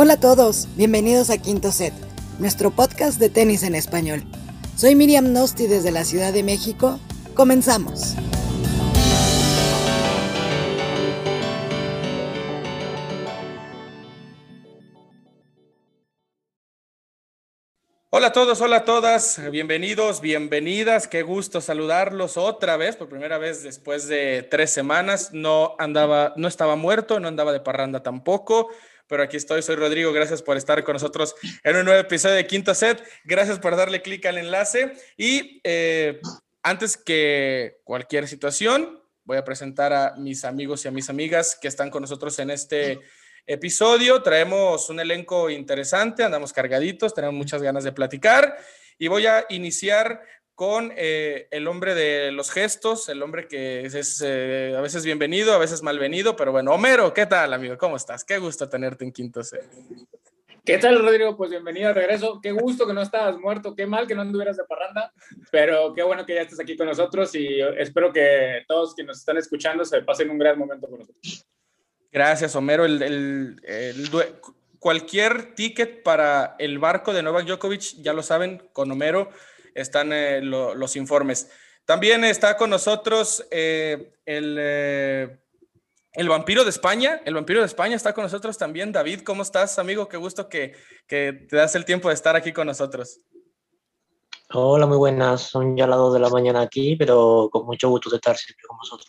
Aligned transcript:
Hola 0.00 0.12
a 0.12 0.20
todos, 0.20 0.68
bienvenidos 0.76 1.28
a 1.28 1.38
Quinto 1.38 1.72
Set, 1.72 1.92
nuestro 2.38 2.70
podcast 2.70 3.18
de 3.18 3.30
tenis 3.30 3.64
en 3.64 3.74
español. 3.74 4.22
Soy 4.76 4.94
Miriam 4.94 5.32
Nosti 5.32 5.66
desde 5.66 5.90
la 5.90 6.04
Ciudad 6.04 6.32
de 6.32 6.44
México. 6.44 7.00
Comenzamos. 7.34 8.14
Hola 18.10 18.28
a 18.28 18.32
todos, 18.32 18.60
hola 18.60 18.76
a 18.76 18.84
todas, 18.84 19.50
bienvenidos, 19.50 20.20
bienvenidas, 20.20 21.08
qué 21.08 21.22
gusto 21.22 21.60
saludarlos 21.60 22.36
otra 22.36 22.76
vez, 22.76 22.94
por 22.94 23.08
primera 23.08 23.38
vez 23.38 23.64
después 23.64 24.06
de 24.06 24.46
tres 24.48 24.70
semanas. 24.70 25.30
No 25.32 25.74
andaba, 25.80 26.34
no 26.36 26.46
estaba 26.46 26.76
muerto, 26.76 27.18
no 27.18 27.26
andaba 27.26 27.52
de 27.52 27.58
parranda 27.58 28.04
tampoco 28.04 28.68
pero 29.08 29.22
aquí 29.22 29.36
estoy, 29.36 29.62
soy 29.62 29.76
Rodrigo, 29.76 30.12
gracias 30.12 30.42
por 30.42 30.56
estar 30.56 30.84
con 30.84 30.92
nosotros 30.92 31.34
en 31.64 31.76
un 31.76 31.84
nuevo 31.84 32.00
episodio 32.00 32.36
de 32.36 32.46
Quinto 32.46 32.74
Set, 32.74 33.02
gracias 33.24 33.58
por 33.58 33.74
darle 33.74 34.02
clic 34.02 34.24
al 34.26 34.38
enlace. 34.38 34.92
Y 35.16 35.60
eh, 35.64 36.20
antes 36.62 36.96
que 36.96 37.80
cualquier 37.84 38.28
situación, 38.28 39.02
voy 39.24 39.38
a 39.38 39.44
presentar 39.44 39.92
a 39.92 40.14
mis 40.16 40.44
amigos 40.44 40.84
y 40.84 40.88
a 40.88 40.90
mis 40.90 41.10
amigas 41.10 41.58
que 41.60 41.68
están 41.68 41.90
con 41.90 42.02
nosotros 42.02 42.38
en 42.38 42.50
este 42.50 43.00
episodio. 43.46 44.22
Traemos 44.22 44.88
un 44.90 45.00
elenco 45.00 45.50
interesante, 45.50 46.22
andamos 46.22 46.52
cargaditos, 46.52 47.14
tenemos 47.14 47.34
muchas 47.34 47.62
ganas 47.62 47.84
de 47.84 47.92
platicar. 47.92 48.56
Y 48.98 49.08
voy 49.08 49.26
a 49.26 49.46
iniciar 49.48 50.22
con 50.58 50.92
eh, 50.96 51.46
el 51.52 51.68
hombre 51.68 51.94
de 51.94 52.32
los 52.32 52.50
gestos, 52.50 53.08
el 53.08 53.22
hombre 53.22 53.46
que 53.46 53.82
es, 53.82 54.20
eh, 54.26 54.74
a 54.76 54.80
veces 54.80 55.04
bienvenido, 55.04 55.52
a 55.52 55.58
veces 55.58 55.84
malvenido, 55.84 56.34
pero 56.34 56.50
bueno, 56.50 56.72
Homero, 56.72 57.14
¿qué 57.14 57.26
tal, 57.26 57.52
amigo? 57.52 57.78
¿Cómo 57.78 57.94
estás? 57.94 58.24
Qué 58.24 58.38
gusto 58.38 58.68
tenerte 58.68 59.04
en 59.04 59.12
Quinto 59.12 59.44
C. 59.44 59.60
¿Qué 60.64 60.78
tal, 60.78 60.98
Rodrigo? 60.98 61.36
Pues 61.36 61.50
bienvenido 61.50 61.90
al 61.90 61.94
regreso. 61.94 62.40
Qué 62.42 62.50
gusto 62.50 62.88
que 62.88 62.92
no 62.92 63.02
estabas 63.02 63.38
muerto, 63.38 63.76
qué 63.76 63.86
mal 63.86 64.08
que 64.08 64.16
no 64.16 64.22
anduvieras 64.22 64.56
de 64.56 64.64
parranda, 64.64 65.12
pero 65.52 65.94
qué 65.94 66.02
bueno 66.02 66.26
que 66.26 66.34
ya 66.34 66.40
estés 66.40 66.58
aquí 66.58 66.76
con 66.76 66.88
nosotros 66.88 67.32
y 67.36 67.60
espero 67.76 68.12
que 68.12 68.64
todos 68.66 68.96
que 68.96 69.04
nos 69.04 69.18
están 69.18 69.36
escuchando 69.36 69.84
se 69.84 70.02
pasen 70.02 70.28
un 70.28 70.38
gran 70.38 70.58
momento 70.58 70.88
con 70.88 70.98
nosotros. 70.98 71.46
Gracias, 72.10 72.56
Homero. 72.56 72.84
El, 72.84 73.60
cualquier 74.80 75.54
ticket 75.54 76.02
para 76.02 76.56
el 76.58 76.80
barco 76.80 77.14
de 77.14 77.22
Novak 77.22 77.46
Djokovic, 77.46 78.02
ya 78.02 78.12
lo 78.12 78.24
saben, 78.24 78.68
con 78.72 78.90
Homero 78.90 79.30
están 79.80 80.12
eh, 80.12 80.40
los 80.42 80.96
informes. 80.96 81.50
También 81.88 82.22
está 82.22 82.58
con 82.58 82.68
nosotros 82.68 83.46
eh, 83.50 84.12
el, 84.26 84.56
eh, 84.60 85.38
el 86.12 86.28
vampiro 86.28 86.62
de 86.62 86.70
España. 86.70 87.22
El 87.24 87.32
vampiro 87.32 87.60
de 87.60 87.66
España 87.66 87.96
está 87.96 88.12
con 88.12 88.24
nosotros 88.24 88.58
también. 88.58 88.92
David, 88.92 89.22
¿cómo 89.22 89.42
estás, 89.42 89.78
amigo? 89.78 90.06
Qué 90.06 90.18
gusto 90.18 90.50
que, 90.50 90.74
que 91.06 91.46
te 91.48 91.56
das 91.56 91.74
el 91.76 91.86
tiempo 91.86 92.08
de 92.08 92.14
estar 92.14 92.36
aquí 92.36 92.52
con 92.52 92.66
nosotros. 92.66 93.20
Hola, 94.50 94.84
muy 94.84 94.98
buenas. 94.98 95.40
Son 95.40 95.76
ya 95.76 95.86
las 95.86 95.98
2 95.98 96.12
de 96.12 96.20
la 96.20 96.28
mañana 96.28 96.60
aquí, 96.60 96.94
pero 96.96 97.48
con 97.50 97.64
mucho 97.64 97.88
gusto 97.88 98.10
de 98.10 98.16
estar 98.16 98.36
siempre 98.36 98.64
con 98.68 98.76
vosotros. 98.76 99.08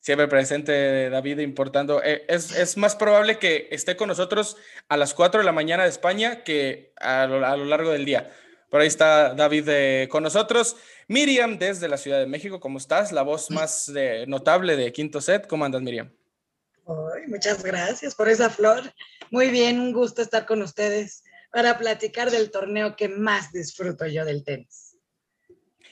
Siempre 0.00 0.28
presente, 0.28 1.10
David, 1.10 1.40
importando. 1.40 2.02
es, 2.02 2.56
es, 2.56 2.78
más 2.78 2.96
probable 2.96 3.38
que 3.38 3.68
esté 3.70 3.96
con 3.96 4.08
nosotros 4.08 4.56
a 4.88 4.96
las 4.96 5.12
4 5.12 5.40
de 5.40 5.44
la 5.44 5.52
mañana 5.52 5.82
de 5.82 5.90
España 5.90 6.42
que 6.42 6.94
a 6.96 7.26
lo, 7.26 7.44
a 7.46 7.54
lo 7.54 7.66
largo 7.66 7.90
del 7.90 8.06
día. 8.06 8.32
Por 8.70 8.80
ahí 8.80 8.86
está 8.86 9.34
David 9.34 9.68
eh, 9.68 10.08
con 10.10 10.22
nosotros. 10.22 10.76
Miriam, 11.06 11.58
desde 11.58 11.88
la 11.88 11.96
Ciudad 11.96 12.18
de 12.18 12.26
México, 12.26 12.60
¿cómo 12.60 12.78
estás? 12.78 13.12
La 13.12 13.22
voz 13.22 13.50
más 13.50 13.90
notable 14.26 14.76
de 14.76 14.92
Quinto 14.92 15.20
Set. 15.20 15.46
¿Cómo 15.46 15.64
andas, 15.64 15.82
Miriam? 15.82 16.10
muchas 17.26 17.62
gracias 17.62 18.14
por 18.14 18.28
esa 18.28 18.50
flor. 18.50 18.92
Muy 19.30 19.50
bien, 19.50 19.78
un 19.78 19.92
gusto 19.92 20.22
estar 20.22 20.46
con 20.46 20.62
ustedes 20.62 21.22
para 21.52 21.78
platicar 21.78 22.30
del 22.30 22.50
torneo 22.50 22.96
que 22.96 23.08
más 23.08 23.52
disfruto 23.52 24.06
yo 24.06 24.24
del 24.24 24.44
tenis. 24.44 24.96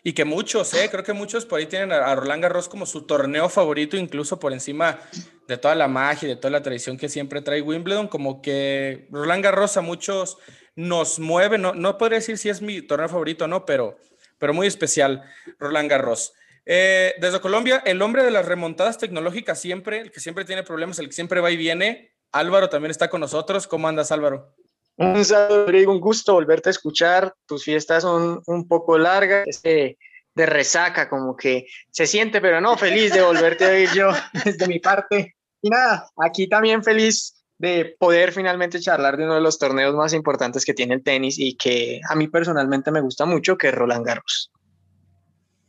Y 0.02 0.12
que 0.12 0.24
muchos, 0.24 0.72
¿eh? 0.74 0.88
creo 0.88 1.02
que 1.02 1.12
muchos 1.12 1.44
por 1.44 1.58
ahí 1.58 1.66
tienen 1.66 1.90
a 1.90 2.14
Roland 2.14 2.42
Garros 2.42 2.68
como 2.68 2.86
su 2.86 3.02
torneo 3.02 3.48
favorito, 3.48 3.96
incluso 3.96 4.38
por 4.38 4.52
encima 4.52 5.00
de 5.48 5.58
toda 5.58 5.74
la 5.74 5.88
magia, 5.88 6.28
de 6.28 6.36
toda 6.36 6.50
la 6.50 6.62
tradición 6.62 6.96
que 6.96 7.08
siempre 7.08 7.42
trae 7.42 7.60
Wimbledon, 7.60 8.06
como 8.06 8.40
que 8.40 9.08
Roland 9.10 9.42
Garros 9.42 9.76
a 9.76 9.80
muchos 9.80 10.38
nos 10.76 11.18
mueve, 11.18 11.58
no, 11.58 11.74
no 11.74 11.98
podría 11.98 12.18
decir 12.18 12.38
si 12.38 12.48
es 12.48 12.62
mi 12.62 12.82
torneo 12.82 13.08
favorito 13.08 13.46
o 13.46 13.48
no, 13.48 13.64
pero, 13.64 13.96
pero 14.38 14.54
muy 14.54 14.66
especial, 14.66 15.24
Roland 15.58 15.90
Garros. 15.90 16.34
Eh, 16.66 17.14
desde 17.20 17.40
Colombia, 17.40 17.82
el 17.86 18.02
hombre 18.02 18.24
de 18.24 18.30
las 18.30 18.44
remontadas 18.44 18.98
tecnológicas 18.98 19.60
siempre, 19.60 20.00
el 20.00 20.10
que 20.10 20.20
siempre 20.20 20.44
tiene 20.44 20.62
problemas, 20.62 20.98
el 20.98 21.06
que 21.06 21.12
siempre 21.12 21.40
va 21.40 21.50
y 21.50 21.56
viene. 21.56 22.12
Álvaro 22.32 22.68
también 22.68 22.90
está 22.90 23.08
con 23.08 23.20
nosotros. 23.20 23.66
¿Cómo 23.66 23.88
andas, 23.88 24.12
Álvaro? 24.12 24.54
Un 24.96 25.24
saludo, 25.24 25.66
Rodrigo, 25.66 25.92
un 25.92 26.00
gusto 26.00 26.34
volverte 26.34 26.68
a 26.68 26.70
escuchar. 26.70 27.34
Tus 27.46 27.64
fiestas 27.64 28.02
son 28.02 28.42
un 28.46 28.66
poco 28.66 28.98
largas, 28.98 29.46
este, 29.46 29.98
de 30.34 30.46
resaca, 30.46 31.08
como 31.08 31.36
que 31.36 31.66
se 31.90 32.06
siente, 32.06 32.40
pero 32.40 32.60
no, 32.60 32.76
feliz 32.76 33.12
de 33.12 33.22
volverte 33.22 33.64
a 33.64 33.68
oír 33.70 33.90
yo 33.94 34.10
desde 34.44 34.66
mi 34.66 34.80
parte. 34.80 35.36
Y 35.62 35.70
nada, 35.70 36.10
aquí 36.16 36.48
también 36.48 36.82
feliz 36.82 37.35
de 37.58 37.96
poder 37.98 38.32
finalmente 38.32 38.80
charlar 38.80 39.16
de 39.16 39.24
uno 39.24 39.34
de 39.34 39.40
los 39.40 39.58
torneos 39.58 39.94
más 39.94 40.12
importantes 40.12 40.64
que 40.64 40.74
tiene 40.74 40.94
el 40.94 41.02
tenis 41.02 41.38
y 41.38 41.54
que 41.56 42.00
a 42.08 42.14
mí 42.14 42.28
personalmente 42.28 42.90
me 42.90 43.00
gusta 43.00 43.24
mucho, 43.24 43.56
que 43.56 43.68
es 43.68 43.74
Roland 43.74 44.04
Garros. 44.04 44.50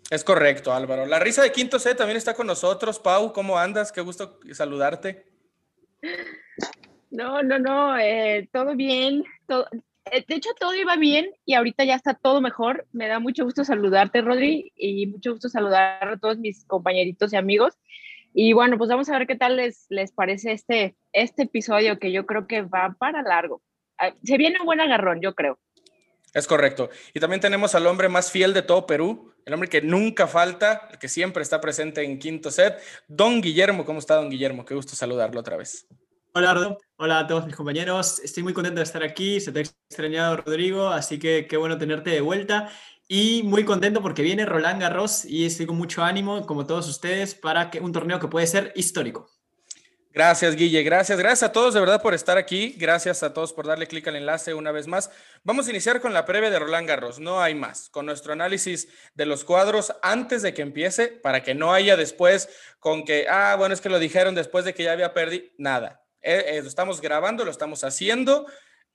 Es 0.09 0.23
correcto, 0.23 0.73
Álvaro. 0.73 1.05
La 1.05 1.19
risa 1.19 1.43
de 1.43 1.51
Quinto 1.51 1.79
C 1.79 1.93
también 1.93 2.17
está 2.17 2.33
con 2.33 2.47
nosotros. 2.47 2.99
Pau, 2.99 3.33
¿cómo 3.33 3.57
andas? 3.57 3.91
Qué 3.91 4.01
gusto 4.01 4.39
saludarte. 4.53 5.25
No, 7.09 7.43
no, 7.43 7.59
no, 7.59 7.97
eh, 7.97 8.49
todo 8.53 8.75
bien. 8.75 9.25
Eh, 10.11 10.25
de 10.27 10.35
hecho, 10.35 10.49
todo 10.57 10.73
iba 10.75 10.95
bien 10.95 11.29
y 11.45 11.55
ahorita 11.55 11.83
ya 11.83 11.95
está 11.95 12.13
todo 12.13 12.39
mejor. 12.39 12.87
Me 12.93 13.07
da 13.07 13.19
mucho 13.19 13.43
gusto 13.43 13.65
saludarte, 13.65 14.21
Rodri, 14.21 14.71
y 14.77 15.07
mucho 15.07 15.31
gusto 15.33 15.49
saludar 15.49 16.07
a 16.07 16.17
todos 16.17 16.37
mis 16.37 16.63
compañeritos 16.65 17.33
y 17.33 17.35
amigos. 17.35 17.73
Y 18.39 18.53
bueno, 18.53 18.77
pues 18.77 18.87
vamos 18.87 19.09
a 19.09 19.17
ver 19.17 19.25
qué 19.25 19.35
tal 19.35 19.55
les, 19.55 19.87
les 19.89 20.11
parece 20.11 20.51
este, 20.51 20.95
este 21.11 21.43
episodio 21.43 21.97
que 21.97 22.11
yo 22.11 22.27
creo 22.27 22.45
que 22.45 22.61
va 22.61 22.95
para 22.99 23.23
largo. 23.23 23.63
Ah, 23.97 24.13
se 24.23 24.37
viene 24.37 24.59
un 24.59 24.67
buen 24.67 24.79
agarrón, 24.79 25.21
yo 25.21 25.33
creo. 25.33 25.57
Es 26.35 26.45
correcto. 26.45 26.91
Y 27.15 27.19
también 27.19 27.41
tenemos 27.41 27.73
al 27.73 27.87
hombre 27.87 28.09
más 28.09 28.31
fiel 28.31 28.53
de 28.53 28.61
todo 28.61 28.85
Perú, 28.85 29.33
el 29.43 29.55
hombre 29.55 29.69
que 29.69 29.81
nunca 29.81 30.27
falta, 30.27 30.87
el 30.91 30.99
que 30.99 31.07
siempre 31.07 31.41
está 31.41 31.59
presente 31.59 32.03
en 32.03 32.19
quinto 32.19 32.51
set, 32.51 32.77
don 33.07 33.41
Guillermo. 33.41 33.85
¿Cómo 33.85 33.97
está, 33.97 34.17
don 34.17 34.29
Guillermo? 34.29 34.65
Qué 34.65 34.75
gusto 34.75 34.95
saludarlo 34.95 35.39
otra 35.39 35.57
vez. 35.57 35.87
Hola, 36.35 36.53
Rodo. 36.53 36.77
Hola 36.97 37.17
a 37.17 37.25
todos 37.25 37.47
mis 37.47 37.55
compañeros. 37.55 38.19
Estoy 38.19 38.43
muy 38.43 38.53
contento 38.53 38.77
de 38.77 38.83
estar 38.83 39.01
aquí. 39.01 39.39
Se 39.39 39.51
te 39.51 39.61
ha 39.61 39.63
extrañado, 39.63 40.37
Rodrigo, 40.37 40.89
así 40.89 41.17
que 41.17 41.47
qué 41.47 41.57
bueno 41.57 41.79
tenerte 41.79 42.11
de 42.11 42.21
vuelta. 42.21 42.69
Y 43.07 43.43
muy 43.43 43.63
contento 43.63 44.01
porque 44.01 44.21
viene 44.21 44.45
Roland 44.45 44.81
Garros 44.81 45.23
y 45.23 45.45
estoy 45.45 45.65
con 45.65 45.77
mucho 45.77 46.03
ánimo, 46.03 46.45
como 46.45 46.65
todos 46.65 46.89
ustedes, 46.89 47.35
para 47.35 47.69
que 47.69 47.79
un 47.79 47.93
torneo 47.93 48.19
que 48.19 48.27
puede 48.27 48.47
ser 48.47 48.73
histórico. 48.75 49.31
Gracias, 50.17 50.55
Guille. 50.55 50.81
Gracias. 50.81 51.19
Gracias 51.19 51.43
a 51.43 51.51
todos 51.51 51.75
de 51.75 51.79
verdad 51.79 52.01
por 52.01 52.15
estar 52.15 52.39
aquí. 52.39 52.75
Gracias 52.77 53.21
a 53.21 53.33
todos 53.33 53.53
por 53.53 53.67
darle 53.67 53.85
clic 53.85 54.07
al 54.07 54.15
enlace 54.15 54.55
una 54.55 54.71
vez 54.71 54.87
más. 54.87 55.11
Vamos 55.43 55.67
a 55.67 55.69
iniciar 55.69 56.01
con 56.01 56.11
la 56.11 56.25
previa 56.25 56.49
de 56.49 56.57
Roland 56.57 56.87
Garros. 56.87 57.19
No 57.19 57.39
hay 57.39 57.53
más. 57.53 57.89
Con 57.89 58.07
nuestro 58.07 58.33
análisis 58.33 58.87
de 59.13 59.27
los 59.27 59.43
cuadros 59.43 59.93
antes 60.01 60.41
de 60.41 60.55
que 60.55 60.63
empiece, 60.63 61.07
para 61.07 61.43
que 61.43 61.53
no 61.53 61.71
haya 61.71 61.95
después 61.95 62.49
con 62.79 63.05
que, 63.05 63.27
ah, 63.29 63.55
bueno, 63.59 63.75
es 63.75 63.79
que 63.79 63.89
lo 63.89 63.99
dijeron 63.99 64.33
después 64.33 64.65
de 64.65 64.73
que 64.73 64.83
ya 64.83 64.93
había 64.93 65.13
perdido. 65.13 65.45
Nada. 65.59 66.03
Eh, 66.21 66.45
eh, 66.47 66.61
lo 66.63 66.67
estamos 66.67 66.99
grabando, 66.99 67.45
lo 67.45 67.51
estamos 67.51 67.83
haciendo 67.83 68.47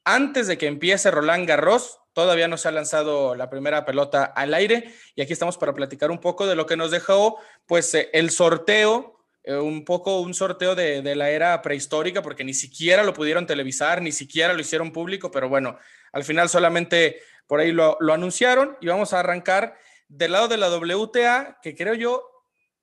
antes 0.04 0.46
de 0.46 0.58
que 0.58 0.66
empiece 0.66 1.10
Roland 1.10 1.46
Garros. 1.46 1.98
Todavía 2.12 2.48
no 2.48 2.58
se 2.58 2.68
ha 2.68 2.72
lanzado 2.72 3.34
la 3.34 3.48
primera 3.48 3.86
pelota 3.86 4.24
al 4.24 4.52
aire 4.52 4.92
y 5.14 5.22
aquí 5.22 5.32
estamos 5.32 5.56
para 5.56 5.72
platicar 5.72 6.10
un 6.10 6.18
poco 6.18 6.46
de 6.46 6.54
lo 6.54 6.66
que 6.66 6.76
nos 6.76 6.90
dejó 6.90 7.38
pues 7.66 7.94
eh, 7.94 8.10
el 8.12 8.30
sorteo, 8.30 9.18
eh, 9.44 9.54
un 9.54 9.84
poco 9.86 10.20
un 10.20 10.34
sorteo 10.34 10.74
de, 10.74 11.02
la 11.16 11.30
era 11.30 11.62
prehistórica 11.62 12.20
porque 12.20 12.44
ni 12.44 12.52
siquiera 12.52 13.02
lo 13.02 13.14
pudieron 13.14 13.46
televisar, 13.46 14.02
ni 14.02 14.12
siquiera 14.12 14.52
lo 14.52 14.60
hicieron 14.60 14.92
público, 14.92 15.30
pero 15.30 15.48
bueno, 15.48 15.78
al 16.12 16.24
final 16.24 16.50
solamente 16.50 17.22
por 17.46 17.60
ahí 17.60 17.72
lo, 17.72 17.96
anunciaron 18.12 18.76
y 18.82 18.88
vamos 18.88 19.14
a 19.14 19.20
arrancar 19.20 19.78
del 20.06 20.32
lado 20.32 20.48
de 20.48 20.58
la 20.58 20.68
WTA, 20.68 21.60
que 21.62 21.74
creo 21.74 21.94
yo, 21.94 22.28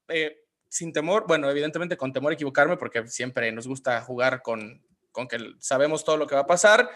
eh, 0.08 0.44
sin 0.68 0.92
temor, 0.92 1.26
bueno, 1.28 1.52
evidentemente 1.52 1.98
con 1.98 2.14
temor 2.14 2.32
a 2.32 2.36
equivocarme 2.36 2.78
porque 2.78 3.08
siempre 3.08 3.52
nos 3.52 3.68
gusta 3.68 4.02
jugar 4.02 4.42
con, 4.42 4.84
con 5.12 5.28
que 5.28 5.38
sabemos 5.60 6.04
todo 6.04 6.18
lo 6.18 6.26
que 6.26 6.36
va 6.36 6.42
a 6.42 6.48
pasar 6.48 6.90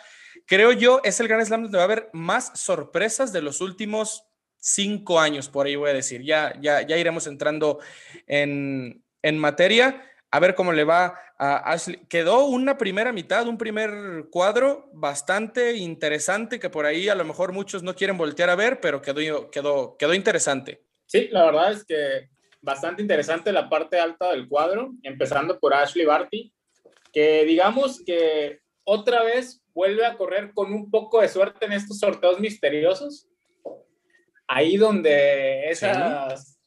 creo 0.45 0.71
yo, 0.71 1.01
es 1.03 1.19
el 1.19 1.27
Gran 1.27 1.45
Slam 1.45 1.63
donde 1.63 1.77
va 1.77 1.83
a 1.83 1.85
haber 1.85 2.09
más 2.13 2.59
sorpresas 2.59 3.33
de 3.33 3.41
los 3.41 3.62
últimos 3.62 4.25
cinco 4.57 5.19
años, 5.19 5.50
por 5.50 5.65
ahí 5.65 5.75
voy 5.75 5.89
a 5.89 5.94
decir. 5.94 6.24
Ya, 6.24 6.53
ya, 6.62 6.81
ya 6.81 6.97
iremos 6.97 7.27
entrando 7.27 7.80
en, 8.27 9.03
en 9.21 9.38
materia. 9.38 10.09
A 10.31 10.39
ver 10.39 10.56
cómo 10.56 10.74
le 10.74 10.83
va 10.83 11.19
a 11.38 11.71
Ashley. 11.71 12.07
Quedó 12.07 12.45
una 12.45 12.77
primera 12.77 13.12
mitad, 13.12 13.47
un 13.47 13.57
primer 13.57 14.30
cuadro 14.31 14.89
bastante 14.94 15.74
interesante 15.75 16.59
que 16.59 16.69
por 16.69 16.85
ahí 16.85 17.07
a 17.09 17.15
lo 17.15 17.24
mejor 17.24 17.51
muchos 17.51 17.83
no 17.83 17.95
quieren 17.95 18.18
voltear 18.18 18.50
a 18.50 18.56
ver, 18.56 18.80
pero 18.80 19.01
quedó, 19.01 19.51
quedó, 19.51 19.95
quedó 19.97 20.13
interesante. 20.13 20.81
Sí, 21.06 21.27
la 21.31 21.45
verdad 21.45 21.74
es 21.74 21.85
que 21.85 22.30
bastante 22.62 23.01
interesante 23.01 23.51
la 23.51 23.69
parte 23.69 24.00
alta 24.00 24.31
del 24.31 24.47
cuadro, 24.47 24.94
empezando 25.03 25.59
por 25.59 25.74
Ashley 25.74 26.06
Barty, 26.06 26.51
que 27.12 27.44
digamos 27.45 28.01
que 28.03 28.62
otra 28.85 29.24
vez 29.24 29.62
vuelve 29.73 30.05
a 30.05 30.15
correr 30.15 30.53
con 30.53 30.73
un 30.73 30.89
poco 30.89 31.21
de 31.21 31.29
suerte 31.29 31.65
en 31.65 31.73
estos 31.73 31.99
sorteos 31.99 32.39
misteriosos. 32.39 33.27
Ahí 34.47 34.77
donde 34.77 35.69
esas 35.69 36.59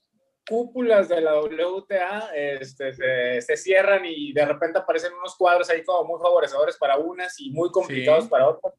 cúpulas 0.48 1.08
de 1.08 1.20
la 1.20 1.40
WTA 1.40 2.30
este, 2.34 2.92
se, 3.40 3.56
cierran 3.56 4.04
y 4.04 4.32
de 4.32 4.44
repente 4.44 4.78
aparecen 4.78 5.12
unos 5.14 5.36
cuadros 5.36 5.68
ahí 5.70 5.84
como 5.84 6.08
muy 6.08 6.20
favorecedores 6.20 6.76
para 6.76 6.98
unas 6.98 7.38
y 7.40 7.50
muy 7.50 7.70
complicados 7.70 8.28
para 8.28 8.48
otras. 8.48 8.74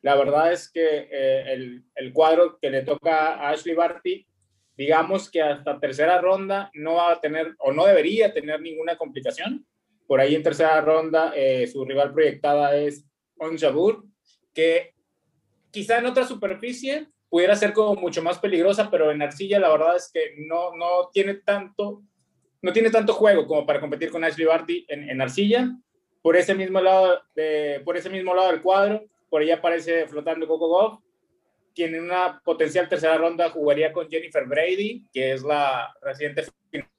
La 0.00 0.14
verdad 0.14 0.52
es 0.52 0.70
que 0.70 1.08
eh, 1.10 1.52
el, 1.52 1.84
el, 1.96 2.12
cuadro 2.12 2.58
que 2.60 2.70
le 2.70 2.82
toca 2.82 3.34
a 3.34 3.50
Ashley 3.50 3.74
Barty, 3.74 4.26
digamos 4.76 5.28
que 5.28 5.42
hasta 5.42 5.80
tercera 5.80 6.20
ronda 6.20 6.70
no 6.74 6.94
va 6.94 7.12
a 7.12 7.20
tener 7.20 7.54
o 7.58 7.72
no 7.72 7.84
debería 7.84 8.32
tener 8.32 8.60
ninguna 8.60 8.96
complicación. 8.96 9.66
Por 10.06 10.20
ahí 10.20 10.36
en 10.36 10.44
tercera 10.44 10.80
ronda 10.80 11.32
eh, 11.34 11.66
su 11.66 11.84
rival 11.84 12.12
proyectada 12.12 12.76
es 12.76 13.04
Onjabur, 13.38 14.04
que 14.54 14.94
quizá 15.70 15.98
en 15.98 16.06
otra 16.06 16.24
superficie 16.24 17.08
pudiera 17.28 17.56
ser 17.56 17.72
como 17.72 18.00
mucho 18.00 18.22
más 18.22 18.38
peligrosa, 18.38 18.90
pero 18.90 19.10
en 19.10 19.22
arcilla 19.22 19.58
la 19.58 19.70
verdad 19.70 19.96
es 19.96 20.10
que 20.12 20.34
no, 20.46 20.74
no 20.76 21.10
tiene 21.12 21.34
tanto 21.34 22.02
no 22.60 22.72
tiene 22.72 22.90
tanto 22.90 23.12
juego 23.12 23.46
como 23.46 23.64
para 23.64 23.80
competir 23.80 24.10
con 24.10 24.24
Ashley 24.24 24.46
Barty 24.46 24.84
en, 24.88 25.08
en 25.08 25.20
arcilla. 25.20 25.70
Por 26.22 26.36
ese 26.36 26.54
mismo 26.54 26.80
lado 26.80 27.22
de, 27.34 27.80
por 27.84 27.96
ese 27.96 28.10
mismo 28.10 28.34
lado 28.34 28.50
del 28.50 28.62
cuadro, 28.62 29.04
por 29.30 29.42
ahí 29.42 29.50
aparece 29.50 30.06
flotando 30.08 30.46
Coco 30.46 30.68
Goff, 30.68 31.00
quien 31.74 31.94
en 31.94 32.04
una 32.04 32.40
potencial 32.44 32.88
tercera 32.88 33.16
ronda 33.16 33.50
jugaría 33.50 33.92
con 33.92 34.08
Jennifer 34.08 34.44
Brady, 34.44 35.06
que 35.12 35.32
es 35.32 35.42
la 35.42 35.94
reciente 36.02 36.44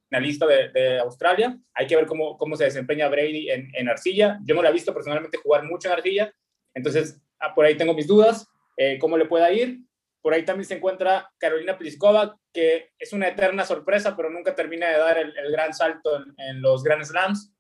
finalista 0.10 0.46
de, 0.48 0.70
de 0.70 1.00
Australia. 1.00 1.58
Hay 1.74 1.88
que 1.88 1.96
ver 1.96 2.06
cómo, 2.06 2.38
cómo 2.38 2.56
se 2.56 2.66
desempeña 2.66 3.08
Brady 3.08 3.50
en, 3.50 3.70
en, 3.74 3.90
arcilla. 3.90 4.40
Yo 4.44 4.56
no 4.56 4.62
la 4.62 4.70
he 4.70 4.74
visto 4.74 4.94
personalmente 4.94 5.38
jugar 5.38 5.64
mucho 5.64 5.88
en 5.88 5.94
arcilla, 5.94 6.34
entonces 6.74 7.22
ah, 7.40 7.54
por 7.54 7.66
ahí 7.66 7.78
tengo 7.78 7.94
mis 7.94 8.08
dudas, 8.08 8.48
eh, 8.78 8.98
cómo 9.00 9.18
le 9.18 9.26
pueda 9.26 9.52
ir. 9.52 9.80
Por 10.22 10.34
ahí 10.34 10.44
también 10.44 10.66
se 10.66 10.76
encuentra 10.76 11.32
Carolina 11.38 11.78
Pliskova, 11.78 12.38
que 12.54 12.92
es 13.00 13.14
una 13.14 13.30
eterna 13.30 13.64
sorpresa, 13.64 14.18
pero 14.18 14.30
nunca 14.30 14.54
termina 14.54 14.90
de 14.90 14.98
dar 14.98 15.18
el, 15.18 15.34
gran 15.52 15.74
salto 15.74 16.18
en, 16.18 16.34
en, 16.38 16.62
los 16.62 16.84
Grand 16.84 17.06
Slams. 17.06 17.54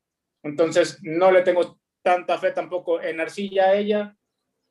Entonces 0.44 1.00
no 1.02 1.31
le 1.31 1.44
tengo 1.44 1.80
tanta 2.04 2.38
fe 2.38 2.52
tampoco 2.52 3.02
en 3.02 3.22
arcilla 3.22 3.68
a 3.68 3.75
ella. 3.75 4.16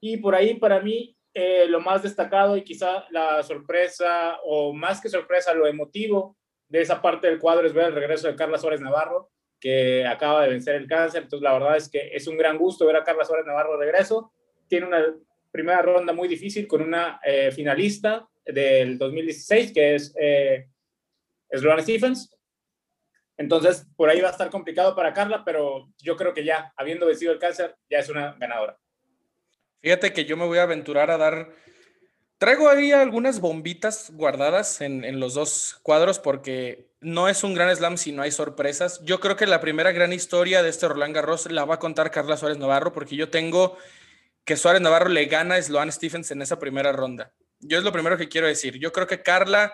Y 0.03 0.19
por 0.19 0.35
ahí, 0.35 0.55
para 0.55 0.81
mí, 0.81 1.17
eh, 1.33 1.67
lo 1.67 1.81
más 1.81 2.03
destacado 2.03 2.57
y 2.57 2.63
quizá 2.63 3.07
la 3.11 3.43
sorpresa, 3.43 4.39
o 4.45 4.75
más 4.75 5.01
que 5.01 5.09
sorpresa, 5.09 5.55
lo 5.55 5.67
emotivo 5.67 6.38
de 6.69 6.81
esa 6.81 7.01
parte 7.01 7.27
del 7.27 7.39
cuadro 7.39 7.67
es 7.67 7.73
ver 7.73 7.87
el 7.87 7.95
regreso 7.95 8.29
de 8.29 8.37
Carla 8.37 8.59
Suárez 8.59 8.81
Navarro, 8.81 9.31
que 9.61 10.07
acaba 10.07 10.43
de 10.43 10.51
vencer 10.51 10.77
el 10.77 10.87
cáncer. 10.87 11.23
Entonces, 11.23 11.43
la 11.43 11.53
verdad 11.53 11.77
es 11.77 11.89
que 11.89 12.11
es 12.13 12.27
un 12.27 12.37
gran 12.37 12.59
gusto 12.59 12.87
ver 12.87 12.97
a 12.97 13.05
Carla 13.05 13.25
Suárez 13.25 13.47
Navarro 13.47 13.77
de 13.79 13.87
regreso. 13.87 14.33
Tiene 14.69 14.87
una 14.87 15.05
primera 15.51 15.83
ronda 15.83 16.13
muy 16.13 16.29
difícil 16.29 16.67
con 16.67 16.83
una 16.83 17.21
eh, 17.25 17.51
finalista 17.51 18.29
del 18.45 18.99
2016, 18.99 19.73
que 19.73 19.95
es 19.95 20.15
eh, 20.21 20.69
Sloane 21.51 21.83
Stephens. 21.83 22.35
Entonces, 23.37 23.87
por 23.97 24.09
ahí 24.09 24.21
va 24.21 24.29
a 24.29 24.33
estar 24.33 24.51
complicado 24.51 24.95
para 24.95 25.13
Carla, 25.13 25.45
pero 25.45 25.89
yo 25.99 26.17
creo 26.17 26.35
que 26.35 26.45
ya, 26.45 26.73
habiendo 26.77 27.07
vencido 27.07 27.33
el 27.33 27.39
cáncer, 27.39 27.77
ya 27.89 28.01
es 28.01 28.09
una 28.09 28.35
ganadora. 28.39 28.79
Fíjate 29.81 30.13
que 30.13 30.25
yo 30.25 30.37
me 30.37 30.47
voy 30.47 30.59
a 30.59 30.65
aventurar 30.65 31.11
a 31.11 31.19
dar. 31.19 31.53
Traigo 32.39 32.69
ahí 32.69 32.93
algunas 32.93 33.41
bombitas 33.41 34.11
guardadas 34.15 34.81
en, 34.81 35.05
en, 35.05 35.19
los 35.19 35.35
dos 35.35 35.81
cuadros 35.83 36.21
porque 36.21 36.89
no 37.01 37.29
es 37.29 37.43
un 37.43 37.55
gran 37.55 37.75
slam 37.75 37.97
si 37.97 38.13
no 38.13 38.23
hay 38.23 38.31
sorpresas. 38.31 39.01
Yo 39.05 39.19
creo 39.19 39.35
que 39.35 39.47
la 39.47 39.61
primera 39.61 39.91
gran 39.91 40.13
historia 40.13 40.63
de 40.63 40.69
este 40.69 40.87
Roland 40.87 41.15
Garros 41.15 41.51
la 41.51 41.65
va 41.65 41.75
a 41.75 41.79
contar 41.81 42.13
Carla 42.13 42.37
Suárez 42.37 42.59
Navarro 42.59 42.93
porque 42.93 43.17
yo 43.17 43.29
tengo 43.29 43.77
que 44.45 44.57
Suárez 44.57 44.81
Navarro 44.81 45.09
le 45.09 45.27
gana 45.27 45.57
a 45.57 45.63
Sloane 45.63 45.93
Stephens 45.93 46.31
en 46.31 46.41
esa 46.41 46.61
primera 46.61 46.93
ronda. 46.93 47.33
Yo 47.61 47.77
es 47.77 47.85
lo 47.85 47.93
primero 47.93 48.17
que 48.17 48.29
quiero 48.29 48.47
decir. 48.47 48.79
Yo 48.79 48.93
creo 48.93 49.09
que 49.09 49.23
Carla 49.23 49.73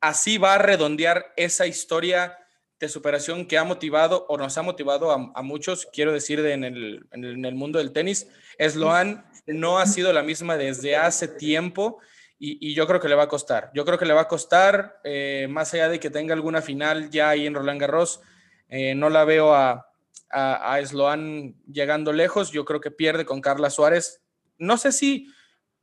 así 0.00 0.38
va 0.38 0.54
a 0.54 0.58
redondear 0.58 1.32
esa 1.36 1.66
historia 1.66 2.38
de 2.80 2.88
superación 2.88 3.46
que 3.46 3.58
ha 3.58 3.64
motivado 3.64 4.26
o 4.28 4.36
nos 4.36 4.58
ha 4.58 4.62
motivado 4.62 5.12
a, 5.12 5.30
a 5.34 5.42
muchos, 5.42 5.86
quiero 5.92 6.12
decir, 6.12 6.42
de, 6.42 6.52
en, 6.52 6.64
el, 6.64 7.06
en, 7.12 7.24
el, 7.24 7.32
en, 7.34 7.44
el, 7.44 7.54
mundo 7.54 7.78
del 7.78 7.92
tenis. 7.92 8.26
Sloan 8.58 9.24
no 9.46 9.78
ha 9.78 9.86
sido 9.86 10.12
la 10.12 10.22
misma 10.22 10.56
desde 10.56 10.96
hace 10.96 11.28
tiempo 11.28 12.00
y, 12.38 12.74
yo 12.74 12.88
creo 12.88 12.98
que 12.98 13.08
le 13.08 13.14
va 13.14 13.24
a 13.24 13.28
costar. 13.28 13.70
Yo 13.72 13.84
creo 13.84 13.98
que 13.98 14.04
le 14.04 14.14
va 14.14 14.22
a 14.22 14.28
costar, 14.28 15.00
eh, 15.04 15.46
más 15.48 15.72
allá 15.74 15.88
de 15.88 16.00
que 16.00 16.10
tenga 16.10 16.34
alguna 16.34 16.60
final 16.60 17.08
ya 17.08 17.28
ahí 17.28 17.46
en 17.46 17.54
Roland 17.54 17.80
Garros, 17.80 18.20
eh, 18.68 18.96
no 18.96 19.10
la 19.10 19.24
veo 19.24 19.54
a, 19.54 19.86
a, 20.28 20.80
Sloan 20.84 21.54
llegando 21.70 22.12
lejos. 22.12 22.50
Yo 22.50 22.64
creo 22.64 22.80
que 22.80 22.90
pierde 22.90 23.24
con 23.24 23.40
Carla 23.40 23.70
Suárez. 23.70 24.22
No 24.58 24.76
sé 24.76 24.90
si 24.90 25.28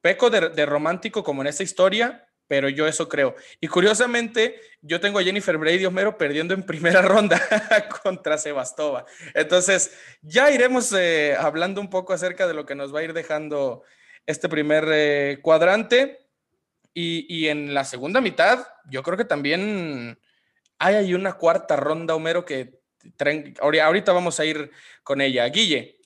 peco 0.01 0.29
de 0.29 0.65
romántico 0.65 1.23
como 1.23 1.41
en 1.41 1.47
esta 1.47 1.63
historia, 1.63 2.28
pero 2.49 2.67
yo 2.67 2.87
eso 2.87 3.07
creo. 3.07 3.35
Y 3.61 3.67
curiosamente, 3.67 4.59
yo 4.81 4.99
tengo 4.99 5.19
a 5.19 5.23
Jennifer 5.23 5.55
Brady 5.57 5.85
Homero 5.85 6.17
perdiendo 6.17 6.55
en 6.55 6.63
primera 6.63 7.01
ronda 7.03 7.39
contra 8.03 8.39
Sebastova. 8.39 9.05
Entonces, 9.35 9.95
ya 10.23 10.49
iremos 10.49 10.91
eh, 10.91 11.35
hablando 11.39 11.79
un 11.79 11.91
poco 11.91 12.11
acerca 12.11 12.47
de 12.47 12.55
lo 12.55 12.65
que 12.65 12.73
nos 12.73 12.93
va 12.93 13.01
a 13.01 13.03
ir 13.03 13.13
dejando 13.13 13.83
este 14.25 14.49
primer 14.49 14.85
eh, 14.91 15.37
cuadrante. 15.43 16.25
Y, 16.91 17.27
y, 17.29 17.49
en 17.49 17.75
la 17.75 17.85
segunda 17.85 18.19
mitad, 18.19 18.65
yo 18.89 19.03
creo 19.03 19.15
que 19.15 19.25
también 19.25 20.19
hay 20.79 20.95
ahí 20.95 21.13
una 21.13 21.33
cuarta 21.33 21.75
ronda, 21.75 22.15
Homero, 22.15 22.45
que 22.45 22.79
ahorita 23.61 24.11
vamos 24.11 24.39
a 24.39 24.45
ir 24.45 24.71
con 25.03 25.21
ella. 25.21 25.45
Guille. 25.45 25.99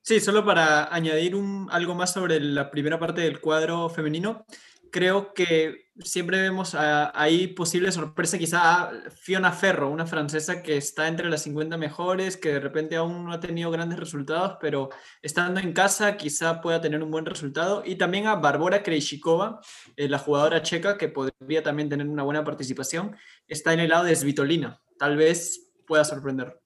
Sí, 0.00 0.18
solo 0.18 0.46
para 0.46 0.92
añadir 0.92 1.36
algo 1.68 1.94
más 1.94 2.14
sobre 2.14 2.40
la 2.40 2.70
primera 2.70 2.98
parte 2.98 3.20
del 3.20 3.38
cuadro 3.38 3.90
femenino 3.90 4.46
creo 4.90 5.32
que 5.34 5.90
siempre 6.04 6.40
vemos 6.40 6.74
ahí 6.74 7.48
posible 7.48 7.92
sorpresa, 7.92 8.38
quizá 8.38 8.82
a 8.82 9.10
Fiona 9.10 9.52
Ferro, 9.52 9.90
una 9.90 10.06
francesa 10.06 10.62
que 10.62 10.76
está 10.76 11.08
entre 11.08 11.28
las 11.28 11.42
50 11.42 11.76
mejores, 11.76 12.36
que 12.36 12.50
de 12.50 12.60
repente 12.60 12.96
aún 12.96 13.24
no 13.24 13.32
ha 13.32 13.40
tenido 13.40 13.70
grandes 13.70 13.98
resultados, 13.98 14.56
pero 14.60 14.90
estando 15.22 15.60
en 15.60 15.72
casa 15.72 16.16
quizá 16.16 16.60
pueda 16.60 16.80
tener 16.80 17.02
un 17.02 17.10
buen 17.10 17.26
resultado. 17.26 17.82
Y 17.84 17.96
también 17.96 18.26
a 18.26 18.36
Barbora 18.36 18.82
Krejcikova, 18.82 19.60
eh, 19.96 20.08
la 20.08 20.18
jugadora 20.18 20.62
checa, 20.62 20.96
que 20.96 21.08
podría 21.08 21.62
también 21.62 21.88
tener 21.88 22.06
una 22.06 22.22
buena 22.22 22.44
participación, 22.44 23.16
está 23.46 23.72
en 23.72 23.80
el 23.80 23.90
lado 23.90 24.04
de 24.04 24.16
Svitolina. 24.16 24.80
Tal 24.98 25.16
vez 25.16 25.72
pueda 25.86 26.04
sorprender. 26.04 26.60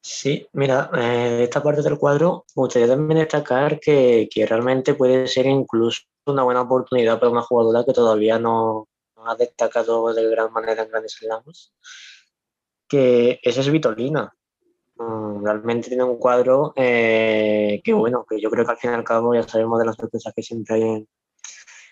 Sí, 0.00 0.46
mira, 0.52 0.90
eh, 0.94 1.40
esta 1.42 1.62
parte 1.62 1.82
del 1.82 1.98
cuadro, 1.98 2.46
me 2.54 2.62
gustaría 2.62 2.88
también 2.88 3.18
destacar 3.18 3.80
que, 3.80 4.28
que 4.32 4.46
realmente 4.46 4.94
puede 4.94 5.26
ser 5.26 5.46
incluso 5.46 6.02
una 6.32 6.42
buena 6.44 6.62
oportunidad 6.62 7.18
para 7.18 7.30
una 7.30 7.42
jugadora 7.42 7.84
que 7.84 7.92
todavía 7.92 8.38
no, 8.38 8.88
no 9.16 9.30
ha 9.30 9.36
destacado 9.36 10.12
de 10.12 10.28
gran 10.30 10.52
manera 10.52 10.82
en 10.82 10.90
grandes 10.90 11.12
slams, 11.12 11.72
que 12.88 13.40
esa 13.42 13.60
es 13.60 13.70
Vitolina. 13.70 14.32
Mm, 14.96 15.44
realmente 15.44 15.88
tiene 15.88 16.04
un 16.04 16.18
cuadro 16.18 16.72
eh, 16.76 17.80
que, 17.84 17.92
bueno, 17.92 18.26
que 18.28 18.40
yo 18.40 18.50
creo 18.50 18.64
que 18.64 18.72
al 18.72 18.78
fin 18.78 18.90
y 18.90 18.94
al 18.94 19.04
cabo 19.04 19.34
ya 19.34 19.44
sabemos 19.44 19.78
de 19.78 19.86
las 19.86 19.96
sorpresas 19.96 20.32
que 20.34 20.42
siempre 20.42 20.76
hay 20.76 20.82
en, 20.82 21.08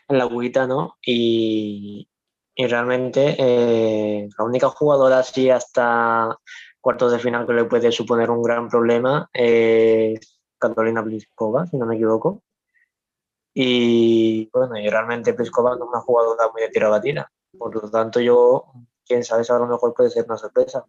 en 0.09 0.19
la 0.19 0.25
agüita, 0.25 0.67
¿no? 0.67 0.97
Y, 1.05 2.09
y 2.55 2.67
realmente 2.67 3.37
eh, 3.39 4.29
la 4.39 4.45
única 4.45 4.69
jugadora 4.71 5.19
así 5.21 5.51
hasta 5.51 6.37
cuartos 6.81 7.13
de 7.13 7.19
final 7.19 7.47
que 7.47 7.53
le 7.53 7.65
puede 7.65 7.93
suponer 7.93 8.31
un 8.31 8.43
gran 8.43 8.69
problema 8.69 9.29
es 9.33 10.41
Carolina 10.59 11.05
Pliskova, 11.05 11.67
si 11.67 11.77
no 11.77 11.87
me 11.87 11.97
equivoco. 11.97 12.43
Y 13.59 14.51
bueno, 14.53 14.79
y 14.79 14.87
realmente 14.87 15.33
Pliskova 15.33 15.73
es 15.75 15.81
una 15.81 16.03
jugadora 16.03 16.51
muy 16.53 16.61
de 16.61 16.69
tiro 16.69 16.93
a 16.93 17.01
tira. 17.01 17.33
Por 17.57 17.75
lo 17.75 17.91
tanto, 17.91 18.21
yo, 18.21 18.67
quién 19.07 19.25
sabe, 19.25 19.45
a 19.49 19.59
lo 19.59 19.67
mejor 19.67 19.95
puede 19.95 20.11
ser 20.11 20.27
una 20.27 20.37
sorpresa. 20.37 20.85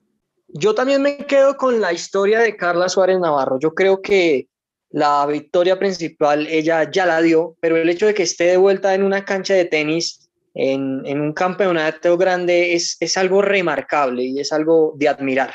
Yo 0.50 0.76
también 0.76 1.02
me 1.02 1.16
quedo 1.16 1.56
con 1.56 1.80
la 1.80 1.94
historia 1.94 2.42
de 2.42 2.58
Carla 2.58 2.90
Suárez 2.90 3.22
Navarro. 3.22 3.58
Yo 3.58 3.74
creo 3.74 4.02
que 4.02 4.50
la 4.90 5.26
victoria 5.28 5.80
principal 5.80 6.46
ella 6.48 6.92
ya 6.92 7.06
la 7.06 7.22
dio, 7.22 7.56
pero 7.62 7.78
el 7.78 7.90
hecho 7.90 8.06
de 8.06 8.14
que 8.14 8.24
esté 8.24 8.44
de 8.48 8.58
vuelta 8.58 8.94
en 8.94 9.04
una 9.04 9.24
cancha 9.24 9.54
de 9.54 9.64
tenis, 9.64 10.30
en, 10.54 11.04
en 11.06 11.22
un 11.22 11.32
campeonato 11.32 12.18
grande, 12.18 12.74
es, 12.74 12.98
es, 13.00 13.16
algo 13.16 13.42
remarcable 13.42 14.24
y 14.24 14.42
es 14.42 14.52
algo 14.52 14.94
de 14.98 15.08
admirar. 15.08 15.54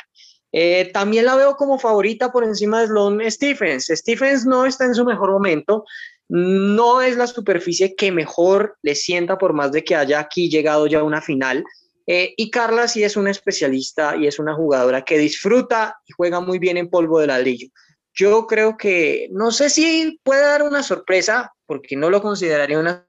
Eh, 0.50 0.90
también 0.92 1.26
la 1.26 1.36
veo 1.36 1.56
como 1.56 1.78
favorita 1.78 2.30
por 2.30 2.44
encima 2.44 2.80
de 2.80 2.86
Sloan 2.86 3.30
Stephens. 3.30 3.86
Stephens 3.88 4.46
no 4.46 4.64
está 4.64 4.84
en 4.84 4.94
su 4.94 5.04
mejor 5.04 5.30
momento, 5.30 5.84
no 6.34 7.02
es 7.02 7.18
la 7.18 7.26
superficie 7.26 7.94
que 7.94 8.10
mejor 8.10 8.78
le 8.80 8.94
sienta 8.94 9.36
por 9.36 9.52
más 9.52 9.70
de 9.70 9.84
que 9.84 9.94
haya 9.94 10.18
aquí 10.18 10.48
llegado 10.48 10.86
ya 10.86 11.00
a 11.00 11.04
una 11.04 11.20
final. 11.20 11.62
Eh, 12.06 12.32
y 12.38 12.50
Carla 12.50 12.88
sí 12.88 13.04
es 13.04 13.18
una 13.18 13.30
especialista 13.30 14.16
y 14.16 14.26
es 14.26 14.38
una 14.38 14.54
jugadora 14.54 15.04
que 15.04 15.18
disfruta 15.18 15.98
y 16.06 16.12
juega 16.12 16.40
muy 16.40 16.58
bien 16.58 16.78
en 16.78 16.88
polvo 16.88 17.20
de 17.20 17.26
ladrillo. 17.26 17.68
Yo 18.14 18.46
creo 18.46 18.78
que 18.78 19.28
no 19.30 19.50
sé 19.50 19.68
si 19.68 20.18
puede 20.22 20.40
dar 20.40 20.62
una 20.62 20.82
sorpresa, 20.82 21.52
porque 21.66 21.96
no 21.96 22.08
lo 22.08 22.22
consideraría 22.22 22.78
una 22.78 23.06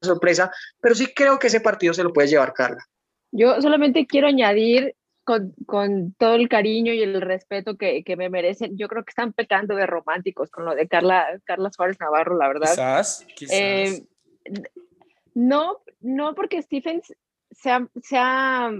sorpresa, 0.00 0.50
pero 0.80 0.94
sí 0.94 1.08
creo 1.14 1.38
que 1.38 1.48
ese 1.48 1.60
partido 1.60 1.92
se 1.92 2.02
lo 2.02 2.14
puede 2.14 2.28
llevar 2.28 2.54
Carla. 2.54 2.82
Yo 3.30 3.60
solamente 3.60 4.06
quiero 4.06 4.28
añadir 4.28 4.94
con, 5.24 5.54
con, 5.66 6.14
todo 6.14 6.34
el 6.34 6.48
cariño 6.48 6.92
y 6.92 7.02
el 7.02 7.20
respeto 7.20 7.76
que, 7.76 8.04
que, 8.04 8.16
me 8.16 8.30
merecen, 8.30 8.76
yo 8.76 8.88
creo 8.88 9.04
que 9.04 9.10
están 9.10 9.32
pecando 9.32 9.74
de 9.74 9.86
románticos 9.86 10.50
con 10.50 10.64
lo 10.64 10.74
de 10.74 10.86
Carla, 10.86 11.40
Carla 11.44 11.70
Suárez 11.70 11.98
Navarro, 11.98 12.36
la 12.36 12.48
verdad. 12.48 12.70
Quizás, 12.70 13.26
quizás. 13.34 13.56
Eh, 13.56 14.06
no, 15.34 15.80
no 16.00 16.34
porque 16.34 16.62
Stephens 16.62 17.14
sea, 17.50 17.88
sea 18.02 18.70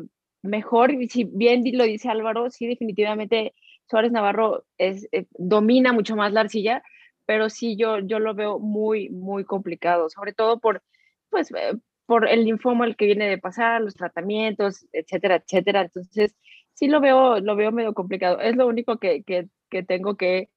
mejor, 0.42 0.92
si 1.08 1.24
bien 1.24 1.62
lo 1.72 1.84
dice 1.84 2.08
Álvaro, 2.08 2.50
sí, 2.50 2.66
definitivamente 2.66 3.54
Suárez 3.88 4.12
Navarro 4.12 4.64
es, 4.78 5.08
eh, 5.12 5.26
domina 5.32 5.92
mucho 5.92 6.16
más 6.16 6.32
la 6.32 6.40
arcilla, 6.40 6.82
pero 7.26 7.50
sí 7.50 7.76
yo, 7.76 7.98
yo 8.00 8.18
lo 8.18 8.34
veo 8.34 8.58
muy, 8.58 9.08
muy 9.10 9.44
complicado, 9.44 10.10
sobre 10.10 10.32
todo 10.32 10.60
por, 10.60 10.82
pues, 11.30 11.50
eh, 11.52 11.74
por 12.06 12.28
el 12.28 12.44
linfoma 12.44 12.87
el 12.87 12.96
que 12.96 13.06
viene 13.06 13.28
de 13.28 13.38
pasar, 13.38 13.80
los 13.80 13.94
tratamientos, 13.94 14.87
etcétera, 14.92 15.37
etcétera. 15.37 15.82
Entonces, 15.82 16.34
sí 16.75 16.88
lo 16.88 17.00
veo, 17.00 17.40
lo 17.40 17.56
veo 17.56 17.73
medio 17.73 17.94
complicado. 17.94 18.40
Es 18.40 18.56
lo 18.56 18.66
único 18.66 18.99
que, 18.99 19.23
que, 19.23 19.49
que 19.70 19.82
tengo 19.82 20.16
que, 20.16 20.50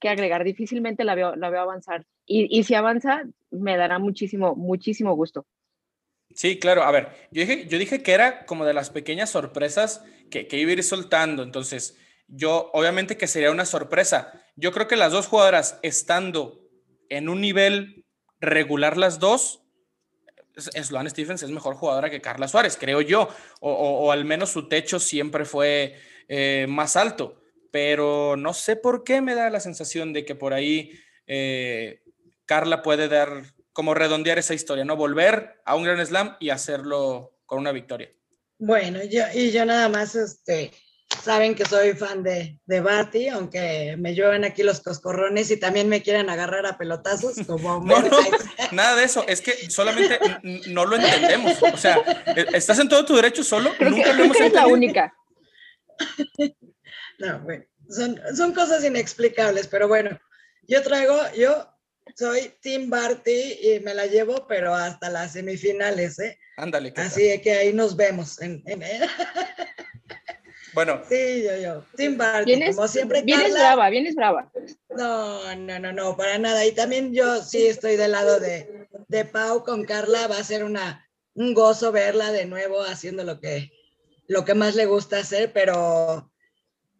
que, 0.00 0.08
agregar. 0.08 0.44
Difícilmente 0.44 1.04
la 1.04 1.14
veo, 1.14 1.36
la 1.36 1.50
veo 1.50 1.60
avanzar. 1.60 2.06
Y, 2.26 2.48
y 2.56 2.64
si 2.64 2.74
avanza, 2.74 3.22
me 3.50 3.76
dará 3.76 3.98
muchísimo, 3.98 4.54
muchísimo 4.56 5.14
gusto. 5.14 5.46
Sí, 6.34 6.58
claro. 6.58 6.82
A 6.82 6.90
ver, 6.90 7.08
yo 7.30 7.42
dije, 7.42 7.66
yo 7.68 7.78
dije 7.78 8.02
que 8.02 8.12
era 8.12 8.46
como 8.46 8.64
de 8.64 8.74
las 8.74 8.90
pequeñas 8.90 9.30
sorpresas 9.30 10.04
que, 10.30 10.48
que 10.48 10.58
iba 10.58 10.70
a 10.70 10.74
ir 10.74 10.82
soltando. 10.82 11.42
Entonces, 11.42 11.98
yo 12.26 12.70
obviamente 12.72 13.16
que 13.16 13.26
sería 13.26 13.50
una 13.50 13.66
sorpresa. 13.66 14.32
Yo 14.56 14.72
creo 14.72 14.88
que 14.88 14.96
las 14.96 15.12
dos 15.12 15.26
jugadoras 15.26 15.78
estando 15.82 16.60
en 17.08 17.28
un 17.28 17.40
nivel 17.40 18.04
regular 18.40 18.96
las 18.96 19.18
dos, 19.18 19.63
Sloan 20.56 21.10
Stephens 21.10 21.42
es 21.42 21.50
mejor 21.50 21.74
jugadora 21.74 22.10
que 22.10 22.20
Carla 22.20 22.48
Suárez, 22.48 22.76
creo 22.78 23.00
yo, 23.00 23.28
o, 23.60 24.12
al 24.12 24.24
menos 24.24 24.50
su 24.50 24.68
techo 24.68 24.98
siempre 24.98 25.44
fue 25.44 25.96
eh, 26.28 26.66
más 26.68 26.96
alto, 26.96 27.40
pero 27.70 28.36
no 28.36 28.54
sé 28.54 28.76
por 28.76 29.04
qué 29.04 29.20
me 29.20 29.34
da 29.34 29.50
la 29.50 29.60
sensación 29.60 30.12
de 30.12 30.24
que 30.24 30.34
por 30.34 30.54
ahí 30.54 30.92
eh, 31.26 32.02
Carla 32.46 32.82
puede 32.82 33.08
dar, 33.08 33.42
como 33.72 33.94
redondear 33.94 34.38
esa 34.38 34.54
historia, 34.54 34.84
¿no? 34.84 34.96
Volver 34.96 35.60
a 35.64 35.74
un 35.74 35.84
Gran 35.84 36.04
Slam 36.04 36.36
y 36.38 36.50
hacerlo 36.50 37.36
con 37.46 37.58
una 37.58 37.72
victoria. 37.72 38.12
Bueno, 38.58 39.00
yo, 39.04 39.24
y 39.34 39.50
yo 39.50 39.64
nada 39.64 39.88
más, 39.88 40.14
este, 40.14 40.70
saben 41.22 41.54
que 41.54 41.64
soy 41.64 41.94
fan 41.94 42.22
de, 42.22 42.58
de 42.66 42.80
Bati, 42.80 43.28
aunque 43.28 43.96
me 43.98 44.14
llueven 44.14 44.44
aquí 44.44 44.62
los 44.62 44.80
coscorrones 44.80 45.50
y 45.50 45.56
también 45.58 45.88
me 45.88 46.02
quieren 46.02 46.30
agarrar 46.30 46.66
a 46.66 46.78
pelotazos 46.78 47.34
como 47.46 47.80
no, 47.84 48.00
no, 48.00 48.18
nada 48.72 48.96
de 48.96 49.04
eso, 49.04 49.24
es 49.26 49.40
que 49.40 49.70
solamente 49.70 50.18
no 50.68 50.84
lo 50.84 50.96
entendemos. 50.96 51.62
O 51.62 51.76
sea, 51.76 51.98
e, 52.36 52.46
estás 52.52 52.78
en 52.78 52.88
todo 52.88 53.04
tu 53.04 53.16
derecho 53.16 53.42
solo, 53.44 53.72
creo 53.76 53.90
nunca 53.90 54.04
que, 54.04 54.12
lo 54.14 54.24
hemos 54.24 54.36
entendido. 54.36 54.60
Es 54.60 54.66
la 54.66 54.66
única. 54.66 55.14
No, 57.16 57.38
bueno, 57.42 57.64
son, 57.88 58.20
son 58.34 58.52
cosas 58.52 58.84
inexplicables, 58.84 59.68
pero 59.68 59.86
bueno, 59.86 60.18
yo 60.66 60.82
traigo, 60.82 61.16
yo 61.36 61.68
soy 62.16 62.52
Team 62.60 62.90
Barty 62.90 63.58
y 63.62 63.80
me 63.84 63.94
la 63.94 64.06
llevo, 64.06 64.46
pero 64.48 64.74
hasta 64.74 65.10
las 65.10 65.32
semifinales, 65.34 66.18
¿eh? 66.18 66.38
Ándale. 66.56 66.92
Así 66.96 67.40
que 67.40 67.52
ahí 67.52 67.72
nos 67.72 67.96
vemos. 67.96 68.40
En, 68.40 68.62
en... 68.66 68.82
Bueno. 70.74 71.00
Sí, 71.08 71.44
yo, 71.44 71.56
yo. 71.56 71.84
Tim 71.96 72.16
Barton, 72.18 72.60
como 72.74 72.88
siempre. 72.88 73.22
Vienes 73.22 73.52
brava, 73.52 73.88
vienes 73.90 74.14
brava. 74.14 74.50
No, 74.90 75.54
no, 75.56 75.78
no, 75.78 75.92
no, 75.92 76.16
para 76.16 76.38
nada. 76.38 76.66
Y 76.66 76.72
también 76.72 77.12
yo 77.14 77.42
sí 77.42 77.66
estoy 77.66 77.96
del 77.96 78.12
lado 78.12 78.40
de, 78.40 78.88
de 79.08 79.24
Pau 79.24 79.64
con 79.64 79.84
Carla. 79.84 80.26
Va 80.26 80.38
a 80.38 80.44
ser 80.44 80.64
una, 80.64 81.08
un 81.34 81.54
gozo 81.54 81.92
verla 81.92 82.32
de 82.32 82.46
nuevo 82.46 82.82
haciendo 82.82 83.24
lo 83.24 83.40
que, 83.40 83.70
lo 84.26 84.44
que 84.44 84.54
más 84.54 84.74
le 84.74 84.86
gusta 84.86 85.18
hacer, 85.18 85.52
pero 85.52 86.32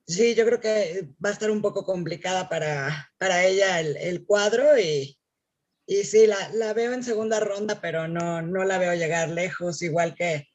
sí, 0.07 0.35
yo 0.35 0.45
creo 0.45 0.61
que 0.61 1.09
va 1.25 1.31
a 1.31 1.33
estar 1.33 1.51
un 1.51 1.63
poco 1.63 1.85
complicada 1.85 2.49
para, 2.49 3.11
para 3.19 3.45
ella 3.45 3.81
el, 3.81 3.97
el 3.97 4.25
cuadro 4.25 4.79
y, 4.79 5.19
y 5.87 6.05
sí, 6.05 6.27
la, 6.27 6.49
la, 6.55 6.73
veo 6.73 6.93
en 6.93 7.05
segunda 7.05 7.41
ronda, 7.41 7.81
pero 7.81 8.09
no, 8.09 8.43
no 8.43 8.65
la 8.65 8.79
veo 8.79 8.95
llegar 8.95 9.29
lejos, 9.29 9.83
igual 9.83 10.15
que, 10.15 10.49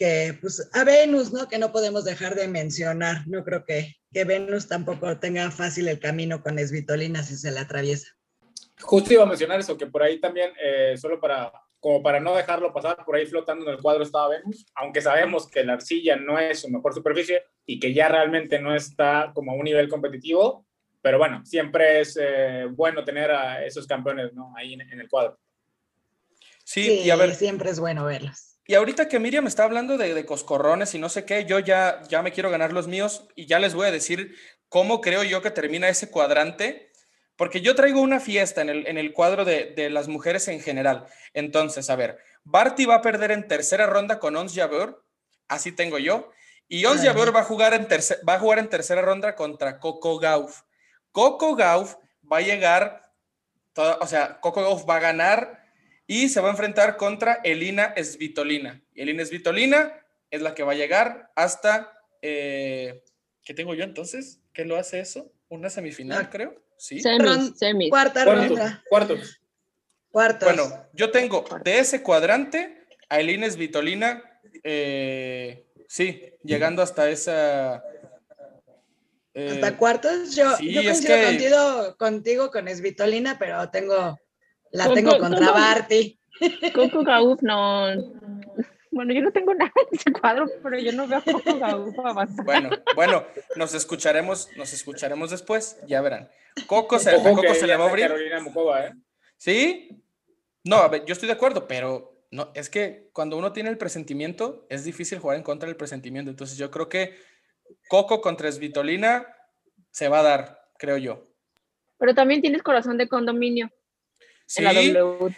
que 0.00 0.38
pues 0.40 0.66
a 0.72 0.82
Venus, 0.82 1.30
¿no? 1.30 1.46
Que 1.46 1.58
no 1.58 1.72
podemos 1.72 2.06
dejar 2.06 2.34
de 2.34 2.48
mencionar. 2.48 3.28
No 3.28 3.44
creo 3.44 3.66
que, 3.66 3.96
que 4.10 4.24
Venus 4.24 4.66
tampoco 4.66 5.18
tenga 5.18 5.50
fácil 5.50 5.88
el 5.88 6.00
camino 6.00 6.42
con 6.42 6.58
Esvitolina 6.58 7.22
si 7.22 7.36
se 7.36 7.50
le 7.50 7.60
atraviesa. 7.60 8.08
Justo 8.80 9.12
iba 9.12 9.24
a 9.24 9.26
mencionar 9.26 9.60
eso, 9.60 9.76
que 9.76 9.86
por 9.86 10.02
ahí 10.02 10.18
también, 10.18 10.52
eh, 10.58 10.96
solo 10.96 11.20
para, 11.20 11.52
como 11.80 12.02
para 12.02 12.18
no 12.18 12.34
dejarlo 12.34 12.72
pasar, 12.72 13.04
por 13.04 13.14
ahí 13.14 13.26
flotando 13.26 13.66
en 13.66 13.72
el 13.72 13.82
cuadro 13.82 14.02
estaba 14.02 14.30
Venus, 14.30 14.64
aunque 14.74 15.02
sabemos 15.02 15.46
que 15.46 15.64
la 15.64 15.74
arcilla 15.74 16.16
no 16.16 16.38
es 16.38 16.60
su 16.60 16.70
mejor 16.70 16.94
superficie 16.94 17.42
y 17.66 17.78
que 17.78 17.92
ya 17.92 18.08
realmente 18.08 18.58
no 18.58 18.74
está 18.74 19.32
como 19.34 19.52
a 19.52 19.54
un 19.54 19.64
nivel 19.64 19.90
competitivo, 19.90 20.66
pero 21.02 21.18
bueno, 21.18 21.44
siempre 21.44 22.00
es 22.00 22.18
eh, 22.18 22.64
bueno 22.70 23.04
tener 23.04 23.30
a 23.30 23.66
esos 23.66 23.86
campeones 23.86 24.32
¿no? 24.32 24.54
ahí 24.56 24.72
en, 24.72 24.80
en 24.80 24.98
el 24.98 25.10
cuadro. 25.10 25.38
Sí, 26.64 26.84
sí, 26.84 27.00
y 27.04 27.10
a 27.10 27.16
ver. 27.16 27.34
Siempre 27.34 27.68
es 27.68 27.78
bueno 27.78 28.06
verlos. 28.06 28.49
Y 28.70 28.76
ahorita 28.76 29.08
que 29.08 29.18
Miriam 29.18 29.48
está 29.48 29.64
hablando 29.64 29.98
de, 29.98 30.24
coscorrones 30.24 30.94
y 30.94 31.00
no 31.00 31.08
sé 31.08 31.24
qué, 31.24 31.44
yo 31.44 31.58
ya, 31.58 32.04
ya 32.08 32.22
me 32.22 32.30
quiero 32.30 32.52
ganar 32.52 32.72
los 32.72 32.86
míos 32.86 33.26
y 33.34 33.46
ya 33.46 33.58
les 33.58 33.74
voy 33.74 33.88
a 33.88 33.90
decir 33.90 34.36
cómo 34.68 35.00
creo 35.00 35.24
yo 35.24 35.42
que 35.42 35.50
termina 35.50 35.88
ese 35.88 36.08
cuadrante, 36.08 36.92
porque 37.34 37.62
yo 37.62 37.74
traigo 37.74 38.00
una 38.00 38.20
fiesta 38.20 38.60
en 38.60 38.68
el, 38.68 38.86
en 38.86 38.96
el 38.96 39.12
cuadro 39.12 39.44
de, 39.44 39.90
las 39.90 40.06
mujeres 40.06 40.46
en 40.46 40.60
general. 40.60 41.04
Entonces, 41.34 41.90
a 41.90 41.96
ver, 41.96 42.18
Barty 42.44 42.84
va 42.84 42.94
a 42.94 43.02
perder 43.02 43.32
en 43.32 43.48
tercera 43.48 43.86
ronda 43.86 44.20
con 44.20 44.36
Ons 44.36 44.54
Jabeur, 44.54 45.04
así 45.48 45.72
tengo 45.72 45.98
yo, 45.98 46.30
y 46.68 46.84
Ons 46.84 47.02
Jabeur 47.02 47.34
va, 47.34 47.40
a 47.40 47.44
jugar 47.44 47.74
en 47.74 47.88
va 47.88 48.34
a 48.34 48.38
jugar 48.38 48.60
en 48.60 48.68
tercera 48.68 49.02
ronda 49.02 49.34
contra 49.34 49.80
Coco 49.80 50.20
Gauff. 50.20 50.60
Coco 51.10 51.56
Gauff 51.56 51.96
va 52.32 52.36
a 52.36 52.42
llegar, 52.42 53.02
o 53.74 54.06
sea, 54.06 54.38
Coco 54.38 54.62
Gauff 54.62 54.88
va 54.88 54.94
a 54.94 55.00
ganar 55.00 55.59
y 56.10 56.28
se 56.28 56.40
va 56.40 56.48
a 56.48 56.50
enfrentar 56.50 56.96
contra 56.96 57.34
Elina 57.44 57.94
Svitolina. 57.96 58.82
Elina 58.96 59.24
Svitolina 59.24 59.94
es 60.28 60.42
la 60.42 60.56
que 60.56 60.64
va 60.64 60.72
a 60.72 60.74
llegar 60.74 61.30
hasta, 61.36 61.92
eh, 62.20 63.04
¿qué 63.44 63.54
tengo 63.54 63.74
yo 63.74 63.84
entonces? 63.84 64.40
¿Qué 64.52 64.64
lo 64.64 64.76
hace 64.76 64.98
eso? 64.98 65.30
Una 65.48 65.70
semifinal, 65.70 66.22
ah. 66.24 66.28
creo. 66.28 66.60
Sí. 66.76 67.00
Semis, 67.00 67.90
Cuarta 67.90 68.24
ronda. 68.24 68.82
Cuartos. 68.88 69.40
Cuartos. 70.10 70.48
Bueno, 70.48 70.84
yo 70.94 71.12
tengo 71.12 71.44
de 71.62 71.78
ese 71.78 72.02
cuadrante 72.02 72.88
a 73.08 73.20
Elina 73.20 73.48
Svitolina, 73.48 74.40
eh, 74.64 75.64
sí, 75.86 76.24
llegando 76.42 76.82
hasta 76.82 77.08
esa... 77.08 77.84
Eh, 79.34 79.50
¿Hasta 79.52 79.76
cuartos? 79.76 80.34
Yo, 80.34 80.58
yo 80.58 80.82
coincido 80.82 81.24
contigo, 81.24 81.96
contigo 81.96 82.50
con 82.50 82.66
Svitolina, 82.66 83.38
pero 83.38 83.70
tengo 83.70 84.18
la 84.70 84.92
tengo 84.92 85.18
contra 85.18 85.52
Barty. 85.52 86.18
Coco 86.74 87.02
Gauff 87.02 87.42
no. 87.42 87.86
Bueno, 88.90 89.12
yo 89.12 89.20
no 89.20 89.30
tengo 89.30 89.54
nada 89.54 89.72
en 89.76 89.98
ese 89.98 90.12
cuadro, 90.12 90.46
pero 90.62 90.78
yo 90.78 90.92
no 90.92 91.06
veo 91.06 91.18
a 91.18 91.22
Coco 91.22 91.58
Gauff 91.58 91.98
avanzar. 91.98 92.44
Bueno, 92.44 92.70
bueno, 92.96 93.24
nos 93.56 93.74
escucharemos, 93.74 94.48
nos 94.56 94.72
escucharemos 94.72 95.30
después, 95.30 95.78
ya 95.86 96.00
verán. 96.00 96.28
Coco 96.66 96.98
se, 96.98 97.14
Coco 97.22 97.54
se 97.54 97.66
le 97.66 97.76
va 97.76 97.84
a 97.84 97.88
abrir. 97.88 98.10
¿eh? 98.10 98.92
¿Sí? 99.36 100.02
No, 100.64 100.76
a 100.76 100.88
ver, 100.88 101.04
yo 101.04 101.12
estoy 101.12 101.28
de 101.28 101.34
acuerdo, 101.34 101.68
pero 101.68 102.24
no, 102.30 102.50
es 102.54 102.68
que 102.68 103.10
cuando 103.12 103.36
uno 103.36 103.52
tiene 103.52 103.70
el 103.70 103.78
presentimiento, 103.78 104.66
es 104.68 104.84
difícil 104.84 105.18
jugar 105.18 105.36
en 105.36 105.42
contra 105.42 105.68
del 105.68 105.76
presentimiento. 105.76 106.30
Entonces 106.30 106.58
yo 106.58 106.70
creo 106.70 106.88
que 106.88 107.16
Coco 107.88 108.20
contra 108.20 108.48
Esvitolina 108.48 109.26
se 109.90 110.08
va 110.08 110.20
a 110.20 110.24
dar, 110.24 110.68
creo 110.78 110.96
yo. 110.96 111.26
Pero 111.98 112.14
también 112.14 112.40
tienes 112.40 112.62
corazón 112.62 112.98
de 112.98 113.08
condominio. 113.08 113.70
Sí, 114.50 114.64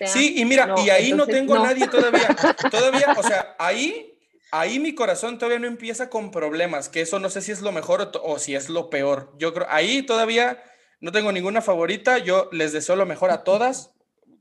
sí, 0.06 0.34
y 0.38 0.44
mira, 0.46 0.74
y 0.82 0.88
ahí 0.88 1.12
no 1.12 1.26
tengo 1.26 1.58
nadie 1.58 1.86
todavía. 1.86 2.28
Todavía, 2.70 3.14
o 3.14 3.22
sea, 3.22 3.54
ahí, 3.58 4.18
ahí 4.50 4.78
mi 4.78 4.94
corazón 4.94 5.36
todavía 5.36 5.58
no 5.58 5.66
empieza 5.66 6.08
con 6.08 6.30
problemas, 6.30 6.88
que 6.88 7.02
eso 7.02 7.18
no 7.18 7.28
sé 7.28 7.42
si 7.42 7.52
es 7.52 7.60
lo 7.60 7.72
mejor 7.72 8.10
o, 8.22 8.38
si 8.38 8.54
es 8.54 8.70
lo 8.70 8.88
peor. 8.88 9.34
Yo 9.36 9.52
creo, 9.52 9.66
ahí 9.68 10.00
todavía 10.00 10.64
no 11.00 11.12
tengo 11.12 11.30
ninguna 11.30 11.60
favorita. 11.60 12.16
Yo 12.16 12.48
les 12.52 12.72
deseo 12.72 12.96
lo 12.96 13.04
mejor 13.04 13.30
a 13.30 13.44
todas. 13.44 13.92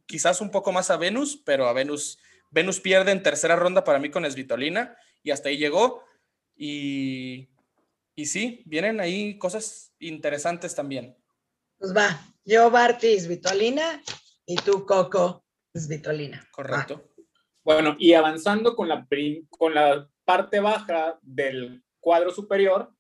Quizás 0.06 0.40
un 0.40 0.52
poco 0.52 0.72
más 0.72 0.90
a 0.90 0.96
Venus, 0.96 1.42
pero 1.46 1.68
a 1.68 1.74
Venus, 1.74 2.18
Venus 2.50 2.80
pierde 2.80 3.12
en 3.12 3.24
tercera 3.24 3.58
ronda 3.58 3.84
para 3.84 4.00
mí 4.00 4.10
con 4.10 4.24
Esvitolina 4.24 4.96
y 5.22 5.32
hasta 5.32 5.50
ahí 5.50 5.58
llegó. 5.58 6.02
Y, 6.56 7.50
y 8.16 8.26
sí, 8.28 8.64
vienen 8.66 9.02
ahí 9.02 9.38
cosas 9.38 9.92
interesantes 10.00 10.76
también. 10.76 11.18
Pues 11.78 11.94
va, 11.94 12.26
yo 12.46 12.72
Barty 12.72 13.08
Esvitolina 13.08 14.02
y 14.46 14.56
tú, 14.56 14.86
Coco, 14.86 15.44
es 15.74 15.88
Vitolina. 15.88 16.48
Correcto. 16.52 17.12
Bueno, 17.64 17.96
y 18.00 18.14
avanzando 18.14 18.76
con 18.76 18.88
la, 18.88 19.08
con 19.50 19.74
la 19.74 20.10
parte 20.26 20.60
baja 20.60 21.20
del 21.22 21.84
cuadro 22.00 22.32
superior, 22.32 22.94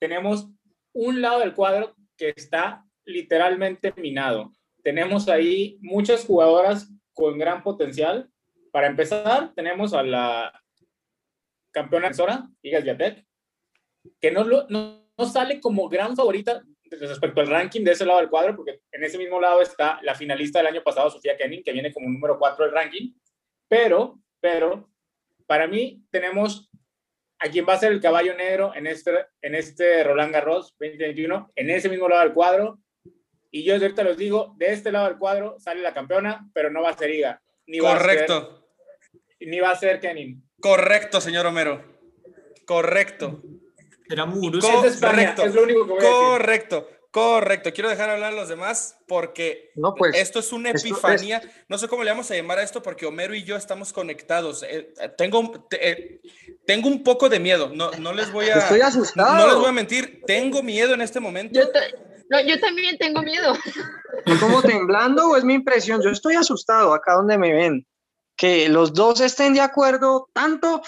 tenemos 0.00 0.48
un 0.92 1.22
lado 1.22 1.40
del 1.40 1.54
cuadro 1.54 1.94
que 2.16 2.32
está 2.36 2.84
literalmente 3.04 3.92
minado. 3.96 4.52
Tenemos 4.82 5.28
ahí 5.28 5.78
muchas 5.80 6.24
jugadoras 6.24 6.90
con 7.12 7.38
gran 7.38 7.62
potencial. 7.62 8.30
Para 8.72 8.88
empezar, 8.88 9.52
tenemos 9.54 9.94
a 9.94 10.02
la 10.02 10.62
campeona 11.72 12.12
Sora, 12.12 12.48
Igas 12.62 12.84
Viatek, 12.84 13.26
que 14.20 14.30
no, 14.30 14.44
no, 14.44 15.08
no 15.16 15.26
sale 15.26 15.60
como 15.60 15.88
gran 15.88 16.16
favorita 16.16 16.62
respecto 16.90 17.40
al 17.40 17.48
ranking 17.48 17.84
de 17.84 17.92
ese 17.92 18.04
lado 18.04 18.20
del 18.20 18.28
cuadro, 18.28 18.56
porque 18.56 18.80
en 18.92 19.04
ese 19.04 19.18
mismo 19.18 19.40
lado 19.40 19.62
está 19.62 20.00
la 20.02 20.14
finalista 20.14 20.58
del 20.58 20.68
año 20.68 20.82
pasado, 20.82 21.10
Sofía 21.10 21.36
Kenning, 21.36 21.62
que 21.62 21.72
viene 21.72 21.92
como 21.92 22.08
número 22.08 22.38
4 22.38 22.64
del 22.64 22.74
ranking, 22.74 23.12
pero, 23.68 24.18
pero, 24.40 24.90
para 25.46 25.66
mí 25.66 26.02
tenemos 26.10 26.70
a 27.38 27.48
quien 27.48 27.66
va 27.66 27.74
a 27.74 27.78
ser 27.78 27.92
el 27.92 28.00
caballo 28.00 28.34
negro 28.34 28.72
en 28.74 28.86
este, 28.86 29.26
en 29.40 29.54
este 29.54 30.04
Roland 30.04 30.32
Garros 30.32 30.76
2021, 30.78 31.52
en 31.54 31.70
ese 31.70 31.88
mismo 31.88 32.08
lado 32.08 32.22
del 32.22 32.34
cuadro, 32.34 32.78
y 33.50 33.64
yo 33.64 33.74
ahorita 33.74 34.04
les 34.04 34.16
digo, 34.16 34.54
de 34.58 34.72
este 34.72 34.92
lado 34.92 35.08
del 35.08 35.18
cuadro 35.18 35.58
sale 35.58 35.80
la 35.80 35.94
campeona, 35.94 36.48
pero 36.54 36.70
no 36.70 36.82
va 36.82 36.90
a 36.90 36.96
ser 36.96 37.10
Iga. 37.10 37.42
Ni 37.66 37.78
Correcto. 37.78 38.34
Va 38.34 38.40
a 38.40 39.10
ser, 39.10 39.48
ni 39.48 39.60
va 39.60 39.70
a 39.70 39.76
ser 39.76 40.00
Kenin. 40.00 40.48
Correcto, 40.60 41.20
señor 41.20 41.46
Homero. 41.46 41.82
Correcto. 42.64 43.42
Era 44.10 44.26
Muguruza. 44.26 44.86
Es, 44.86 45.00
Correcto. 45.00 45.42
es 45.42 45.54
lo 45.54 45.62
único 45.62 45.86
que 45.86 45.92
voy 45.92 46.00
Correcto. 46.00 46.76
A 46.76 46.80
decir. 46.80 47.00
Correcto, 47.10 47.72
quiero 47.72 47.90
dejar 47.90 48.08
hablar 48.08 48.32
a 48.32 48.36
los 48.36 48.48
demás 48.48 48.96
porque 49.08 49.72
no, 49.74 49.94
pues, 49.96 50.16
esto 50.16 50.38
es 50.38 50.52
una 50.52 50.70
epifanía. 50.70 51.42
No 51.68 51.76
sé 51.76 51.88
cómo 51.88 52.04
le 52.04 52.10
vamos 52.10 52.30
a 52.30 52.36
llamar 52.36 52.60
a 52.60 52.62
esto 52.62 52.82
porque 52.82 53.04
Homero 53.04 53.34
y 53.34 53.42
yo 53.42 53.56
estamos 53.56 53.92
conectados. 53.92 54.62
Eh, 54.62 54.94
eh, 55.00 55.08
tengo, 55.18 55.66
eh, 55.72 56.20
tengo 56.64 56.88
un 56.88 57.02
poco 57.02 57.28
de 57.28 57.40
miedo, 57.40 57.72
no, 57.74 57.90
no 57.98 58.12
les 58.12 58.30
voy 58.30 58.48
a... 58.50 58.58
Estoy 58.58 58.80
asustado. 58.82 59.34
No 59.34 59.48
les 59.48 59.56
voy 59.56 59.70
a 59.70 59.72
mentir, 59.72 60.22
tengo 60.24 60.62
miedo 60.62 60.94
en 60.94 61.00
este 61.00 61.18
momento. 61.18 61.58
Yo, 61.58 61.66
no, 62.28 62.40
yo 62.42 62.60
también 62.60 62.96
tengo 62.96 63.22
miedo. 63.22 63.54
¿Estoy 64.18 64.38
como 64.38 64.62
temblando 64.62 65.30
o 65.30 65.36
es 65.36 65.42
mi 65.42 65.54
impresión? 65.54 66.00
Yo 66.00 66.10
estoy 66.10 66.36
asustado 66.36 66.94
acá 66.94 67.14
donde 67.14 67.38
me 67.38 67.52
ven. 67.52 67.84
Que 68.36 68.68
los 68.68 68.94
dos 68.94 69.20
estén 69.20 69.52
de 69.54 69.60
acuerdo 69.60 70.28
tanto. 70.32 70.80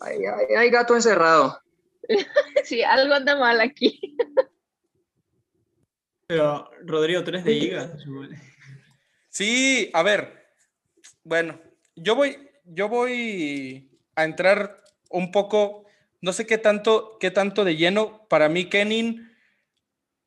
hay 0.00 0.70
gato 0.70 0.96
encerrado. 0.96 1.60
Sí, 2.64 2.82
algo 2.82 3.14
anda 3.14 3.36
mal 3.36 3.60
aquí. 3.60 4.16
Pero, 6.26 6.70
Rodrigo, 6.82 7.24
tú 7.24 7.30
eres 7.30 7.44
de 7.44 7.52
IGA. 7.52 7.96
Sí, 9.30 9.90
a 9.94 10.02
ver. 10.02 10.46
Bueno, 11.24 11.60
yo 11.96 12.14
voy, 12.14 12.50
yo 12.64 12.88
voy 12.88 13.90
a 14.14 14.24
entrar 14.24 14.82
un 15.10 15.30
poco, 15.30 15.86
no 16.20 16.32
sé 16.32 16.46
qué 16.46 16.58
tanto, 16.58 17.16
qué 17.18 17.30
tanto 17.30 17.64
de 17.64 17.76
lleno. 17.76 18.26
Para 18.28 18.48
mí, 18.48 18.66
Kenin, 18.66 19.32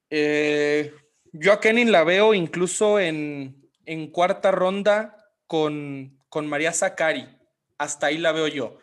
eh, 0.10 0.94
yo 1.34 1.54
a 1.54 1.60
Kenin 1.60 1.92
la 1.92 2.04
veo 2.04 2.34
incluso 2.34 3.00
en, 3.00 3.70
en 3.86 4.08
cuarta 4.08 4.50
ronda 4.52 5.16
con, 5.46 6.18
con 6.30 6.48
María 6.48 6.74
Zakari. 6.74 7.28
Hasta 7.78 8.08
ahí 8.08 8.18
la 8.18 8.32
veo 8.32 8.48
yo. 8.48 8.80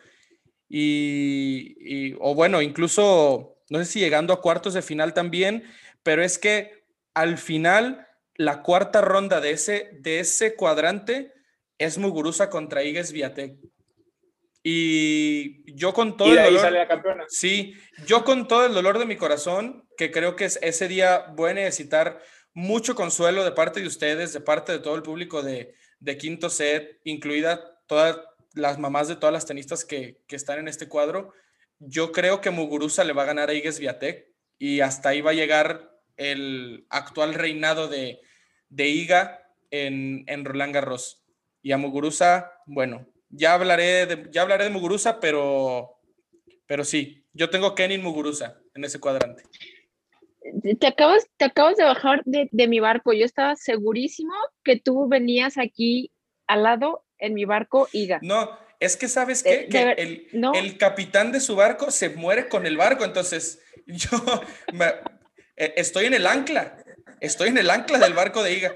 Y, 0.69 1.75
y, 1.79 2.15
o 2.19 2.35
bueno, 2.35 2.61
incluso, 2.61 3.57
no 3.69 3.79
sé 3.79 3.85
si 3.85 3.99
llegando 3.99 4.33
a 4.33 4.41
cuartos 4.41 4.75
de 4.75 4.81
final 4.81 5.13
también, 5.13 5.63
pero 6.03 6.23
es 6.23 6.37
que 6.37 6.85
al 7.13 7.37
final, 7.37 8.07
la 8.35 8.61
cuarta 8.61 9.01
ronda 9.01 9.41
de 9.41 9.51
ese, 9.51 9.89
de 9.99 10.19
ese 10.19 10.55
cuadrante 10.55 11.33
es 11.77 11.97
Muguruza 11.97 12.49
contra 12.49 12.83
Igues 12.83 13.11
Viatek. 13.11 13.57
Y 14.63 15.73
yo 15.73 15.93
con 15.93 16.17
todo 16.17 16.31
el 16.31 16.53
dolor. 16.53 17.25
Sí, 17.29 17.73
yo 18.05 18.23
con 18.23 18.47
todo 18.47 18.65
el 18.65 18.73
dolor 18.73 18.99
de 18.99 19.05
mi 19.05 19.15
corazón, 19.15 19.87
que 19.97 20.11
creo 20.11 20.35
que 20.35 20.45
ese 20.45 20.87
día 20.87 21.27
voy 21.35 21.51
a 21.51 21.55
necesitar 21.55 22.21
mucho 22.53 22.95
consuelo 22.95 23.43
de 23.43 23.51
parte 23.51 23.79
de 23.79 23.87
ustedes, 23.87 24.33
de 24.33 24.41
parte 24.41 24.73
de 24.73 24.79
todo 24.79 24.95
el 24.95 25.01
público 25.01 25.41
de, 25.41 25.75
Quinto 26.17 26.49
Set, 26.49 26.99
incluida 27.03 27.81
todas 27.87 28.17
las 28.53 28.79
mamás 28.79 29.07
de 29.07 29.15
todas 29.15 29.33
las 29.33 29.45
tenistas 29.45 29.85
que, 29.85 30.21
están 30.29 30.59
en 30.59 30.67
este 30.67 30.87
cuadro. 30.87 31.33
Yo 31.79 32.11
creo 32.11 32.41
que 32.41 32.49
Muguruza 32.49 33.03
le 33.03 33.13
va 33.13 33.23
a 33.23 33.27
ganar 33.27 33.49
a 33.49 33.53
Igues 33.53 33.79
Viatek 33.79 34.27
y 34.57 34.81
hasta 34.81 35.09
ahí 35.09 35.21
va 35.21 35.31
a 35.31 35.35
llegar 35.35 35.97
el 36.17 36.85
actual 36.89 37.33
reinado 37.33 37.87
de, 37.87 38.21
de 38.69 38.87
Iga 38.87 39.47
en, 39.71 40.23
en 40.27 40.45
Roland 40.45 40.73
Garros. 40.73 41.23
Y 41.61 41.71
a 41.71 41.77
Muguruza, 41.77 42.51
bueno, 42.65 43.07
ya 43.29 43.53
hablaré 43.53 44.05
de, 44.05 44.27
ya 44.31 44.41
hablaré 44.41 44.65
de 44.65 44.69
Muguruza, 44.69 45.19
pero, 45.19 45.99
pero 46.65 46.83
sí, 46.83 47.25
yo 47.33 47.49
tengo 47.49 47.75
Kenin 47.75 48.01
Muguruza 48.01 48.59
en 48.73 48.83
ese 48.83 48.99
cuadrante. 48.99 49.43
Te 50.79 50.87
acabas, 50.87 51.27
te 51.37 51.45
acabas 51.45 51.77
de 51.77 51.83
bajar 51.83 52.21
de, 52.25 52.49
de, 52.51 52.67
mi 52.67 52.79
barco. 52.79 53.13
Yo 53.13 53.25
estaba 53.25 53.55
segurísimo 53.55 54.33
que 54.63 54.79
tú 54.79 55.07
venías 55.07 55.57
aquí 55.57 56.11
al 56.47 56.63
lado 56.63 57.05
en 57.19 57.33
mi 57.33 57.45
barco, 57.45 57.87
Iga. 57.91 58.19
No, 58.21 58.57
es 58.79 58.97
que 58.97 59.07
sabes 59.07 59.43
qué? 59.43 59.67
que 59.69 59.91
el, 59.91 60.27
el, 60.55 60.77
capitán 60.77 61.31
de 61.31 61.39
su 61.39 61.55
barco 61.55 61.91
se 61.91 62.09
muere 62.09 62.47
con 62.47 62.65
el 62.65 62.77
barco, 62.77 63.03
entonces 63.03 63.61
yo 63.85 64.09
me, 64.73 64.87
eh, 65.55 65.73
estoy 65.75 66.05
en 66.05 66.13
el 66.13 66.25
ancla, 66.25 66.83
estoy 67.19 67.49
en 67.49 67.57
el 67.57 67.69
ancla 67.69 67.99
del 67.99 68.13
barco 68.13 68.41
de 68.41 68.53
Iga. 68.53 68.75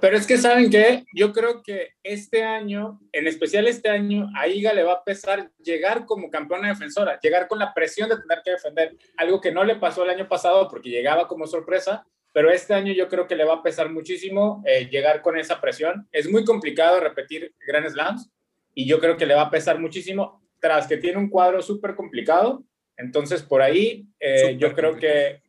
Pero 0.00 0.16
es 0.16 0.26
que, 0.26 0.38
¿saben 0.38 0.70
qué? 0.70 1.04
Yo 1.12 1.32
creo 1.32 1.62
que 1.62 1.94
este 2.02 2.44
año, 2.44 3.00
en 3.12 3.26
especial 3.26 3.66
este 3.66 3.88
año, 3.88 4.30
a 4.36 4.46
Iga 4.46 4.72
le 4.72 4.84
va 4.84 4.94
a 4.94 5.04
pesar 5.04 5.50
llegar 5.62 6.06
como 6.06 6.30
campeona 6.30 6.68
defensora, 6.68 7.18
llegar 7.20 7.48
con 7.48 7.58
la 7.58 7.74
presión 7.74 8.08
de 8.08 8.16
tener 8.16 8.42
que 8.44 8.52
defender, 8.52 8.96
algo 9.16 9.40
que 9.40 9.52
no 9.52 9.64
le 9.64 9.76
pasó 9.76 10.04
el 10.04 10.10
año 10.10 10.28
pasado 10.28 10.68
porque 10.68 10.90
llegaba 10.90 11.26
como 11.26 11.46
sorpresa, 11.46 12.06
pero 12.32 12.50
este 12.50 12.74
año 12.74 12.92
yo 12.92 13.08
creo 13.08 13.26
que 13.26 13.36
le 13.36 13.44
va 13.44 13.54
a 13.54 13.62
pesar 13.62 13.90
muchísimo 13.90 14.62
eh, 14.66 14.88
llegar 14.90 15.22
con 15.22 15.36
esa 15.38 15.60
presión. 15.60 16.08
Es 16.12 16.30
muy 16.30 16.44
complicado 16.44 17.00
repetir 17.00 17.54
Grand 17.66 17.88
Slams 17.88 18.30
y 18.74 18.86
yo 18.86 18.98
creo 19.00 19.16
que 19.16 19.26
le 19.26 19.34
va 19.34 19.42
a 19.42 19.50
pesar 19.50 19.78
muchísimo 19.78 20.42
tras 20.60 20.86
que 20.86 20.96
tiene 20.96 21.18
un 21.18 21.28
cuadro 21.28 21.60
súper 21.60 21.94
complicado 21.94 22.64
entonces, 22.96 23.42
por 23.42 23.62
ahí, 23.62 24.06
eh, 24.20 24.56
yo 24.58 24.74
creo 24.74 24.96
que 24.96 25.42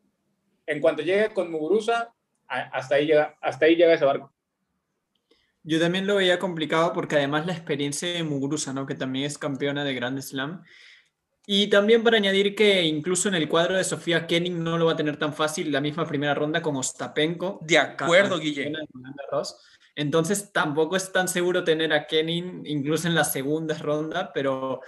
en 0.66 0.80
cuanto 0.80 1.04
llegue 1.04 1.30
con 1.30 1.52
Muguruza, 1.52 2.14
hasta 2.48 2.96
ahí, 2.96 3.08
llega, 3.08 3.38
hasta 3.42 3.66
ahí 3.66 3.76
llega 3.76 3.94
ese 3.94 4.06
barco. 4.06 4.34
Yo 5.64 5.80
también 5.80 6.08
lo 6.08 6.16
veía 6.16 6.40
complicado 6.40 6.94
porque 6.94 7.16
además 7.16 7.46
la 7.46 7.54
experiencia 7.54 8.12
de 8.12 8.24
Muguruza, 8.24 8.74
¿no? 8.74 8.86
que 8.86 8.96
también 8.96 9.26
es 9.26 9.38
campeona 9.38 9.84
de 9.84 9.94
Grand 9.94 10.20
Slam. 10.20 10.64
Y 11.46 11.68
también 11.68 12.04
para 12.04 12.18
añadir 12.18 12.56
que 12.56 12.84
incluso 12.84 13.28
en 13.28 13.36
el 13.36 13.50
cuadro 13.50 13.76
de 13.76 13.84
Sofía 13.84 14.26
Kenning 14.26 14.64
no 14.64 14.78
lo 14.78 14.86
va 14.86 14.94
a 14.94 14.96
tener 14.96 15.18
tan 15.18 15.34
fácil 15.34 15.72
la 15.72 15.82
misma 15.82 16.08
primera 16.08 16.34
ronda 16.34 16.62
como 16.62 16.80
Ostapenko. 16.80 17.60
De 17.62 17.78
acuerdo, 17.78 18.40
Guille. 18.40 18.72
Entonces 19.96 20.52
tampoco 20.52 20.96
es 20.96 21.12
tan 21.12 21.28
seguro 21.28 21.64
tener 21.64 21.92
a 21.94 22.08
Kenning 22.08 22.64
incluso 22.66 23.08
en 23.08 23.16
la 23.16 23.26
segunda 23.26 23.78
ronda, 23.78 24.32
pero 24.34 24.80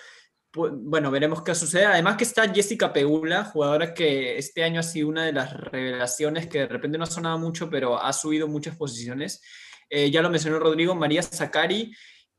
bueno, 0.53 1.11
veremos 1.11 1.43
qué 1.43 1.53
sucede. 1.53 1.85
Además 1.85 2.15
que 2.15 2.23
está 2.23 2.51
Jessica 2.51 2.93
Pegula, 2.93 3.43
jugadora 3.43 3.93
que 3.93 4.37
este 4.37 4.63
año 4.63 4.79
ha 4.79 4.83
sido 4.83 5.09
una 5.09 5.25
de 5.25 5.33
las 5.33 5.53
revelaciones 5.53 6.47
que 6.47 6.59
de 6.59 6.67
repente 6.67 6.97
no 6.97 7.03
ha 7.03 7.07
sonado 7.07 7.37
mucho, 7.37 7.69
pero 7.69 8.01
ha 8.01 8.13
subido 8.13 8.47
muchas 8.47 8.77
posiciones. 8.77 9.41
Eh, 9.89 10.09
ya 10.09 10.21
lo 10.21 10.29
mencionó 10.29 10.57
Rodrigo, 10.59 10.95
María 10.95 11.21
Zacari 11.21 11.93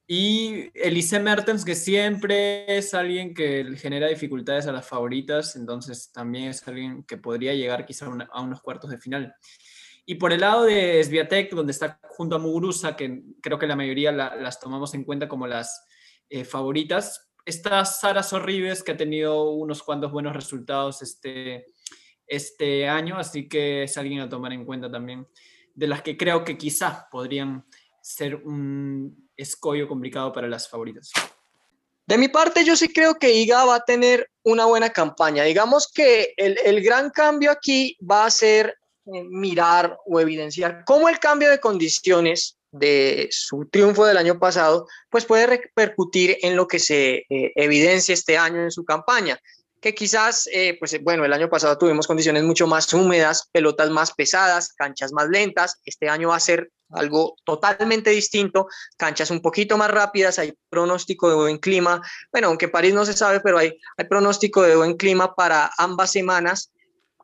y 0.09 0.71
Elise 0.75 1.19
Mertens, 1.19 1.65
que 1.65 1.75
siempre 1.75 2.77
es 2.77 2.95
alguien 2.95 3.35
que 3.35 3.75
genera 3.77 4.07
dificultades 4.07 4.69
a 4.69 4.73
las 4.73 4.87
favoritas, 4.87 5.57
entonces 5.57 6.13
también 6.13 6.51
es 6.51 6.67
alguien 6.69 7.03
que 7.03 7.17
podría 7.17 7.55
llegar 7.55 7.85
quizá 7.85 8.07
a, 8.31 8.41
unos 8.41 8.63
cuartos 8.63 8.91
de 8.91 8.99
final. 8.99 9.35
Y 10.05 10.15
por 10.15 10.33
el 10.33 10.43
lado 10.43 10.63
de 10.63 11.03
Sviatek, 11.03 11.53
donde 11.53 11.73
está 11.73 11.99
junto 12.11 12.37
a 12.37 12.39
Muguruza, 12.39 12.95
que 12.95 13.25
creo 13.43 13.59
que 13.59 13.67
la 13.67 13.75
mayoría 13.75 14.13
las 14.13 14.61
tomamos 14.61 14.95
en 14.95 15.03
cuenta 15.03 15.27
como 15.27 15.49
las 15.49 15.85
eh, 16.31 16.45
favoritas, 16.45 17.33
está 17.45 17.85
Sara 17.85 18.23
Sorribes, 18.23 18.85
que 18.85 18.93
ha 18.93 18.97
tenido 18.97 19.51
unos 19.51 19.83
cuantos 19.83 20.13
buenos 20.13 20.37
resultados 20.37 21.03
este, 21.03 21.67
este 22.29 22.89
año, 22.89 23.19
así 23.19 23.49
que 23.49 23.83
es 23.83 23.99
alguien 23.99 24.21
a 24.21 24.29
tomar 24.29 24.53
en 24.53 24.65
cuenta 24.65 24.89
también, 24.89 25.27
de 25.75 25.89
las 25.89 26.03
que 26.03 26.17
creo 26.17 26.45
que 26.45 26.57
quizás 26.57 27.07
podrían 27.11 27.67
ser 28.01 28.37
un 28.37 29.26
escollo 29.37 29.89
complicado 29.89 30.33
para 30.33 30.49
las 30.49 30.69
favoritas. 30.69 31.11
De 32.07 32.19
mi 32.19 32.29
parte, 32.29 32.65
yo 32.65 32.77
sí 32.77 32.93
creo 32.93 33.17
que 33.17 33.33
IGA 33.33 33.65
va 33.65 33.77
a 33.77 33.85
tener 33.85 34.31
una 34.45 34.65
buena 34.67 34.91
campaña. 34.91 35.43
Digamos 35.43 35.91
que 35.93 36.35
el, 36.37 36.57
el 36.65 36.81
gran 36.83 37.11
cambio 37.11 37.51
aquí 37.51 37.99
va 38.01 38.27
a 38.27 38.31
ser 38.31 38.77
eh, 39.13 39.23
mirar 39.23 39.99
o 40.05 40.19
evidenciar 40.19 40.85
cómo 40.85 41.09
el 41.09 41.21
cambio 41.21 41.49
de 41.49 41.61
condiciones 41.61 42.57
de 42.73 43.29
su 43.31 43.67
triunfo 43.67 44.05
del 44.05 44.17
año 44.17 44.39
pasado, 44.39 44.89
pues 45.11 45.25
puede 45.25 45.47
repercutir 45.47 46.39
en 46.43 46.57
lo 46.57 46.67
que 46.67 46.79
se 46.79 47.25
eh, 47.29 47.53
evidencia 47.55 48.13
este 48.13 48.37
año 48.37 48.63
en 48.63 48.73
su 48.73 48.85
campaña, 48.85 49.39
que 49.81 49.95
quizás, 49.95 50.49
eh, 50.53 50.77
pues 50.79 51.01
bueno, 51.03 51.25
el 51.25 51.33
año 51.33 51.49
pasado 51.49 51.79
tuvimos 51.79 52.09
condiciones 52.09 52.43
mucho 52.43 52.67
más 52.67 52.93
húmedas, 52.93 53.49
pelotas 53.53 53.91
más 53.91 54.13
pesadas, 54.13 54.73
canchas 54.73 55.13
más 55.13 55.29
lentas, 55.29 55.81
este 55.85 56.09
año 56.09 56.31
va 56.31 56.37
a 56.37 56.41
ser 56.41 56.71
algo 56.91 57.37
totalmente 57.45 58.11
distinto, 58.11 58.69
canchas 58.97 59.31
un 59.31 59.41
poquito 59.41 59.77
más 59.77 59.91
rápidas, 59.91 60.39
hay 60.39 60.55
pronóstico 60.69 61.29
de 61.29 61.35
buen 61.35 61.59
clima, 61.59 62.01
bueno, 62.33 62.49
aunque 62.49 62.69
París 62.69 62.95
no 62.95 63.05
se 63.05 63.13
sabe, 63.13 63.41
pero 63.41 63.59
hay, 63.59 63.79
hay 63.97 64.07
pronóstico 64.07 64.63
de 64.63 64.77
buen 64.77 64.97
clima 64.97 65.35
para 65.35 65.71
ambas 65.79 66.13
semanas, 66.13 66.73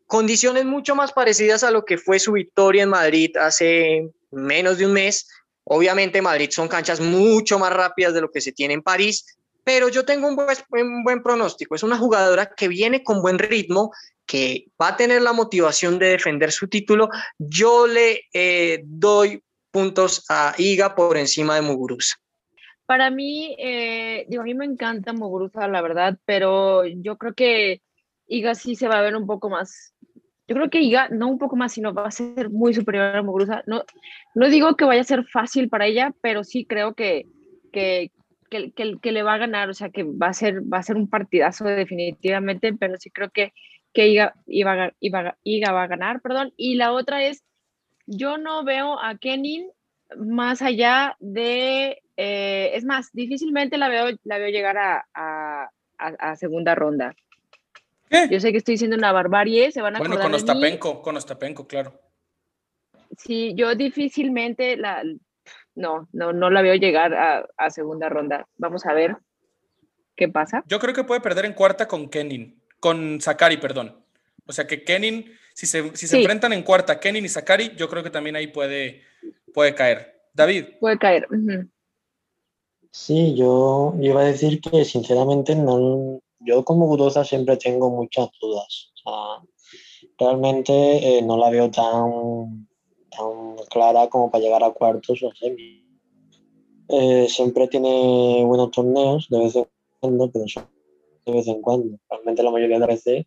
condiciones 0.07 0.65
mucho 0.65 0.95
más 0.95 1.13
parecidas 1.13 1.63
a 1.63 1.71
lo 1.71 1.85
que 1.85 1.99
fue 1.99 2.19
su 2.19 2.33
victoria 2.33 2.83
en 2.83 2.91
Madrid 2.91 3.37
hace 3.37 4.11
menos 4.31 4.79
de 4.79 4.87
un 4.87 4.93
mes, 4.93 5.27
Obviamente 5.65 6.23
Madrid 6.23 6.51
son 6.51 6.69
canchas 6.69 7.01
mucho 7.01 7.59
más 7.59 7.73
rápidas 7.73 8.15
de 8.15 8.21
lo 8.21 8.31
que 8.31 8.41
se 8.41 8.53
tiene 8.53 8.75
en 8.75 8.83
París, 8.83 9.39
pero 9.65 9.89
yo 9.89 10.05
tengo 10.05 10.27
un 10.27 10.37
buen, 10.37 10.49
un 10.71 11.05
buen 11.05 11.23
pronóstico. 11.23 11.75
Es 11.75 11.83
una 11.83 11.99
jugadora 11.99 12.53
que 12.55 12.69
viene 12.69 13.05
con 13.05 13.23
buen 13.23 13.39
ritmo, 13.39 13.93
que 14.27 14.67
va 14.81 14.89
a 14.89 14.97
tener 14.97 15.23
la 15.23 15.33
motivación 15.33 15.99
de 15.99 16.07
defender 16.07 16.51
su 16.51 16.69
título. 16.69 17.09
Yo 17.39 17.87
le 17.87 18.23
eh, 18.33 18.83
doy 18.85 19.43
puntos 19.73 20.25
a 20.29 20.55
Iga 20.59 20.95
por 20.95 21.17
encima 21.17 21.57
de 21.57 21.63
Muguruza. 21.63 22.17
Para 22.87 23.11
mí, 23.11 23.57
eh, 23.59 24.27
digo, 24.29 24.43
a 24.43 24.45
mí 24.45 24.55
me 24.55 24.67
encanta 24.67 25.13
Muguruza, 25.13 25.67
la 25.67 25.81
verdad, 25.81 26.19
pero 26.27 26.85
yo 26.85 27.17
creo 27.17 27.35
que 27.35 27.81
Iga 28.27 28.55
sí 28.55 28.77
se 28.77 28.89
va 28.89 28.99
a 28.99 29.03
ver 29.03 29.17
un 29.17 29.27
poco 29.27 29.49
más. 29.49 29.95
Yo 30.47 30.57
creo 30.57 30.71
que 30.71 30.81
Iga, 30.81 31.09
no 31.09 31.29
un 31.29 31.39
poco 31.39 31.57
más, 31.57 31.73
sino 31.73 31.95
va 31.95 32.07
a 32.07 32.11
ser 32.11 32.51
muy 32.51 32.75
superior 32.75 33.17
a 33.17 33.23
Muguruza. 33.23 33.63
No, 33.67 33.85
no 34.35 34.49
digo 34.49 34.77
que 34.77 34.85
vaya 34.85 35.01
a 35.01 35.05
ser 35.05 35.25
fácil 35.25 35.69
para 35.69 35.87
ella, 35.87 36.15
pero 36.21 36.45
sí 36.45 36.67
creo 36.67 36.95
que, 36.95 37.27
que, 37.73 38.11
que, 38.51 38.73
que, 39.01 39.13
le 39.13 39.23
va 39.23 39.35
a 39.35 39.39
ganar, 39.39 39.71
o 39.71 39.75
sea, 39.75 39.91
que 39.91 40.03
va 40.03 40.29
a 40.29 40.35
ser, 40.35 40.61
va 40.61 40.79
a 40.79 40.83
ser 40.83 40.97
un 40.97 41.09
partidazo 41.09 41.65
definitivamente, 41.65 42.75
pero 42.75 42.99
sí 42.99 43.11
creo 43.11 43.31
que, 43.31 43.53
que 43.95 44.09
Iga, 44.09 44.35
Iga, 44.47 44.93
Iga, 45.01 45.39
Iga 45.45 45.73
va 45.73 45.85
a 45.85 45.89
ganar, 45.89 46.21
perdón. 46.21 46.53
Y 46.57 46.75
la 46.75 46.93
otra 46.93 47.25
es, 47.25 47.45
yo 48.17 48.39
no 48.39 48.65
veo 48.65 49.01
a 49.01 49.17
Kenin 49.17 49.71
más 50.17 50.63
allá 50.63 51.17
de, 51.21 52.03
eh, 52.17 52.71
es 52.75 52.85
más, 52.85 53.11
difícilmente 53.13 53.79
la 53.79 53.89
veo, 53.89 54.17
la 54.25 54.39
veo 54.39 54.51
llegar 54.51 54.77
a, 54.77 55.07
a, 55.15 55.71
a 55.99 56.37
segunda 56.37 56.75
ronda. 56.75 57.15
¿Qué? 58.11 58.29
Yo 58.31 58.41
sé 58.41 58.53
que 58.53 58.59
estoy 58.59 58.75
diciendo 58.75 58.97
una 58.97 59.13
barbarie, 59.13 59.73
se 59.73 59.81
van 59.81 59.97
a 59.97 59.99
Bueno, 59.99 60.15
acordar 60.15 60.31
con 60.31 60.47
de 60.47 60.53
mí. 60.55 60.59
Ostapenko, 60.59 61.03
con 61.03 61.17
Ostapenko, 61.17 61.67
claro. 61.67 61.99
Sí, 63.17 63.55
yo 63.57 63.75
difícilmente 63.75 64.77
la, 64.77 65.03
no, 65.75 66.09
no, 66.13 66.33
no 66.33 66.51
la 66.51 66.61
veo 66.61 66.75
llegar 66.75 67.15
a, 67.15 67.47
a 67.57 67.71
segunda 67.71 68.09
ronda. 68.11 68.47
Vamos 68.57 68.85
a 68.85 68.93
ver 68.93 69.17
qué 70.15 70.29
pasa. 70.29 70.63
Yo 70.67 70.79
creo 70.79 70.95
que 70.95 71.05
puede 71.05 71.23
perder 71.23 71.47
en 71.47 71.55
cuarta 71.55 71.89
con 71.89 72.11
Kenin, 72.11 72.63
con 72.81 73.21
Sakari, 73.21 73.57
perdón. 73.57 74.02
O 74.47 74.53
sea 74.53 74.67
que 74.67 74.85
Kenin, 74.85 75.31
si 75.55 75.67
se, 75.67 75.83
si 75.97 76.07
se 76.07 76.17
Sí. 76.17 76.17
enfrentan 76.19 76.53
en 76.53 76.63
cuarta, 76.63 76.99
Kenin 76.99 77.25
y 77.25 77.29
Sakari, 77.29 77.73
yo 77.77 77.89
creo 77.89 78.03
que 78.03 78.11
también 78.11 78.37
ahí 78.37 78.49
puede, 78.49 79.03
puede 79.55 79.75
caer. 79.75 80.13
David, 80.35 80.65
Puede 80.81 80.99
caer. 80.99 81.27
ujú. 81.31 81.69
Sí, 82.91 83.35
yo 83.37 83.95
iba 84.01 84.21
a 84.23 84.25
decir 84.27 84.61
que 84.61 84.85
sinceramente 84.85 85.55
no, 85.55 86.21
yo 86.41 86.65
como 86.65 86.87
Gurosa 86.87 87.25
siempre 87.25 87.57
tengo 87.57 87.91
muchas 87.91 88.29
dudas. 88.41 88.93
O 89.05 89.41
sea, 89.41 89.49
realmente 90.19 90.73
eh, 91.19 91.23
no 91.23 91.37
la 91.39 91.49
veo 91.51 91.71
tan, 91.71 92.69
tan 93.11 93.57
clara 93.71 94.09
como 94.09 94.31
para 94.31 94.43
llegar 94.45 94.63
a 94.65 94.71
cuartos 94.73 95.23
o 95.23 95.33
semis. 95.35 95.83
Eh, 96.89 97.27
siempre 97.29 97.69
tiene 97.69 98.43
buenos 98.45 98.71
torneos 98.71 99.27
de 99.31 99.39
vez 99.39 99.57
en 99.57 99.67
cuando, 100.01 100.31
pero 100.31 100.45
de 101.27 101.33
vez 101.33 101.47
en 101.49 101.63
cuando. 101.63 101.99
Realmente 102.11 102.43
la 102.43 102.51
mayoría 102.51 102.77
de 102.77 102.81
las 102.87 102.89
veces, 102.89 103.27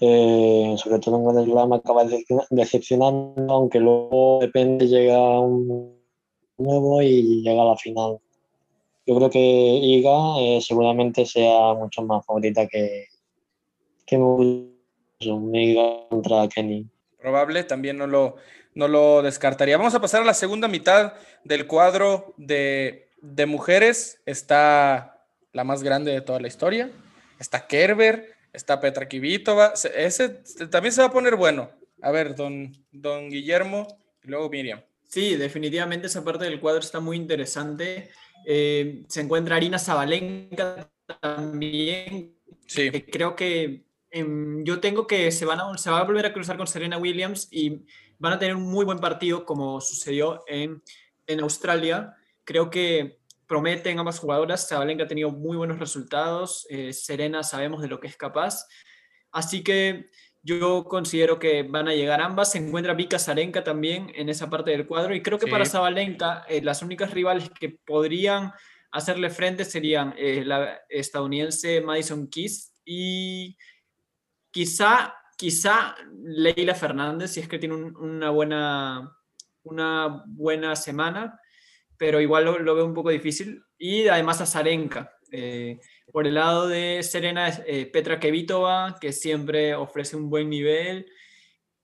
eh, 0.00 0.74
sobre 0.78 0.98
todo 0.98 1.16
en 1.16 1.24
Grand 1.24 1.44
Slam, 1.46 1.72
acaba 1.72 2.04
decepciona- 2.04 2.46
decepcionando, 2.50 3.52
aunque 3.52 3.80
luego 3.80 4.38
depende, 4.40 4.86
llega 4.86 5.40
un 5.40 5.96
nuevo 6.58 7.02
y 7.02 7.42
llega 7.42 7.62
a 7.62 7.66
la 7.66 7.76
final. 7.76 8.18
Yo 9.06 9.16
creo 9.16 9.30
que 9.30 9.38
Iga 9.38 10.38
eh, 10.40 10.60
seguramente 10.60 11.24
sea 11.24 11.74
mucho 11.74 12.02
más 12.02 12.24
favorita 12.26 12.66
que, 12.66 13.06
que. 14.04 14.16
Iga 15.18 16.08
contra 16.10 16.46
Kenny. 16.48 16.86
probable, 17.18 17.64
también 17.64 17.96
no 17.96 18.06
lo, 18.06 18.36
no 18.74 18.86
lo 18.86 19.22
descartaría. 19.22 19.78
Vamos 19.78 19.94
a 19.94 20.00
pasar 20.00 20.20
a 20.22 20.26
la 20.26 20.34
segunda 20.34 20.68
mitad 20.68 21.14
del 21.42 21.66
cuadro 21.66 22.34
de, 22.36 23.08
de 23.22 23.46
mujeres. 23.46 24.20
Está 24.26 25.24
la 25.52 25.64
más 25.64 25.82
grande 25.82 26.12
de 26.12 26.20
toda 26.20 26.38
la 26.38 26.48
historia. 26.48 26.90
Está 27.40 27.66
Kerber, 27.66 28.35
está 28.56 28.80
Petra 28.80 29.06
Kvitova. 29.08 29.76
Se- 29.76 29.92
Ese 30.04 30.28
también 30.70 30.92
se 30.92 31.02
va 31.02 31.08
a 31.08 31.12
poner 31.12 31.36
bueno. 31.36 31.70
A 32.02 32.10
ver, 32.10 32.34
don, 32.34 32.72
don 32.90 33.30
Guillermo 33.30 33.86
y 34.22 34.28
luego 34.28 34.50
Miriam. 34.50 34.80
Sí, 35.08 35.36
definitivamente 35.36 36.08
esa 36.08 36.24
parte 36.24 36.44
del 36.44 36.58
cuadro 36.60 36.80
está 36.80 36.98
muy 37.00 37.16
interesante. 37.16 38.10
Eh, 38.44 39.04
se 39.08 39.20
encuentra 39.20 39.56
Arina 39.56 39.78
Zabalenka 39.78 40.90
también, 41.20 42.34
Sí, 42.66 42.90
que 42.90 43.04
creo 43.06 43.36
que 43.36 43.84
em, 44.10 44.64
yo 44.64 44.80
tengo 44.80 45.06
que 45.06 45.30
se, 45.30 45.44
van 45.44 45.60
a, 45.60 45.78
se 45.78 45.90
va 45.90 46.00
a 46.00 46.04
volver 46.04 46.26
a 46.26 46.32
cruzar 46.32 46.56
con 46.56 46.66
Serena 46.66 46.98
Williams 46.98 47.48
y 47.52 47.84
van 48.18 48.32
a 48.32 48.38
tener 48.38 48.56
un 48.56 48.64
muy 48.64 48.84
buen 48.84 48.98
partido 48.98 49.44
como 49.44 49.80
sucedió 49.80 50.42
en, 50.48 50.82
en 51.28 51.40
Australia. 51.40 52.14
Creo 52.44 52.68
que 52.70 53.20
prometen 53.46 53.98
ambas 53.98 54.18
jugadoras. 54.18 54.68
Zabalenka 54.68 55.04
ha 55.04 55.08
tenido 55.08 55.30
muy 55.30 55.56
buenos 55.56 55.78
resultados. 55.78 56.66
eh, 56.70 56.92
Serena 56.92 57.42
sabemos 57.42 57.80
de 57.82 57.88
lo 57.88 58.00
que 58.00 58.08
es 58.08 58.16
capaz. 58.16 58.66
Así 59.32 59.62
que 59.62 60.10
yo 60.42 60.84
considero 60.84 61.38
que 61.38 61.62
van 61.64 61.88
a 61.88 61.94
llegar 61.94 62.20
ambas. 62.20 62.52
Se 62.52 62.58
encuentra 62.58 62.94
Vika 62.94 63.18
Zarenka 63.18 63.64
también 63.64 64.10
en 64.14 64.28
esa 64.28 64.48
parte 64.48 64.70
del 64.70 64.86
cuadro. 64.86 65.14
Y 65.14 65.22
creo 65.22 65.38
que 65.38 65.46
Sí. 65.46 65.50
para 65.52 65.64
Zabalenka, 65.66 66.44
eh, 66.48 66.62
las 66.62 66.82
únicas 66.82 67.10
rivales 67.12 67.50
que 67.58 67.70
podrían 67.84 68.52
hacerle 68.92 69.28
frente 69.30 69.64
serían 69.64 70.14
eh, 70.16 70.44
la 70.44 70.80
estadounidense 70.88 71.80
Madison 71.80 72.28
Keys 72.28 72.74
y 72.84 73.56
quizá, 74.50 75.14
quizá 75.36 75.96
Leila 76.22 76.74
Fernández, 76.74 77.32
si 77.32 77.40
es 77.40 77.48
que 77.48 77.58
tiene 77.58 77.74
un- 77.74 77.96
una, 77.96 78.30
buena, 78.30 79.12
una 79.64 80.22
buena 80.26 80.76
semana, 80.76 81.38
pero 81.98 82.20
igual 82.20 82.44
lo, 82.44 82.58
lo 82.58 82.74
veo 82.74 82.84
un 82.86 82.94
poco 82.94 83.10
difícil. 83.10 83.62
Y 83.78 84.08
además 84.08 84.40
a 84.40 84.46
Zarenka. 84.46 85.12
eh, 85.32 85.80
por 86.12 86.26
el 86.26 86.34
lado 86.34 86.68
de 86.68 87.02
Serena, 87.02 87.48
es, 87.48 87.60
eh, 87.66 87.84
Petra 87.86 88.18
Kvitova, 88.20 88.96
que 89.00 89.12
siempre 89.12 89.74
ofrece 89.74 90.16
un 90.16 90.30
buen 90.30 90.48
nivel. 90.48 91.06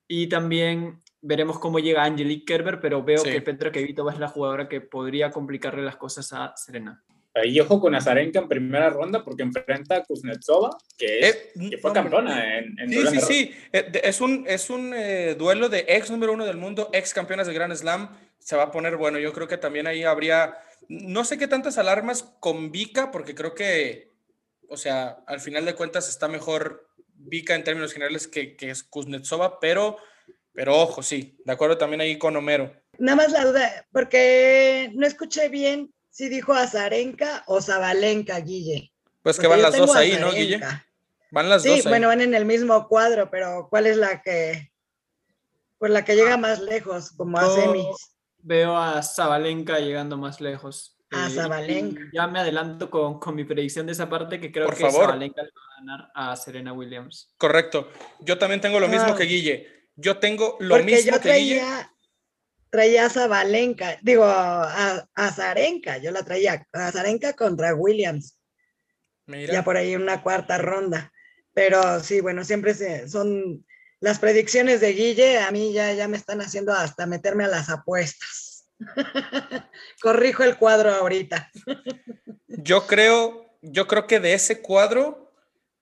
Y 0.09 0.29
también 0.29 1.03
veremos 1.21 1.59
cómo 1.59 1.79
llega 1.81 2.05
Angelique 2.05 2.45
Kerber, 2.45 2.81
pero 2.81 3.03
veo 3.03 3.19
Sí. 3.19 3.31
que 3.31 3.43
Petra 3.43 3.73
Kvitova 3.73 4.13
es 4.13 4.19
la 4.19 4.29
jugadora 4.29 4.69
que 4.69 4.81
podría 4.81 5.31
complicarle 5.31 5.83
las 5.83 5.97
cosas 5.97 6.33
a 6.33 6.53
Serena. 6.57 7.03
Ahí 7.35 7.59
ojo 7.61 7.81
con 7.81 7.95
Azarenka 7.95 8.41
en 8.41 8.49
primera 8.49 8.91
ronda 8.91 9.25
porque 9.25 9.43
enfrenta 9.43 9.97
a 9.97 10.03
Kuznetsova, 10.05 10.77
que, 10.99 11.21
es, 11.21 11.35
Eh, 11.57 11.71
que 11.71 11.79
fue 11.79 11.91
no, 11.91 11.95
campeona 11.95 12.59
en, 12.59 12.79
en 12.79 12.89
Sí, 12.91 12.97
Roland 12.97 13.09
sí, 13.11 13.15
Garros. 13.17 13.29
sí. 13.29 13.55
Eh, 13.73 14.01
Es 14.05 14.21
un, 14.21 14.45
es 14.47 14.71
un 14.71 14.93
eh, 14.95 15.35
duelo 15.39 15.69
de 15.71 15.85
ex 15.89 16.11
número 16.11 16.33
uno 16.35 16.45
del 16.45 16.59
mundo, 16.59 16.91
ex 16.93 17.13
campeonas 17.15 17.47
de 17.47 17.55
Grand 17.55 17.75
Slam. 17.75 18.11
Se 18.45 18.57
va 18.57 18.65
a 18.65 18.71
poner 18.71 18.97
bueno. 18.97 19.19
Yo 19.19 19.33
creo 19.33 19.49
que 19.49 19.59
también 19.59 19.87
ahí 19.87 20.05
habría, 20.05 20.57
no 20.89 21.25
sé 21.25 21.39
qué 21.39 21.47
tantas 21.49 21.79
alarmas 21.79 22.23
con 22.41 22.73
Vika, 22.73 23.11
porque 23.11 23.35
creo 23.35 23.55
que, 23.55 24.13
o 24.69 24.77
sea, 24.77 25.23
al 25.27 25.41
final 25.41 25.65
de 25.65 25.75
cuentas 25.75 26.09
está 26.09 26.29
mejor 26.29 26.89
Vika 27.15 27.55
en 27.55 27.65
términos 27.65 27.93
generales 27.93 28.27
que, 28.27 28.57
que 28.57 28.71
es 28.71 28.83
Kuznetsova, 28.83 29.61
pero, 29.61 29.97
pero 30.53 30.77
ojo, 30.77 31.03
sí, 31.03 31.39
de 31.45 31.53
acuerdo 31.53 31.79
también 31.79 32.01
ahí 32.01 32.19
con 32.19 32.37
Homero. 32.37 32.75
Nada 32.99 33.17
más 33.17 33.31
la 33.33 33.45
duda, 33.45 33.87
porque 33.93 34.91
no 34.95 35.07
escuché 35.07 35.49
bien 35.49 35.93
si 36.11 36.29
dijo 36.29 36.53
Azarenka 36.53 37.43
o 37.47 37.63
Zabalenka, 37.63 38.39
Guille. 38.41 38.93
Pues 39.23 39.37
que 39.37 39.43
Porque 39.47 39.49
van 39.49 39.63
las 39.63 39.77
dos 39.77 39.95
ahí, 39.97 40.19
¿no, 40.21 40.33
Guille? 40.33 40.61
Van 41.31 41.49
las 41.49 41.63
Sí, 41.63 41.69
dos 41.69 41.87
ahí. 41.87 41.89
bueno, 41.89 42.09
van 42.09 42.21
en 42.21 42.35
el 42.35 42.45
mismo 42.45 42.87
cuadro, 42.89 43.31
pero 43.31 43.69
¿cuál 43.71 43.87
es 43.87 43.97
la 43.97 44.21
que, 44.21 44.71
pues 45.79 45.91
la 45.91 46.05
que 46.05 46.17
llega 46.17 46.37
más 46.37 46.61
lejos, 46.61 47.13
como 47.13 47.39
a 47.39 47.55
semis? 47.55 47.87
Veo 48.43 48.77
a 48.77 49.03
Zabalenka 49.03 49.79
llegando 49.79 50.17
más 50.17 50.41
lejos. 50.41 50.99
A 51.11 51.27
Eh, 51.27 51.31
Zabalenka. 51.31 52.03
ya 52.13 52.27
me 52.27 52.41
adelanto 52.41 52.91
con, 52.91 53.21
con 53.21 53.35
mi 53.35 53.45
predicción 53.45 53.87
de 53.87 53.93
esa 53.93 54.09
parte, 54.09 54.41
que 54.41 54.51
creo 54.51 54.67
Por 54.67 54.77
que 54.77 54.85
favor. 54.85 55.07
Zabalenka 55.07 55.43
le 55.43 55.49
va 55.51 55.61
a 55.61 55.81
ganar 55.81 56.11
a 56.15 56.37
Serena 56.37 56.73
Williams. 56.73 57.35
Correcto. 57.39 57.89
Yo 58.21 58.39
también 58.39 58.61
tengo 58.61 58.81
lo 58.81 58.89
mismo 58.89 59.13
Ah. 59.13 59.17
que 59.17 59.25
Guille. 59.25 59.69
Yo 59.95 60.19
tengo 60.19 60.57
lo 60.61 60.77
Porque 60.77 60.85
mismo 60.87 61.13
yo 61.13 61.21
que 61.21 61.33
Guille. 61.35 61.59
traía, 61.61 61.93
traía 62.71 63.07
a 63.07 63.11
Zabalenka, 63.11 63.99
digo, 64.03 64.25
a, 64.25 65.07
a 65.15 65.31
Zarenka, 65.31 65.99
yo 65.99 66.11
la 66.11 66.23
traía 66.25 66.67
a 66.73 66.91
Zarenka 66.91 67.35
contra 67.35 67.75
Williams, 67.75 68.39
Mira. 69.27 69.53
ya 69.53 69.63
por 69.65 69.77
ahí 69.77 69.95
una 69.95 70.23
cuarta 70.23 70.57
ronda. 70.59 71.13
Pero 71.55 72.01
sí, 72.01 72.21
bueno, 72.23 72.43
siempre 72.45 72.73
se, 72.73 73.07
son 73.11 73.67
las 74.03 74.19
predicciones 74.19 74.81
de 74.81 74.93
Guille, 74.93 75.39
a 75.39 75.51
mí 75.53 75.73
ya, 75.73 75.93
ya 75.93 76.09
me 76.09 76.17
están 76.17 76.41
haciendo 76.41 76.73
hasta 76.73 77.07
meterme 77.07 77.45
a 77.45 77.49
las 77.49 77.71
apuestas. 77.71 78.69
Corrijo 80.03 80.43
el 80.43 80.57
cuadro 80.57 80.93
ahorita. 80.93 81.53
Yo 82.49 82.89
creo, 82.89 83.57
yo 83.63 83.87
creo 83.87 84.09
que 84.09 84.19
de 84.19 84.35
ese 84.35 84.61
cuadro, 84.61 85.33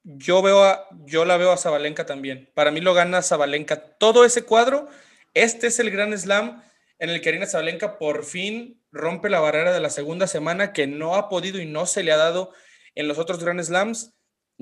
yo 0.04 0.42
veo 0.42 0.62
a, 0.64 0.86
yo 1.06 1.24
la 1.24 1.38
veo 1.38 1.50
a 1.50 1.56
Zabalenka 1.56 2.04
también. 2.04 2.50
Para 2.52 2.70
mí 2.70 2.82
lo 2.82 2.92
gana 2.92 3.22
Zabalenka. 3.22 3.96
Todo 3.96 4.26
ese 4.26 4.42
cuadro, 4.42 4.88
este 5.32 5.68
es 5.68 5.78
el 5.78 5.90
gran 5.90 6.16
slam 6.16 6.62
en 6.98 7.08
el 7.08 7.22
que 7.22 7.30
Arina 7.30 7.46
Zabalenka 7.46 7.98
por 7.98 8.26
fin 8.26 8.82
rompe 8.92 9.30
la 9.30 9.40
barrera 9.40 9.72
de 9.72 9.80
la 9.80 9.88
segunda 9.88 10.26
semana 10.26 10.74
que 10.74 10.86
no 10.86 11.14
ha 11.14 11.30
podido 11.30 11.58
y 11.58 11.64
no 11.64 11.86
se 11.86 12.02
le 12.02 12.12
ha 12.12 12.18
dado 12.18 12.52
en 12.94 13.08
los 13.08 13.18
otros 13.18 13.42
Grand 13.42 13.62
Slams. 13.62 14.12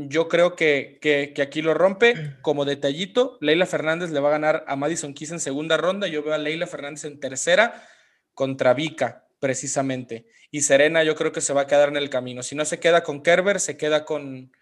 Yo 0.00 0.28
creo 0.28 0.54
que, 0.54 0.98
que, 1.02 1.32
que 1.34 1.42
aquí 1.42 1.60
lo 1.60 1.74
rompe. 1.74 2.36
Como 2.40 2.64
detallito, 2.64 3.36
Leila 3.40 3.66
Fernández 3.66 4.10
le 4.10 4.20
va 4.20 4.28
a 4.28 4.32
ganar 4.32 4.64
a 4.68 4.76
Madison 4.76 5.12
Keys 5.12 5.32
en 5.32 5.40
segunda 5.40 5.76
ronda. 5.76 6.06
Yo 6.06 6.22
veo 6.22 6.34
a 6.34 6.38
Leila 6.38 6.68
Fernández 6.68 7.04
en 7.04 7.18
tercera 7.18 7.84
contra 8.32 8.74
Vika. 8.74 9.28
precisamente. 9.38 10.26
Y 10.50 10.62
Serena 10.62 11.04
yo 11.04 11.14
creo 11.14 11.32
que 11.32 11.40
se 11.40 11.52
va 11.52 11.62
a 11.62 11.66
quedar 11.66 11.88
en 11.88 11.96
el 11.96 12.10
camino. 12.10 12.42
Si 12.42 12.54
no 12.54 12.64
se 12.64 12.80
queda 12.80 13.02
con 13.02 13.22
Kerber, 13.22 13.60
se 13.60 13.76
queda 13.76 14.04
con, 14.04 14.52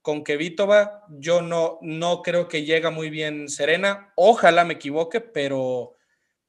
con 0.00 0.24
Kevitova. 0.24 1.04
Yo 1.10 1.42
no, 1.42 1.78
no 1.82 2.22
creo 2.22 2.48
que 2.48 2.64
llega 2.64 2.90
muy 2.90 3.10
bien 3.10 3.48
Serena. 3.48 4.12
Ojalá 4.16 4.64
me 4.64 4.74
equivoque, 4.74 5.20
pero 5.20 5.96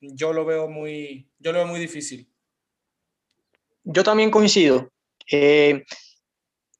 yo 0.01 0.33
lo 0.33 0.45
veo 0.45 0.67
muy, 0.67 1.29
yo 1.39 1.51
lo 1.51 1.59
veo 1.59 1.67
muy 1.67 1.79
difícil. 1.79 2.29
Yo 3.83 4.03
también 4.03 4.31
coincido. 4.31 4.89
Eh, 5.31 5.83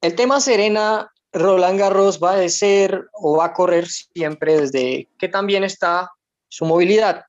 el 0.01 0.15
tema 0.15 0.39
Serena, 0.39 1.12
Roland 1.33 1.79
Garros 1.79 2.19
va 2.21 2.35
a 2.35 2.49
ser 2.49 3.07
o 3.13 3.37
va 3.37 3.45
a 3.45 3.53
correr 3.53 3.87
siempre 3.87 4.61
desde 4.61 5.09
que 5.17 5.27
también 5.27 5.63
está 5.63 6.11
su 6.47 6.65
movilidad, 6.65 7.25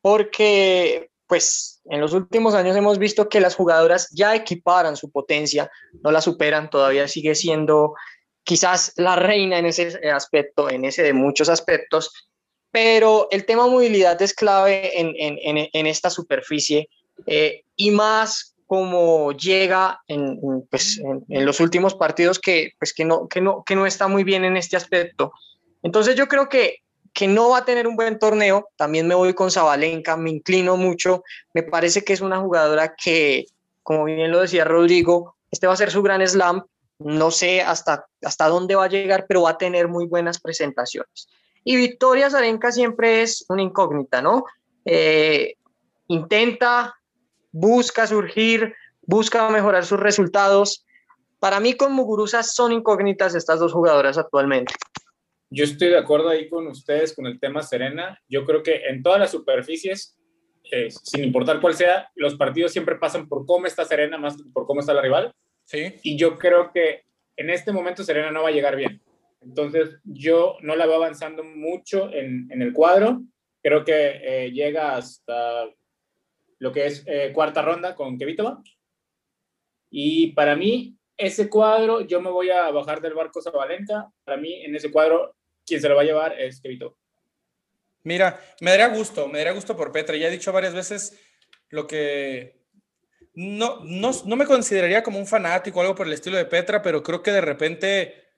porque 0.00 1.10
pues 1.26 1.80
en 1.84 2.00
los 2.00 2.12
últimos 2.12 2.54
años 2.54 2.76
hemos 2.76 2.98
visto 2.98 3.28
que 3.28 3.40
las 3.40 3.54
jugadoras 3.54 4.08
ya 4.10 4.34
equiparan 4.34 4.96
su 4.96 5.10
potencia, 5.10 5.70
no 6.02 6.10
la 6.10 6.20
superan, 6.20 6.70
todavía 6.70 7.06
sigue 7.08 7.34
siendo 7.34 7.94
quizás 8.42 8.92
la 8.96 9.16
reina 9.16 9.58
en 9.58 9.66
ese 9.66 10.10
aspecto, 10.10 10.70
en 10.70 10.84
ese 10.84 11.02
de 11.02 11.12
muchos 11.12 11.48
aspectos, 11.48 12.12
pero 12.70 13.28
el 13.30 13.44
tema 13.46 13.66
movilidad 13.66 14.20
es 14.22 14.34
clave 14.34 14.98
en, 14.98 15.86
esta 15.86 16.10
superficie 16.10 16.88
eh, 17.26 17.62
y 17.76 17.90
más 17.90 18.56
como 18.70 19.32
llega 19.32 20.00
en, 20.06 20.38
pues, 20.70 21.00
en, 21.00 21.44
los 21.44 21.58
últimos 21.58 21.96
partidos 21.96 22.38
que, 22.38 22.74
pues, 22.78 22.94
que, 22.94 23.04
no, 23.04 23.26
que, 23.26 23.40
no, 23.40 23.64
que 23.64 23.74
no 23.74 23.84
está 23.84 24.06
muy 24.06 24.22
bien 24.22 24.44
en 24.44 24.56
este 24.56 24.76
aspecto. 24.76 25.32
Entonces 25.82 26.14
yo 26.14 26.28
creo 26.28 26.48
que, 26.48 26.76
que 27.12 27.26
no 27.26 27.48
va 27.48 27.58
a 27.58 27.64
tener 27.64 27.88
un 27.88 27.96
buen 27.96 28.20
torneo. 28.20 28.68
También 28.76 29.08
me 29.08 29.16
voy 29.16 29.34
con 29.34 29.50
Zabalenka, 29.50 30.16
me 30.16 30.30
inclino 30.30 30.76
mucho. 30.76 31.24
Me 31.52 31.64
parece 31.64 32.04
que 32.04 32.12
es 32.12 32.20
una 32.20 32.38
jugadora 32.38 32.94
que, 32.94 33.46
como 33.82 34.04
bien 34.04 34.30
lo 34.30 34.40
decía 34.40 34.64
Rodrigo, 34.64 35.34
este 35.50 35.66
va 35.66 35.72
a 35.72 35.76
ser 35.76 35.90
su 35.90 36.00
gran 36.00 36.24
slam. 36.24 36.62
No 37.00 37.32
sé 37.32 37.62
hasta, 37.62 38.06
hasta 38.22 38.46
dónde 38.46 38.76
va 38.76 38.84
a 38.84 38.88
llegar, 38.88 39.26
pero 39.26 39.42
va 39.42 39.50
a 39.50 39.58
tener 39.58 39.88
muy 39.88 40.06
buenas 40.06 40.38
presentaciones. 40.40 41.28
Y 41.64 41.74
Victoria 41.74 42.30
Zarenka 42.30 42.70
siempre 42.70 43.22
es 43.22 43.44
una 43.48 43.62
incógnita, 43.62 44.22
¿no? 44.22 44.44
Eh, 44.84 45.56
intenta 46.06 46.94
busca 47.52 48.06
surgir, 48.06 48.74
busca 49.02 49.48
mejorar 49.50 49.84
sus 49.84 50.00
resultados. 50.00 50.86
Para 51.38 51.60
mí 51.60 51.74
con 51.74 51.92
Muguruza 51.92 52.42
son 52.42 52.72
incógnitas 52.72 53.34
estas 53.34 53.60
dos 53.60 53.72
jugadoras 53.72 54.18
actualmente. 54.18 54.74
Yo 55.50 55.64
estoy 55.64 55.88
de 55.88 55.98
acuerdo 55.98 56.28
ahí 56.28 56.48
con 56.48 56.68
ustedes 56.68 57.14
con 57.14 57.26
el 57.26 57.40
tema 57.40 57.62
Serena. 57.62 58.20
Yo 58.28 58.44
creo 58.44 58.62
que 58.62 58.86
en 58.86 59.02
todas 59.02 59.18
las 59.18 59.32
superficies, 59.32 60.16
eh, 60.70 60.90
sin 60.90 61.24
importar 61.24 61.60
cuál 61.60 61.74
sea, 61.74 62.08
los 62.14 62.36
partidos 62.36 62.72
siempre 62.72 62.96
pasan 62.96 63.28
por 63.28 63.46
cómo 63.46 63.66
está 63.66 63.84
Serena 63.84 64.16
más 64.16 64.36
que 64.36 64.44
por 64.52 64.66
cómo 64.66 64.80
está 64.80 64.94
la 64.94 65.02
rival. 65.02 65.34
Sí. 65.64 65.94
Y 66.04 66.16
yo 66.16 66.38
creo 66.38 66.70
que 66.72 67.02
en 67.36 67.50
este 67.50 67.72
momento 67.72 68.04
Serena 68.04 68.30
no 68.30 68.42
va 68.42 68.50
a 68.50 68.52
llegar 68.52 68.76
bien. 68.76 69.02
Entonces 69.40 69.98
yo 70.04 70.56
no 70.60 70.76
la 70.76 70.86
veo 70.86 70.96
avanzando 70.96 71.42
mucho 71.42 72.12
en, 72.12 72.46
en 72.50 72.62
el 72.62 72.72
cuadro. 72.72 73.22
Creo 73.62 73.84
que 73.84 74.20
eh, 74.22 74.52
llega 74.52 74.96
hasta 74.96 75.64
lo 76.60 76.70
que 76.72 76.86
es 76.86 77.02
eh, 77.06 77.32
cuarta 77.34 77.62
ronda 77.62 77.94
con 77.94 78.16
Kevitova. 78.16 78.62
Y 79.90 80.32
para 80.32 80.54
mí, 80.54 80.96
ese 81.16 81.48
cuadro, 81.48 82.02
yo 82.02 82.20
me 82.20 82.30
voy 82.30 82.50
a 82.50 82.70
bajar 82.70 83.00
del 83.00 83.14
barco 83.14 83.42
Zabalenka. 83.42 84.10
Para 84.24 84.36
mí, 84.36 84.64
en 84.64 84.76
ese 84.76 84.90
cuadro, 84.92 85.34
quien 85.66 85.80
se 85.80 85.88
lo 85.88 85.96
va 85.96 86.02
a 86.02 86.04
llevar 86.04 86.40
es 86.40 86.60
Kevitova. 86.60 86.94
Mira, 88.02 88.40
me 88.60 88.70
daría 88.70 88.88
gusto, 88.88 89.26
me 89.26 89.38
daría 89.38 89.52
gusto 89.52 89.76
por 89.76 89.90
Petra. 89.90 90.16
Ya 90.16 90.28
he 90.28 90.30
dicho 90.30 90.52
varias 90.52 90.74
veces 90.74 91.18
lo 91.70 91.86
que 91.86 92.60
no, 93.34 93.80
no, 93.84 94.10
no, 94.24 94.36
me 94.36 94.46
consideraría 94.46 95.02
como 95.02 95.18
un 95.18 95.26
fanático 95.26 95.78
o 95.78 95.82
algo 95.82 95.94
por 95.94 96.06
el 96.06 96.12
estilo 96.12 96.36
de 96.36 96.46
Petra, 96.46 96.82
pero 96.82 97.02
creo 97.02 97.22
que 97.22 97.32
de 97.32 97.40
repente, 97.40 98.29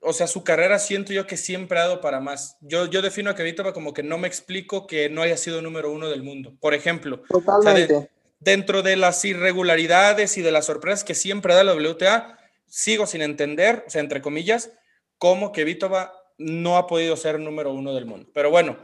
o 0.00 0.12
sea, 0.12 0.26
su 0.26 0.44
carrera 0.44 0.78
siento 0.78 1.12
yo 1.12 1.26
que 1.26 1.36
siempre 1.36 1.78
ha 1.78 1.82
dado 1.82 2.00
para 2.00 2.20
más. 2.20 2.56
Yo, 2.60 2.86
yo 2.86 3.02
defino 3.02 3.30
a 3.30 3.34
Kvitova 3.34 3.72
como 3.72 3.92
que 3.92 4.02
no 4.02 4.18
me 4.18 4.28
explico 4.28 4.86
que 4.86 5.08
no 5.08 5.22
haya 5.22 5.36
sido 5.36 5.60
número 5.60 5.92
uno 5.92 6.08
del 6.08 6.22
mundo. 6.22 6.54
Por 6.60 6.74
ejemplo, 6.74 7.22
Totalmente. 7.28 8.10
dentro 8.40 8.82
de 8.82 8.96
las 8.96 9.24
irregularidades 9.24 10.38
y 10.38 10.42
de 10.42 10.52
las 10.52 10.66
sorpresas 10.66 11.04
que 11.04 11.14
siempre 11.14 11.54
da 11.54 11.64
la 11.64 11.74
WTA, 11.74 12.38
sigo 12.66 13.06
sin 13.06 13.20
entender, 13.20 13.84
o 13.86 13.90
sea, 13.90 14.00
entre 14.00 14.22
comillas, 14.22 14.70
cómo 15.18 15.52
Kvitova 15.52 16.14
no 16.38 16.78
ha 16.78 16.86
podido 16.86 17.16
ser 17.16 17.38
número 17.38 17.72
uno 17.72 17.94
del 17.94 18.06
mundo. 18.06 18.30
Pero 18.32 18.50
bueno, 18.50 18.78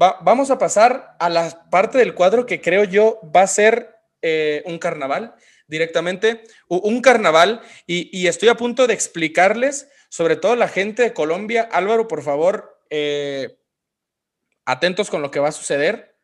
va, 0.00 0.18
vamos 0.22 0.50
a 0.50 0.58
pasar 0.58 1.16
a 1.18 1.28
la 1.28 1.68
parte 1.70 1.98
del 1.98 2.14
cuadro 2.14 2.46
que 2.46 2.60
creo 2.60 2.84
yo 2.84 3.20
va 3.34 3.42
a 3.42 3.48
ser 3.48 3.96
eh, 4.22 4.62
un 4.66 4.78
carnaval 4.78 5.34
directamente, 5.66 6.42
un 6.68 7.00
carnaval, 7.00 7.62
y, 7.86 8.10
y, 8.12 8.26
estoy 8.26 8.48
a 8.48 8.56
punto 8.56 8.88
de 8.88 8.92
explicarles, 8.92 9.88
sobre 10.10 10.34
todo 10.34 10.56
la 10.56 10.68
gente 10.68 11.04
de 11.04 11.14
Colombia, 11.14 11.68
Álvaro, 11.70 12.08
por 12.08 12.22
favor, 12.22 12.82
eh, 12.90 13.56
atentos 14.66 15.08
con 15.08 15.22
lo 15.22 15.30
que 15.30 15.38
va 15.38 15.48
a 15.48 15.52
suceder. 15.52 16.16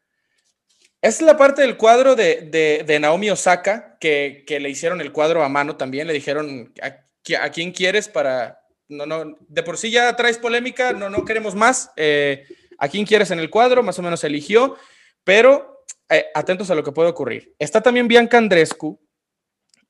Es 1.00 1.22
la 1.22 1.36
parte 1.36 1.62
del 1.62 1.76
cuadro 1.76 2.16
de, 2.16 2.82
de, 2.84 2.98
Naomi 2.98 3.30
Osaka, 3.30 3.96
que, 4.00 4.42
que, 4.44 4.58
le 4.58 4.70
hicieron 4.70 5.00
el 5.00 5.12
cuadro 5.12 5.44
a 5.44 5.48
mano 5.48 5.76
también, 5.76 6.08
le 6.08 6.12
dijeron, 6.12 6.74
¿a, 6.82 7.06
a 7.40 7.50
quién 7.50 7.70
quieres 7.70 8.08
para... 8.08 8.60
No, 8.88 9.06
no, 9.06 9.36
de 9.40 9.62
por 9.62 9.78
sí 9.78 9.90
ya 9.90 10.14
traes 10.16 10.38
polémica, 10.38 10.92
no, 10.92 11.08
no 11.08 11.24
queremos 11.24 11.54
más. 11.54 11.92
Eh, 11.96 12.44
¿A 12.78 12.88
quién 12.88 13.06
quieres 13.06 13.30
en 13.30 13.38
el 13.38 13.50
cuadro? 13.50 13.84
Más 13.84 13.98
o 14.00 14.02
menos 14.02 14.22
eligió, 14.24 14.76
pero 15.22 15.84
eh, 16.08 16.26
atentos 16.34 16.70
a 16.70 16.74
lo 16.74 16.82
que 16.82 16.92
puede 16.92 17.08
ocurrir. 17.08 17.54
Está 17.58 17.80
también 17.80 18.08
Bianca 18.08 18.36
Andrescu, 18.38 19.00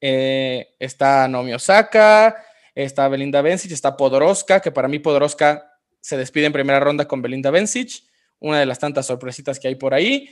está 0.01 1.27
Naomi 1.29 1.55
Osaka, 1.55 2.46
está 2.85 3.09
Belinda 3.09 3.43
Bencic, 3.43 3.73
está 3.73 3.97
Podoroska, 3.97 4.61
que 4.61 4.71
para 4.71 4.87
mí 4.87 4.99
Podoroska 4.99 5.73
se 6.01 6.17
despide 6.17 6.47
en 6.47 6.53
primera 6.53 6.79
ronda 6.79 7.09
con 7.09 7.23
Belinda 7.23 7.51
Bencic, 7.51 8.05
una 8.39 8.61
de 8.61 8.67
las 8.67 8.79
tantas 8.79 9.07
sorpresitas 9.07 9.59
que 9.59 9.69
hay 9.69 9.75
por 9.75 9.95
ahí. 9.95 10.29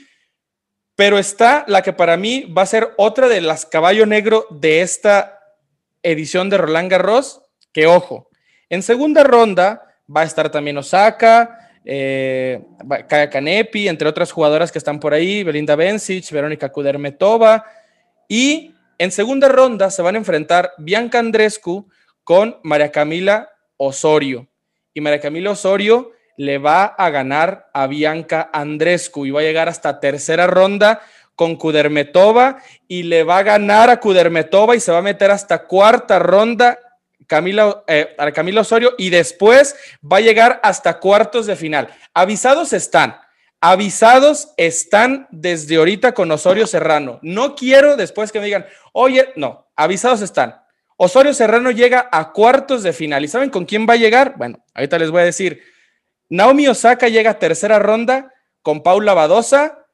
Pero 0.94 1.18
está 1.18 1.64
la 1.66 1.82
que 1.82 1.92
para 1.92 2.16
mí 2.16 2.42
va 2.56 2.62
a 2.62 2.66
ser 2.66 2.92
otra 2.98 3.28
de 3.28 3.40
las 3.40 3.66
caballo 3.66 4.06
negro 4.06 4.46
de 4.50 4.82
esta 4.82 5.40
edición 6.02 6.50
de 6.50 6.58
Roland 6.58 6.90
Garros, 6.90 7.40
que 7.72 7.86
ojo, 7.86 8.28
en 8.68 8.82
segunda 8.82 9.24
ronda 9.24 9.82
va 10.14 10.20
a 10.20 10.24
estar 10.24 10.50
también 10.50 10.76
Osaka, 10.76 11.58
eh, 11.84 12.62
Kaya 13.08 13.30
Kanepi, 13.30 13.88
entre 13.88 14.08
otras 14.08 14.30
jugadoras 14.30 14.70
que 14.70 14.78
están 14.78 15.00
por 15.00 15.14
ahí, 15.14 15.42
Belinda 15.42 15.76
Bencic, 15.76 16.30
Verónica 16.30 16.70
Kudermetova, 16.70 17.64
y 18.28 18.74
en 18.98 19.10
segunda 19.10 19.48
ronda 19.48 19.90
se 19.90 20.02
van 20.02 20.14
a 20.14 20.18
enfrentar 20.18 20.72
Bianca 20.78 21.18
Andrescu 21.18 21.88
con 22.24 22.58
María 22.62 22.90
Camila 22.90 23.50
Osorio. 23.76 24.48
Y 24.92 25.00
María 25.00 25.20
Camila 25.20 25.52
Osorio 25.52 26.12
le 26.36 26.58
va 26.58 26.84
a 26.84 27.10
ganar 27.10 27.70
a 27.72 27.86
Bianca 27.86 28.50
Andrescu 28.52 29.26
y 29.26 29.30
va 29.30 29.40
a 29.40 29.44
llegar 29.44 29.68
hasta 29.68 30.00
tercera 30.00 30.46
ronda 30.46 31.00
con 31.36 31.56
Kudermetova 31.56 32.58
y 32.88 33.04
le 33.04 33.24
va 33.24 33.38
a 33.38 33.42
ganar 33.42 33.90
a 33.90 34.00
Kudermetova 34.00 34.76
y 34.76 34.80
se 34.80 34.92
va 34.92 34.98
a 34.98 35.02
meter 35.02 35.30
hasta 35.30 35.66
cuarta 35.66 36.18
ronda 36.18 36.78
Camila, 37.26 37.82
eh, 37.86 38.14
a 38.18 38.30
Camila 38.32 38.60
Osorio 38.60 38.94
y 38.98 39.10
después 39.10 39.76
va 40.00 40.18
a 40.18 40.20
llegar 40.20 40.60
hasta 40.62 40.98
cuartos 41.00 41.46
de 41.46 41.56
final. 41.56 41.88
Avisados 42.12 42.72
están, 42.72 43.16
avisados 43.60 44.52
están 44.56 45.26
desde 45.30 45.76
ahorita 45.76 46.12
con 46.12 46.30
Osorio 46.30 46.66
Serrano. 46.66 47.18
No 47.22 47.54
quiero 47.54 47.96
después 47.96 48.30
que 48.30 48.40
me 48.40 48.46
digan, 48.46 48.66
oye, 48.92 49.32
no, 49.36 49.66
avisados 49.74 50.20
están. 50.20 50.63
Osorio 51.04 51.34
Serrano 51.34 51.70
llega 51.70 52.08
a 52.10 52.32
cuartos 52.32 52.82
de 52.82 52.92
final. 52.92 53.24
¿Y 53.24 53.28
saben 53.28 53.50
con 53.50 53.64
quién 53.64 53.86
va 53.88 53.94
a 53.94 53.98
llegar? 53.98 54.34
Bueno, 54.36 54.64
ahorita 54.74 54.98
les 54.98 55.10
voy 55.10 55.22
a 55.22 55.24
decir. 55.24 55.62
Naomi 56.30 56.66
Osaka 56.66 57.08
llega 57.08 57.32
a 57.32 57.38
tercera 57.38 57.78
ronda 57.78 58.32
con 58.62 58.82
Paula 58.82 59.14
Badosa. 59.14 59.86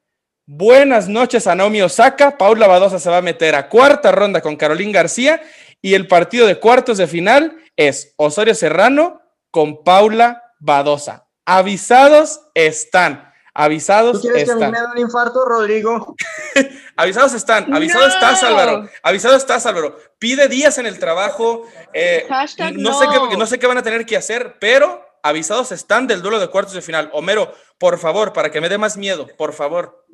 Buenas 0.45 1.09
noches 1.09 1.47
a 1.47 1.55
Naomi 1.55 1.81
Osaka. 1.81 2.37
Paula 2.37 2.67
Badosa 2.67 2.97
se 2.97 3.09
va 3.09 3.17
a 3.17 3.21
meter 3.21 3.55
a 3.55 3.67
cuarta 3.69 4.11
ronda 4.11 4.41
con 4.41 4.55
Carolín 4.55 4.91
García. 4.91 5.41
Y 5.81 5.93
el 5.93 6.07
partido 6.07 6.47
de 6.47 6.59
cuartos 6.59 6.97
de 6.97 7.07
final 7.07 7.57
es 7.75 8.13
Osorio 8.17 8.55
Serrano 8.55 9.21
con 9.51 9.83
Paula 9.83 10.43
Badosa. 10.59 11.27
Avisados 11.45 12.41
están. 12.53 13.30
Avisados 13.53 14.13
¿Tú 14.13 14.21
quieres 14.21 14.43
están. 14.43 14.59
que 14.59 14.63
a 14.63 14.67
mí 14.67 14.71
me 14.71 14.79
dé 14.79 14.85
un 14.93 14.97
infarto, 14.99 15.43
Rodrigo? 15.43 16.15
avisados 16.95 17.33
están, 17.33 17.73
avisado 17.73 18.07
no. 18.07 18.13
estás, 18.13 18.43
Álvaro. 18.43 18.89
Avisado 19.03 19.35
estás, 19.35 19.65
Álvaro. 19.65 19.97
Pide 20.19 20.47
días 20.47 20.77
en 20.77 20.85
el 20.85 20.99
trabajo. 20.99 21.67
Eh, 21.93 22.25
no, 22.29 22.37
no. 22.37 22.99
Sé 22.99 23.05
qué, 23.11 23.37
no 23.37 23.45
sé 23.45 23.59
qué 23.59 23.67
van 23.67 23.77
a 23.77 23.83
tener 23.83 24.05
que 24.05 24.15
hacer, 24.15 24.55
pero 24.59 25.05
avisados 25.21 25.71
están 25.73 26.07
del 26.07 26.21
duelo 26.21 26.39
de 26.39 26.47
cuartos 26.47 26.73
de 26.73 26.81
final. 26.81 27.09
Homero, 27.13 27.53
por 27.77 27.97
favor, 27.99 28.31
para 28.31 28.51
que 28.51 28.61
me 28.61 28.69
dé 28.69 28.77
más 28.77 28.95
miedo, 28.95 29.27
por 29.37 29.53
favor. 29.53 30.05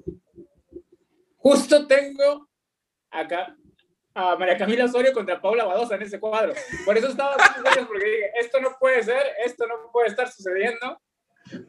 Justo 1.38 1.86
tengo 1.86 2.50
acá 3.12 3.56
a 4.16 4.36
María 4.36 4.58
Camila 4.58 4.86
Osorio 4.86 5.14
contra 5.14 5.40
Paula 5.40 5.64
Badosa 5.64 5.96
en 5.96 6.02
ese 6.02 6.20
cuadro. 6.20 6.54
Por 6.86 6.98
eso 6.98 7.10
estaba 7.10 7.38
porque 7.88 8.06
dije, 8.06 8.32
esto 8.40 8.60
no 8.60 8.76
puede 8.80 9.04
ser, 9.04 9.22
esto 9.46 9.68
no 9.68 9.92
puede 9.92 10.08
estar 10.08 10.32
sucediendo. 10.32 11.00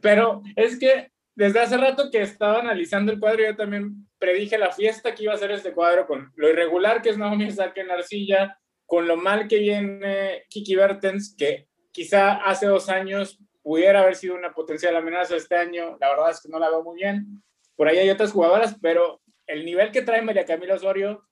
Pero 0.01 0.41
es 0.55 0.77
que 0.79 1.11
desde 1.39 1.61
hace 1.61 1.77
rato 1.77 2.11
que 2.11 2.21
estaba 2.21 2.59
analizando 2.59 3.13
el 3.13 3.19
cuadro, 3.19 3.45
yo 3.45 3.55
también 3.55 4.05
predije 4.17 4.57
la 4.57 4.73
fiesta 4.73 5.15
que 5.15 5.23
iba 5.23 5.33
a 5.33 5.37
ser 5.37 5.51
este 5.51 5.71
cuadro 5.71 6.05
con 6.05 6.33
lo 6.35 6.49
irregular 6.49 7.01
que 7.01 7.11
es 7.11 7.17
Naomi 7.17 7.47
Osaka 7.47 7.79
en 7.79 7.89
arcilla, 7.89 8.59
con 8.85 9.07
lo 9.07 9.15
mal 9.15 9.47
que 9.47 9.59
viene 9.59 10.43
Kiki 10.49 10.75
Bertens, 10.75 11.33
que 11.37 11.69
quizá 11.93 12.33
hace 12.43 12.65
dos 12.65 12.89
años 12.89 13.39
pudiera 13.63 14.01
haber 14.01 14.17
sido 14.17 14.35
una 14.35 14.53
potencial 14.53 14.97
amenaza 14.97 15.37
este 15.37 15.55
año. 15.55 15.97
La 16.01 16.09
verdad 16.09 16.31
es 16.31 16.41
que 16.41 16.49
no 16.49 16.59
la 16.59 16.69
veo 16.69 16.83
muy 16.83 16.97
bien. 16.97 17.41
Por 17.77 17.87
ahí 17.87 17.99
hay 17.99 18.09
otras 18.09 18.33
jugadoras, 18.33 18.75
pero 18.81 19.21
el 19.47 19.63
nivel 19.63 19.93
que 19.93 20.01
trae 20.01 20.21
María 20.21 20.43
Camila 20.43 20.75
Osorio 20.75 21.23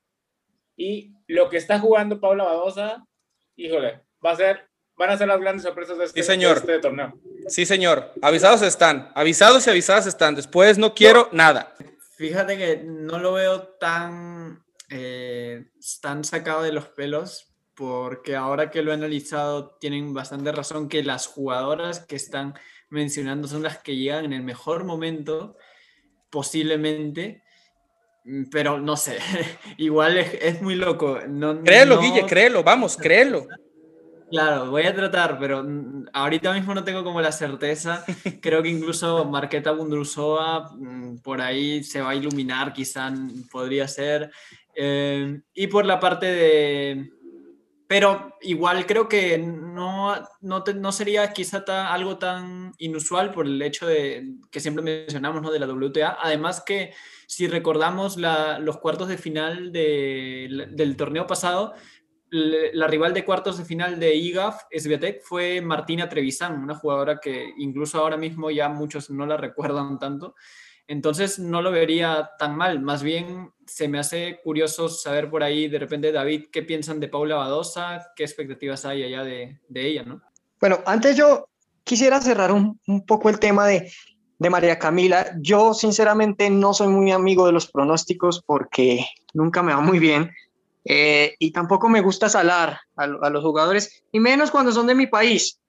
y 0.77 1.11
lo 1.27 1.49
que 1.49 1.57
está 1.57 1.79
jugando 1.79 2.21
Paula 2.21 2.45
Badosa, 2.45 3.05
híjole, 3.57 4.03
va 4.25 4.31
a 4.31 4.35
ser, 4.37 4.69
van 4.97 5.11
a 5.11 5.17
ser 5.17 5.27
las 5.27 5.39
grandes 5.39 5.63
sorpresas 5.63 5.97
de 5.97 6.05
este, 6.05 6.23
señor. 6.23 6.55
De 6.55 6.73
este 6.73 6.79
torneo. 6.79 7.13
Sí, 7.47 7.65
señor. 7.65 8.13
Avisados 8.21 8.61
están. 8.63 9.11
Avisados 9.15 9.65
y 9.67 9.69
avisadas 9.69 10.07
están. 10.07 10.35
Después 10.35 10.77
no 10.77 10.93
quiero 10.93 11.29
nada. 11.31 11.73
Fíjate 12.15 12.57
que 12.57 12.83
no 12.83 13.19
lo 13.19 13.33
veo 13.33 13.61
tan, 13.79 14.63
eh, 14.89 15.65
tan 16.01 16.23
sacado 16.23 16.63
de 16.63 16.71
los 16.71 16.87
pelos, 16.87 17.53
porque 17.75 18.35
ahora 18.35 18.71
que 18.71 18.81
lo 18.81 18.91
he 18.91 18.95
analizado 18.95 19.77
tienen 19.79 20.13
bastante 20.13 20.51
razón 20.51 20.89
que 20.89 21.03
las 21.03 21.27
jugadoras 21.27 21.99
que 21.99 22.15
están 22.15 22.55
mencionando 22.89 23.47
son 23.47 23.61
las 23.61 23.77
que 23.77 23.95
llegan 23.95 24.25
en 24.25 24.33
el 24.33 24.41
mejor 24.41 24.83
momento, 24.83 25.57
posiblemente, 26.31 27.43
pero 28.51 28.79
no 28.79 28.97
sé, 28.97 29.19
igual 29.77 30.17
es, 30.17 30.59
muy 30.61 30.73
loco. 30.73 31.19
No, 31.27 31.61
créelo, 31.61 31.99
Guille, 31.99 32.25
créelo, 32.25 32.63
vamos, 32.63 32.97
créelo. 32.97 33.47
Claro, 34.29 34.71
voy 34.71 34.83
a 34.83 34.93
tratar, 34.93 35.39
pero 35.39 35.63
mm, 35.63 36.07
ahorita 36.11 36.53
mismo 36.53 36.73
no 36.73 36.83
tengo 36.83 37.03
como 37.03 37.21
la 37.21 37.31
certeza. 37.31 38.03
Creo 38.41 38.61
que 38.61 38.69
incluso 38.69 39.23
Marqueta 39.25 39.71
Bundrusova 39.71 40.69
mm, 40.75 41.19
por 41.19 41.41
ahí 41.41 41.83
se 41.83 42.01
va 42.01 42.09
a 42.09 42.15
iluminar, 42.15 42.73
quizá 42.73 43.11
podría 43.49 43.87
ser. 43.87 44.31
Eh, 44.75 45.41
y 45.53 45.67
por 45.67 45.85
la 45.85 45.99
parte 45.99 46.25
de... 46.25 47.11
Pero 47.87 48.35
igual 48.41 48.85
creo 48.85 49.07
que 49.07 49.37
no, 49.37 50.13
no, 50.41 50.63
no 50.75 50.91
sería 50.91 51.31
quizá 51.31 51.63
algo 51.93 52.17
tan 52.17 52.73
inusual 52.79 53.31
por 53.31 53.45
el 53.45 53.61
hecho 53.61 53.87
de 53.87 54.35
que 54.51 54.59
siempre 54.59 54.83
mencionamos 54.83 55.41
¿no? 55.41 55.51
de 55.51 55.59
la 55.59 55.67
WTA. 55.67 56.17
Además 56.21 56.61
que 56.65 56.93
si 57.27 57.47
recordamos 57.47 58.17
los 58.17 58.77
cuartos 58.79 59.07
de 59.07 59.17
final 59.17 59.71
del 59.71 60.95
torneo 60.97 61.27
pasado, 61.27 61.75
la 62.29 62.87
rival 62.87 63.13
de 63.13 63.23
cuartos 63.23 63.57
de 63.57 63.65
final 63.65 63.99
de 63.99 64.15
IGAF, 64.15 64.63
Sviatek, 64.75 65.21
fue 65.23 65.61
Martina 65.61 66.09
Trevisan, 66.09 66.61
una 66.61 66.75
jugadora 66.75 67.19
que 67.19 67.53
incluso 67.57 67.99
ahora 67.99 68.17
mismo 68.17 68.51
ya 68.51 68.69
muchos 68.69 69.09
no 69.09 69.25
la 69.25 69.37
recuerdan 69.37 69.97
tanto. 69.99 70.35
Entonces 70.87 71.37
no 71.39 71.61
lo 71.61 71.71
vería 71.71 72.31
tan 72.39 72.55
mal, 72.55 72.81
más 72.81 73.03
bien 73.03 73.51
se 73.65 73.89
me 73.89 73.99
hace 73.99 74.39
curioso 74.41 74.87
saber 74.87 75.29
por 75.29 75.43
ahí 75.43 75.67
de 75.67 75.79
repente, 75.79 76.13
David, 76.13 76.45
qué 76.49 76.63
piensan 76.63 77.01
de 77.01 77.09
Paula 77.09 77.35
Badosa, 77.35 78.11
qué 78.15 78.23
expectativas 78.23 78.85
hay 78.85 79.03
allá 79.03 79.23
de, 79.23 79.59
ella, 79.73 80.03
¿no? 80.03 80.21
Bueno, 80.61 80.79
antes 80.85 81.17
yo 81.17 81.49
quisiera 81.83 82.21
cerrar 82.21 82.53
un, 82.53 82.79
poco 83.05 83.29
el 83.29 83.37
tema 83.37 83.67
de, 83.67 83.91
de 84.39 84.49
María 84.49 84.79
Camila. 84.79 85.35
Yo 85.41 85.73
sinceramente 85.73 86.49
no 86.49 86.73
soy 86.73 86.87
muy 86.87 87.11
amigo 87.11 87.45
de 87.45 87.51
los 87.51 87.69
pronósticos 87.69 88.41
porque 88.41 89.05
nunca 89.33 89.61
me 89.61 89.73
va 89.73 89.81
muy 89.81 89.99
bien 89.99 90.31
eh, 90.89 91.35
y 91.37 91.51
tampoco 91.51 91.89
me 91.89 91.99
gusta 91.99 92.29
salar 92.29 92.79
a, 92.95 93.07
los 93.07 93.43
jugadores, 93.43 94.03
y 94.11 94.21
menos 94.21 94.51
cuando 94.51 94.71
son 94.71 94.87
de 94.87 94.95
mi 94.95 95.07
país. 95.07 95.59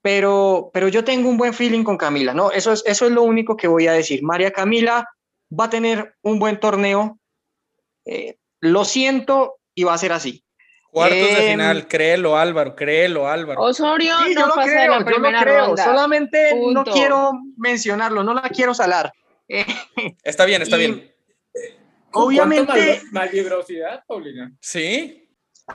Pero, 0.00 0.70
pero 0.72 0.88
yo 0.88 1.04
tengo 1.04 1.28
un 1.28 1.36
buen 1.36 1.54
feeling 1.54 1.84
con 1.84 1.96
Camila, 1.96 2.34
¿no? 2.34 2.50
Eso 2.50 2.72
es, 2.72 2.82
eso 2.86 3.06
es 3.06 3.12
lo 3.12 3.22
único 3.22 3.56
que 3.56 3.68
voy 3.68 3.86
a 3.86 3.92
decir. 3.92 4.22
María 4.22 4.50
Camila 4.50 5.08
va 5.56 5.66
a 5.66 5.70
tener 5.70 6.14
un 6.22 6.38
buen 6.40 6.58
torneo. 6.58 7.20
Eh, 8.04 8.36
lo 8.60 8.84
siento 8.84 9.58
y 9.74 9.84
va 9.84 9.94
a 9.94 9.98
ser 9.98 10.12
así. 10.12 10.42
Cuartos 10.90 11.18
de 11.18 11.44
em, 11.44 11.50
final, 11.52 11.86
créelo 11.86 12.36
Álvaro, 12.36 12.74
créelo 12.74 13.28
Álvaro. 13.28 13.62
Osorio 13.62 14.14
no 14.20 14.28
yo 14.28 14.46
lo 14.46 14.54
creo, 14.54 14.98
yo 14.98 15.18
lo 15.18 15.40
creo, 15.40 15.76
solamente 15.76 16.52
no 16.72 16.84
quiero 16.84 17.32
mencionarlo, 17.56 18.24
no 18.24 18.34
la 18.34 18.48
quiero 18.48 18.74
salar. 18.74 19.12
está 20.24 20.44
bien, 20.46 20.62
está 20.62 20.76
bien. 20.76 21.11
Obviamente. 22.12 23.02
Malvibrosidad, 23.10 24.04
Paulina. 24.06 24.52
Sí. 24.60 25.22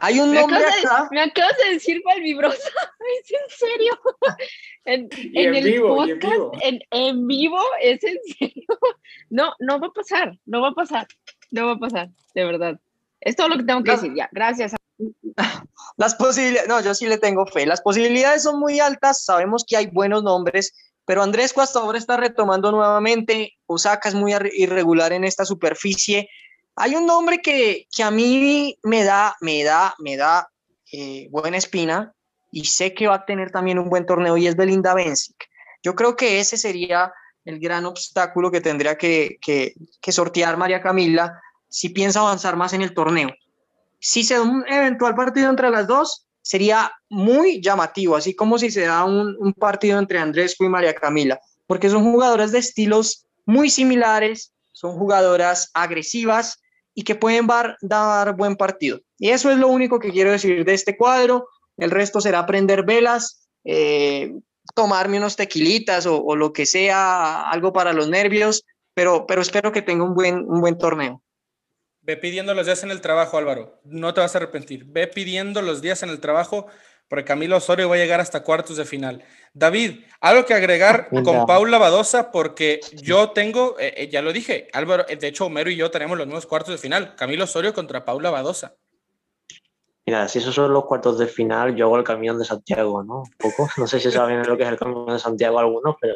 Hay 0.01 0.19
un 0.19 0.33
nombre 0.33 0.59
acá. 0.59 1.07
me 1.11 1.21
acabas 1.21 1.55
de 1.65 1.73
decir 1.73 2.01
malvibrosa. 2.05 2.57
¿Es 3.23 3.31
en 3.31 3.69
serio? 3.69 3.99
En, 4.85 5.09
en, 5.11 5.53
el 5.53 5.65
vivo, 5.65 5.97
podcast, 5.97 6.63
en, 6.63 6.79
en, 6.91 7.27
vivo, 7.27 7.59
¿es 7.81 8.01
en 8.05 8.17
serio? 8.39 8.63
No, 9.29 9.53
no 9.59 9.81
va 9.81 9.87
a 9.87 9.91
pasar, 9.91 10.39
no 10.45 10.61
va 10.61 10.69
a 10.69 10.73
pasar, 10.73 11.05
no 11.51 11.65
va 11.65 11.73
a 11.73 11.77
pasar, 11.77 12.09
de 12.33 12.45
verdad. 12.45 12.79
Es 13.19 13.35
todo 13.35 13.49
lo 13.49 13.57
que 13.57 13.63
tengo 13.63 13.83
que 13.83 13.91
decir 13.91 14.13
ya. 14.15 14.29
Gracias. 14.31 14.75
Las 15.97 16.15
posibilidades, 16.15 16.69
no, 16.69 16.79
yo 16.79 16.93
sí 16.93 17.05
le 17.07 17.17
tengo 17.17 17.45
fe. 17.45 17.65
Las 17.65 17.81
posibilidades 17.81 18.43
son 18.43 18.61
muy 18.61 18.79
altas, 18.79 19.25
sabemos 19.25 19.65
que 19.67 19.75
hay 19.75 19.87
buenos 19.87 20.23
nombres, 20.23 20.73
pero 21.07 21.23
Andrés 21.23 21.57
hasta 21.57 21.79
ahora 21.79 21.97
está 21.97 22.17
retomando 22.17 22.69
nuevamente. 22.69 23.53
Osaka 23.65 24.09
es 24.09 24.13
muy 24.13 24.33
irregular 24.57 25.13
en 25.13 25.23
esta 25.23 25.45
superficie. 25.45 26.29
Hay 26.75 26.95
un 26.95 27.05
nombre 27.05 27.41
que, 27.41 27.87
que 27.95 28.03
a 28.03 28.11
mí 28.11 28.77
me 28.83 29.05
da, 29.05 29.37
me 29.39 29.63
da, 29.63 29.95
me 29.99 30.17
da 30.17 30.49
eh, 30.91 31.29
buena 31.31 31.55
espina 31.55 32.13
y 32.51 32.65
sé 32.65 32.93
que 32.93 33.07
va 33.07 33.15
a 33.15 33.25
tener 33.25 33.51
también 33.51 33.79
un 33.79 33.89
buen 33.89 34.05
torneo 34.05 34.35
y 34.35 34.47
es 34.47 34.57
Belinda 34.57 34.93
Bencic. 34.93 35.47
Yo 35.81 35.95
creo 35.95 36.17
que 36.17 36.41
ese 36.41 36.57
sería 36.57 37.13
el 37.45 37.61
gran 37.61 37.85
obstáculo 37.85 38.51
que 38.51 38.59
tendría 38.59 38.97
que, 38.97 39.37
que, 39.41 39.75
que 40.01 40.11
sortear 40.11 40.57
María 40.57 40.81
Camila 40.81 41.39
si 41.69 41.87
piensa 41.87 42.19
avanzar 42.19 42.57
más 42.57 42.73
en 42.73 42.81
el 42.81 42.93
torneo. 42.93 43.29
Si 43.97 44.25
se 44.25 44.33
da 44.33 44.41
un 44.41 44.65
eventual 44.67 45.15
partido 45.15 45.49
entre 45.49 45.69
las 45.69 45.87
dos, 45.87 46.26
sería 46.47 46.93
muy 47.09 47.59
llamativo, 47.61 48.15
así 48.15 48.33
como 48.33 48.57
si 48.57 48.71
se 48.71 48.85
da 48.85 49.03
un, 49.03 49.53
partido 49.59 49.99
entre 49.99 50.17
Andrés 50.17 50.55
y 50.57 50.69
María 50.69 50.93
Camila, 50.95 51.41
porque 51.65 51.89
son 51.89 52.09
jugadoras 52.09 52.53
de 52.53 52.59
estilos 52.59 53.25
muy 53.45 53.69
similares, 53.69 54.53
son 54.71 54.97
jugadoras 54.97 55.69
agresivas 55.73 56.61
y 56.95 57.03
que 57.03 57.15
pueden 57.15 57.47
dar, 57.81 58.37
buen 58.37 58.55
partido. 58.55 59.01
Y 59.19 59.31
eso 59.31 59.51
es 59.51 59.57
lo 59.57 59.67
único 59.67 59.99
que 59.99 60.11
quiero 60.11 60.31
decir 60.31 60.63
de 60.63 60.73
este 60.73 60.95
cuadro. 60.95 61.49
El 61.75 61.91
resto 61.91 62.21
será 62.21 62.45
prender 62.45 62.85
velas, 62.85 63.49
eh, 63.65 64.31
tomarme 64.73 65.17
unos 65.17 65.35
tequilitas 65.35 66.05
o, 66.05 66.33
lo 66.37 66.53
que 66.53 66.65
sea, 66.65 67.49
algo 67.49 67.73
para 67.73 67.91
los 67.91 68.07
nervios, 68.07 68.63
pero, 68.93 69.25
pero 69.27 69.41
espero 69.41 69.73
que 69.73 69.81
tenga 69.81 70.05
un 70.05 70.15
buen 70.15 70.77
torneo. 70.77 71.21
Ve 72.07 72.15
pidiendo 72.15 72.53
los 72.53 72.65
días 72.65 72.83
en 72.83 72.91
el 72.91 73.01
trabajo, 73.01 73.37
Álvaro. 73.37 73.81
No 73.83 74.13
te 74.13 74.21
vas 74.21 74.33
a 74.33 74.37
arrepentir. 74.37 74.85
Ve 74.85 75.07
pidiendo 75.07 75.61
los 75.61 75.81
días 75.81 76.03
en 76.03 76.09
el 76.09 76.21
trabajo 76.21 76.67
porque 77.09 77.25
Camilo 77.25 77.57
Osorio 77.57 77.89
va 77.89 77.95
a 77.95 77.97
llegar 77.97 78.21
hasta 78.21 78.43
cuartos 78.43 78.77
de 78.77 78.85
final. 78.85 79.25
David, 79.53 80.05
algo 80.21 80.45
que 80.45 80.53
agregar 80.53 81.09
con 81.09 81.45
Paula 81.45 81.77
Badosa, 81.77 82.31
porque 82.31 82.79
yo 82.93 83.31
tengo, 83.31 83.75
eh, 83.77 83.93
eh, 83.97 84.09
ya 84.09 84.21
lo 84.21 84.31
dije, 84.31 84.69
Álvaro, 84.71 85.05
eh, 85.09 85.17
de 85.17 85.27
hecho 85.27 85.47
Homero 85.47 85.69
y 85.69 85.75
yo 85.75 85.91
tenemos 85.91 86.17
los 86.17 86.27
nuevos 86.27 86.45
cuartos 86.45 86.71
de 86.71 86.77
final. 86.77 87.13
Camilo 87.15 87.43
Osorio 87.43 87.73
contra 87.73 88.05
Paula 88.05 88.29
Badosa. 88.29 88.77
Mira, 90.05 90.29
si 90.29 90.39
esos 90.39 90.55
son 90.55 90.71
los 90.71 90.85
cuartos 90.85 91.19
de 91.19 91.27
final, 91.27 91.75
yo 91.75 91.87
hago 91.87 91.97
el 91.97 92.05
camión 92.05 92.39
de 92.39 92.45
Santiago, 92.45 93.03
¿no? 93.03 93.23
Un 93.23 93.33
poco. 93.37 93.67
No 93.75 93.85
sé 93.85 93.99
si 93.99 94.11
saben 94.11 94.47
lo 94.47 94.55
que 94.55 94.63
es 94.63 94.69
el 94.69 94.77
camión 94.77 95.07
de 95.07 95.19
Santiago 95.19 95.59
algunos, 95.59 95.97
pero 95.99 96.15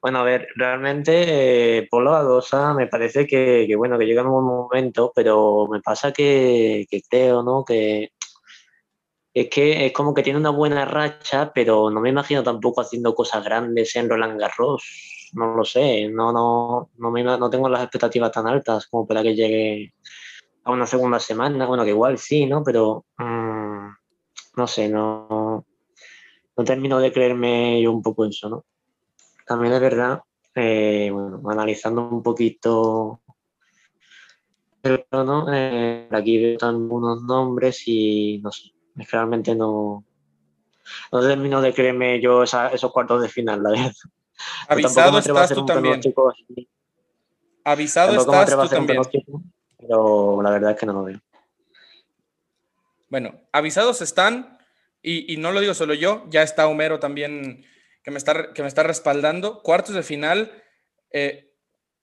bueno, 0.00 0.20
a 0.20 0.22
ver, 0.22 0.48
realmente 0.54 1.78
eh, 1.78 1.88
Polo 1.90 2.14
Adosa 2.14 2.72
me 2.72 2.86
parece 2.86 3.26
que, 3.26 3.66
bueno, 3.76 3.98
que 3.98 4.06
llega 4.06 4.22
en 4.22 4.28
un 4.28 4.44
momento, 4.44 5.12
pero 5.14 5.66
me 5.68 5.80
pasa 5.80 6.12
que, 6.12 6.86
creo, 7.10 7.42
¿no? 7.42 7.64
Que 7.64 8.12
es 9.34 9.48
que 9.50 9.86
es 9.86 9.92
como 9.92 10.14
que 10.14 10.22
tiene 10.22 10.38
una 10.38 10.50
buena 10.50 10.84
racha, 10.84 11.52
pero 11.54 11.90
no 11.90 12.00
me 12.00 12.10
imagino 12.10 12.42
tampoco 12.42 12.80
haciendo 12.80 13.14
cosas 13.14 13.44
grandes 13.44 13.94
en 13.96 14.08
Roland 14.08 14.40
Garros. 14.40 15.30
No 15.34 15.54
lo 15.54 15.64
sé, 15.64 16.08
no, 16.08 16.32
no, 16.32 16.90
no, 16.96 17.10
me, 17.10 17.22
no 17.24 17.50
tengo 17.50 17.68
las 17.68 17.82
expectativas 17.82 18.32
tan 18.32 18.46
altas 18.46 18.86
como 18.86 19.06
para 19.06 19.22
que 19.22 19.34
llegue 19.34 19.94
a 20.64 20.72
una 20.72 20.86
segunda 20.86 21.18
semana. 21.20 21.66
Bueno, 21.66 21.84
que 21.84 21.90
igual 21.90 22.18
sí, 22.18 22.46
¿no? 22.46 22.62
Pero 22.64 23.04
mm, 23.18 23.88
no 24.56 24.66
sé, 24.66 24.88
no, 24.88 25.66
no 26.56 26.64
termino 26.64 26.98
de 27.00 27.12
creerme 27.12 27.82
yo 27.82 27.92
un 27.92 28.02
poco 28.02 28.24
eso, 28.24 28.48
¿no? 28.48 28.64
También 29.48 29.72
es 29.72 29.80
verdad, 29.80 30.22
eh, 30.54 31.10
bueno, 31.10 31.40
analizando 31.48 32.06
un 32.06 32.22
poquito 32.22 33.22
el 34.82 35.04
¿no? 35.10 35.46
Eh, 35.52 36.06
aquí 36.10 36.38
veo 36.38 36.58
algunos 36.60 37.22
nombres 37.22 37.82
y 37.86 38.40
no 38.42 38.52
sé, 38.52 38.72
realmente 39.10 39.54
no, 39.54 40.04
no 41.10 41.20
termino 41.20 41.62
de 41.62 41.72
creerme 41.72 42.20
yo 42.20 42.42
esos 42.42 42.92
cuartos 42.92 43.22
de 43.22 43.28
final, 43.28 43.62
la 43.62 43.70
verdad. 43.70 43.92
Avisado 44.68 45.18
estás 45.18 45.54
tú 45.54 45.64
también. 45.64 46.00
Avisado 47.64 48.16
estás 48.16 48.60
tú 48.60 48.68
también. 48.68 49.00
Pero 49.78 50.42
la 50.42 50.50
verdad 50.50 50.72
es 50.72 50.76
que 50.78 50.86
no 50.86 50.92
lo 50.92 51.04
veo. 51.04 51.20
Bueno, 53.08 53.34
avisados 53.52 54.02
están, 54.02 54.58
y, 55.02 55.32
y 55.32 55.38
no 55.38 55.52
lo 55.52 55.60
digo 55.60 55.72
solo 55.72 55.94
yo, 55.94 56.26
ya 56.28 56.42
está 56.42 56.68
Homero 56.68 56.98
también 56.98 57.64
que 58.02 58.10
me 58.10 58.18
está, 58.18 58.52
que 58.52 58.62
me 58.62 58.68
está 58.68 58.82
respaldando. 58.82 59.62
Cuartos 59.62 59.94
de 59.94 60.02
final, 60.02 60.62
eh, 61.10 61.52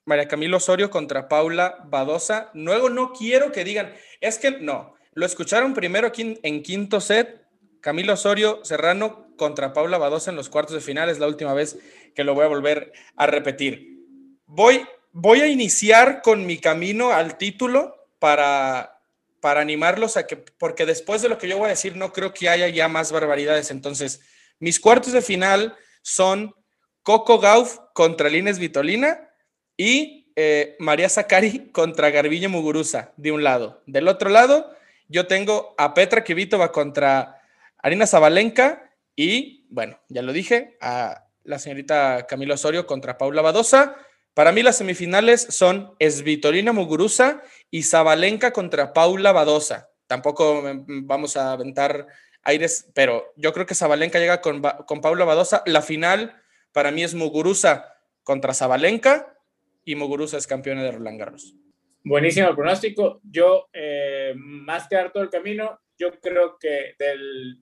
María 0.05 0.27
Camilo 0.27 0.57
Osorio 0.57 0.89
contra 0.89 1.27
Paula 1.27 1.77
Badosa. 1.85 2.51
Luego 2.53 2.89
no 2.89 3.11
quiero 3.13 3.51
que 3.51 3.63
digan, 3.63 3.93
es 4.21 4.37
que 4.37 4.51
no, 4.51 4.95
lo 5.13 5.25
escucharon 5.25 5.73
primero 5.73 6.07
aquí 6.07 6.39
en 6.43 6.61
quinto 6.61 7.01
set, 7.01 7.45
Camilo 7.81 8.13
Osorio 8.13 8.63
Serrano 8.63 9.33
contra 9.37 9.73
Paula 9.73 9.97
Badosa 9.97 10.31
en 10.31 10.35
los 10.35 10.49
cuartos 10.49 10.75
de 10.75 10.81
final, 10.81 11.09
es 11.09 11.19
la 11.19 11.27
última 11.27 11.53
vez 11.53 11.77
que 12.13 12.23
lo 12.23 12.33
voy 12.33 12.45
a 12.45 12.49
volver 12.49 12.91
a 13.15 13.27
repetir. 13.27 13.99
Voy, 14.45 14.85
voy 15.11 15.41
a 15.41 15.47
iniciar 15.47 16.21
con 16.21 16.45
mi 16.45 16.57
camino 16.57 17.11
al 17.11 17.37
título 17.37 17.95
para, 18.19 19.01
para 19.39 19.61
animarlos 19.61 20.17
a 20.17 20.25
que, 20.25 20.37
porque 20.37 20.85
después 20.85 21.21
de 21.21 21.29
lo 21.29 21.37
que 21.37 21.47
yo 21.47 21.57
voy 21.57 21.67
a 21.67 21.69
decir, 21.69 21.95
no 21.95 22.11
creo 22.11 22.33
que 22.33 22.49
haya 22.49 22.67
ya 22.69 22.87
más 22.87 23.11
barbaridades. 23.11 23.71
Entonces, 23.71 24.21
mis 24.59 24.79
cuartos 24.79 25.13
de 25.13 25.21
final 25.21 25.75
son 26.05 26.53
Coco 27.01 27.39
Gauff 27.39 27.79
contra 27.93 28.29
Lines 28.29 28.59
Vitolina 28.59 29.27
y 29.75 30.31
eh, 30.35 30.75
María 30.77 31.09
Zacari 31.09 31.71
contra 31.71 32.11
Garbiño 32.11 32.47
Muguruza, 32.47 33.11
de 33.17 33.31
un 33.31 33.43
lado. 33.43 33.81
Del 33.87 34.07
otro 34.07 34.29
lado, 34.29 34.71
yo 35.07 35.25
tengo 35.25 35.73
a 35.79 35.95
Petra 35.95 36.23
Kvitova 36.23 36.71
contra 36.71 37.41
Arina 37.79 38.05
Zabalenka 38.05 38.91
y, 39.15 39.65
bueno, 39.69 39.99
ya 40.07 40.21
lo 40.21 40.31
dije, 40.31 40.77
a 40.79 41.25
la 41.43 41.57
señorita 41.57 42.27
Camila 42.27 42.53
Osorio 42.53 42.85
contra 42.85 43.17
Paula 43.17 43.41
Badosa. 43.41 43.95
Para 44.35 44.51
mí 44.51 44.61
las 44.61 44.77
semifinales 44.77 45.41
son 45.49 45.95
Svitolina 45.99 46.71
Muguruza 46.71 47.41
y 47.71 47.81
Zabalenka 47.81 48.51
contra 48.51 48.93
Paula 48.93 49.31
Badosa. 49.31 49.89
Tampoco 50.05 50.61
vamos 50.85 51.35
a 51.35 51.53
aventar 51.53 52.05
aires, 52.45 52.89
pero 52.93 53.33
yo 53.35 53.53
creo 53.53 53.65
que 53.65 53.75
Zabalenka 53.75 54.19
llega 54.19 54.41
con, 54.41 54.61
con 54.85 55.01
Paula 55.01 55.25
Badosa. 55.25 55.63
La 55.65 55.81
final 55.81 56.41
para 56.71 56.91
mí 56.91 57.03
es 57.03 57.13
Muguruza 57.13 57.93
contra 58.23 58.53
Zabalenka 58.53 59.37
y 59.83 59.95
Muguruza 59.95 60.37
es 60.37 60.47
campeona 60.47 60.83
de 60.83 60.91
Roland 60.91 61.19
Garros. 61.19 61.55
Buenísimo 62.03 62.47
el 62.47 62.55
pronóstico. 62.55 63.19
Yo, 63.23 63.67
eh, 63.73 64.33
más 64.35 64.87
que 64.87 64.95
dar 64.95 65.11
todo 65.11 65.23
el 65.23 65.29
camino, 65.29 65.79
yo 65.97 66.19
creo 66.19 66.57
que 66.59 66.95
de 66.99 67.15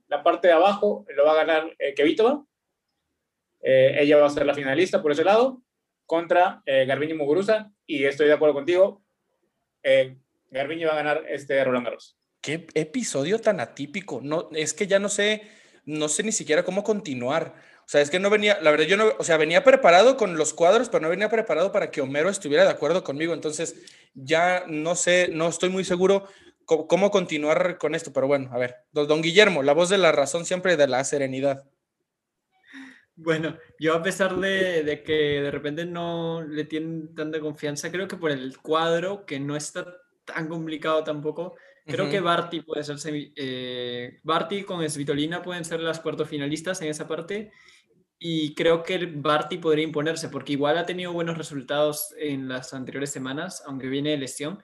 la 0.08 0.22
parte 0.22 0.48
de 0.48 0.54
abajo 0.54 1.06
lo 1.14 1.24
va 1.24 1.32
a 1.32 1.44
ganar 1.44 1.74
eh, 1.78 1.94
Kevitova. 1.94 2.44
Eh, 3.62 3.96
ella 4.00 4.18
va 4.18 4.26
a 4.26 4.30
ser 4.30 4.44
la 4.44 4.54
finalista 4.54 5.00
por 5.00 5.12
ese 5.12 5.24
lado 5.24 5.62
contra 6.06 6.62
eh, 6.66 6.84
Garbiño 6.84 7.16
Muguruza 7.16 7.72
y 7.86 8.04
estoy 8.04 8.26
de 8.26 8.34
acuerdo 8.34 8.54
contigo. 8.54 9.02
Eh, 9.82 10.18
Garbiño 10.50 10.88
va 10.88 10.94
a 10.94 11.02
ganar 11.02 11.24
este 11.28 11.62
Roland 11.64 11.86
Garros. 11.86 12.18
Qué 12.44 12.66
episodio 12.74 13.38
tan 13.38 13.58
atípico. 13.58 14.20
No, 14.22 14.50
es 14.52 14.74
que 14.74 14.86
ya 14.86 14.98
no 14.98 15.08
sé, 15.08 15.50
no 15.86 16.10
sé 16.10 16.22
ni 16.24 16.30
siquiera 16.30 16.62
cómo 16.62 16.84
continuar. 16.84 17.54
O 17.78 17.88
sea, 17.88 18.02
es 18.02 18.10
que 18.10 18.18
no 18.18 18.28
venía, 18.28 18.58
la 18.60 18.70
verdad, 18.70 18.84
yo 18.84 18.98
no, 18.98 19.12
o 19.18 19.24
sea, 19.24 19.38
venía 19.38 19.64
preparado 19.64 20.18
con 20.18 20.36
los 20.36 20.52
cuadros, 20.52 20.90
pero 20.90 21.00
no 21.00 21.08
venía 21.08 21.30
preparado 21.30 21.72
para 21.72 21.90
que 21.90 22.02
Homero 22.02 22.28
estuviera 22.28 22.64
de 22.64 22.70
acuerdo 22.70 23.02
conmigo. 23.02 23.32
Entonces, 23.32 23.76
ya 24.12 24.64
no 24.68 24.94
sé, 24.94 25.30
no 25.32 25.48
estoy 25.48 25.70
muy 25.70 25.84
seguro 25.84 26.28
cómo, 26.66 27.10
continuar 27.10 27.78
con 27.78 27.94
esto. 27.94 28.12
Pero 28.12 28.26
bueno, 28.26 28.50
a 28.52 28.58
ver, 28.58 28.76
don 28.92 29.22
Guillermo, 29.22 29.62
la 29.62 29.72
voz 29.72 29.88
de 29.88 29.96
la 29.96 30.12
razón 30.12 30.44
siempre 30.44 30.76
de 30.76 30.86
la 30.86 31.02
serenidad. 31.02 31.64
Bueno, 33.16 33.56
yo 33.78 33.94
a 33.94 34.02
pesar 34.02 34.36
de, 34.36 34.82
de, 34.82 35.02
que 35.02 35.40
de 35.40 35.50
repente 35.50 35.86
no 35.86 36.42
le 36.42 36.64
tienen 36.64 37.14
tanta 37.14 37.40
confianza, 37.40 37.90
creo 37.90 38.06
que 38.06 38.18
por 38.18 38.32
el 38.32 38.58
cuadro, 38.58 39.24
que 39.24 39.40
no 39.40 39.56
está 39.56 39.86
tan 40.26 40.48
complicado 40.48 41.04
tampoco, 41.04 41.54
creo 41.84 42.04
uh 42.04 42.08
-huh. 42.08 42.10
que 42.10 42.20
Barty 42.20 42.60
puede 42.60 42.82
ser 42.82 42.96
eh, 43.36 44.20
Barty 44.22 44.62
con 44.62 44.88
Svitolina 44.88 45.42
pueden 45.42 45.64
ser 45.64 45.80
las 45.80 46.02
finalistas 46.26 46.80
en 46.82 46.88
esa 46.88 47.06
parte 47.06 47.50
y 48.18 48.54
creo 48.54 48.82
que 48.82 49.12
Barty 49.14 49.58
podría 49.58 49.84
imponerse 49.84 50.28
porque 50.28 50.52
igual 50.52 50.78
ha 50.78 50.86
tenido 50.86 51.12
buenos 51.12 51.36
resultados 51.36 52.14
en 52.18 52.48
las 52.48 52.72
anteriores 52.72 53.10
semanas, 53.10 53.62
aunque 53.66 53.88
viene 53.88 54.10
de 54.10 54.18
lesión, 54.18 54.62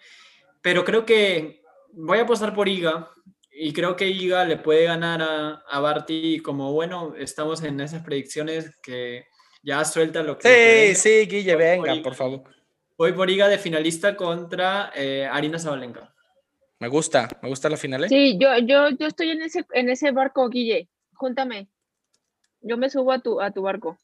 pero 0.62 0.84
creo 0.84 1.04
que 1.04 1.62
voy 1.92 2.18
a 2.18 2.22
apostar 2.22 2.54
por 2.54 2.68
Iga 2.68 3.10
y 3.52 3.72
creo 3.72 3.96
que 3.96 4.08
Iga 4.08 4.44
le 4.44 4.56
puede 4.56 4.84
ganar 4.84 5.20
a, 5.20 5.62
a 5.68 5.80
Barty 5.80 6.40
como 6.40 6.72
bueno, 6.72 7.14
estamos 7.18 7.62
en 7.62 7.80
esas 7.80 8.02
predicciones 8.02 8.76
que 8.82 9.26
ya 9.62 9.84
suelta 9.84 10.22
lo 10.22 10.38
que... 10.38 10.94
Sí, 10.94 10.94
sí, 10.94 11.26
Guille, 11.26 11.56
venga, 11.56 11.92
por, 11.94 12.02
por 12.02 12.14
favor. 12.14 12.42
Voy 12.96 13.12
por 13.12 13.28
Iga 13.28 13.48
de 13.48 13.58
finalista 13.58 14.16
contra 14.16 14.92
eh, 14.94 15.28
Arina 15.30 15.58
Zabalenka. 15.58 16.14
Me 16.80 16.88
gusta, 16.88 17.28
me 17.42 17.48
gusta 17.50 17.68
la 17.68 17.76
final. 17.76 18.04
¿eh? 18.04 18.08
Sí, 18.08 18.38
yo, 18.38 18.48
yo, 18.58 18.88
yo 18.98 19.06
estoy 19.06 19.30
en 19.30 19.42
ese, 19.42 19.66
en 19.72 19.90
ese 19.90 20.12
barco, 20.12 20.48
Guille. 20.48 20.88
Júntame. 21.12 21.68
Yo 22.62 22.78
me 22.78 22.88
subo 22.88 23.12
a 23.12 23.20
tu, 23.20 23.40
a 23.40 23.50
tu 23.50 23.62
barco. 23.62 23.98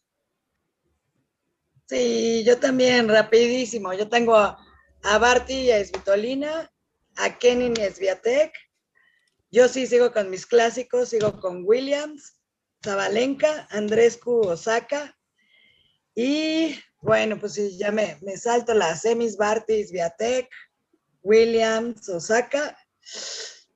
Sí, 1.87 2.45
yo 2.45 2.59
también, 2.59 3.09
rapidísimo. 3.09 3.95
Yo 3.95 4.09
tengo 4.09 4.37
a, 4.37 4.59
a 5.03 5.19
Barty 5.19 5.55
y 5.55 5.71
a 5.71 5.83
Svitolina, 5.83 6.71
a 7.17 7.39
Kenin 7.39 7.75
y 7.79 7.83
a 7.83 7.91
Sviatek. 7.91 8.53
Yo 9.51 9.69
sí 9.69 9.87
sigo 9.87 10.13
con 10.13 10.29
mis 10.29 10.45
clásicos, 10.45 11.09
sigo 11.09 11.41
con 11.41 11.65
Williams, 11.65 12.39
Zabalenka, 12.85 13.69
Andrescu, 13.71 14.41
Osaka. 14.41 15.17
Y 16.15 16.79
bueno, 17.01 17.39
pues 17.39 17.55
sí, 17.55 17.79
ya 17.79 17.91
me, 17.91 18.19
me 18.21 18.37
salto 18.37 18.75
las 18.75 19.01
semis, 19.03 19.39
Barty, 19.39 19.85
Sviatek, 19.85 20.51
Williams, 21.27 22.09
Osaka. 22.09 22.77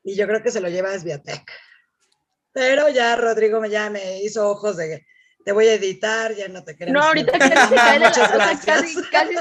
Y 0.03 0.16
yo 0.16 0.26
creo 0.26 0.42
que 0.42 0.51
se 0.51 0.61
lo 0.61 0.68
lleva 0.68 0.92
a 0.92 0.98
Sviatek. 0.98 1.51
Pero 2.53 2.88
ya 2.88 3.16
Rodrigo 3.16 3.64
ya 3.66 3.90
me 3.90 4.22
hizo 4.22 4.48
ojos 4.48 4.76
de 4.76 5.05
te 5.44 5.53
voy 5.53 5.66
a 5.68 5.74
editar, 5.74 6.34
ya 6.34 6.48
no 6.48 6.62
te 6.62 6.76
queremos. 6.76 7.01
No, 7.01 7.09
ahorita 7.09 7.38
casi 7.38 7.68
se 7.68 7.74
cae 7.74 7.92
de 7.94 7.98
la, 8.01 8.11
o 8.11 8.14
sea, 8.14 8.28
casi, 8.28 9.03
casi, 9.11 9.34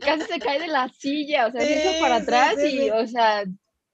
casi, 0.00 0.22
se 0.22 0.38
cae 0.40 0.58
de 0.58 0.66
la 0.66 0.88
silla, 0.88 1.46
o 1.46 1.52
sea, 1.52 1.60
sí, 1.60 1.66
se 1.68 1.80
hizo 1.80 2.00
para 2.00 2.16
atrás 2.16 2.54
sí, 2.56 2.70
sí, 2.70 2.82
y, 2.86 2.90
o 2.90 3.06
sea, 3.06 3.42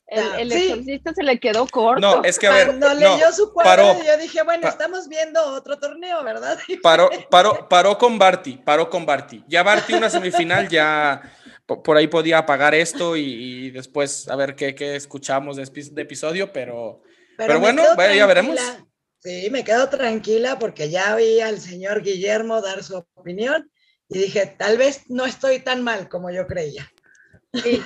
el, 0.06 0.38
el 0.38 0.52
exorcista 0.52 1.12
se 1.14 1.22
le 1.22 1.38
quedó 1.38 1.66
corto. 1.66 2.00
No, 2.00 2.24
es 2.24 2.38
que 2.38 2.46
a 2.46 2.52
ver. 2.52 2.66
Cuando 2.66 2.88
no, 2.88 2.94
leyó 2.94 3.32
su 3.32 3.52
cuadro, 3.52 4.02
yo 4.04 4.16
dije, 4.18 4.42
bueno, 4.42 4.68
estamos 4.68 5.08
viendo 5.08 5.42
otro 5.54 5.78
torneo, 5.78 6.22
¿verdad? 6.24 6.58
Paró, 6.82 7.10
paró, 7.30 7.68
paró 7.68 7.98
con 7.98 8.18
Barty, 8.18 8.58
paró 8.58 8.88
con 8.88 9.06
Barty. 9.06 9.44
Ya 9.46 9.62
Barty 9.62 9.94
una 9.94 10.10
semifinal 10.10 10.68
ya 10.68 11.22
por 11.82 11.96
ahí 11.96 12.08
podía 12.08 12.38
apagar 12.38 12.74
esto 12.74 13.16
y, 13.16 13.22
y 13.22 13.70
después 13.70 14.28
a 14.28 14.36
ver 14.36 14.56
qué, 14.56 14.74
qué 14.74 14.96
escuchamos 14.96 15.56
de, 15.56 15.64
de 15.64 16.02
episodio, 16.02 16.52
pero, 16.52 17.02
pero, 17.36 17.48
pero 17.48 17.60
bueno, 17.60 17.82
ya 18.14 18.26
veremos. 18.26 18.58
Sí, 19.20 19.48
me 19.52 19.62
quedo 19.62 19.88
tranquila 19.88 20.58
porque 20.58 20.90
ya 20.90 21.14
vi 21.14 21.40
al 21.40 21.60
señor 21.60 22.02
Guillermo 22.02 22.60
dar 22.60 22.82
su 22.82 23.04
opinión 23.14 23.70
y 24.08 24.18
dije, 24.18 24.46
tal 24.58 24.76
vez 24.76 25.08
no 25.08 25.24
estoy 25.24 25.60
tan 25.60 25.82
mal 25.82 26.08
como 26.08 26.30
yo 26.30 26.46
creía. 26.48 26.92
Sí. 27.54 27.80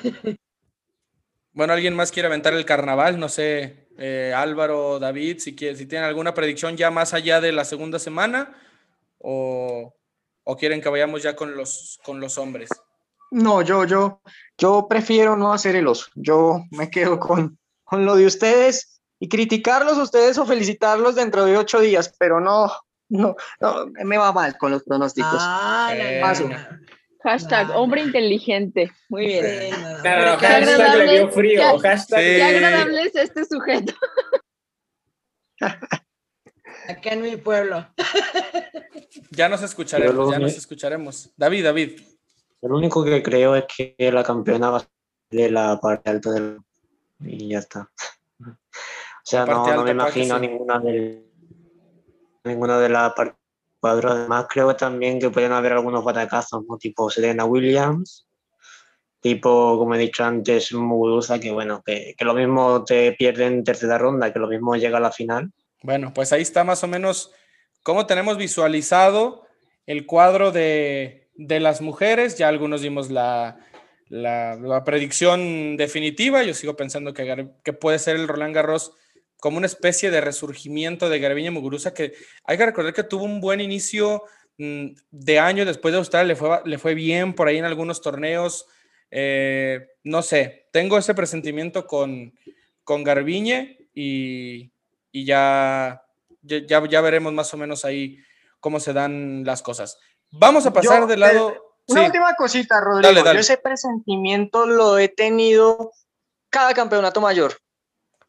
bueno, 1.53 1.74
¿alguien 1.74 1.95
más 1.95 2.11
quiere 2.11 2.28
aventar 2.28 2.55
el 2.55 2.64
carnaval? 2.64 3.18
No 3.20 3.28
sé, 3.28 3.89
eh, 3.99 4.32
Álvaro, 4.34 4.99
David, 4.99 5.39
si, 5.41 5.55
quiere, 5.55 5.76
si 5.76 5.87
tienen 5.87 6.09
alguna 6.09 6.32
predicción 6.32 6.76
ya 6.76 6.91
más 6.91 7.12
allá 7.12 7.41
de 7.41 7.53
la 7.53 7.66
segunda 7.66 7.99
semana 7.99 8.57
o, 9.18 9.95
o 10.45 10.57
quieren 10.57 10.80
que 10.80 10.89
vayamos 10.89 11.22
ya 11.22 11.37
con 11.37 11.55
los, 11.55 11.99
con 12.03 12.18
los 12.18 12.39
hombres. 12.39 12.70
No, 13.31 13.62
yo, 13.62 13.85
yo, 13.85 14.20
yo 14.59 14.87
prefiero 14.89 15.37
no 15.37 15.53
hacer 15.53 15.77
el 15.77 15.89
oso. 15.89 16.07
Yo 16.14 16.64
me 16.70 16.91
quedo 16.91 17.18
con, 17.18 17.59
con 17.85 18.05
lo 18.05 18.16
de 18.16 18.27
ustedes 18.27 19.01
y 19.18 19.29
criticarlos 19.29 19.99
a 19.99 20.03
ustedes 20.03 20.39
o 20.39 20.47
felicitarlos 20.47 21.14
dentro 21.14 21.45
de 21.45 21.57
ocho 21.57 21.81
días, 21.81 22.14
pero 22.18 22.41
no, 22.41 22.70
no, 23.09 23.37
no 23.61 23.87
me 24.05 24.18
va 24.18 24.33
mal 24.33 24.57
con 24.59 24.70
los 24.70 24.83
pronósticos. 24.83 25.39
Ah, 25.41 25.91
eh. 25.95 26.22
Hashtag 27.22 27.68
no, 27.68 27.77
hombre 27.77 28.03
inteligente. 28.03 28.93
Muy 29.09 29.27
bien. 29.27 29.45
Sí, 29.45 29.70
no, 29.70 30.27
no, 30.27 30.37
hashtag 30.39 30.97
le 30.99 31.12
dio 31.12 31.29
frío. 31.31 31.61
Qué, 31.61 31.89
hashtag. 31.89 32.20
Qué 32.20 32.43
agradable 32.43 33.03
es 33.03 33.16
este 33.16 33.45
sujeto. 33.45 33.95
Acá 36.89 37.11
en 37.11 37.22
mi 37.22 37.37
pueblo. 37.37 37.85
ya 39.31 39.49
nos 39.49 39.62
escucharemos, 39.62 40.31
ya 40.31 40.39
nos 40.39 40.57
escucharemos. 40.57 41.33
David, 41.37 41.64
David. 41.64 42.01
Lo 42.63 42.77
único 42.77 43.05
que 43.05 43.23
creo 43.23 43.55
es 43.55 43.65
que 43.65 43.95
la 44.13 44.25
campeona 44.25 44.71
va 44.71 44.79
a 44.79 44.89
de 45.31 45.51
la 45.51 45.79
parte 45.81 46.11
alta 46.11 46.31
del... 46.31 46.59
Y 47.21 47.49
ya 47.49 47.59
está. 47.59 47.91
O 49.27 49.29
sea, 49.29 49.45
no, 49.45 49.67
no, 49.67 49.83
me 49.83 49.91
imagino 49.91 50.39
ninguna 50.39 50.79
de 50.79 51.27
ninguna 52.45 52.79
de 52.79 52.89
las 52.89 53.13
partes 53.13 53.37
cuadro. 53.81 54.13
Además, 54.13 54.47
creo 54.49 54.77
también 54.77 55.19
que 55.19 55.31
pueden 55.31 55.51
haber 55.51 55.73
algunos 55.73 56.05
batacazos, 56.05 56.65
¿no? 56.69 56.79
Tipo 56.79 57.11
Serena 57.11 57.45
Williams, 57.45 58.29
tipo, 59.19 59.77
como 59.79 59.97
he 59.97 59.99
dicho 59.99 60.23
antes, 60.23 60.73
Muguruza, 60.73 61.41
que 61.41 61.51
bueno, 61.51 61.83
que, 61.85 62.15
que, 62.17 62.25
lo 62.25 62.35
mismo 62.35 62.85
te 62.85 63.15
pierde 63.15 63.47
en 63.47 63.65
tercera 63.65 63.99
ronda, 63.99 64.33
que 64.33 64.39
lo 64.39 64.47
mismo 64.47 64.77
llega 64.77 64.99
a 64.99 65.01
la 65.01 65.11
final. 65.11 65.51
Bueno, 65.83 66.13
pues 66.15 66.33
ahí 66.33 66.43
está 66.43 66.63
más 66.63 66.85
o 66.85 66.87
menos 66.87 67.33
cómo 67.83 68.07
tenemos 68.07 68.37
visualizado 68.37 69.45
el 69.87 70.07
cuadro 70.07 70.53
de, 70.53 71.26
de 71.37 71.61
las 71.61 71.80
mujeres. 71.80 72.39
Ya 72.39 72.49
algunos 72.49 72.82
dimos 72.82 73.11
la, 73.11 73.59
la, 74.09 74.82
predicción 74.84 75.76
definitiva. 75.76 76.43
Yo 76.43 76.55
sigo 76.55 76.76
pensando 76.76 77.12
que, 77.14 77.49
que 77.62 77.72
puede 77.72 77.99
ser 77.99 78.16
el 78.16 78.28
Roland 78.28 78.55
Garros 78.55 78.93
como 79.39 79.59
una 79.59 79.66
especie 79.66 80.11
de 80.11 80.20
resurgimiento 80.20 81.09
de 81.09 81.18
Garbiñe 81.18 81.51
Muguruza, 81.51 81.93
que 81.93 82.14
hay 82.45 82.57
que 82.57 82.66
recordar 82.66 82.95
que 82.95 83.03
tuvo 83.03 83.24
un 83.24 83.41
buen 83.41 83.61
inicio 83.61 84.22
mm, 84.59 84.87
de 85.11 85.39
año 85.39 85.64
después 85.64 85.93
de 85.93 85.99
Australia 85.99 86.28
le 86.28 86.37
fue, 86.37 86.61
le 86.64 86.78
fue 86.78 86.95
bien 86.95 87.34
por 87.34 87.49
ahí 87.49 87.59
en 87.59 87.64
algunos 87.64 88.01
torneos. 88.01 88.66
Eh, 89.11 89.87
no 90.05 90.22
sé, 90.22 90.66
tengo 90.72 90.99
ese 90.99 91.14
presentimiento 91.14 91.87
con, 91.87 92.32
con 92.82 93.05
Garbiñe 93.05 93.78
y, 93.95 94.70
ya, 95.12 96.03
ya, 96.43 96.87
ya, 96.87 97.01
veremos 97.01 97.32
más 97.32 97.53
o 97.55 97.57
menos 97.57 97.84
ahí 97.84 98.18
cómo 98.61 98.80
se 98.80 98.93
dan 98.93 99.45
las 99.45 99.62
cosas. 99.62 99.99
Vamos 100.31 100.66
a 100.66 100.72
pasar 100.72 101.07
del 101.07 101.20
lado. 101.20 101.51
Eh, 101.51 101.61
una 101.89 102.05
última 102.05 102.35
cosita, 102.35 102.81
Rodrigo. 102.81 103.24
Yo 103.33 103.39
ese 103.39 103.59
presentimiento 103.59 104.66
lo 104.66 104.99
he 104.99 105.09
tenido 105.09 105.93
cada 106.51 106.74
campeonato 106.74 107.20
mayor. 107.20 107.57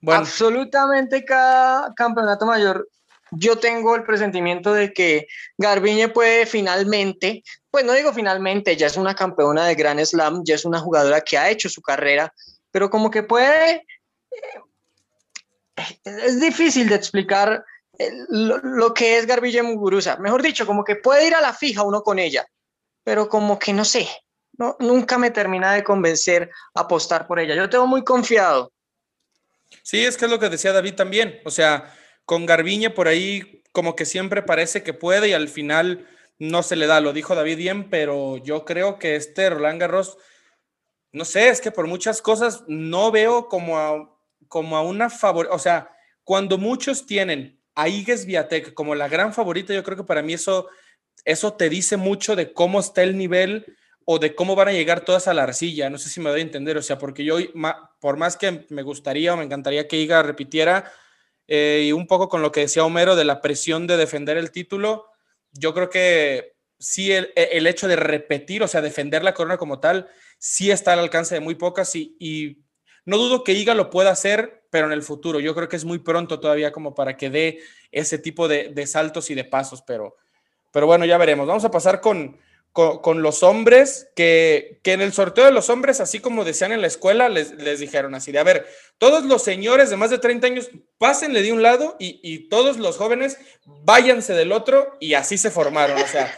Absolutamente 0.05 1.25
cada 1.25 1.93
campeonato 1.95 2.45
mayor. 2.45 2.87
Yo 3.31 3.57
tengo 3.57 3.95
el 3.95 4.03
presentimiento 4.03 4.73
de 4.73 4.93
que 4.93 5.27
Garbiñe 5.57 6.07
puede 6.09 6.45
finalmente, 6.45 7.43
pues 7.69 7.83
no 7.83 7.93
digo 7.93 8.13
finalmente, 8.13 8.77
ya 8.77 8.87
es 8.87 8.95
una 8.95 9.15
campeona 9.15 9.65
de 9.65 9.75
Grand 9.75 9.99
Slam, 9.99 10.43
ya 10.45 10.55
es 10.55 10.63
una 10.63 10.79
jugadora 10.79 11.21
que 11.21 11.37
ha 11.37 11.49
hecho 11.49 11.67
su 11.67 11.81
carrera, 11.81 12.33
pero 12.71 12.89
como 12.89 13.11
que 13.11 13.23
puede, 13.23 13.85
eh, 14.31 15.99
es 16.05 16.39
difícil 16.39 16.87
de 16.87 16.95
explicar 16.95 17.65
eh, 17.97 18.11
lo, 18.29 18.93
que 18.93 19.17
es 19.17 19.25
Garbiñe 19.25 19.63
Muguruza. 19.63 20.17
Mejor 20.17 20.41
dicho, 20.41 20.65
como 20.65 20.83
que 20.83 20.95
puede 20.95 21.27
ir 21.27 21.35
a 21.35 21.41
la 21.41 21.53
fija 21.53 21.83
uno 21.83 22.01
con 22.01 22.19
ella, 22.19 22.45
pero 23.03 23.29
como 23.29 23.57
que 23.57 23.73
no 23.73 23.85
sé, 23.85 24.07
no, 24.53 24.75
nunca 24.79 25.17
me 25.17 25.31
termina 25.31 25.73
de 25.73 25.83
convencer 25.83 26.49
apostar 26.73 27.27
por 27.27 27.39
ella. 27.39 27.55
Yo 27.55 27.69
tengo 27.69 27.87
muy 27.87 28.03
confiado 28.03 28.71
Sí, 29.83 30.03
es 30.05 30.17
que 30.17 30.25
es 30.25 30.31
lo 30.31 30.39
que 30.39 30.49
decía 30.49 30.73
David 30.73 30.95
también. 30.95 31.39
O 31.45 31.51
sea, 31.51 31.93
con 32.25 32.45
Garbiñe 32.45 32.89
por 32.89 33.07
ahí 33.07 33.63
como 33.71 33.95
que 33.95 34.05
siempre 34.05 34.41
parece 34.41 34.83
que 34.83 34.93
puede 34.93 35.29
y 35.29 35.33
al 35.33 35.49
final 35.49 36.07
no 36.39 36.63
se 36.63 36.75
le 36.75 36.87
da. 36.87 37.01
Lo 37.01 37.13
dijo 37.13 37.35
David 37.35 37.57
bien, 37.57 37.89
pero 37.89 38.37
yo 38.37 38.65
creo 38.65 38.99
que 38.99 39.15
este 39.15 39.49
Roland 39.49 39.79
Garros, 39.79 40.17
no 41.11 41.25
sé, 41.25 41.49
es 41.49 41.61
que 41.61 41.71
por 41.71 41.87
muchas 41.87 42.21
cosas 42.21 42.63
no 42.67 43.11
veo 43.11 43.47
como 43.47 43.77
a, 43.77 44.19
como 44.47 44.77
a 44.77 44.81
una 44.81 45.09
favorita. 45.09 45.53
O 45.53 45.59
sea, 45.59 45.95
cuando 46.23 46.57
muchos 46.57 47.05
tienen 47.05 47.56
a 47.77 47.87
Igues 47.89 48.25
Viatek 48.25 48.73
como 48.73 48.95
la 48.95 49.07
gran 49.07 49.35
favorita, 49.35 49.71
yo 49.71 49.83
creo 49.83 49.95
que 49.95 50.03
para 50.03 50.23
mí 50.23 50.33
eso, 50.33 50.67
eso 51.23 51.53
te 51.53 51.69
dice 51.69 51.95
mucho 51.95 52.35
de 52.35 52.51
cómo 52.51 52.79
está 52.79 53.03
el 53.03 53.15
nivel 53.15 53.77
o 54.03 54.17
de 54.17 54.33
cómo 54.33 54.55
van 54.55 54.69
a 54.69 54.71
llegar 54.71 55.01
todas 55.01 55.27
a 55.27 55.33
la 55.35 55.43
arcilla. 55.43 55.87
No 55.91 55.99
sé 55.99 56.09
si 56.09 56.19
me 56.19 56.31
doy 56.31 56.39
a 56.39 56.43
entender, 56.43 56.75
o 56.75 56.81
sea, 56.81 56.97
porque 56.97 57.23
yo, 57.23 57.37
por 57.99 58.17
más 58.17 58.35
que 58.35 58.65
me 58.69 58.81
gustaría 58.81 59.31
o 59.31 59.37
me 59.37 59.43
encantaría 59.43 59.87
que 59.87 59.97
Iga 59.97 60.23
repitiera, 60.23 60.91
eh, 61.47 61.83
y 61.85 61.91
un 61.91 62.07
poco 62.07 62.29
con 62.29 62.41
lo 62.41 62.51
que 62.51 62.61
decía 62.61 62.83
Homero 62.83 63.15
de 63.15 63.25
la 63.25 63.41
presión 63.41 63.85
de 63.85 63.95
defender 63.95 64.37
el 64.37 64.49
título, 64.49 65.05
yo 65.51 65.75
creo 65.75 65.91
que 65.91 66.55
sí 66.79 67.11
el, 67.11 67.31
el 67.35 67.67
hecho 67.67 67.87
de 67.87 67.95
repetir, 67.95 68.63
o 68.63 68.67
sea, 68.67 68.81
defender 68.81 69.23
la 69.23 69.35
corona 69.35 69.57
como 69.57 69.79
tal, 69.79 70.09
sí 70.39 70.71
está 70.71 70.93
al 70.93 70.99
alcance 70.99 71.35
de 71.35 71.41
muy 71.41 71.53
pocas 71.53 71.95
y 71.95 72.65
no 73.07 73.17
dudo 73.17 73.43
que 73.43 73.53
Iga 73.53 73.73
lo 73.73 73.89
pueda 73.89 74.11
hacer, 74.11 74.63
pero 74.69 74.85
en 74.85 74.93
el 74.93 75.01
futuro. 75.01 75.39
Yo 75.39 75.55
creo 75.55 75.67
que 75.67 75.75
es 75.75 75.85
muy 75.85 75.97
pronto 75.97 76.39
todavía 76.39 76.71
como 76.71 76.93
para 76.93 77.17
que 77.17 77.31
dé 77.31 77.59
ese 77.91 78.19
tipo 78.19 78.47
de, 78.47 78.69
de 78.69 78.85
saltos 78.85 79.31
y 79.31 79.35
de 79.35 79.43
pasos, 79.43 79.81
pero, 79.81 80.15
pero 80.71 80.85
bueno, 80.85 81.05
ya 81.05 81.17
veremos. 81.17 81.47
Vamos 81.47 81.65
a 81.65 81.71
pasar 81.71 82.01
con, 82.01 82.37
con, 82.77 83.23
los 83.23 83.41
hombres, 83.41 84.07
que, 84.15 84.79
en 84.83 85.01
el 85.01 85.11
sorteo 85.11 85.45
de 85.45 85.51
los 85.51 85.71
hombres, 85.71 85.99
así 85.99 86.19
como 86.19 86.45
decían 86.45 86.71
en 86.71 86.81
la 86.81 86.85
escuela, 86.85 87.27
les, 87.27 87.79
dijeron 87.79 88.13
así 88.13 88.31
de, 88.31 88.37
a 88.37 88.43
ver, 88.43 88.67
todos 88.99 89.25
los 89.25 89.41
señores 89.41 89.89
de 89.89 89.97
más 89.97 90.11
de 90.11 90.19
30 90.19 90.45
años, 90.45 90.69
pásenle 90.99 91.41
de 91.41 91.51
un 91.51 91.63
lado 91.63 91.95
y, 91.97 92.49
todos 92.49 92.77
los 92.77 92.97
jóvenes 92.97 93.39
váyanse 93.65 94.33
del 94.33 94.51
otro 94.51 94.95
y 94.99 95.15
así 95.15 95.39
se 95.39 95.49
formaron. 95.49 95.99
O 95.99 96.05
sea, 96.05 96.31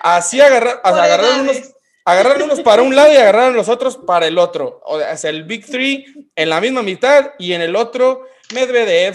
así 0.00 0.40
agarrar, 0.40 0.80
agarraron, 0.84 1.40
unos, 1.40 1.74
agarraron 2.04 2.42
unos 2.42 2.60
para 2.60 2.82
un 2.82 2.94
lado 2.94 3.12
y 3.12 3.16
agarraron 3.16 3.54
los 3.54 3.68
otros 3.68 3.96
para 3.96 4.26
el 4.26 4.38
otro. 4.38 4.80
O 4.84 4.98
sea, 5.16 5.30
el 5.30 5.44
Big 5.44 5.66
Three 5.66 6.30
en 6.34 6.48
la 6.48 6.60
misma 6.60 6.82
mitad 6.82 7.32
y 7.38 7.52
en 7.52 7.62
el 7.62 7.76
otro 7.76 8.26
Medvedev, 8.52 9.14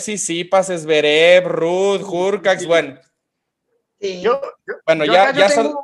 pases 0.49 0.85
Verev, 0.85 1.47
Ruth, 1.47 2.01
Hurkax, 2.01 2.65
bueno. 2.65 2.99
Yo, 3.99 4.39
bueno, 4.85 5.05
ya, 5.05 5.33
ya 5.33 5.49
son 5.49 5.75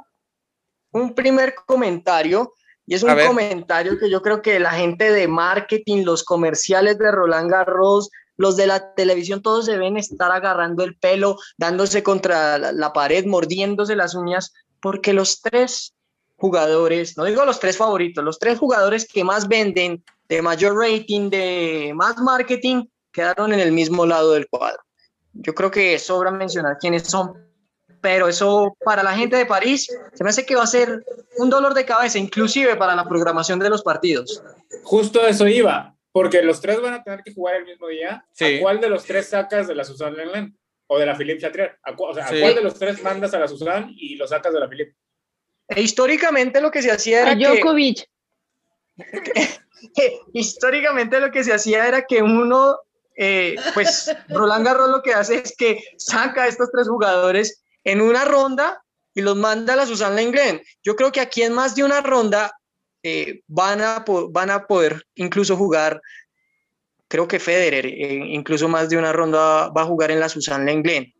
un 0.91 1.16
primer 1.16 1.56
comentario 1.56 2.54
y 2.86 2.95
es 2.95 3.04
un 3.04 3.16
comentario 3.16 3.97
que 3.97 4.10
yo 4.10 4.22
creo 4.22 4.41
que 4.41 4.60
la 4.60 4.72
gente 4.72 5.12
de 5.12 5.28
marketing, 5.28 6.04
los 6.04 6.24
comerciales 6.24 6.97
de 6.97 7.12
Roland 7.12 7.49
Garros, 7.49 8.10
los 8.36 8.58
de 8.58 8.68
la 8.68 8.93
televisión, 8.93 9.41
todos 9.41 9.66
deben 9.66 9.97
estar 9.97 10.32
agarrando 10.32 10.84
el 10.84 10.97
pelo, 10.97 11.38
dándose 11.58 12.04
contra 12.04 12.58
la, 12.58 12.93
pared, 12.93 13.26
mordiéndose 13.26 13.95
las 13.95 14.16
uñas, 14.16 14.54
porque 14.82 15.14
los 15.14 15.41
tres 15.41 15.93
jugadores, 16.44 17.18
no 17.18 17.24
digo 17.24 17.46
los 17.46 17.58
tres 17.58 17.78
favoritos, 17.78 18.22
los 18.22 18.38
tres 18.38 18.60
jugadores 18.60 19.08
que 19.08 19.24
más 19.24 19.48
venden, 19.48 20.04
de 20.28 20.41
mayor 20.41 20.76
rating, 20.76 21.30
de 21.30 21.94
más 21.96 22.18
marketing, 22.18 22.84
quedaron 23.14 23.54
en 23.54 23.62
el 23.62 23.72
mismo 23.72 24.06
lado 24.06 24.34
del 24.34 24.50
cuadro. 24.50 24.82
Yo 25.32 25.56
creo 25.56 25.72
que 25.72 25.98
sobra 25.98 26.32
mencionar 26.32 26.78
quiénes 26.80 27.04
son, 27.04 27.32
pero 28.02 28.28
eso 28.28 28.76
para 28.84 29.04
la 29.04 29.16
gente 29.16 29.38
de 29.38 29.46
París 29.46 29.88
se 30.14 30.24
me 30.26 30.32
hace 30.32 30.46
que 30.46 30.58
va 30.58 30.64
a 30.64 30.68
ser 30.68 31.06
un 31.38 31.50
dolor 31.50 31.74
de 31.74 31.86
cabeza, 31.86 32.20
inclusive 32.20 32.76
para 32.76 32.94
la 32.94 33.08
programación 33.08 33.58
de 33.60 33.70
los 33.70 33.82
partidos. 33.82 34.44
Justo 34.84 35.26
eso 35.26 35.48
iba, 35.48 35.96
porque 36.12 36.41
los 36.41 36.60
tres 36.60 36.82
van 36.82 36.96
a 36.96 37.04
tener 37.04 37.22
que 37.24 37.34
jugar 37.34 37.56
el 37.56 37.64
mismo 37.64 37.88
día. 37.88 38.26
¿A 38.38 38.60
cuál 38.60 38.82
de 38.82 38.89
los 38.89 39.06
tres 39.06 39.30
sacas 39.30 39.70
de 39.70 39.76
la 39.76 39.86
Suzanne 39.86 40.18
Lenglen 40.18 40.58
o 40.88 41.00
de 41.00 41.06
la 41.06 41.16
Philippe 41.16 41.39
Chatrier? 41.39 41.80
¿A, 41.84 41.91
o 41.98 42.14
sea, 42.14 42.26
¿a 42.26 42.38
cuál 42.38 42.56
de 42.56 42.64
los 42.64 42.78
tres 42.78 43.02
mandas 43.02 43.34
a 43.34 43.39
la 43.39 43.48
Suzanne 43.48 43.94
y 43.96 44.18
lo 44.18 44.28
sacas 44.28 44.52
de 44.52 44.60
la 44.60 44.68
Philippe? 44.68 44.98
E 45.68 45.82
históricamente 45.82 46.61
lo 46.61 46.72
que 46.72 46.82
se 46.82 46.91
hacía 46.91 47.22
era 47.22 47.32
a 47.32 47.36
Djokovic. 47.36 48.05
históricamente 50.34 51.20
lo 51.20 51.32
que 51.32 51.43
se 51.43 51.53
hacía 51.53 51.88
era 51.88 52.05
que 52.05 52.22
uno, 52.22 52.78
eh, 53.16 53.55
pues 53.74 54.16
Roland 54.30 54.66
Garros 54.66 54.89
lo 54.89 55.01
que 55.01 55.14
hace 55.14 55.36
es 55.36 55.55
que 55.57 55.84
saca 55.97 56.43
a 56.43 56.47
estos 56.47 56.72
tres 56.72 56.88
jugadores 56.88 57.64
en 57.84 58.01
una 58.01 58.26
ronda 58.26 58.84
y 59.14 59.22
los 59.22 59.36
manda 59.36 59.74
a 59.74 59.76
la 59.78 59.86
Susan 59.86 60.16
Lenglen. 60.16 60.61
Yo 60.84 60.95
creo 60.95 61.11
que 61.11 61.22
aquí 61.22 61.43
en 61.43 61.53
más 61.53 61.76
de 61.76 61.84
una 61.84 62.01
ronda 62.01 62.51
eh, 63.03 63.41
van, 63.47 63.82
a, 63.82 64.05
van 64.32 64.49
a 64.49 64.66
poder 64.66 65.03
incluso 65.16 65.55
jugar, 65.57 66.01
creo 67.07 67.28
que 67.28 67.39
Federer, 67.39 67.86
eh, 67.86 68.26
incluso 68.30 68.68
más 68.68 68.89
de 68.89 68.97
una 68.97 69.11
ronda 69.11 69.70
va 69.70 69.82
a 69.82 69.86
jugar 69.86 70.11
en 70.11 70.20
la 70.20 70.30
Susan 70.30 70.66
Lenglen. 70.66 71.14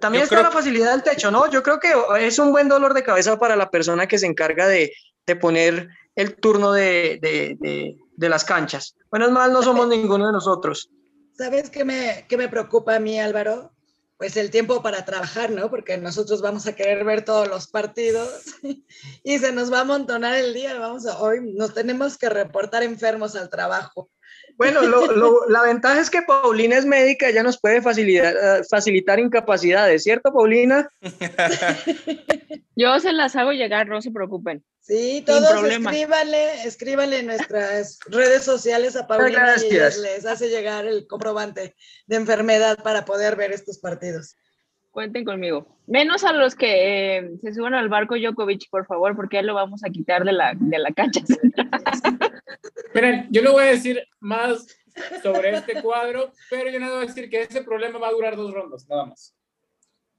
También 0.00 0.24
está 0.24 0.42
la 0.42 0.50
facilidad 0.50 0.92
del 0.92 1.02
techo, 1.02 1.30
¿no? 1.30 1.50
Yo 1.50 1.62
creo 1.62 1.78
que 1.78 1.92
es 2.20 2.38
un 2.38 2.50
buen 2.50 2.68
dolor 2.68 2.94
de 2.94 3.02
cabeza 3.02 3.38
para 3.38 3.56
la 3.56 3.70
persona 3.70 4.06
que 4.06 4.18
se 4.18 4.26
encarga 4.26 4.66
de, 4.66 4.92
poner 5.40 5.88
el 6.14 6.36
turno 6.36 6.72
de, 6.72 7.18
de, 7.20 8.28
las 8.28 8.44
canchas. 8.44 8.96
Bueno, 9.10 9.26
es 9.26 9.32
más, 9.32 9.50
no 9.50 9.62
somos 9.62 9.88
ninguno 9.88 10.26
de 10.26 10.32
nosotros. 10.32 10.90
¿Sabes 11.36 11.70
qué 11.70 11.84
me, 11.84 12.26
qué 12.28 12.36
me 12.36 12.48
preocupa 12.48 12.96
a 12.96 13.00
mí, 13.00 13.20
Álvaro? 13.20 13.72
pues 14.22 14.36
el 14.36 14.52
tiempo 14.52 14.84
para 14.84 15.04
trabajar, 15.04 15.50
¿no? 15.50 15.68
Porque 15.68 15.98
nosotros 15.98 16.40
vamos 16.42 16.68
a 16.68 16.76
querer 16.76 17.04
ver 17.04 17.24
todos 17.24 17.48
los 17.48 17.66
partidos 17.66 18.44
y 19.24 19.38
se 19.40 19.50
nos 19.50 19.72
va 19.72 19.78
a 19.78 19.80
amontonar 19.80 20.36
el 20.36 20.54
día. 20.54 20.78
Vamos 20.78 21.06
a, 21.06 21.20
hoy 21.20 21.40
nos 21.54 21.74
tenemos 21.74 22.16
que 22.16 22.28
reportar 22.28 22.84
enfermos 22.84 23.34
al 23.34 23.50
trabajo. 23.50 24.10
Bueno, 24.62 24.80
la 25.48 25.62
ventaja 25.62 26.00
es 26.00 26.08
que 26.08 26.22
Paulina 26.22 26.78
es 26.78 26.86
médica, 26.86 27.28
ella 27.28 27.42
nos 27.42 27.60
puede 27.60 27.82
facilitar, 27.82 28.34
eh, 28.34 28.62
facilitar 28.70 29.18
incapacidades, 29.18 30.04
¿cierto, 30.04 30.32
Paulina? 30.32 30.88
Yo 32.76 33.00
se 33.00 33.12
las 33.12 33.34
hago 33.34 33.50
llegar, 33.50 33.88
no 33.88 34.00
se 34.00 34.12
preocupen. 34.12 34.64
Sí, 34.80 35.24
todos 35.26 35.64
escríbanle, 35.64 36.64
escríbanle 36.64 37.18
en 37.18 37.26
nuestras 37.26 37.98
redes 38.06 38.44
sociales 38.44 38.94
a 38.94 39.08
Paulina 39.08 39.56
y 39.58 39.72
les 39.72 40.24
hace 40.26 40.48
llegar 40.48 40.86
el 40.86 41.08
comprobante 41.08 41.74
de 42.06 42.16
enfermedad 42.16 42.78
para 42.84 43.04
poder 43.04 43.34
ver 43.34 43.50
estos 43.50 43.80
partidos. 43.80 44.36
Cuenten 44.92 45.24
conmigo. 45.24 45.66
Menos 45.86 46.22
a 46.22 46.34
los 46.34 46.54
que 46.54 47.16
eh, 47.16 47.30
se 47.42 47.54
suban 47.54 47.72
al 47.72 47.88
barco 47.88 48.14
Djokovic, 48.14 48.68
por 48.70 48.86
favor, 48.86 49.16
porque 49.16 49.36
ya 49.36 49.42
lo 49.42 49.54
vamos 49.54 49.82
a 49.84 49.88
quitar 49.88 50.22
de 50.22 50.32
la, 50.32 50.52
de 50.54 50.78
la 50.78 50.92
cancha. 50.92 51.22
Miren, 52.94 53.26
yo 53.30 53.40
no 53.40 53.52
voy 53.52 53.64
a 53.64 53.68
decir 53.68 54.06
más 54.20 54.66
sobre 55.22 55.56
este 55.56 55.80
cuadro, 55.80 56.32
pero 56.50 56.70
yo 56.70 56.78
no 56.78 56.90
voy 56.90 57.04
a 57.04 57.06
decir 57.06 57.30
que 57.30 57.40
ese 57.40 57.62
problema 57.62 57.98
va 57.98 58.08
a 58.08 58.12
durar 58.12 58.36
dos 58.36 58.52
rondas, 58.52 58.86
nada 58.86 59.06
más. 59.06 59.34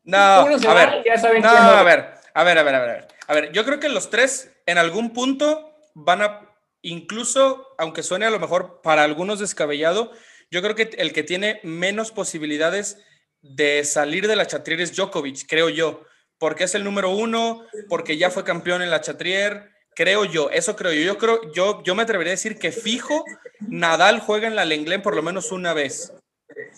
No, 0.03 0.17
a 0.17 0.43
ver, 0.43 0.59
no, 0.59 1.49
a 1.49 1.83
ver, 1.83 2.13
a 2.33 2.43
ver, 2.43 2.57
a 2.57 2.63
ver, 2.63 2.75
a 2.75 2.79
ver. 2.79 3.07
A 3.27 3.33
ver, 3.33 3.51
yo 3.51 3.63
creo 3.63 3.79
que 3.79 3.89
los 3.89 4.09
tres 4.09 4.53
en 4.65 4.79
algún 4.79 5.13
punto 5.13 5.71
van 5.93 6.23
a, 6.23 6.49
incluso, 6.81 7.75
aunque 7.77 8.01
suene 8.01 8.25
a 8.25 8.31
lo 8.31 8.39
mejor 8.39 8.81
para 8.81 9.03
algunos 9.03 9.39
descabellado, 9.39 10.11
yo 10.49 10.61
creo 10.63 10.75
que 10.75 10.89
el 10.97 11.13
que 11.13 11.23
tiene 11.23 11.59
menos 11.63 12.11
posibilidades 12.11 13.03
de 13.43 13.83
salir 13.83 14.27
de 14.27 14.35
la 14.35 14.47
Chatrier 14.47 14.81
es 14.81 14.95
Djokovic, 14.95 15.45
creo 15.47 15.69
yo, 15.69 16.03
porque 16.39 16.63
es 16.63 16.73
el 16.75 16.83
número 16.83 17.11
uno, 17.11 17.65
porque 17.89 18.17
ya 18.17 18.31
fue 18.31 18.43
campeón 18.43 18.81
en 18.81 18.89
la 18.89 19.01
Chatrier, 19.01 19.69
creo 19.95 20.25
yo, 20.25 20.49
eso 20.49 20.75
creo 20.75 20.93
yo. 20.93 21.01
Yo 21.01 21.17
creo, 21.17 21.51
yo, 21.53 21.83
yo 21.83 21.93
me 21.93 22.03
atrevería 22.03 22.31
a 22.31 22.35
decir 22.35 22.57
que 22.57 22.71
fijo, 22.71 23.23
Nadal 23.59 24.21
juega 24.21 24.47
en 24.47 24.55
la 24.55 24.65
Lenglen 24.65 25.01
por 25.01 25.15
lo 25.15 25.21
menos 25.21 25.51
una 25.51 25.73
vez. 25.73 26.13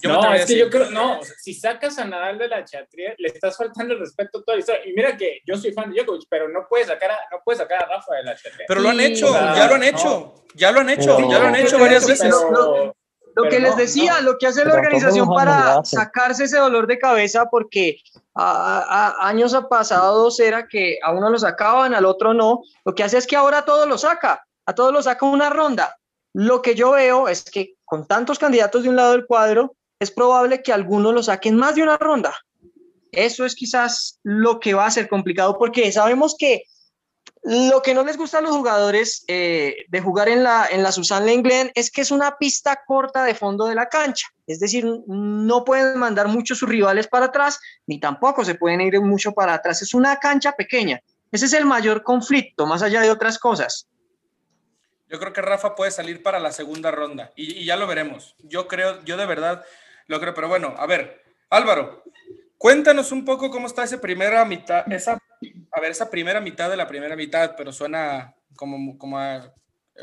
no, 0.04 0.34
es 0.34 0.46
que 0.46 0.58
yo 0.58 0.70
creo, 0.70 0.90
no, 0.90 1.20
si 1.40 1.54
sacas 1.54 2.00
a 2.00 2.06
Nadal 2.06 2.40
de 2.40 2.48
la 2.48 2.66
chatría, 2.66 3.14
le 3.18 3.28
estás 3.28 3.56
faltando 3.58 3.94
el 3.94 4.00
respeto 4.00 4.40
a 4.40 4.44
toda 4.44 4.56
la 4.56 4.60
historia. 4.60 4.82
Y 4.86 4.94
mira 4.94 5.16
que 5.16 5.42
yo 5.46 5.56
soy 5.56 5.72
fan 5.72 5.92
de 5.92 6.02
Djokovic, 6.02 6.28
pero 6.30 6.50
no 6.50 6.66
puedes 6.68 6.88
sacar 6.88 7.12
a, 7.12 7.20
no 7.32 7.42
puedes 7.46 7.60
sacar 7.60 7.84
a 7.84 7.88
Rafa 7.88 8.16
de 8.16 8.24
la 8.24 8.36
chatría. 8.36 8.66
Pero 8.68 8.82
lo 8.82 8.90
han 8.90 9.00
hecho, 9.00 9.32
ya 9.32 9.68
lo 9.68 9.76
han 9.76 9.84
hecho, 9.84 10.46
ya 10.56 10.72
lo 10.72 10.80
han 10.80 10.90
hecho, 10.90 11.30
ya 11.30 11.40
lo 11.40 11.48
han 11.48 11.56
hecho 11.56 11.80
varias 11.80 12.08
veces. 12.08 12.34
Lo, 13.36 13.44
que 13.50 13.60
les 13.60 13.76
decía, 13.76 14.22
lo 14.22 14.38
que 14.38 14.48
hace 14.48 14.64
la 14.64 14.74
organización 14.74 15.28
para 15.28 15.84
sacarse 15.84 16.46
ese 16.46 16.58
dolor 16.58 16.88
de 16.88 16.98
cabeza, 16.98 17.46
porque 17.52 17.98
a, 18.34 19.16
años 19.28 19.56
pasados 19.70 20.40
era 20.40 20.68
que 20.68 21.00
a 21.04 21.12
uno 21.12 21.30
lo 21.30 21.38
sacaban, 21.38 21.94
al 21.94 22.06
otro 22.06 22.34
no, 22.34 22.62
lo 22.86 22.96
que 22.96 23.04
hace 23.04 23.18
es 23.18 23.28
que 23.28 23.36
ahora 23.36 23.66
todo 23.66 23.86
lo 23.86 23.98
saca, 23.98 24.46
a 24.66 24.74
todos 24.74 24.94
lo 24.94 25.04
saca 25.04 25.26
una 25.26 25.50
ronda. 25.50 25.98
Lo 26.34 26.62
que 26.62 26.76
yo 26.76 26.92
veo 26.92 27.28
es 27.28 27.44
que 27.44 27.76
con 27.84 28.08
tantos 28.08 28.40
candidatos 28.40 28.84
de 28.84 28.90
un 28.90 28.96
lado 28.96 29.12
del 29.12 29.26
cuadro, 29.26 29.76
es 30.00 30.12
probable 30.12 30.62
que 30.62 30.74
algunos 30.74 31.14
lo 31.14 31.24
saquen 31.24 31.56
más 31.56 31.76
de 31.76 31.84
una 31.84 31.98
ronda. 31.98 32.34
Eso 33.12 33.46
es 33.46 33.56
quizás 33.56 34.20
lo 34.24 34.60
que 34.60 34.74
va 34.74 34.86
a 34.86 34.92
ser 34.92 35.08
complicado 35.08 35.58
porque 35.58 35.92
sabemos 35.92 36.36
que 36.38 36.64
lo 37.48 37.84
que 37.84 37.94
no 37.94 38.04
les 38.04 38.18
gusta 38.18 38.40
a 38.40 38.42
los 38.42 38.56
jugadores 38.56 39.24
eh, 39.28 39.86
de 39.88 40.02
jugar 40.02 40.30
en 40.30 40.42
la, 40.42 40.68
en 40.68 40.82
la 40.82 40.92
Susan 40.92 41.26
es 41.76 41.92
que 41.92 42.02
es 42.02 42.10
una 42.10 42.38
pista 42.40 42.82
corta 42.88 43.24
de 43.24 43.36
fondo 43.36 43.68
de 43.68 43.76
la 43.76 43.88
cancha. 43.88 44.28
Es 44.48 44.60
decir, 44.60 44.84
no 45.06 45.64
pueden 45.64 46.00
mandar 46.00 46.28
mucho 46.28 46.56
sus 46.56 46.68
rivales 46.68 47.08
para 47.08 47.28
atrás, 47.28 47.60
ni 47.86 48.00
tampoco 48.00 48.44
se 48.44 48.56
pueden 48.56 48.82
ir 48.82 49.00
mucho 49.00 49.32
para 49.32 49.54
atrás. 49.54 49.84
Es 49.84 49.94
una 49.94 50.18
cancha 50.18 50.54
pequeña. 50.54 51.00
Ese 51.32 51.46
es 51.46 51.54
el 51.54 51.66
mayor 51.66 52.02
conflicto, 52.02 52.66
más 52.66 52.82
allá 52.82 53.02
de 53.02 53.12
otras 53.12 53.38
cosas. 53.38 53.88
Yo 55.08 55.20
creo 55.20 55.32
que 55.32 55.42
Rafa 55.44 55.76
puede 55.76 55.92
salir 55.92 56.24
para 56.24 56.40
la 56.40 56.52
segunda 56.52 56.90
ronda 56.90 57.32
y, 57.36 57.64
ya 57.64 57.76
lo 57.76 57.86
veremos. 57.86 58.36
Yo 58.40 58.68
creo, 58.68 59.04
yo 59.04 59.18
de 59.18 59.26
verdad 59.28 59.64
lo 60.08 60.20
creo, 60.20 60.34
pero 60.34 60.48
bueno, 60.48 60.74
a 60.80 60.88
ver, 60.88 61.22
Álvaro, 61.52 62.04
cuéntanos 62.58 63.12
un 63.12 63.24
poco 63.24 63.52
cómo 63.52 63.68
está 63.68 63.84
esa 63.84 64.02
primera 64.02 64.44
mitad, 64.46 64.92
esa, 64.92 65.20
a 65.72 65.82
ver, 65.82 65.92
esa 65.92 66.10
primera 66.10 66.42
mitad 66.42 66.70
de 66.70 66.78
la 66.78 66.88
primera 66.88 67.16
mitad, 67.16 67.56
pero 67.56 67.72
suena 67.72 68.34
como, 68.56 68.98
como 68.98 69.20
a 69.20 69.54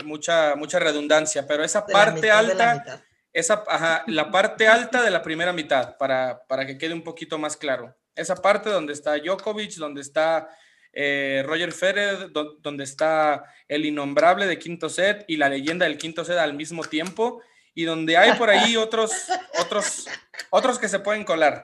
mucha, 0.05 0.55
mucha 0.57 0.79
redundancia, 0.79 1.47
pero 1.47 1.65
esa 1.65 1.87
parte 1.87 2.31
alta, 2.31 3.03
esa, 3.33 3.65
ajá, 3.67 4.05
la 4.07 4.31
parte 4.31 4.67
alta 4.67 5.03
de 5.03 5.11
la 5.11 5.23
primera 5.23 5.53
mitad, 5.53 5.97
para, 5.97 6.43
para 6.47 6.67
que 6.67 6.79
quede 6.79 6.95
un 6.95 7.03
poquito 7.03 7.39
más 7.39 7.57
claro. 7.57 7.95
Esa 8.15 8.37
parte 8.37 8.71
donde 8.71 8.93
está 8.93 9.17
Djokovic, 9.17 9.75
donde 9.77 10.03
está 10.03 10.49
eh, 10.93 11.43
Roger 11.47 11.73
Federer, 11.73 12.31
donde 12.33 12.85
está 12.85 13.45
el 13.69 13.87
innombrable 13.87 14.47
de 14.47 14.59
quinto 14.59 14.89
set 14.89 15.25
y 15.29 15.37
la 15.37 15.49
leyenda 15.49 15.87
del 15.87 15.99
quinto 15.99 16.25
set 16.25 16.39
al 16.39 16.55
mismo 16.55 16.85
tiempo, 16.85 17.41
y 17.75 17.85
donde 17.85 18.17
hay 18.19 18.35
por 18.35 18.51
ahí 18.51 18.77
otros, 18.77 19.13
otros, 19.59 20.07
otros 20.51 20.79
que 20.79 20.89
se 20.89 20.99
pueden 20.99 21.25
colar. 21.25 21.63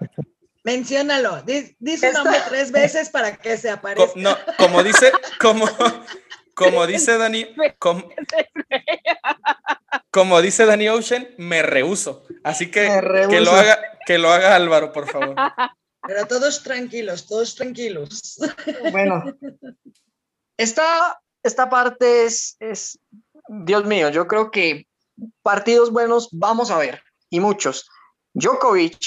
Menciónalo, 0.68 1.42
dice 1.78 2.12
nombre 2.12 2.36
tres 2.46 2.70
veces 2.72 3.08
para 3.08 3.34
que 3.34 3.56
se 3.56 3.70
aparezca. 3.70 4.12
no, 4.16 4.36
como 4.58 4.82
dice, 4.82 5.10
como, 5.40 5.66
como 6.54 6.86
dice 6.86 7.16
Dani, 7.16 7.46
como, 7.78 8.06
como 10.10 10.42
dice 10.42 10.66
Dani 10.66 10.90
Ocean, 10.90 11.26
me 11.38 11.62
rehuso. 11.62 12.26
Así 12.44 12.70
que 12.70 12.82
que 13.30 13.40
lo 13.40 13.52
haga, 13.52 13.78
que 14.04 14.18
lo 14.18 14.30
haga 14.30 14.54
Álvaro, 14.54 14.92
por 14.92 15.08
favor. 15.08 15.34
Pero 16.06 16.26
todos 16.26 16.62
tranquilos, 16.62 17.26
todos 17.26 17.54
tranquilos. 17.54 18.38
Bueno, 18.92 19.24
esta, 20.58 21.18
esta 21.42 21.70
parte 21.70 22.26
es, 22.26 22.56
es, 22.60 22.98
Dios 23.48 23.86
mío, 23.86 24.10
yo 24.10 24.26
creo 24.26 24.50
que 24.50 24.86
partidos 25.42 25.90
buenos 25.90 26.28
vamos 26.30 26.70
a 26.70 26.76
ver, 26.76 27.02
y 27.30 27.40
muchos. 27.40 27.88
Djokovic 28.34 28.98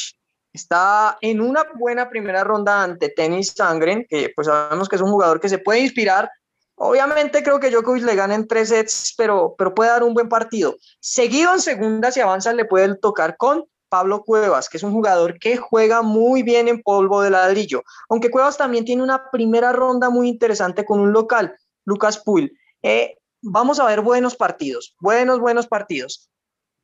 está 0.54 1.18
en 1.22 1.42
una 1.42 1.66
buena 1.76 2.10
primera 2.10 2.44
ronda 2.44 2.84
ante 2.84 3.10
Tennis 3.10 3.54
Sangren, 3.56 4.06
que 4.10 4.32
pues 4.36 4.48
sabemos 4.48 4.90
que 4.90 4.96
es 4.96 5.02
un 5.02 5.12
jugador 5.12 5.40
que 5.40 5.50
se 5.50 5.60
puede 5.60 5.80
inspirar. 5.80 6.30
Obviamente 6.76 7.44
creo 7.44 7.60
que 7.60 7.70
Djokovic 7.70 8.04
le 8.04 8.16
gana 8.16 8.36
en 8.36 8.48
tres 8.48 8.70
sets, 8.70 9.14
pero, 9.18 9.56
pero 9.58 9.74
puede 9.74 9.92
dar 9.92 10.04
un 10.04 10.14
buen 10.14 10.30
partido. 10.30 10.76
Seguido 11.00 11.54
en 11.54 11.60
segunda, 11.60 12.12
si 12.12 12.20
avanza, 12.20 12.54
le 12.54 12.66
puede 12.66 12.96
tocar 12.98 13.38
con 13.38 13.66
Pablo 13.92 14.24
Cuevas, 14.24 14.70
que 14.70 14.78
es 14.78 14.84
un 14.84 14.94
jugador 14.94 15.38
que 15.38 15.58
juega 15.58 16.02
muy 16.02 16.44
bien 16.44 16.70
en 16.70 16.82
polvo 16.82 17.22
de 17.22 17.30
ladrillo, 17.30 17.84
aunque 18.10 18.32
Cuevas 18.32 18.58
también 18.58 18.86
tiene 18.86 19.04
una 19.04 19.30
primera 19.30 19.74
ronda 19.74 20.10
muy 20.10 20.30
interesante 20.30 20.86
con 20.86 21.02
un 21.02 21.12
local, 21.12 21.54
Lucas 21.84 22.18
Puil. 22.18 22.58
Eh, 22.82 23.18
vamos 23.42 23.82
a 23.82 23.86
ver 23.86 24.00
buenos 24.00 24.38
partidos, 24.38 24.96
buenos, 25.02 25.40
buenos 25.40 25.68
partidos. 25.68 26.30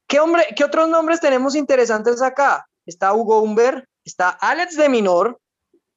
¿Qué, 0.05 0.19
hombre, 0.19 0.47
¿Qué 0.53 0.65
otros 0.65 0.89
nombres 0.89 1.21
tenemos 1.21 1.55
interesantes 1.55 2.21
acá? 2.21 2.67
Está 2.87 3.13
Hugo 3.13 3.41
Humber, 3.41 3.87
está 4.03 4.29
Alex 4.29 4.75
de 4.77 4.89
Minor, 4.89 5.39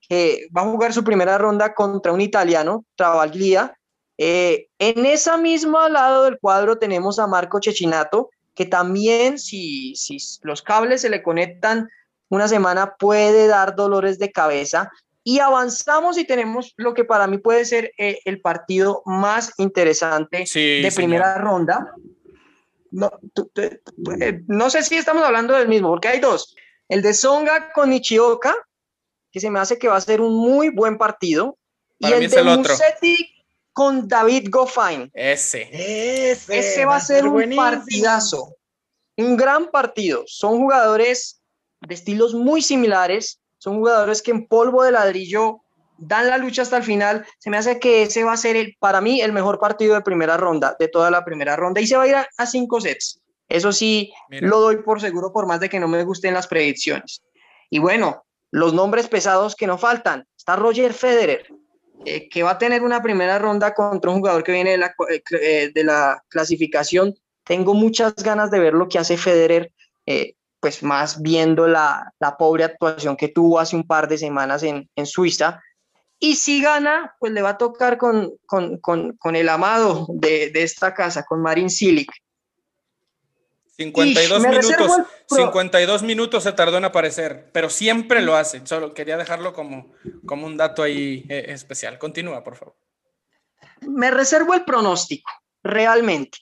que 0.09 0.49
va 0.55 0.63
a 0.63 0.71
jugar 0.71 0.93
su 0.93 1.05
primera 1.05 1.39
ronda 1.39 1.73
contra 1.73 2.13
un 2.13 2.21
italiano, 2.21 2.85
Travaglia. 2.97 3.75
Eh, 4.19 4.67
en 4.79 5.07
esa 5.07 5.39
misma 5.39 5.89
lado 5.89 6.25
del 6.25 6.39
cuadro 6.39 6.77
tenemos 6.77 7.19
a 7.19 7.27
Marco 7.27 7.61
Chechinato, 7.61 8.31
que 8.55 8.67
también 8.67 9.39
si, 9.39 9.95
si 9.95 10.19
los 10.43 10.61
cables 10.61 11.01
se 11.01 11.09
le 11.09 11.23
conectan 11.23 11.89
una 12.29 12.49
semana 12.49 12.95
puede 12.99 13.47
dar 13.47 13.77
dolores 13.77 14.19
de 14.19 14.33
cabeza. 14.33 14.91
Y 15.23 15.39
avanzamos 15.39 16.17
y 16.17 16.25
tenemos 16.25 16.73
lo 16.77 16.95
que 16.95 17.05
para 17.05 17.27
mí 17.27 17.39
puede 17.39 17.65
ser 17.67 17.93
eh, 17.99 18.19
el 18.25 18.41
partido 18.41 19.03
más 19.05 19.53
interesante 19.59 20.45
de 20.55 20.93
primera 20.95 21.37
ronda. 21.37 21.95
No, 22.91 23.13
eh, 23.57 24.43
no 24.49 24.71
sé 24.71 24.83
si 24.83 24.97
estamos 24.97 25.23
hablando 25.23 25.55
del 25.55 25.69
mismo, 25.69 25.91
porque 25.91 26.09
hay 26.09 26.21
dos. 26.21 26.57
El 26.91 27.03
de 27.03 27.15
Songa 27.15 27.73
con 27.73 27.93
Ichioka, 27.93 28.55
que 29.31 29.39
se 29.39 29.49
me 29.49 29.61
hace 29.61 29.79
que 29.79 29.87
va 29.87 29.97
a 29.97 30.01
ser 30.01 30.21
un 30.21 30.35
muy 30.37 30.71
buen 30.71 30.99
partido. 30.99 31.57
y 32.01 32.13
el 32.13 32.29
de 32.29 32.43
Musetti 32.43 33.31
con 33.73 34.09
David 34.09 34.49
Goffin. 34.51 35.09
Ese. 35.15 35.69
Ese, 35.73 36.85
va 36.85 36.97
a 36.97 37.01
ser 37.01 37.29
un 37.29 37.55
partidazo. 37.55 38.57
Un 39.17 39.37
gran 39.37 39.71
partido. 39.71 40.25
Son 40.27 40.59
jugadores 40.59 41.41
de 41.81 41.95
estilos 41.95 42.35
muy 42.35 42.61
similares. 42.61 43.41
Son 43.59 43.77
jugadores 43.77 44.21
que 44.21 44.33
en 44.33 44.49
polvo 44.49 44.83
de 44.83 44.91
ladrillo 44.91 45.61
dan 45.97 46.27
la 46.27 46.39
lucha 46.39 46.63
hasta 46.63 46.79
el 46.79 46.83
final. 46.83 47.25
Se 47.39 47.51
me 47.51 47.57
hace 47.57 47.79
que 47.79 48.03
ese 48.03 48.25
va 48.25 48.33
a 48.33 48.37
ser 48.37 48.57
el, 48.57 48.77
para 48.81 49.01
mí 49.01 49.21
el 49.21 49.33
mejor 49.33 49.61
partido 49.61 49.95
de 49.95 50.01
primera 50.01 50.37
ronda, 50.37 50.75
de 50.77 50.89
toda 50.89 51.09
la 51.09 51.25
primera 51.25 51.55
ronda. 51.55 51.81
Y 51.81 51.87
se 51.87 51.97
va 51.97 52.03
a 52.03 52.09
ir 52.09 52.17
a, 52.17 52.47
cinco 52.47 52.81
sets. 52.81 53.21
Eso 53.51 53.73
sí, 53.73 54.13
lo 54.29 54.61
doy 54.61 54.77
por 54.77 55.01
seguro, 55.01 55.33
por 55.33 55.47
más 55.47 55.59
de 55.59 55.69
que 55.69 55.81
no 55.81 55.89
me 55.89 56.05
gusten 56.05 56.35
las 56.35 56.47
predicciones. 56.47 57.23
Y 57.69 57.81
bueno, 57.81 58.25
los 58.53 58.73
nombres 58.73 59.09
pesados 59.09 59.57
que 59.57 59.67
no 59.67 59.77
faltan. 59.77 60.27
Está 60.37 60.55
Roger 60.55 60.95
Federer, 60.95 61.47
eh, 62.05 62.29
que 62.29 62.45
va 62.45 62.53
a 62.53 62.59
tener 62.59 62.83
una 62.83 63.03
primera 63.03 63.39
ronda 63.41 63.75
contra 63.75 64.11
un 64.11 64.19
jugador 64.19 64.45
que 64.45 64.53
viene 64.53 64.71
de 64.71 64.79
la, 64.79 64.95
eh, 65.11 65.23
eh, 65.33 65.71
de 65.75 65.85
la 65.85 66.23
clasificación. 66.29 67.15
Tengo 67.45 67.75
muchas 67.75 68.15
ganas 68.15 68.53
de 68.53 68.61
ver 68.61 68.75
lo 68.75 68.89
que 68.89 68.99
hace 68.99 69.17
Federer, 69.17 69.73
pues 70.61 70.83
más 70.83 71.21
viendo 71.23 71.67
la, 71.67 72.13
la, 72.21 72.37
pobre 72.37 72.65
actuación 72.65 73.17
que 73.17 73.29
tuvo 73.29 73.59
hace 73.59 73.77
un 73.77 73.87
par 73.87 74.09
de 74.09 74.19
semanas 74.19 74.63
en, 74.63 74.89
en 74.95 75.07
Suiza. 75.07 75.61
Y 76.19 76.35
si 76.37 76.61
gana, 76.61 77.17
pues 77.19 77.33
le 77.33 77.43
va 77.43 77.51
a 77.51 77.59
tocar 77.59 77.97
con, 77.97 78.33
con, 78.47 78.79
con, 78.79 79.17
con 79.17 79.37
el 79.37 79.49
amado 79.49 80.07
de, 80.09 80.51
de, 80.51 80.63
esta 80.63 80.93
casa, 80.95 81.25
con 81.25 81.41
Marin 81.41 81.71
Silic. 81.71 82.13
52 83.81 84.43
minutos, 84.43 84.93
52 85.27 86.03
minutos 86.03 86.43
se 86.43 86.53
tardó 86.53 86.77
en 86.77 86.85
aparecer, 86.85 87.51
pero 87.51 87.71
siempre 87.71 88.21
lo 88.21 88.37
hace. 88.37 88.61
Solo 88.67 88.93
quería 88.93 89.17
dejarlo 89.17 89.55
como, 89.55 89.93
como 90.27 90.47
un 90.47 90.59
dato 90.59 90.83
ahí 90.83 91.25
eh, 91.31 91.47
especial. 91.49 91.99
Continúa, 91.99 92.45
por 92.45 92.57
favor. 92.57 92.77
Me 93.81 94.11
reservo 94.11 94.53
el 94.53 94.67
pronóstico, 94.67 95.31
realmente. 95.63 96.39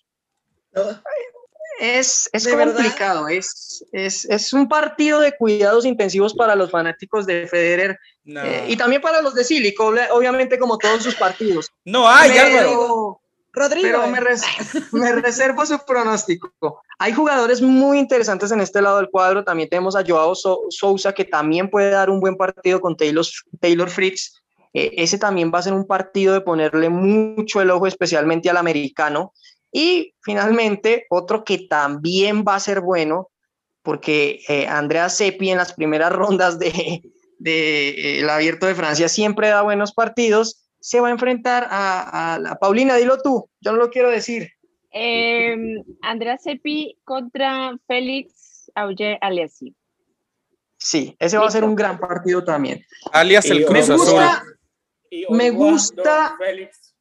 Es, 1.79 2.29
es 2.33 2.49
complicado, 2.49 3.29
es, 3.29 3.85
es, 3.93 4.25
es, 4.25 4.53
un 4.53 4.69
partido 4.69 5.21
de 5.21 5.37
cuidados 5.37 5.85
intensivos 5.85 6.35
para 6.35 6.57
los 6.57 6.73
fanáticos 6.73 7.25
de 7.25 7.47
Federer 7.47 8.01
eh, 8.27 8.65
y 8.67 8.77
también 8.77 9.01
para 9.01 9.23
los 9.23 9.33
de 9.35 9.45
Silico, 9.45 9.95
obviamente 10.11 10.59
como 10.59 10.77
todos 10.77 11.05
sus 11.05 11.15
partidos. 11.15 11.71
No 11.85 12.09
hay, 12.09 12.33
pero, 12.33 13.18
Rodrigo. 13.53 13.89
Pero 13.89 14.07
me, 14.09 14.21
me, 14.93 15.13
reservo 15.21 15.65
su 15.67 15.79
pronóstico. 15.87 16.53
Hay 16.99 17.13
jugadores 17.13 17.63
muy 17.63 17.99
interesantes 17.99 18.51
en 18.51 18.61
este 18.61 18.83
lado 18.83 18.99
del 18.99 19.11
cuadro. 19.11 19.45
También 19.45 19.69
tenemos 19.69 19.97
a 19.97 20.05
Joao 20.07 20.35
Sousa, 20.35 21.13
que 21.13 21.25
también 21.25 21.71
puede 21.71 21.91
dar 21.91 22.11
un 22.11 22.21
buen 22.21 22.37
partido 22.37 22.81
con 22.81 22.97
Taylor, 22.97 23.25
Taylor 23.61 23.91
Fritz. 23.91 24.35
Eh, 24.75 24.93
ese 24.99 25.19
también 25.19 25.51
va 25.53 25.59
a 25.59 25.63
ser 25.63 25.73
un 25.73 25.87
partido 25.87 26.35
de 26.35 26.41
ponerle 26.41 26.89
mucho 26.89 27.61
el 27.61 27.71
ojo, 27.71 27.87
especialmente 27.87 28.51
al 28.51 28.57
americano. 28.57 29.33
Y 29.73 30.15
finalmente, 30.23 31.07
otro 31.11 31.45
que 31.45 31.67
también 31.69 32.45
va 32.47 32.55
a 32.55 32.61
ser 32.61 32.81
bueno, 32.81 33.31
porque 33.83 34.41
eh, 34.49 34.67
Andrea 34.67 35.09
Seppi 35.09 35.51
en 35.51 35.59
las 35.59 35.73
primeras 35.73 36.13
rondas 36.13 36.59
del 36.59 37.03
de, 37.39 38.21
eh, 38.21 38.31
Abierto 38.31 38.67
de 38.67 38.75
Francia 38.75 39.09
siempre 39.09 39.49
da 39.49 39.63
buenos 39.63 39.93
partidos 39.93 40.68
se 40.81 41.01
va 41.01 41.09
a 41.09 41.13
enfrentar 41.13 41.67
a, 41.71 42.35
a, 42.37 42.55
Paulina, 42.57 42.97
dilo 42.97 43.19
tú, 43.23 43.49
yo 43.61 43.73
no 43.73 43.79
lo 43.79 43.91
quiero 43.91 44.11
decir. 44.11 44.51
Eh, 44.93 45.57
Andrea 46.03 46.39
Seppi 46.39 46.99
contra 47.05 47.77
Félix 47.87 48.71
Auger 48.75 49.19
Aliassi. 49.21 49.75
Sí, 50.77 51.17
ese 51.19 51.37
va 51.39 51.47
a 51.47 51.51
ser 51.51 51.65
un 51.65 51.75
gran 51.75 51.99
partido 51.99 52.45
también. 52.45 52.85
Alias 53.13 53.47
el 53.47 53.65
Cruz 53.65 53.89
Me 53.89 53.95
Azul. 53.95 54.23
Me 55.31 55.51
gusta- 55.51 56.37
Félix. 56.39 56.95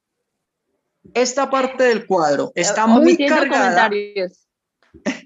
esta 1.13 1.49
parte 1.49 1.83
del 1.83 2.05
cuadro. 2.07 2.51
Está 2.55 2.87
muy 2.87 3.15
cargada. 3.17 3.89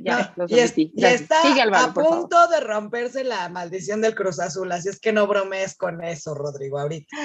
Ya, 0.01 0.33
Y, 0.49 0.59
es- 0.59 0.73
y 0.77 0.91
está 0.97 1.41
Álvaro, 1.61 1.85
a 1.91 1.93
favor. 1.93 2.19
punto 2.19 2.47
de 2.49 2.59
romperse 2.59 3.23
la 3.23 3.47
maldición 3.47 4.01
del 4.01 4.15
Cruz 4.15 4.37
Azul, 4.39 4.69
así 4.69 4.89
es 4.89 4.99
que 4.99 5.13
no 5.13 5.27
bromees 5.27 5.77
con 5.77 6.03
eso, 6.03 6.33
Rodrigo, 6.35 6.77
ahorita. 6.77 7.15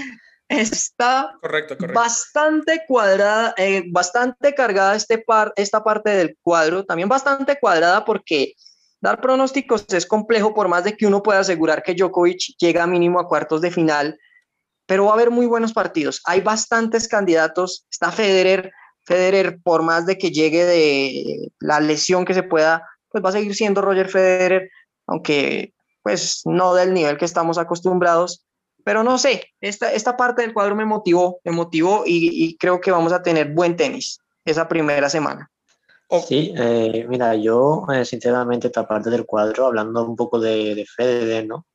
Está 0.49 1.33
Correcto, 1.41 1.77
correcto. 1.77 1.99
bastante 1.99 2.83
cuadrada, 2.87 3.53
eh, 3.57 3.85
bastante 3.91 4.55
cargada 4.55 4.95
este 4.95 5.19
par, 5.19 5.53
esta 5.57 5.83
parte 5.83 6.11
del 6.11 6.39
cuadro, 6.41 6.85
también 6.85 7.09
bastante 7.09 7.59
cuadrada 7.59 8.05
porque 8.05 8.55
dar 9.01 9.21
pronósticos 9.21 9.87
es 9.93 10.07
complejo 10.07 10.55
por 10.55 10.69
más 10.69 10.85
de 10.85 10.97
que 10.97 11.07
uno 11.07 11.23
pueda 11.23 11.41
asegurar 11.41 11.83
que 11.83 11.95
Djokovic 11.95 12.57
llega 12.59 12.87
mínimo 12.87 13.19
a 13.19 13.27
cuartos 13.29 13.61
de 13.61 13.71
final, 13.71 14.19
pero 14.87 15.07
va 15.07 15.11
a 15.11 15.15
haber 15.15 15.31
muy 15.31 15.47
buenos 15.47 15.73
partidos. 15.73 16.23
Hay 16.25 16.41
bastantes 16.41 17.09
candidatos, 17.09 17.85
está 17.91 18.13
Federer, 18.13 18.73
Federer 19.05 19.61
por 19.63 19.83
más 19.83 20.07
de 20.07 20.17
que 20.17 20.31
llegue 20.31 20.65
de 20.65 21.51
la 21.61 21.81
lesión 21.81 22.25
que 22.25 22.35
se 22.35 22.43
pueda, 22.43 22.89
pues 23.11 23.25
va 23.25 23.31
a 23.31 23.33
seguir 23.33 23.55
siendo 23.55 23.83
Roger 23.83 24.09
Federer, 24.09 24.71
aunque 25.07 25.73
pues 26.03 26.43
no 26.45 26.75
del 26.75 26.95
nivel 26.95 27.19
que 27.19 27.25
estamos 27.25 27.59
acostumbrados. 27.59 28.46
Pero 28.87 29.03
no 29.03 29.19
sé, 29.19 29.43
esta, 29.61 29.93
esta 29.93 30.17
parte 30.17 30.43
del 30.43 30.55
cuadro 30.55 30.77
me 30.77 30.85
motivó, 30.85 31.41
me 31.43 31.51
motivó 31.51 32.05
y, 32.07 32.45
y 32.45 32.57
creo 32.57 32.81
que 32.81 32.93
vamos 32.93 33.13
a 33.13 33.21
tener 33.21 33.53
buen 33.53 33.75
tenis 33.77 34.21
esa 34.45 34.69
primera 34.69 35.11
semana. 35.11 35.51
O- 36.07 36.21
Sí, 36.21 36.55
eh, 36.57 37.05
mira, 37.09 37.35
yo 37.35 37.85
eh, 37.93 38.05
sinceramente 38.05 38.69
esta 38.69 38.87
parte 38.87 39.11
del 39.11 39.27
cuadro, 39.27 39.67
hablando 39.67 40.05
un 40.07 40.15
poco 40.15 40.39
de, 40.39 40.77
de 40.77 40.87
Federer, 40.87 41.49
¿no? 41.49 41.67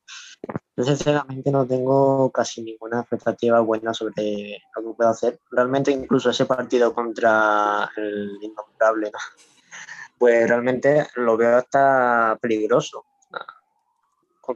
Yo 0.78 0.86
sinceramente 0.86 1.52
no 1.52 1.68
tengo 1.68 2.32
casi 2.32 2.62
ninguna 2.64 3.02
expectativa 3.02 3.60
buena 3.60 3.94
sobre 3.94 4.62
lo 4.78 4.82
que 4.82 4.96
pueda 4.96 5.10
hacer. 5.10 5.38
Realmente 5.52 5.92
incluso 5.92 6.30
ese 6.30 6.46
partido 6.46 6.94
contra 6.94 7.92
el 7.98 8.38
innombrable, 8.42 9.12
¿no? 9.12 9.20
Pues 10.18 10.48
realmente 10.48 11.08
lo 11.16 11.36
veo 11.36 11.58
hasta 11.58 12.38
peligroso. 12.42 13.04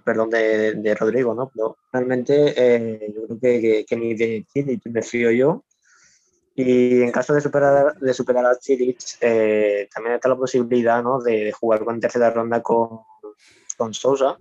Perdón 0.04 0.30
de, 0.30 0.74
de 0.76 0.96
Rodrigo, 0.96 1.34
¿no? 1.34 1.50
Pero 1.54 1.78
realmente 1.92 2.54
eh, 2.56 3.14
yo 3.16 3.26
creo 3.26 3.40
que, 3.40 3.62
que, 3.62 3.86
que 3.86 3.96
ni 3.96 4.14
de 4.16 4.46
Chile 4.52 4.80
me 4.86 5.02
fío 5.02 5.32
yo. 5.32 5.64
Y 6.58 7.02
en 7.02 7.12
caso 7.12 7.34
de 7.34 7.42
superar, 7.42 8.00
de 8.00 8.14
superar 8.14 8.46
a 8.46 8.58
Chilic, 8.58 8.98
eh, 9.20 9.90
también 9.94 10.16
está 10.16 10.30
la 10.30 10.38
posibilidad 10.38 11.04
¿no? 11.04 11.20
de, 11.20 11.46
de 11.46 11.52
jugar 11.52 11.84
con 11.84 12.00
tercera 12.00 12.30
ronda 12.32 12.62
con, 12.62 13.02
con 13.78 13.94
Sousa. 13.94 14.38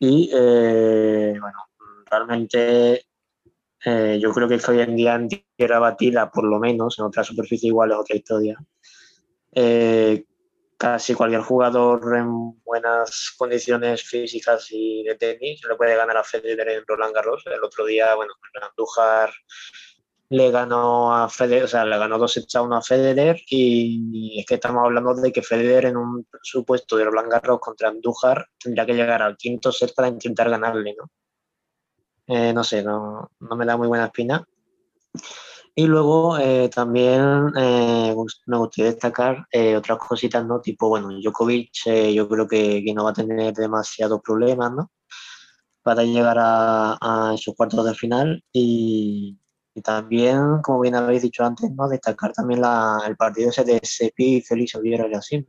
Y 0.00 0.28
eh, 0.34 1.36
bueno, 1.40 1.58
realmente 2.10 3.06
eh, 3.84 4.18
yo 4.20 4.32
creo 4.32 4.48
que 4.48 4.60
hoy 4.68 4.80
en 4.80 4.96
día 4.96 5.14
en 5.14 5.28
tierra 5.56 5.78
batida, 5.78 6.28
por 6.30 6.44
lo 6.44 6.58
menos, 6.58 6.98
en 6.98 7.04
otra 7.04 7.22
superficie 7.22 7.68
igual 7.68 7.92
es 7.92 7.96
otra 7.98 8.16
historia. 8.16 8.58
eh, 9.52 10.24
casi 10.82 11.14
cualquier 11.14 11.42
jugador 11.42 12.16
en 12.16 12.60
buenas 12.64 13.34
condiciones 13.38 14.02
físicas 14.02 14.66
y 14.72 15.04
de 15.04 15.14
tenis 15.14 15.62
le 15.64 15.76
puede 15.76 15.94
ganar 15.94 16.16
a 16.16 16.24
Federer 16.24 16.68
en 16.70 16.84
Roland 16.84 17.14
Garros. 17.14 17.44
El 17.46 17.62
otro 17.62 17.86
día, 17.86 18.12
bueno, 18.16 18.32
Andújar 18.60 19.32
le 20.30 20.50
ganó 20.50 21.14
a 21.14 21.28
Federer, 21.28 21.62
o 21.62 21.68
sea, 21.68 21.84
le 21.84 21.96
ganó 21.96 22.18
dos 22.18 22.32
sets 22.32 22.56
a 22.56 22.62
uno 22.62 22.74
a 22.74 22.82
Federer 22.82 23.40
y 23.46 24.40
es 24.40 24.44
que 24.44 24.56
estamos 24.56 24.82
hablando 24.84 25.14
de 25.14 25.30
que 25.30 25.42
Federer 25.42 25.84
en 25.84 25.98
un 25.98 26.26
supuesto 26.42 26.96
de 26.96 27.04
Roland 27.04 27.30
Garros 27.30 27.60
contra 27.60 27.88
Andújar 27.88 28.48
tendría 28.58 28.84
que 28.84 28.94
llegar 28.94 29.22
al 29.22 29.36
quinto 29.36 29.70
set 29.70 29.94
para 29.94 30.08
intentar 30.08 30.50
ganarle, 30.50 30.96
¿no? 30.98 31.08
Eh, 32.26 32.52
no 32.52 32.64
sé, 32.64 32.82
no, 32.82 33.30
no 33.38 33.56
me 33.56 33.66
da 33.66 33.76
muy 33.76 33.86
buena 33.86 34.06
espina. 34.06 34.44
Y 35.74 35.86
luego 35.86 36.38
eh, 36.38 36.68
también 36.68 37.50
eh, 37.56 38.14
me 38.46 38.56
gustaría 38.58 38.90
destacar 38.90 39.46
eh, 39.50 39.74
otras 39.76 39.98
cositas, 39.98 40.44
¿no? 40.44 40.60
Tipo, 40.60 40.88
bueno, 40.88 41.08
Djokovic 41.08 41.86
eh, 41.86 42.12
yo 42.12 42.28
creo 42.28 42.46
que, 42.46 42.82
que, 42.84 42.92
no 42.92 43.04
va 43.04 43.10
a 43.10 43.14
tener 43.14 43.54
demasiados 43.54 44.20
problemas, 44.22 44.70
¿no? 44.72 44.90
Para 45.82 46.04
llegar 46.04 46.36
a, 46.38 46.98
a 47.00 47.34
esos 47.34 47.54
cuartos 47.56 47.86
de 47.86 47.94
final 47.94 48.44
y, 48.52 49.38
y, 49.74 49.82
también, 49.82 50.60
como 50.62 50.80
bien 50.80 50.94
habéis 50.94 51.22
dicho 51.22 51.44
antes, 51.44 51.70
¿no? 51.72 51.88
Destacar 51.88 52.32
también 52.34 52.60
la, 52.60 53.02
el 53.06 53.16
partido 53.16 53.50
ese 53.50 53.64
de 53.64 53.80
Sepi 53.82 54.36
y 54.36 54.42
Félix 54.42 54.74
Oviera 54.74 55.08
y 55.08 55.14
así. 55.14 55.46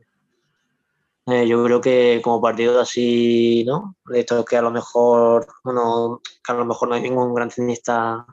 Eh, 1.25 1.47
yo 1.47 1.63
creo 1.63 1.81
que 1.81 2.21
como 2.23 2.41
partido 2.41 2.79
así, 2.81 3.63
¿no? 3.65 3.95
De 4.05 4.25
que 4.25 4.57
a 4.57 4.61
lo 4.61 4.71
mejor, 4.71 5.47
bueno, 5.63 6.21
que 6.45 6.51
a 6.51 6.55
lo 6.55 6.65
mejor 6.65 6.89
no 6.89 6.95
hay 6.95 7.01
ningún 7.01 7.33
gran 7.33 7.49
tenista 7.49 8.25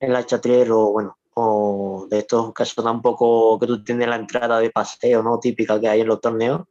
en 0.00 0.12
la 0.12 0.26
chatrier 0.26 0.70
o 0.72 0.92
bueno, 0.92 1.16
o 1.34 2.06
de 2.10 2.18
estos 2.20 2.52
casos 2.52 2.84
tampoco 2.84 3.58
que 3.58 3.66
tú 3.66 3.82
tienes 3.82 4.08
la 4.08 4.16
entrada 4.16 4.60
de 4.60 4.70
paseo, 4.70 5.22
¿no? 5.22 5.38
Típica 5.40 5.80
que 5.80 5.88
hay 5.88 6.00
en 6.00 6.08
los 6.08 6.20
torneos, 6.20 6.62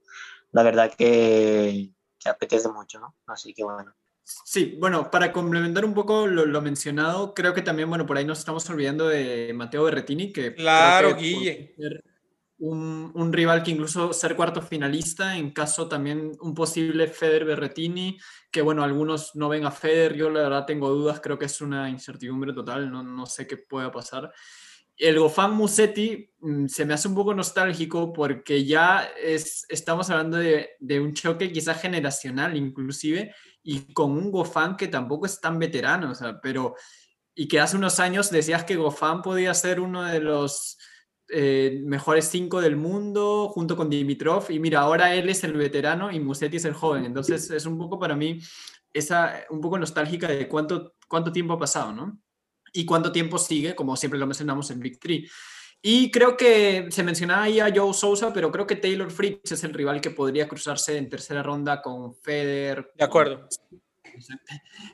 la 0.51 0.63
verdad 0.63 0.93
que, 0.97 1.91
que 2.19 2.29
apetece 2.29 2.69
mucho, 2.69 2.99
¿no? 2.99 3.15
Así 3.27 3.53
que 3.53 3.63
bueno. 3.63 3.93
Sí, 4.23 4.77
bueno, 4.79 5.11
para 5.11 5.33
complementar 5.33 5.83
un 5.83 5.93
poco 5.93 6.27
lo, 6.27 6.45
lo, 6.45 6.61
mencionado, 6.61 7.33
creo 7.33 7.53
que 7.53 7.61
también, 7.61 7.89
bueno, 7.89 8.05
por 8.05 8.17
ahí 8.17 8.23
nos 8.23 8.39
estamos 8.39 8.69
olvidando 8.69 9.09
de 9.09 9.51
Mateo 9.53 9.83
Berretini, 9.83 10.31
que... 10.31 10.55
Claro, 10.55 11.17
que 11.17 11.21
Guille. 11.21 11.75
Un, 12.65 13.33
rival 13.33 13.61
que 13.61 13.71
incluso 13.71 14.13
ser 14.13 14.37
cuarto 14.37 14.61
finalista, 14.61 15.35
en 15.35 15.51
caso 15.51 15.89
también 15.89 16.31
un 16.39 16.53
posible 16.53 17.07
Feder 17.07 17.43
Berretini, 17.43 18.17
que 18.49 18.61
bueno, 18.61 18.83
algunos 18.83 19.35
no 19.35 19.49
ven 19.49 19.65
a 19.65 19.71
Feder, 19.71 20.13
yo 20.13 20.29
la 20.29 20.43
verdad 20.43 20.65
tengo 20.65 20.89
dudas, 20.89 21.19
creo 21.19 21.37
que 21.37 21.45
es 21.45 21.59
una 21.59 21.89
incertidumbre 21.89 22.53
total, 22.53 22.89
no, 22.89 23.03
no 23.03 23.25
sé 23.25 23.47
qué 23.47 23.57
pueda 23.57 23.91
pasar. 23.91 24.31
El 24.95 25.19
Gofán 25.19 25.53
Musetti 25.55 26.29
mmm, 26.39 26.67
se 26.67 26.85
me 26.85 26.93
hace 26.93 27.09
un 27.09 27.15
poco 27.15 27.33
nostálgico 27.33 28.13
porque 28.13 28.63
ya 28.63 29.09
es, 29.21 29.65
estamos 29.67 30.09
hablando 30.09 30.37
de, 30.37 30.69
de 30.79 31.01
un 31.01 31.13
choque 31.13 31.51
quizás 31.51 31.81
generacional 31.81 32.55
inclusive, 32.55 33.35
y 33.61 33.93
con 33.93 34.11
un 34.11 34.31
Gofán 34.31 34.77
que 34.77 34.87
tampoco 34.87 35.25
es 35.25 35.41
tan 35.41 35.59
veterano, 35.59 36.11
o 36.11 36.15
sea, 36.15 36.39
pero 36.39 36.75
y 37.35 37.49
que 37.49 37.59
hace 37.59 37.75
unos 37.75 37.99
años 37.99 38.29
decías 38.29 38.63
que 38.63 38.77
Gofán 38.77 39.21
podía 39.21 39.53
ser 39.53 39.81
uno 39.81 40.03
de 40.03 40.21
los 40.21 40.77
eh, 41.33 41.81
mejores 41.83 42.27
cinco 42.27 42.61
del 42.61 42.75
mundo 42.75 43.49
junto 43.49 43.75
con 43.75 43.89
Dimitrov 43.89 44.51
y 44.51 44.59
mira, 44.59 44.81
ahora 44.81 45.15
él 45.15 45.29
es 45.29 45.43
el 45.43 45.53
veterano 45.53 46.11
y 46.11 46.19
Musetti 46.19 46.57
es 46.57 46.65
el 46.65 46.73
joven, 46.73 47.05
entonces 47.05 47.49
es 47.49 47.65
un 47.65 47.77
poco 47.77 47.97
para 47.97 48.15
mí 48.15 48.39
esa 48.93 49.43
un 49.49 49.59
poco 49.59 49.79
nostálgica 49.79 50.27
de 50.27 50.47
cuánto, 50.47 50.93
cuánto 51.07 51.31
tiempo 51.31 51.53
ha 51.53 51.59
pasado, 51.59 51.91
¿no? 51.91 52.19
Y 52.71 52.85
cuánto 52.85 53.11
tiempo 53.11 53.37
sigue, 53.37 53.75
como 53.75 53.95
siempre 53.95 54.19
lo 54.19 54.27
mencionamos 54.27 54.69
en 54.71 54.79
Big 54.79 54.99
Three. 54.99 55.27
Y 55.81 56.11
creo 56.11 56.37
que 56.37 56.87
se 56.91 57.03
mencionaba 57.03 57.43
ahí 57.43 57.59
a 57.59 57.71
Joe 57.75 57.93
Sousa, 57.93 58.31
pero 58.31 58.51
creo 58.51 58.65
que 58.65 58.77
Taylor 58.77 59.11
Fritz 59.11 59.51
es 59.51 59.63
el 59.63 59.73
rival 59.73 59.99
que 59.99 60.11
podría 60.11 60.47
cruzarse 60.47 60.97
en 60.97 61.09
tercera 61.09 61.43
ronda 61.43 61.81
con 61.81 62.15
Federer. 62.15 62.91
De 62.95 63.03
acuerdo. 63.03 63.47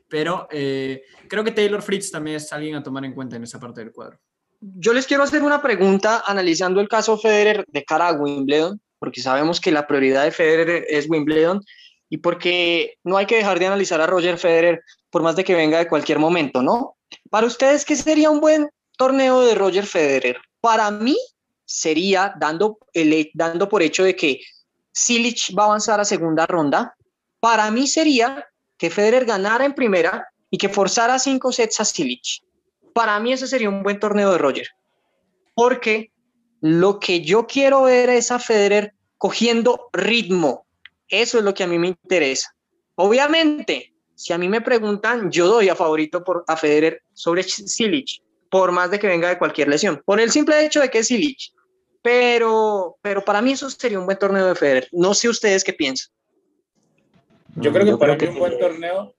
Pero 0.08 0.48
eh, 0.50 1.04
creo 1.28 1.44
que 1.44 1.52
Taylor 1.52 1.82
Fritz 1.82 2.10
también 2.10 2.38
es 2.38 2.52
alguien 2.52 2.76
a 2.76 2.84
tomar 2.84 3.06
en 3.06 3.14
cuenta 3.14 3.36
en 3.36 3.44
esa 3.44 3.60
parte 3.60 3.82
del 3.82 3.92
cuadro. 3.92 4.20
Yo 4.62 4.94
les 4.94 5.08
quiero 5.08 5.24
hacer 5.24 5.42
una 5.42 5.62
pregunta 5.62 6.24
analizando 6.26 6.82
el 6.82 6.90
caso 6.90 7.18
Federer 7.18 7.66
de 7.70 7.84
cara 7.86 8.10
a 8.10 8.14
Wimbledon, 8.14 8.82
porque 9.00 9.22
sabemos 9.22 9.62
que 9.62 9.72
la 9.72 9.88
prioridad 9.88 10.26
de 10.26 10.32
Federer 10.32 10.86
es 10.90 11.10
Wimbledon 11.10 11.62
y 12.10 12.18
porque 12.18 12.96
no 13.04 13.18
hay 13.18 13.26
que 13.26 13.38
dejar 13.38 13.60
de 13.60 13.68
analizar 13.68 14.02
a 14.02 14.08
Roger 14.08 14.38
Federer 14.38 14.82
por 15.10 15.24
más 15.24 15.36
de 15.36 15.44
que 15.44 15.56
venga 15.56 15.78
de 15.78 15.88
cualquier 15.88 16.20
momento, 16.20 16.62
¿no? 16.62 16.98
Para 17.30 17.48
ustedes, 17.48 17.86
¿qué 17.86 17.96
sería 17.96 18.30
un 18.30 18.42
buen 18.42 18.70
torneo 18.98 19.42
de 19.42 19.56
Roger 19.56 19.86
Federer? 19.86 20.38
Para 20.60 20.92
mí 20.92 21.18
sería 21.66 22.34
dando, 22.38 22.80
el, 22.94 23.32
dando 23.34 23.70
por 23.70 23.82
hecho 23.82 24.04
de 24.04 24.16
que 24.16 24.42
Silic 24.92 25.58
va 25.58 25.64
a 25.64 25.66
avanzar 25.68 26.00
a 26.00 26.06
segunda 26.06 26.46
ronda. 26.46 26.96
Para 27.40 27.72
mí 27.72 27.88
sería 27.88 28.46
que 28.78 28.90
Federer 28.90 29.26
ganara 29.26 29.66
en 29.66 29.74
primera 29.74 30.28
y 30.50 30.58
que 30.58 30.68
forzara 30.68 31.18
cinco 31.20 31.52
sets 31.52 31.80
a 31.80 31.86
Silic. 31.86 32.42
Para 32.94 33.20
mí 33.20 33.34
ese 33.34 33.48
sería 33.48 33.70
un 33.70 33.84
buen 33.84 34.00
torneo 34.00 34.32
de 34.32 34.38
Roger. 34.38 34.68
Porque 35.56 36.12
lo 36.62 37.00
que 37.00 37.22
yo 37.22 37.48
quiero 37.48 37.84
ver 37.84 38.10
es 38.10 38.32
a 38.32 38.40
Federer 38.40 38.94
cogiendo 39.18 39.90
ritmo. 39.94 40.66
Eso 41.08 41.38
es 41.38 41.44
lo 41.44 41.54
que 41.54 41.64
a 41.64 41.68
mí 41.68 41.80
me 41.80 41.88
interesa. 41.88 42.56
Obviamente, 42.96 43.94
si 44.16 44.34
a 44.34 44.38
mí 44.38 44.50
me 44.50 44.62
preguntan, 44.62 45.32
yo 45.32 45.48
doy 45.48 45.70
a 45.70 45.76
favorito 45.76 46.24
por, 46.24 46.44
a 46.48 46.58
Federer 46.58 47.02
sobre 47.14 47.44
Silic, 47.44 48.22
por 48.50 48.72
más 48.72 48.92
de 48.92 49.00
que 49.00 49.08
venga 49.08 49.30
de 49.30 49.38
cualquier 49.38 49.70
lesión, 49.70 50.02
por 50.06 50.20
el 50.20 50.32
simple 50.32 50.66
hecho 50.66 50.82
de 50.82 50.90
que 50.90 51.00
es 51.00 51.08
Silic. 51.08 51.38
Pero, 52.02 52.98
pero 53.02 53.24
para 53.24 53.42
mí 53.42 53.52
eso 53.52 53.70
sería 53.70 54.00
un 54.00 54.06
buen 54.06 54.18
torneo 54.18 54.48
de 54.48 54.56
Federer. 54.56 54.88
No 54.92 55.14
sé 55.14 55.30
ustedes 55.30 55.64
qué 55.64 55.74
piensan. 55.74 56.12
Yo 57.56 57.72
creo 57.72 57.86
que 57.86 57.92
yo 57.92 58.00
para 58.00 58.18
creo 58.18 58.32
mí 58.32 58.38
que... 58.38 58.44
un 58.44 58.50
buen 58.50 58.60
torneo, 58.60 59.16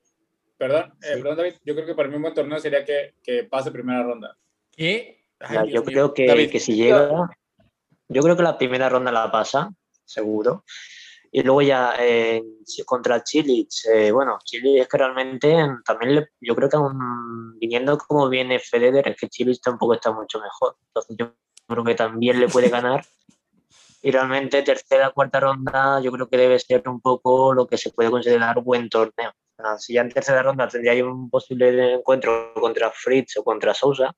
perdón, 0.61 0.93
eh, 1.01 1.17
perdón 1.17 1.37
David, 1.39 1.55
yo 1.65 1.75
creo 1.75 1.87
que 1.87 1.95
para 1.95 2.09
mí 2.11 2.17
un 2.17 2.23
buen 2.23 2.35
torneo 2.35 2.59
sería 2.59 2.85
que, 2.85 3.15
que 3.23 3.45
pase 3.45 3.71
primera 3.71 4.03
ronda. 4.03 4.37
¿Qué? 4.71 5.25
Ay, 5.41 5.57
ya, 5.57 5.65
yo 5.65 5.83
creo 5.83 6.13
que, 6.13 6.51
que, 6.51 6.61
si 6.61 6.75
llega, 6.75 7.31
yo 8.09 8.23
creo 8.23 8.37
que 8.37 8.43
la 8.43 8.59
primera 8.59 8.91
ronda 8.91 9.11
la 9.11 9.33
pasa, 9.33 9.71
seguro. 10.05 10.65
Y 11.33 11.43
luego 11.43 11.63
ya 11.63 11.95
eh, 11.99 12.43
contra 12.85 13.23
Chile, 13.23 13.67
eh, 13.91 14.13
bueno, 14.13 14.39
Chile 14.45 14.81
es 14.81 14.89
que 14.89 14.99
realmente 14.99 15.57
también 15.83 16.29
yo 16.41 16.55
creo 16.55 16.69
que 16.69 16.77
aún 16.77 17.59
viniendo 17.59 17.97
como 17.97 18.29
viene 18.29 18.59
Federer, 18.59 19.09
es 19.09 19.17
que 19.17 19.29
Chile 19.29 19.57
tampoco 19.63 19.95
está 19.95 20.13
mucho 20.13 20.41
mejor. 20.41 20.77
Entonces 20.89 21.17
yo 21.19 21.33
creo 21.67 21.85
que 21.85 21.95
también 21.95 22.39
le 22.39 22.49
puede 22.49 22.69
ganar. 22.69 23.03
Y 24.03 24.11
realmente 24.11 24.63
tercera, 24.63 25.11
cuarta 25.11 25.41
ronda 25.41 26.01
yo 26.03 26.13
creo 26.13 26.29
que 26.29 26.37
debe 26.37 26.59
ser 26.59 26.87
un 26.87 27.01
poco 27.01 27.55
lo 27.55 27.67
que 27.67 27.79
se 27.79 27.91
puede 27.91 28.11
considerar 28.11 28.61
buen 28.61 28.91
torneo. 28.91 29.33
Si 29.79 29.95
ya 29.95 30.03
en 30.03 30.11
tercera 30.11 30.43
ronda 30.43 30.69
tendría 30.69 31.05
un 31.05 31.31
posible 31.31 31.95
encuentro 31.95 32.53
contra 32.55 32.91
Fritz 32.91 33.37
o 33.39 33.45
contra 33.45 33.75
Sousa, 33.75 34.13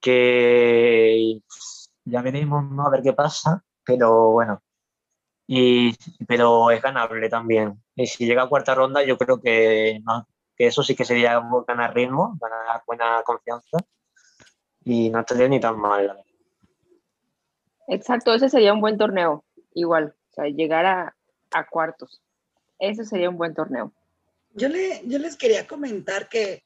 que 0.00 1.40
ya 2.04 2.22
veremos 2.22 2.64
¿no? 2.70 2.86
a 2.86 2.90
ver 2.90 3.02
qué 3.02 3.12
pasa, 3.12 3.64
pero 3.84 4.30
bueno, 4.32 4.62
y, 5.46 5.94
pero 6.26 6.70
es 6.70 6.82
ganable 6.82 7.28
también. 7.28 7.82
Y 7.94 8.06
si 8.06 8.26
llega 8.26 8.42
a 8.42 8.48
cuarta 8.48 8.74
ronda, 8.74 9.04
yo 9.04 9.16
creo 9.16 9.40
que, 9.40 10.00
que 10.56 10.66
eso 10.66 10.82
sí 10.82 10.94
que 10.94 11.04
sería 11.04 11.40
ganar 11.66 11.94
ritmo, 11.94 12.36
ganar 12.40 12.82
buena 12.86 13.22
confianza 13.24 13.78
y 14.84 15.10
no 15.10 15.20
estaría 15.20 15.48
ni 15.48 15.60
tan 15.60 15.78
mal. 15.78 16.24
Exacto, 17.88 18.34
ese 18.34 18.48
sería 18.48 18.72
un 18.72 18.80
buen 18.80 18.98
torneo, 18.98 19.44
igual, 19.74 20.14
o 20.30 20.34
sea, 20.34 20.46
llegar 20.46 20.86
a, 20.86 21.16
a 21.52 21.66
cuartos. 21.66 22.22
Ese 22.78 23.04
sería 23.04 23.30
un 23.30 23.36
buen 23.36 23.54
torneo. 23.54 23.92
Yo, 24.56 24.68
le, 24.68 25.02
yo 25.04 25.18
les 25.18 25.36
quería 25.36 25.66
comentar 25.66 26.28
que 26.28 26.64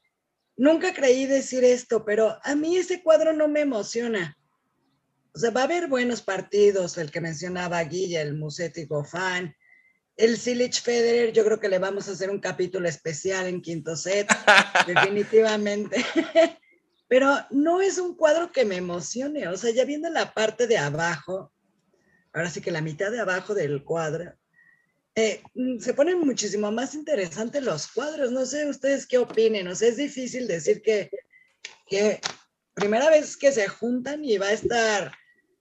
nunca 0.55 0.93
creí 0.93 1.25
decir 1.25 1.63
esto, 1.63 2.05
pero 2.05 2.37
a 2.43 2.55
mí 2.55 2.77
ese 2.77 3.03
cuadro 3.03 3.33
no 3.33 3.47
me 3.47 3.61
emociona. 3.61 4.37
O 5.33 5.39
sea, 5.39 5.51
va 5.51 5.61
a 5.61 5.63
haber 5.65 5.87
buenos 5.87 6.21
partidos, 6.21 6.97
el 6.97 7.11
que 7.11 7.21
mencionaba 7.21 7.83
Guilla, 7.83 8.21
el 8.21 8.35
Musetti 8.35 8.87
Fan, 8.87 9.55
el 10.17 10.37
Silich 10.37 10.81
Federer, 10.81 11.33
yo 11.33 11.43
creo 11.43 11.59
que 11.59 11.69
le 11.69 11.79
vamos 11.79 12.07
a 12.07 12.11
hacer 12.11 12.29
un 12.29 12.39
capítulo 12.39 12.87
especial 12.87 13.47
en 13.47 13.61
quinto 13.61 13.95
set, 13.95 14.27
definitivamente. 14.87 16.05
Pero 17.07 17.35
no 17.49 17.81
es 17.81 17.97
un 17.97 18.15
cuadro 18.15 18.51
que 18.51 18.63
me 18.63 18.77
emocione, 18.77 19.47
o 19.47 19.57
sea, 19.57 19.71
ya 19.71 19.83
viendo 19.83 20.09
la 20.09 20.33
parte 20.33 20.65
de 20.67 20.77
abajo, 20.77 21.51
ahora 22.31 22.49
sí 22.49 22.61
que 22.61 22.71
la 22.71 22.81
mitad 22.81 23.11
de 23.11 23.19
abajo 23.19 23.53
del 23.53 23.83
cuadro, 23.83 24.33
eh, 25.15 25.41
mm, 25.53 25.79
se 25.79 25.93
ponen 25.93 26.19
muchísimo 26.19 26.71
más 26.71 26.95
interesantes 26.95 27.63
los 27.63 27.87
cuadros. 27.87 28.31
No 28.31 28.45
sé 28.45 28.67
ustedes 28.67 29.05
qué 29.05 29.17
opinen, 29.17 29.67
o 29.67 29.75
sea, 29.75 29.89
es 29.89 29.97
difícil 29.97 30.47
decir 30.47 30.81
que, 30.81 31.09
que 31.87 32.21
primera 32.73 33.09
vez 33.09 33.35
que 33.37 33.51
se 33.51 33.67
juntan 33.67 34.23
y 34.23 34.37
va 34.37 34.47
a 34.47 34.53
estar 34.53 35.11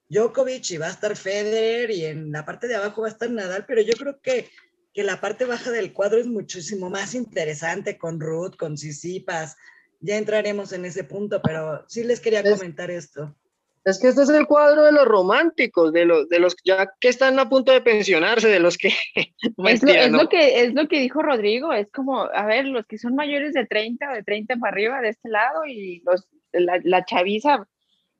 Djokovic 0.08 0.70
y 0.70 0.76
va 0.76 0.86
a 0.86 0.90
estar 0.90 1.16
Federer 1.16 1.90
y 1.90 2.04
en 2.04 2.32
la 2.32 2.44
parte 2.44 2.68
de 2.68 2.76
abajo 2.76 3.02
va 3.02 3.08
a 3.08 3.12
estar 3.12 3.30
Nadal, 3.30 3.64
pero 3.66 3.82
yo 3.82 3.94
creo 3.94 4.20
que, 4.20 4.48
que 4.92 5.04
la 5.04 5.20
parte 5.20 5.44
baja 5.44 5.70
del 5.70 5.92
cuadro 5.92 6.20
es 6.20 6.26
muchísimo 6.26 6.90
más 6.90 7.14
interesante 7.14 7.98
con 7.98 8.20
Ruth, 8.20 8.56
con 8.56 8.76
Sisipas. 8.76 9.56
Ya 10.00 10.16
entraremos 10.16 10.72
en 10.72 10.84
ese 10.84 11.04
punto, 11.04 11.42
pero 11.42 11.84
sí 11.88 12.04
les 12.04 12.20
quería 12.20 12.42
comentar 12.42 12.90
esto. 12.90 13.36
Es 13.84 13.98
que 13.98 14.08
este 14.08 14.22
es 14.22 14.28
el 14.28 14.46
cuadro 14.46 14.84
de 14.84 14.92
los 14.92 15.06
románticos, 15.06 15.92
de 15.92 16.04
los, 16.04 16.28
de 16.28 16.38
los 16.38 16.54
ya 16.64 16.92
que 17.00 17.08
están 17.08 17.38
a 17.38 17.48
punto 17.48 17.72
de 17.72 17.80
pensionarse, 17.80 18.48
de 18.48 18.60
los 18.60 18.76
que... 18.76 18.88
es, 19.14 19.82
lo, 19.82 19.90
es 19.90 20.10
lo, 20.10 20.28
que 20.28 20.62
es 20.62 20.74
lo 20.74 20.86
que 20.86 21.00
dijo 21.00 21.22
Rodrigo, 21.22 21.72
es 21.72 21.90
como, 21.90 22.24
a 22.24 22.44
ver, 22.44 22.66
los 22.66 22.86
que 22.86 22.98
son 22.98 23.14
mayores 23.14 23.54
de 23.54 23.66
30 23.66 24.10
o 24.10 24.14
de 24.14 24.22
30 24.22 24.56
para 24.56 24.72
arriba 24.72 25.00
de 25.00 25.08
este 25.08 25.30
lado 25.30 25.64
y 25.64 26.02
los, 26.04 26.28
la, 26.52 26.78
la 26.84 27.04
chaviza 27.04 27.66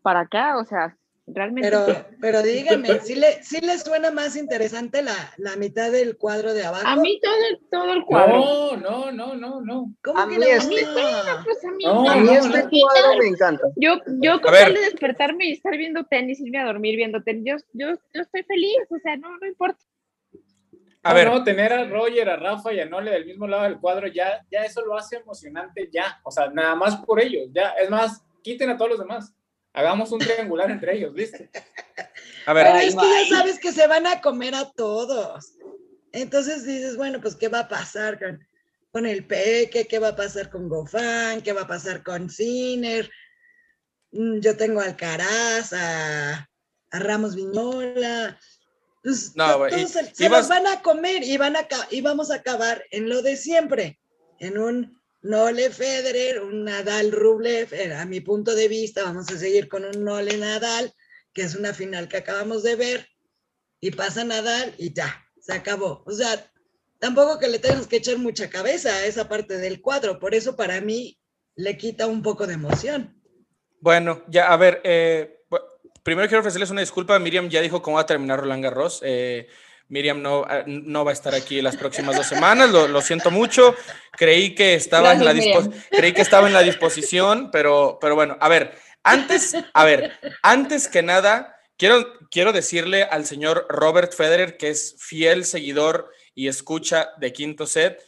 para 0.02 0.20
acá, 0.20 0.56
o 0.56 0.64
sea, 0.64 0.96
pero, 1.32 1.86
pero 2.20 2.42
díganme, 2.42 3.00
¿sí 3.00 3.14
le, 3.14 3.42
¿sí 3.42 3.60
le 3.60 3.78
suena 3.78 4.10
más 4.10 4.36
interesante 4.36 5.02
la, 5.02 5.14
la, 5.36 5.56
mitad 5.56 5.90
del 5.90 6.16
cuadro 6.16 6.52
de 6.54 6.64
abajo? 6.64 6.86
A 6.86 6.96
mí 6.96 7.20
todo 7.22 7.34
el, 7.50 7.60
todo 7.70 7.92
el 7.92 8.04
cuadro. 8.04 8.76
No, 8.76 8.76
no, 8.76 9.12
no, 9.12 9.34
no, 9.34 9.60
no. 9.60 9.94
¿Cómo 10.02 10.20
a 10.20 10.28
que 10.28 10.38
mí 10.38 10.44
este, 10.44 10.84
a 10.84 11.42
pues 11.44 11.64
a 11.64 11.70
mí, 11.70 11.84
no, 11.84 12.08
a 12.08 12.16
mí 12.16 12.34
este 12.34 12.68
cuadro 12.70 13.18
me 13.18 13.28
encanta. 13.28 13.64
Yo, 13.76 13.96
yo 14.20 14.40
con 14.40 14.52
tal 14.52 14.74
de 14.74 14.80
despertarme 14.80 15.46
y 15.46 15.52
estar 15.52 15.76
viendo 15.76 16.04
tenis, 16.04 16.40
irme 16.40 16.58
a 16.58 16.64
dormir 16.64 16.96
viendo 16.96 17.22
tenis, 17.22 17.44
yo, 17.44 17.56
yo, 17.72 17.94
yo 18.14 18.22
estoy 18.22 18.42
feliz, 18.44 18.78
o 18.90 18.98
sea, 18.98 19.16
no, 19.16 19.36
no 19.38 19.46
importa. 19.46 19.84
A 21.02 21.14
ver. 21.14 21.28
No, 21.28 21.42
tener 21.42 21.72
a 21.72 21.84
Roger, 21.84 22.28
a 22.28 22.36
Rafa 22.36 22.72
y 22.72 22.80
a 22.80 22.84
Nole 22.84 23.10
del 23.10 23.24
mismo 23.24 23.46
lado 23.46 23.64
del 23.64 23.78
cuadro, 23.78 24.06
ya, 24.06 24.44
ya 24.50 24.64
eso 24.64 24.84
lo 24.84 24.96
hace 24.96 25.16
emocionante 25.16 25.88
ya. 25.90 26.20
O 26.24 26.30
sea, 26.30 26.48
nada 26.48 26.74
más 26.74 26.96
por 26.98 27.20
ellos. 27.20 27.48
Ya, 27.52 27.70
es 27.70 27.88
más, 27.88 28.22
quiten 28.42 28.70
a 28.70 28.76
todos 28.76 28.90
los 28.90 29.00
demás. 29.00 29.34
Hagamos 29.72 30.10
un 30.10 30.18
triangular 30.18 30.70
entre 30.70 30.96
ellos, 30.96 31.14
¿viste? 31.14 31.50
A 32.46 32.52
ver. 32.52 32.66
Pero 32.66 32.78
es 32.78 32.94
que 32.94 33.30
ya 33.30 33.36
sabes 33.36 33.58
que 33.58 33.72
se 33.72 33.86
van 33.86 34.06
a 34.06 34.20
comer 34.20 34.54
a 34.54 34.70
todos. 34.70 35.54
Entonces 36.12 36.66
dices, 36.66 36.96
bueno, 36.96 37.20
pues, 37.20 37.36
¿qué 37.36 37.48
va 37.48 37.60
a 37.60 37.68
pasar 37.68 38.18
con, 38.18 38.44
con 38.90 39.06
el 39.06 39.26
Peque? 39.26 39.86
¿Qué 39.86 39.98
va 39.98 40.08
a 40.08 40.16
pasar 40.16 40.50
con 40.50 40.68
Gofán? 40.68 41.42
¿Qué 41.42 41.52
va 41.52 41.62
a 41.62 41.68
pasar 41.68 42.02
con 42.02 42.28
Ciner? 42.28 43.08
Mm, 44.12 44.40
yo 44.40 44.56
tengo 44.56 44.80
a 44.80 44.84
Alcaraz, 44.84 45.72
a, 45.72 46.48
Ramos 46.90 47.36
Viñola. 47.36 48.38
Pues, 49.02 49.34
no, 49.36 49.68
se, 49.68 50.28
los 50.28 50.48
van 50.48 50.66
a 50.66 50.82
comer 50.82 51.22
y, 51.22 51.36
van 51.38 51.56
a, 51.56 51.66
y 51.90 52.00
vamos 52.00 52.30
a 52.30 52.36
acabar 52.36 52.84
en 52.90 53.08
lo 53.08 53.22
de 53.22 53.36
siempre, 53.36 53.98
en 54.40 54.58
un 54.58 54.99
Nole 55.22 55.70
Federer, 55.70 56.40
un 56.42 56.64
Nadal 56.64 57.12
Rublev, 57.12 57.72
eh, 57.74 57.94
a 57.94 58.06
mi 58.06 58.20
punto 58.20 58.54
de 58.54 58.68
vista, 58.68 59.04
vamos 59.04 59.30
a 59.30 59.38
seguir 59.38 59.68
con 59.68 59.84
un 59.84 60.04
Nole 60.04 60.36
Nadal, 60.38 60.92
que 61.32 61.42
es 61.42 61.54
una 61.54 61.74
final 61.74 62.08
que 62.08 62.16
acabamos 62.16 62.62
de 62.62 62.76
ver, 62.76 63.08
y 63.80 63.90
pasa 63.90 64.24
Nadal 64.24 64.74
y 64.78 64.92
ya, 64.92 65.24
se 65.40 65.52
acabó. 65.52 66.02
O 66.06 66.12
sea, 66.12 66.50
tampoco 66.98 67.38
que 67.38 67.48
le 67.48 67.58
tengas 67.58 67.86
que 67.86 67.96
echar 67.96 68.18
mucha 68.18 68.48
cabeza 68.48 68.94
a 68.94 69.06
esa 69.06 69.28
parte 69.28 69.58
del 69.58 69.80
cuadro, 69.80 70.18
por 70.18 70.34
eso 70.34 70.56
para 70.56 70.80
mí 70.80 71.18
le 71.54 71.76
quita 71.76 72.06
un 72.06 72.22
poco 72.22 72.46
de 72.46 72.54
emoción. 72.54 73.20
Bueno, 73.80 74.24
ya, 74.28 74.52
a 74.52 74.56
ver, 74.56 74.80
eh, 74.84 75.40
primero 76.02 76.28
quiero 76.28 76.40
ofrecerles 76.40 76.70
una 76.70 76.80
disculpa, 76.80 77.18
Miriam 77.18 77.48
ya 77.48 77.60
dijo 77.60 77.82
cómo 77.82 77.96
va 77.96 78.02
a 78.02 78.06
terminar 78.06 78.40
Roland 78.40 78.62
Garros. 78.62 79.00
Eh, 79.04 79.48
Miriam 79.90 80.22
no, 80.22 80.44
ah, 80.48 80.62
no 80.66 81.04
va 81.04 81.10
a 81.10 81.14
estar 81.14 81.34
aquí 81.34 81.60
las 81.60 81.76
próximas 81.76 82.16
dos 82.16 82.26
semanas, 82.26 82.70
lo, 82.70 83.02
siento 83.02 83.30
mucho. 83.30 83.74
Creí 84.12 84.54
que, 84.54 84.74
estaba 84.74 85.12
en 85.12 85.24
la 85.24 85.34
creí 85.90 86.12
que 86.12 86.22
estaba 86.22 86.46
en 86.46 86.54
la 86.54 86.62
disposición, 86.62 87.50
pero, 87.50 87.98
pero 88.00 88.14
bueno, 88.14 88.36
a 88.40 88.48
ver, 88.48 88.78
antes, 89.02 89.56
a 89.74 89.84
ver, 89.84 90.12
antes 90.42 90.88
que 90.88 91.02
nada, 91.02 91.56
quiero, 91.76 92.06
quiero 92.30 92.52
decirle 92.52 93.02
al 93.02 93.26
señor 93.26 93.66
Robert 93.68 94.14
Federer, 94.14 94.56
que 94.56 94.70
es 94.70 94.94
fiel 94.98 95.44
seguidor 95.44 96.10
y 96.34 96.46
escucha 96.46 97.10
de 97.18 97.32
Quinto 97.32 97.66
Set, 97.66 98.00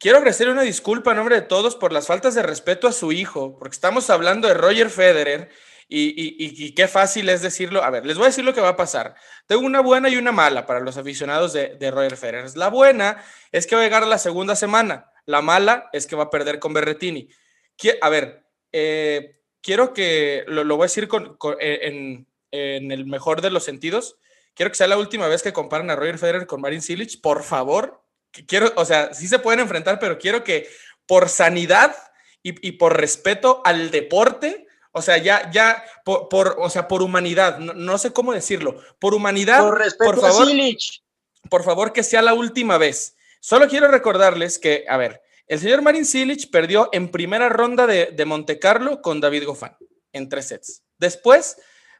quiero 0.00 0.18
ofrecerle 0.18 0.52
una 0.52 0.62
disculpa 0.62 1.12
en 1.12 1.18
nombre 1.18 1.36
de 1.36 1.46
todos 1.46 1.76
por 1.76 1.92
las 1.92 2.08
faltas 2.08 2.34
de 2.34 2.42
respeto 2.42 2.88
a 2.88 2.92
su 2.92 3.12
hijo, 3.12 3.56
porque 3.58 3.74
estamos 3.74 4.10
hablando 4.10 4.48
de 4.48 4.54
Roger 4.54 4.90
Federer 4.90 5.50
y, 5.88 6.74
qué 6.74 6.88
fácil 6.88 7.28
es 7.28 7.42
decirlo. 7.42 7.82
A 7.82 7.90
ver, 7.90 8.04
les 8.04 8.16
voy 8.16 8.24
a 8.24 8.28
decir 8.28 8.44
lo 8.44 8.54
que 8.54 8.60
va 8.60 8.70
a 8.70 8.76
pasar. 8.76 9.14
Tengo 9.46 9.62
una 9.62 9.80
buena 9.80 10.08
y 10.08 10.16
una 10.16 10.32
mala 10.32 10.66
para 10.66 10.80
los 10.80 10.96
aficionados 10.96 11.52
de, 11.52 11.90
Roger 11.90 12.16
Federer. 12.16 12.56
La 12.56 12.68
buena 12.68 13.22
es 13.52 13.66
que 13.66 13.76
va 13.76 13.82
a 13.82 13.84
llegar 13.84 14.06
la 14.06 14.18
segunda 14.18 14.56
semana. 14.56 15.10
La 15.26 15.42
mala 15.42 15.88
es 15.92 16.06
que 16.06 16.16
va 16.16 16.24
a 16.24 16.30
perder 16.30 16.58
con 16.58 16.72
Berretini. 16.72 17.28
A 18.00 18.08
ver, 18.08 18.46
eh, 18.72 19.40
quiero 19.62 19.92
que 19.92 20.44
lo, 20.48 20.64
voy 20.76 20.84
a 20.84 20.90
decir 20.90 21.08
eh, 21.60 22.26
en, 22.50 22.92
el 22.92 23.06
mejor 23.06 23.40
de 23.40 23.50
los 23.50 23.64
sentidos. 23.64 24.18
Quiero 24.54 24.70
que 24.70 24.76
sea 24.76 24.88
la 24.88 24.98
última 24.98 25.28
vez 25.28 25.42
que 25.42 25.52
comparen 25.52 25.90
a 25.90 25.96
Roger 25.96 26.18
Federer 26.18 26.46
con 26.46 26.60
Marin 26.60 26.82
Cilic. 26.82 27.20
Por 27.20 27.44
favor, 27.44 28.02
quiero, 28.46 28.72
o 28.76 28.84
sea, 28.84 29.12
sí 29.14 29.28
se 29.28 29.38
pueden 29.38 29.60
enfrentar, 29.60 29.98
pero 30.00 30.18
quiero 30.18 30.42
que 30.42 30.68
por 31.06 31.28
sanidad 31.28 31.94
y 32.42 32.72
por 32.72 32.96
respeto 32.96 33.60
al 33.64 33.90
deporte, 33.90 34.65
o 34.96 35.02
sea, 35.02 35.18
ya, 35.18 35.50
ya, 35.50 35.84
por, 36.04 36.56
o 36.58 36.70
sea, 36.70 36.88
por 36.88 37.02
humanidad, 37.02 37.58
no, 37.58 37.98
sé 37.98 38.14
cómo 38.14 38.32
decirlo, 38.32 38.82
por 38.98 39.14
humanidad, 39.14 39.60
por, 39.60 39.78
por 39.98 40.20
favor, 40.20 40.48
por 41.50 41.64
favor, 41.64 41.92
que 41.92 42.02
sea 42.02 42.22
la 42.22 42.32
última 42.32 42.78
vez. 42.78 43.14
Solo 43.40 43.68
quiero 43.68 43.88
recordarles 43.88 44.58
que, 44.58 44.86
a 44.88 44.96
ver, 44.96 45.20
el 45.48 45.60
señor 45.60 45.82
Marin 45.82 46.06
Silic 46.06 46.50
perdió 46.50 46.88
en 46.92 47.10
primera 47.10 47.50
ronda 47.50 47.86
de, 47.86 48.06
de 48.06 48.24
Monte 48.24 48.58
Carlo 48.58 49.02
con 49.02 49.20
David 49.20 49.44
Goffin 49.44 49.76
en 50.14 50.30
tres 50.30 50.48
sets. 50.48 50.82
Después 50.96 51.58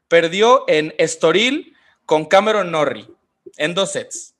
perdió 0.09 0.65
en 0.67 0.95
Estoril 0.97 1.77
con 2.07 2.25
Cameron 2.25 2.71
Norrie 2.71 3.07
en 3.59 3.75
dos 3.75 3.93
sets. 3.93 4.37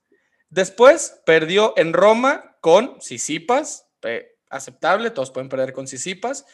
Después 0.49 1.21
perdió 1.27 1.75
en 1.77 1.93
Roma 1.93 2.57
con 2.59 2.99
Sisipas, 3.01 3.85
aceptable, 4.49 5.11
todos 5.11 5.29
pueden 5.29 5.49
perder 5.49 5.73
con 5.73 5.87
Sisipas. 5.87 6.45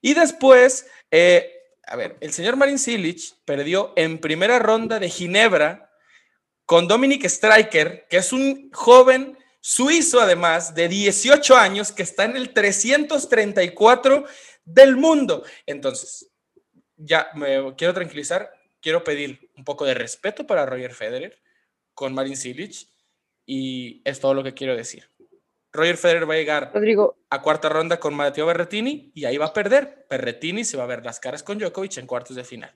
Y 0.00 0.14
después, 0.14 0.86
eh, 1.10 1.52
a 1.86 1.96
ver, 1.96 2.16
el 2.20 2.32
señor 2.32 2.56
Marin 2.56 2.78
Cilic 2.78 3.20
perdió 3.44 3.92
en 3.96 4.18
primera 4.18 4.58
ronda 4.58 4.98
de 4.98 5.08
Ginebra 5.08 5.90
con 6.64 6.86
Dominic 6.86 7.26
Stryker, 7.26 8.06
que 8.08 8.18
es 8.18 8.32
un 8.32 8.70
joven 8.72 9.36
suizo 9.60 10.20
además 10.20 10.74
de 10.74 10.88
18 10.88 11.56
años 11.56 11.92
que 11.92 12.02
está 12.02 12.24
en 12.24 12.36
el 12.36 12.52
334 12.52 14.24
del 14.64 14.96
mundo. 14.96 15.44
Entonces, 15.66 16.30
ya 16.96 17.28
me 17.34 17.74
quiero 17.76 17.94
tranquilizar, 17.94 18.50
quiero 18.80 19.04
pedir 19.04 19.50
un 19.56 19.64
poco 19.64 19.84
de 19.84 19.94
respeto 19.94 20.46
para 20.46 20.66
Roger 20.66 20.94
Federer 20.94 21.38
con 21.94 22.14
Marin 22.14 22.36
Cilic 22.36 22.88
y 23.44 24.00
es 24.04 24.20
todo 24.20 24.34
lo 24.34 24.42
que 24.42 24.54
quiero 24.54 24.76
decir. 24.76 25.08
Roger 25.72 25.96
Federer 25.96 26.28
va 26.28 26.34
a 26.34 26.36
llegar 26.38 26.70
Rodrigo, 26.74 27.16
a 27.30 27.42
cuarta 27.42 27.68
ronda 27.68 28.00
con 28.00 28.14
Matteo 28.14 28.46
Berrettini 28.46 29.12
y 29.14 29.24
ahí 29.24 29.36
va 29.36 29.46
a 29.46 29.52
perder. 29.52 30.06
Berrettini 30.10 30.64
se 30.64 30.76
va 30.76 30.84
a 30.84 30.86
ver 30.86 31.04
las 31.04 31.20
caras 31.20 31.42
con 31.42 31.58
Djokovic 31.58 31.96
en 31.98 32.06
cuartos 32.06 32.36
de 32.36 32.44
final. 32.44 32.72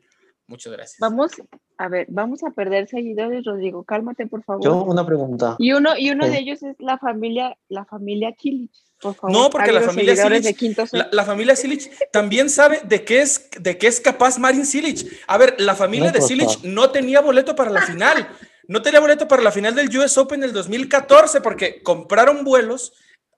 Muchas 0.46 0.72
gracias. 0.74 0.98
vamos, 1.00 1.32
a 1.78 1.88
ver, 1.88 2.06
vamos 2.10 2.44
a 2.44 2.50
perder 2.50 2.86
seguidores, 2.86 3.44
Rodrigo, 3.44 3.82
cálmate, 3.82 4.26
por 4.26 4.44
favor. 4.44 4.62
Yo 4.62 4.84
una 4.84 5.04
pregunta. 5.06 5.56
Y 5.58 5.72
uno, 5.72 5.96
y 5.96 6.10
uno 6.10 6.26
Sí. 6.26 6.32
de 6.32 6.38
ellos 6.38 6.62
es 6.62 6.76
la 6.80 6.98
familia, 6.98 7.56
la 7.68 7.86
familia 7.86 8.34
Chilich, 8.36 8.70
por 9.00 9.14
favor. 9.14 9.34
No, 9.34 9.48
porque 9.48 9.72
la 9.72 9.80
familia 9.80 10.14
set. 10.14 10.92
La, 10.92 11.08
la 11.12 11.24
familia 11.24 11.56
Silich 11.56 11.90
también 12.12 12.50
sabe 12.50 12.82
de 12.84 13.04
qué 13.04 13.22
es, 13.22 13.48
de 13.58 13.78
qué 13.78 13.86
es 13.86 14.00
capaz 14.00 14.38
Marin 14.38 14.66
Silich. 14.66 15.06
A 15.26 15.38
ver, 15.38 15.54
la 15.58 15.74
familia 15.74 16.08
No, 16.08 16.12
de 16.12 16.20
Silich 16.20 16.62
no 16.62 16.90
tenía 16.90 17.22
boleto 17.22 17.56
para 17.56 17.70
la 17.70 17.80
final. 17.80 18.28
No 18.68 18.82
tenía 18.82 19.00
boleto 19.00 19.28
para 19.28 19.42
la 19.42 19.52
final 19.52 19.74
del 19.74 19.94
US 19.98 20.16
Open 20.18 20.40
del 20.40 20.52
2014 20.52 21.40
porque 21.40 21.82
compraron 21.82 22.44
vuelos 22.44 22.92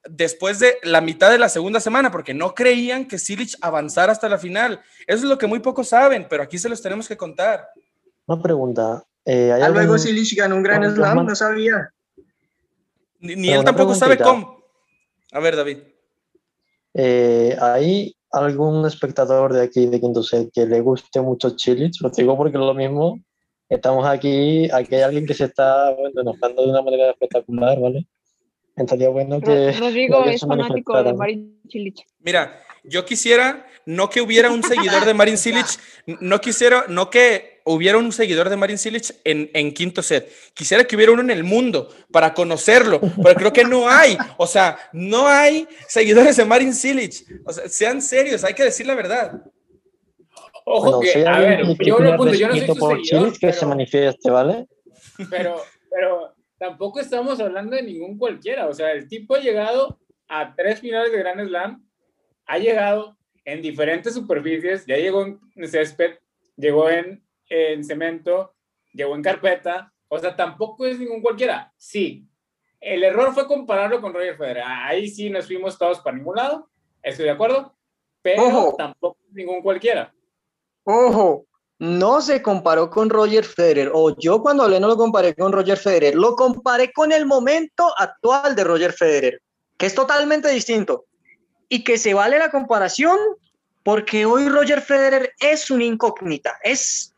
después 0.09 0.61
de 0.61 0.77
la 0.85 1.01
mitad 1.01 1.31
de 1.31 1.39
la 1.39 1.49
segunda 1.49 1.81
semana 1.81 2.11
porque 2.13 2.33
no 2.33 2.55
creían 2.55 3.07
que 3.09 3.19
Silich 3.19 3.57
avanzara 3.61 4.13
hasta 4.13 4.29
la 4.29 4.39
final. 4.39 4.81
Eso 5.07 5.25
es 5.25 5.29
lo 5.31 5.37
que 5.39 5.47
muy 5.49 5.59
pocos 5.59 5.89
saben, 5.89 6.27
pero 6.31 6.43
aquí 6.45 6.59
se 6.59 6.69
los 6.69 6.81
tenemos 6.81 7.09
que 7.09 7.17
contar. 7.17 7.69
Una 8.27 8.41
pregunta. 8.43 9.05
eh, 9.25 9.51
¿hay 9.53 9.63
Ah, 9.63 9.69
luego 9.69 9.95
algún- 9.95 9.99
Silic 9.99 10.37
ganó 10.39 10.55
un 10.57 10.63
gran 10.63 10.85
algún 10.85 10.97
slam, 10.97 11.27
no 11.27 11.35
sabía. 11.35 11.91
Ni, 13.19 13.35
ni 13.35 13.49
él 13.51 13.65
tampoco 13.65 13.95
sabe 13.95 14.17
cómo. 14.19 14.63
A 15.33 15.41
ver, 15.41 15.57
David. 15.57 15.79
eh, 16.95 17.57
¿Hay 17.61 18.17
algún 18.31 18.87
espectador 18.87 19.53
de 19.53 19.63
aquí 19.63 19.87
de 19.87 20.01
Quinto 20.01 20.23
Set 20.23 20.51
que 20.53 20.67
le 20.67 20.81
guste 20.81 21.21
mucho 21.21 21.57
Chilich? 21.57 22.01
Lo 22.01 22.11
digo 22.11 22.37
porque 22.37 22.57
es 22.57 22.63
lo 22.63 22.75
mismo. 22.75 23.21
Estamos 23.69 24.07
aquí, 24.07 24.69
aquí 24.73 24.95
hay 24.95 25.03
alguien 25.03 25.27
que 25.27 25.35
se 25.35 25.45
está 25.45 25.91
bueno, 25.91 26.21
enojando 26.21 26.63
de 26.63 26.71
una 26.71 26.83
manera 26.83 27.11
espectacular, 27.11 27.79
¿vale? 27.81 28.07
Estaría 28.77 29.09
bueno 29.09 29.41
que... 29.41 29.73
Ro- 29.73 29.81
Rodrigo 29.87 30.25
es 30.27 30.41
fanático 30.43 31.03
de. 31.03 31.15
Marin 31.15 31.61
Chilich. 31.67 32.05
Mira, 32.21 32.61
yo 32.85 33.05
quisiera 33.05 33.67
no 33.87 34.11
que 34.11 34.21
hubiera 34.21 34.51
un 34.51 34.63
seguidor 34.63 35.05
de 35.05 35.15
Marin 35.15 35.39
Cilic, 35.39 35.67
no 36.21 36.41
quisiera, 36.41 36.85
no 36.89 37.09
que 37.11 37.61
hubiera 37.65 37.99
un 37.99 38.13
seguidor 38.13 38.49
de 38.51 38.57
Marin 38.57 38.79
Cilic 38.79 39.15
en, 39.25 39.51
en 39.55 39.73
quinto 39.73 40.03
set. 40.03 40.31
Quisiera 40.55 40.85
que 40.85 40.95
hubiera 40.95 41.13
uno 41.13 41.23
en 41.23 41.31
el 41.31 41.43
mundo 41.43 41.89
para 42.13 42.35
conocerlo, 42.35 43.01
pero 43.23 43.35
creo 43.35 43.53
que 43.53 43.65
no 43.65 43.89
hay. 43.89 44.17
O 44.37 44.47
sea, 44.47 44.79
no 44.93 45.27
hay 45.27 45.67
seguidores 45.89 46.37
de 46.37 46.45
Marin 46.45 46.75
Cilic. 46.75 47.15
O 47.45 47.53
sea, 47.53 47.69
sean 47.69 48.03
serios, 48.03 48.45
hay 48.45 48.55
que 48.55 48.65
decir 48.65 48.87
la 48.87 48.95
verdad. 48.95 49.43
Ojo 50.69 50.97
Bueno, 50.97 51.01
que, 51.01 51.27
a 51.27 51.39
ver, 51.39 51.61
que 51.79 51.85
yo 51.85 51.99
lo 52.01 52.13
apunto, 52.15 52.35
yo 52.35 52.49
no 52.49 52.57
soy 52.57 52.67
su 52.67 52.75
por 52.75 52.97
seguidor, 52.97 53.23
Chilich, 53.23 53.39
que 53.39 53.53
se 53.53 53.67
manifieste, 53.67 54.31
¿vale? 54.31 54.67
pero, 55.31 55.63
pero 55.89 56.35
tampoco 56.59 56.99
estamos 56.99 57.39
hablando 57.39 57.77
de 57.77 57.85
ningún 57.85 58.19
cualquiera. 58.19 58.67
O 58.67 58.73
sea, 58.73 58.91
el 58.91 59.07
tipo 59.07 59.37
ha 59.37 59.39
llegado 59.39 60.01
a 60.27 60.57
tres 60.57 60.81
finales 60.81 61.13
de 61.13 61.19
Grand 61.19 61.47
Slam, 61.47 61.89
ha 62.47 62.59
llegado 62.59 63.17
en 63.45 63.63
diferentes 63.63 64.15
superficies, 64.15 64.85
ya 64.87 64.97
llegó 64.97 65.25
en 65.25 65.69
césped, 65.69 66.19
llegó 66.57 66.91
en, 66.91 67.25
en 67.49 67.85
cemento, 67.85 68.53
llegó 68.93 69.15
en 69.15 69.23
carpeta. 69.23 69.93
O 70.09 70.19
sea, 70.19 70.35
tampoco 70.35 70.85
es 70.85 70.99
ningún 70.99 71.23
cualquiera. 71.23 71.73
Sí, 71.77 72.27
el 72.81 73.05
error 73.05 73.33
fue 73.35 73.47
compararlo 73.47 74.01
con 74.01 74.13
Roger 74.13 74.37
Federer. 74.37 74.65
Ahí 74.67 75.07
sí 75.07 75.31
nos 75.31 75.47
fuimos 75.47 75.79
todos 75.79 76.01
para 76.01 76.17
ningún 76.17 76.35
lado, 76.35 76.69
estoy 77.05 77.27
de 77.27 77.31
acuerdo, 77.31 77.77
pero 78.21 78.43
Ojo. 78.43 78.75
tampoco 78.77 79.19
es 79.29 79.33
ningún 79.33 79.63
cualquiera. 79.63 80.13
Ojo, 80.89 81.47
no 81.81 82.21
se 82.21 82.43
comparó 82.43 82.91
con 82.91 83.11
Roger 83.11 83.45
Federer, 83.45 83.91
o 83.93 84.17
yo 84.17 84.41
cuando 84.41 84.63
hablé 84.63 84.79
no 84.79 84.87
lo 84.87 84.97
comparé 84.97 85.35
con 85.35 85.51
Roger 85.51 85.77
Federer, 85.77 86.15
lo 86.15 86.37
comparé 86.37 86.93
con 86.93 87.11
el 87.11 87.27
momento 87.27 87.93
actual 87.99 88.55
de 88.55 88.63
Roger 88.63 88.93
Federer, 88.93 89.43
que 89.77 89.87
es 89.87 89.97
totalmente 89.97 90.49
distinto 90.49 91.07
y 91.69 91.83
que 91.83 91.99
se 91.99 92.15
vale 92.15 92.39
la 92.39 92.53
comparación 92.53 93.19
porque 93.83 94.27
hoy 94.27 94.49
Roger 94.49 94.81
Federer 94.81 95.35
es 95.41 95.73
una 95.73 95.83
incógnita, 95.83 96.57
es, 96.63 97.13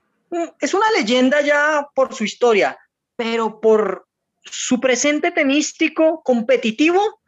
es 0.61 0.73
una 0.73 0.91
leyenda 0.97 1.43
ya 1.43 1.87
por 1.95 2.15
su 2.15 2.25
historia, 2.25 2.79
pero 3.17 3.61
por 3.61 4.07
su 4.45 4.81
presente 4.81 5.31
tenístico 5.31 6.23
competitivo 6.23 7.21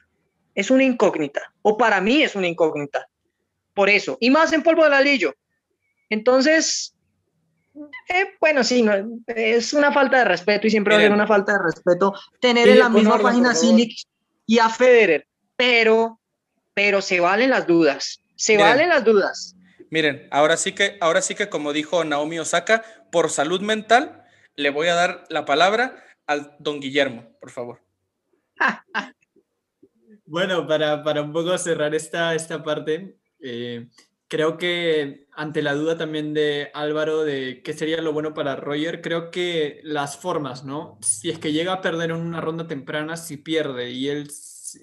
es 0.55 0.70
una 0.70 0.84
incógnita, 0.84 1.53
o 1.61 1.76
para 1.76 2.01
mí 2.01 2.22
es 2.22 2.34
una 2.34 2.49
incógnita, 2.49 3.07
por 3.74 3.91
eso, 3.91 4.16
y 4.20 4.30
más 4.30 4.55
en 4.55 4.62
polvo 4.62 4.84
de 4.84 4.91
ladrillo. 4.91 5.34
Entonces, 6.11 6.94
eh, 8.08 8.26
bueno, 8.40 8.62
sí, 8.64 8.82
no, 8.82 8.92
es 9.26 9.72
una 9.72 9.92
falta 9.92 10.18
de 10.18 10.24
respeto 10.24 10.66
y 10.66 10.70
siempre 10.70 10.94
va 10.94 10.98
a 10.98 11.02
Miren. 11.02 11.14
una 11.14 11.26
falta 11.26 11.52
de 11.52 11.61
respeto 11.62 12.12
tener 12.40 12.64
Sí, 12.66 12.70
en 12.72 12.78
la 12.80 12.88
misma 12.90 13.14
orden, 13.14 13.26
página. 13.26 13.54
Silic 13.54 13.96
y 14.46 14.58
a 14.58 14.68
Federer, 14.68 15.26
pero, 15.56 16.20
pero 16.74 17.00
se 17.00 17.20
valen 17.20 17.50
las 17.50 17.66
dudas, 17.66 18.20
se 18.36 18.54
Miren. 18.54 18.66
valen 18.68 18.88
las 18.90 19.04
dudas. 19.04 19.56
Miren, 19.90 20.28
ahora 20.30 20.56
sí 20.56 20.72
que, 20.72 20.98
ahora 21.00 21.22
sí 21.22 21.34
que 21.34 21.48
como 21.48 21.72
dijo 21.72 22.04
Naomi 22.04 22.38
Osaka, 22.38 22.84
por 23.11 23.30
salud 23.30 23.61
mental, 23.61 24.24
le 24.56 24.70
voy 24.70 24.88
a 24.88 24.94
dar 24.94 25.24
la 25.30 25.44
palabra 25.44 26.04
al 26.26 26.54
don 26.58 26.80
Guillermo, 26.80 27.24
por 27.40 27.50
favor. 27.50 27.80
Bueno, 30.26 30.64
para, 30.64 31.02
para 31.02 31.22
un 31.22 31.32
poco 31.32 31.58
cerrar 31.58 31.92
esta, 31.92 32.36
esta 32.36 32.62
parte, 32.62 33.16
eh, 33.40 33.88
creo 34.31 34.57
que 34.57 35.26
ante 35.33 35.61
la 35.61 35.74
duda 35.74 35.99
también 35.99 36.33
de 36.33 36.70
Álvaro 36.72 37.24
de 37.24 37.62
qué 37.64 37.72
sería 37.72 38.01
lo 38.01 38.12
bueno 38.12 38.33
para 38.33 38.55
Roger, 38.55 39.03
creo 39.03 39.33
que 39.33 39.81
las 39.83 40.16
formas, 40.16 40.64
¿no? 40.64 40.99
Si 41.03 41.31
es 41.31 41.41
que 41.41 41.53
llega 41.53 41.72
a 41.72 41.81
perder 41.81 42.11
en 42.11 42.16
una 42.16 42.41
ronda 42.41 42.68
temprana, 42.68 43.16
si 43.16 43.39
pierde 43.39 43.91
y 43.91 44.09
él 44.09 44.31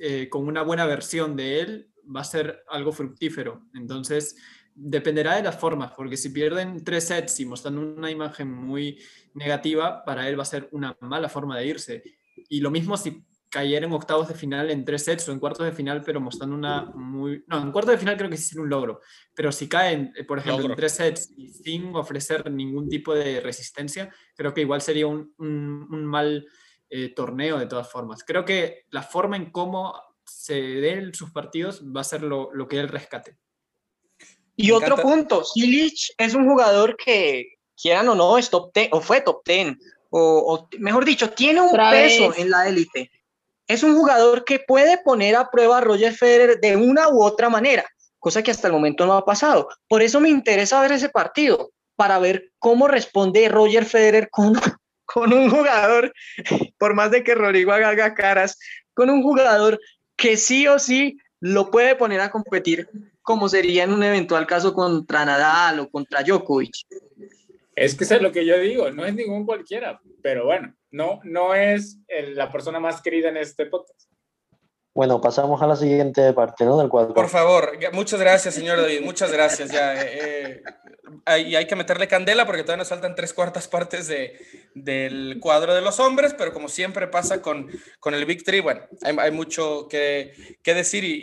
eh, 0.02 0.28
con 0.30 0.46
una 0.46 0.64
buena 0.64 0.86
versión 0.86 1.38
de 1.38 1.62
él, 1.62 1.90
va 2.14 2.22
a 2.22 2.26
ser 2.26 2.66
algo 2.70 2.92
fructífero. 2.92 3.64
Entonces, 3.74 4.36
dependerá 4.76 5.38
de 5.38 5.44
las 5.44 5.58
formas, 5.58 5.94
porque 5.96 6.18
si 6.18 6.30
pierden 6.30 6.84
tres 6.84 7.06
sets 7.06 7.40
y 7.40 7.46
mostrando 7.46 7.82
una 7.82 8.12
imagen 8.12 8.52
muy 8.52 9.00
negativa, 9.34 10.04
para 10.04 10.28
él 10.28 10.38
va 10.38 10.44
a 10.44 10.48
ser 10.48 10.68
una 10.74 10.98
mala 11.00 11.30
forma 11.30 11.58
de 11.58 11.68
irse. 11.68 12.04
Y 12.50 12.60
lo 12.60 12.70
mismo 12.70 12.98
si 12.98 13.24
cayera 13.58 13.86
en 13.88 13.92
octavos 13.94 14.28
de 14.28 14.36
final 14.36 14.70
en 14.70 14.86
tres 14.86 15.04
sets 15.06 15.28
o 15.28 15.32
en 15.32 15.40
cuartos 15.40 15.66
de 15.66 15.72
final, 15.72 16.04
pero 16.04 16.20
mostrando 16.22 16.56
una 16.56 16.84
muy... 16.96 17.44
No, 17.48 17.58
en 17.62 17.72
cuartos 17.72 17.94
de 17.94 17.98
final 17.98 18.16
creo 18.18 18.30
que 18.30 18.38
sí 18.38 18.44
sería 18.44 18.62
un 18.64 18.70
logro, 18.70 19.02
pero 19.34 19.52
si 19.52 19.68
caen, 19.68 20.14
eh, 20.16 20.24
por 20.24 20.38
ejemplo, 20.38 20.58
Logro. 20.60 20.74
en 20.74 20.78
tres 20.78 20.92
sets 20.94 21.32
y 21.36 21.50
sin 21.50 21.96
ofrecer 21.96 22.50
ningún 22.52 22.88
tipo 22.88 23.14
de 23.16 23.40
resistencia, 23.42 24.14
creo 24.36 24.54
que 24.54 24.62
igual 24.62 24.82
sería 24.82 25.08
un, 25.08 25.34
un- 25.40 25.88
un 25.90 26.06
mal 26.06 26.46
eh, 26.90 27.14
torneo 27.16 27.58
de 27.58 27.66
todas 27.66 27.90
formas. 27.92 28.24
Creo 28.24 28.46
que 28.46 28.86
la 28.92 29.02
forma 29.02 29.36
en 29.38 29.52
cómo 29.52 30.00
se 30.26 30.56
den 30.56 31.14
sus 31.14 31.32
partidos 31.32 31.84
va 31.84 32.02
a 32.02 32.04
ser 32.04 32.22
lo, 32.22 32.50
lo 32.54 32.68
que 32.68 32.80
él 32.80 32.88
rescate. 32.90 33.38
Y 34.56 34.68
Me 34.68 34.74
otro 34.74 34.94
encanta. 34.96 35.04
punto, 35.04 35.44
Silic 35.44 36.14
es 36.18 36.34
un 36.36 36.48
jugador 36.48 36.96
que, 36.98 37.58
quieran 37.82 38.08
o 38.10 38.16
no, 38.16 38.38
es 38.38 38.50
top 38.50 38.72
10, 38.74 38.90
o 38.92 39.02
fue 39.02 39.22
top 39.22 39.42
10, 39.46 39.76
o, 40.10 40.20
o 40.54 40.70
mejor 40.80 41.06
dicho, 41.06 41.30
tiene 41.30 41.62
un 41.62 41.70
Otra 41.70 41.92
peso 41.92 42.34
en 42.36 42.50
la 42.50 42.68
élite. 42.68 43.12
Es 43.68 43.84
un 43.84 43.96
jugador 43.96 44.46
que 44.46 44.60
puede 44.60 44.98
poner 44.98 45.36
a 45.36 45.50
prueba 45.50 45.78
a 45.78 45.82
Roger 45.82 46.14
Federer 46.14 46.60
de 46.60 46.76
una 46.78 47.10
u 47.10 47.22
otra 47.22 47.50
manera, 47.50 47.86
cosa 48.20 48.42
que 48.42 48.52
hasta 48.52 48.68
el 48.68 48.74
momento 48.74 49.06
no 49.06 49.14
ha 49.14 49.26
pasado. 49.26 49.68
Por 49.88 50.02
eso 50.02 50.20
me 50.20 50.30
interesa 50.30 50.82
ver 50.82 50.94
ese 50.94 51.10
partido, 51.10 51.72
para 51.98 52.20
ver 52.20 52.52
cómo 52.60 52.88
responde 52.88 53.50
Roger 53.50 53.84
Federer 53.84 54.30
con, 54.30 54.54
con 55.06 55.34
un 55.34 55.50
jugador, 55.50 56.14
por 56.78 56.94
más 56.94 57.12
de 57.12 57.24
que 57.24 57.36
Rodrigo 57.36 57.74
haga, 57.74 58.14
caras, 58.14 58.58
con 58.94 59.10
un 59.10 59.22
jugador 59.22 59.80
que 60.16 60.38
sí 60.38 60.68
o 60.68 60.80
sí 60.80 61.18
lo 61.40 61.70
puede 61.70 61.96
poner 61.96 62.22
a 62.22 62.32
competir 62.32 62.90
como 63.22 63.50
sería 63.50 63.84
en 63.84 63.92
un 63.92 64.04
eventual 64.04 64.48
caso 64.48 64.74
contra 64.74 65.26
Nadal 65.26 65.82
o 65.82 65.90
contra 65.90 66.24
Djokovic. 66.24 66.74
Es 67.76 67.94
que 67.94 68.06
es 68.06 68.22
lo 68.22 68.32
que 68.32 68.46
yo 68.46 68.58
digo, 68.58 68.90
no 68.90 69.06
es 69.06 69.14
ningún 69.14 69.46
cualquiera, 69.46 70.00
pero 70.22 70.46
bueno, 70.46 70.74
no, 70.92 71.20
no 71.24 71.54
es 71.56 72.00
el- 72.08 72.36
la 72.36 72.52
persona 72.52 72.80
más 72.80 73.02
querida 73.02 73.30
en 73.30 73.38
este 73.38 73.66
podcast. 73.66 74.10
Bueno, 74.94 75.22
pasamos 75.22 75.62
a 75.62 75.68
la 75.68 75.76
siguiente 75.76 76.34
parte, 76.34 76.66
¿no? 76.66 76.76
Del 76.80 76.90
cuadro. 76.90 77.14
Por 77.14 77.30
favor, 77.30 77.78
muchas 77.94 78.20
gracias, 78.20 78.56
señor 78.56 78.82
David, 78.82 79.02
muchas 79.04 79.32
gracias. 79.32 79.70
Ya, 79.72 79.94
eh, 79.94 80.08
eh, 80.24 80.64
hay, 81.24 81.56
hay 81.56 81.68
que 81.68 81.76
meterle 81.76 82.08
candela 82.08 82.48
porque 82.48 82.64
todavía 82.64 82.80
nos 82.82 82.90
faltan 82.90 83.14
tres 83.14 83.32
cuartas 83.32 83.68
partes 83.68 84.08
de, 84.08 84.40
del 84.74 85.38
cuadro 85.40 85.76
de 85.76 85.82
los 85.82 86.00
hombres, 86.00 86.34
pero 86.36 86.52
como 86.52 86.68
siempre 86.68 87.08
pasa 87.08 87.44
con, 87.44 87.70
con 88.00 88.16
el 88.16 88.26
Big 88.26 88.44
Three, 88.44 88.60
bueno, 88.60 88.82
hay, 89.04 89.16
hay 89.20 89.30
mucho 89.32 89.88
que, 89.88 90.34
que 90.64 90.74
decir 90.74 91.04
y, 91.04 91.14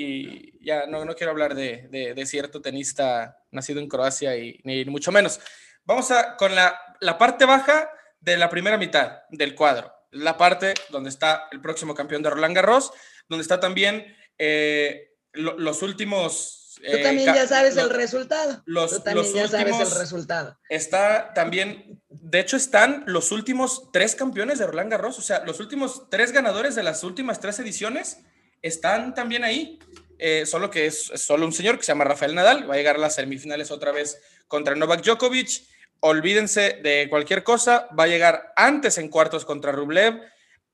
y 0.61 0.65
ya 0.65 0.87
no, 0.87 1.05
no 1.05 1.17
quiero 1.17 1.33
hablar 1.33 1.57
de, 1.57 1.89
de- 1.91 2.15
de 2.15 2.27
cierto 2.27 2.63
tenista 2.63 3.39
nacido 3.51 3.81
en 3.81 3.89
Croacia 3.89 4.37
y 4.37 4.61
ni 4.63 4.85
mucho 4.85 5.11
menos. 5.11 5.41
Vamos 5.85 6.13
a 6.13 6.37
con 6.37 6.55
la, 6.55 6.79
la 7.01 7.19
parte 7.19 7.45
baja 7.45 7.91
de 8.25 8.37
la 8.37 8.49
primera 8.49 8.79
mitad 8.79 9.23
del 9.31 9.55
cuadro, 9.55 9.93
la 10.11 10.37
parte 10.37 10.75
donde 10.91 11.11
está 11.11 11.49
el 11.53 11.61
próximo 11.61 11.95
campeón 11.95 12.23
de 12.23 12.31
Roland 12.31 12.55
Garros, 12.57 12.93
donde 13.29 13.43
está 13.43 13.61
también 13.61 14.17
eh, 14.39 15.11
lo- 15.33 15.59
los 15.59 15.83
últimos... 15.83 16.61
Tú 16.77 16.83
eh, 16.97 17.03
también 17.03 17.35
ya 17.35 17.47
sabes 17.47 17.77
el 17.77 17.89
resultado. 17.91 18.63
los- 18.67 18.91
Tú 18.91 19.01
también 19.01 19.27
los 19.27 19.35
ya 19.35 19.49
sabes 19.49 19.81
el 19.93 19.99
resultado. 19.99 20.59
Está 20.69 21.33
también 21.35 22.01
de 22.09 22.41
hecho, 22.41 22.57
están 22.57 23.05
los 23.07 23.31
últimos 23.33 23.91
tres 23.93 24.15
campeones 24.15 24.59
de 24.59 24.67
Roland 24.67 24.91
Garros, 24.91 25.19
o 25.19 25.23
sea, 25.23 25.45
los 25.45 25.61
últimos 25.61 26.09
tres 26.11 26.33
ganadores 26.33 26.75
de 26.75 26.83
las 26.83 27.05
últimas 27.05 27.39
tres 27.39 27.59
ediciones 27.59 28.19
están 28.63 29.15
también 29.15 29.45
ahí. 29.45 29.79
Eh, 30.19 30.47
solo 30.47 30.71
que 30.71 30.87
es, 30.87 31.11
solo 31.17 31.45
un 31.45 31.53
señor 31.53 31.77
que 31.77 31.83
se 31.85 31.93
llama 31.93 32.05
Rafael 32.05 32.35
Nadal, 32.35 32.69
va 32.69 32.75
a 32.75 32.77
llegar 32.77 32.97
a 32.97 32.99
las 33.01 33.17
semifinales 33.17 33.71
otra 33.71 33.93
vez 33.93 34.21
contra 34.49 34.75
Novak 34.75 35.03
Djokovic. 35.05 35.63
Olvídense 36.07 36.81
de 36.83 37.07
cualquier 37.09 37.43
cosa, 37.43 37.89
va 37.99 38.05
a 38.05 38.09
llegar 38.09 38.53
antes 38.57 38.99
en 38.99 39.09
cuartos 39.09 39.47
contra 39.47 39.73
Rublev, 39.73 40.21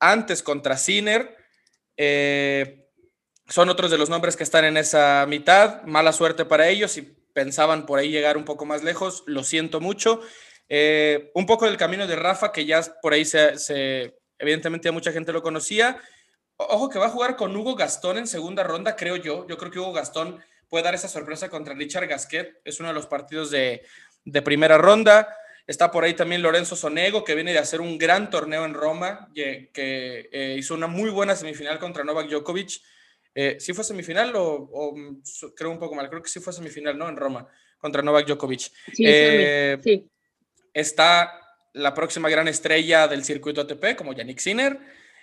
antes 0.01 0.43
contra 0.43 0.77
Sinner. 0.77 1.37
Eh, 1.97 2.89
son 3.47 3.69
otros 3.69 3.93
de 3.93 3.99
los 3.99 4.11
nombres 4.11 4.37
que 4.37 4.43
están 4.43 4.65
en 4.65 4.77
esa 4.77 5.25
mitad. 5.29 5.85
Mala 5.85 6.13
suerte 6.13 6.45
para 6.47 6.67
ellos. 6.67 6.91
Si 6.91 7.03
pensaban 7.33 7.87
por 7.87 8.01
ahí 8.01 8.11
llegar 8.11 8.37
un 8.37 8.45
poco 8.45 8.67
más 8.67 8.83
lejos, 8.83 9.23
lo 9.27 9.45
siento 9.45 9.81
mucho. 9.81 10.21
Eh, 10.69 11.31
un 11.37 11.47
poco 11.47 11.67
del 11.67 11.77
camino 11.77 12.09
de 12.09 12.17
Rafa, 12.17 12.51
que 12.51 12.67
ya 12.67 12.83
por 13.01 13.13
ahí 13.13 13.25
se, 13.25 14.13
evidentemente 14.37 14.91
mucha 14.91 15.13
gente 15.13 15.33
lo 15.33 15.45
conocía. 15.45 15.97
Ojo 16.57 16.89
que 16.89 16.99
va 16.99 17.07
a 17.07 17.11
jugar 17.11 17.37
con 17.37 17.57
Hugo 17.57 17.77
Gastón 17.77 18.19
en 18.19 18.27
segunda 18.27 18.65
ronda, 18.65 18.97
creo 18.97 19.15
yo. 19.15 19.47
Yo 19.47 19.57
creo 19.59 19.71
que 19.71 19.79
Hugo 19.79 19.93
Gastón 19.93 20.43
puede 20.69 20.83
dar 20.83 20.95
esa 20.97 21.07
sorpresa 21.07 21.49
contra 21.49 21.75
Richard 21.75 22.09
Gasquet. 22.09 22.61
Es 22.65 22.81
uno 22.81 22.89
de 22.89 22.95
los 22.97 23.07
partidos 23.07 23.53
de, 23.53 23.83
de 24.25 24.43
primera 24.43 24.79
ronda. 24.79 25.35
Está 25.67 25.91
por 25.91 26.05
ahí 26.05 26.15
también 26.15 26.43
Lorenzo 26.43 26.75
Sonego, 26.77 27.25
que 27.25 27.35
viene 27.35 27.53
de 27.53 27.59
hacer 27.59 27.81
un 27.81 27.97
gran 27.99 28.31
torneo 28.31 28.65
en 28.65 28.75
Roma, 28.75 29.29
que, 29.35 29.71
que 29.73 30.29
eh, 30.33 30.57
hizo 30.59 30.75
una 30.75 30.87
muy 30.87 31.11
buena 31.11 31.37
semifinal 31.37 31.79
contra 31.79 32.05
Novak 32.05 32.29
Djokovic. 32.29 32.81
Eh, 33.35 33.57
¿Sí 33.61 33.73
fue 33.73 33.85
semifinal 33.85 34.33
o, 34.35 34.95
creo 35.57 35.71
un 35.71 35.79
poco 35.79 35.95
mal? 35.95 36.09
Creo 36.09 36.23
que 36.23 36.29
sí 36.29 36.41
fue 36.41 36.53
semifinal, 36.53 36.99
¿no? 36.99 37.09
En 37.09 37.17
Roma, 37.17 37.47
contra 37.79 38.03
Novak 38.03 38.27
Djokovic. 38.27 38.71
Sí, 38.93 39.05
eh, 39.07 39.79
sí. 39.83 40.11
Está 40.75 41.41
la 41.73 41.95
próxima 41.95 42.29
gran 42.29 42.49
estrella 42.49 43.07
del 43.09 43.25
circuito 43.25 43.61
ATP, 43.61 43.97
como 43.97 44.13
Yannick 44.13 44.39
Sinner. 44.39 44.79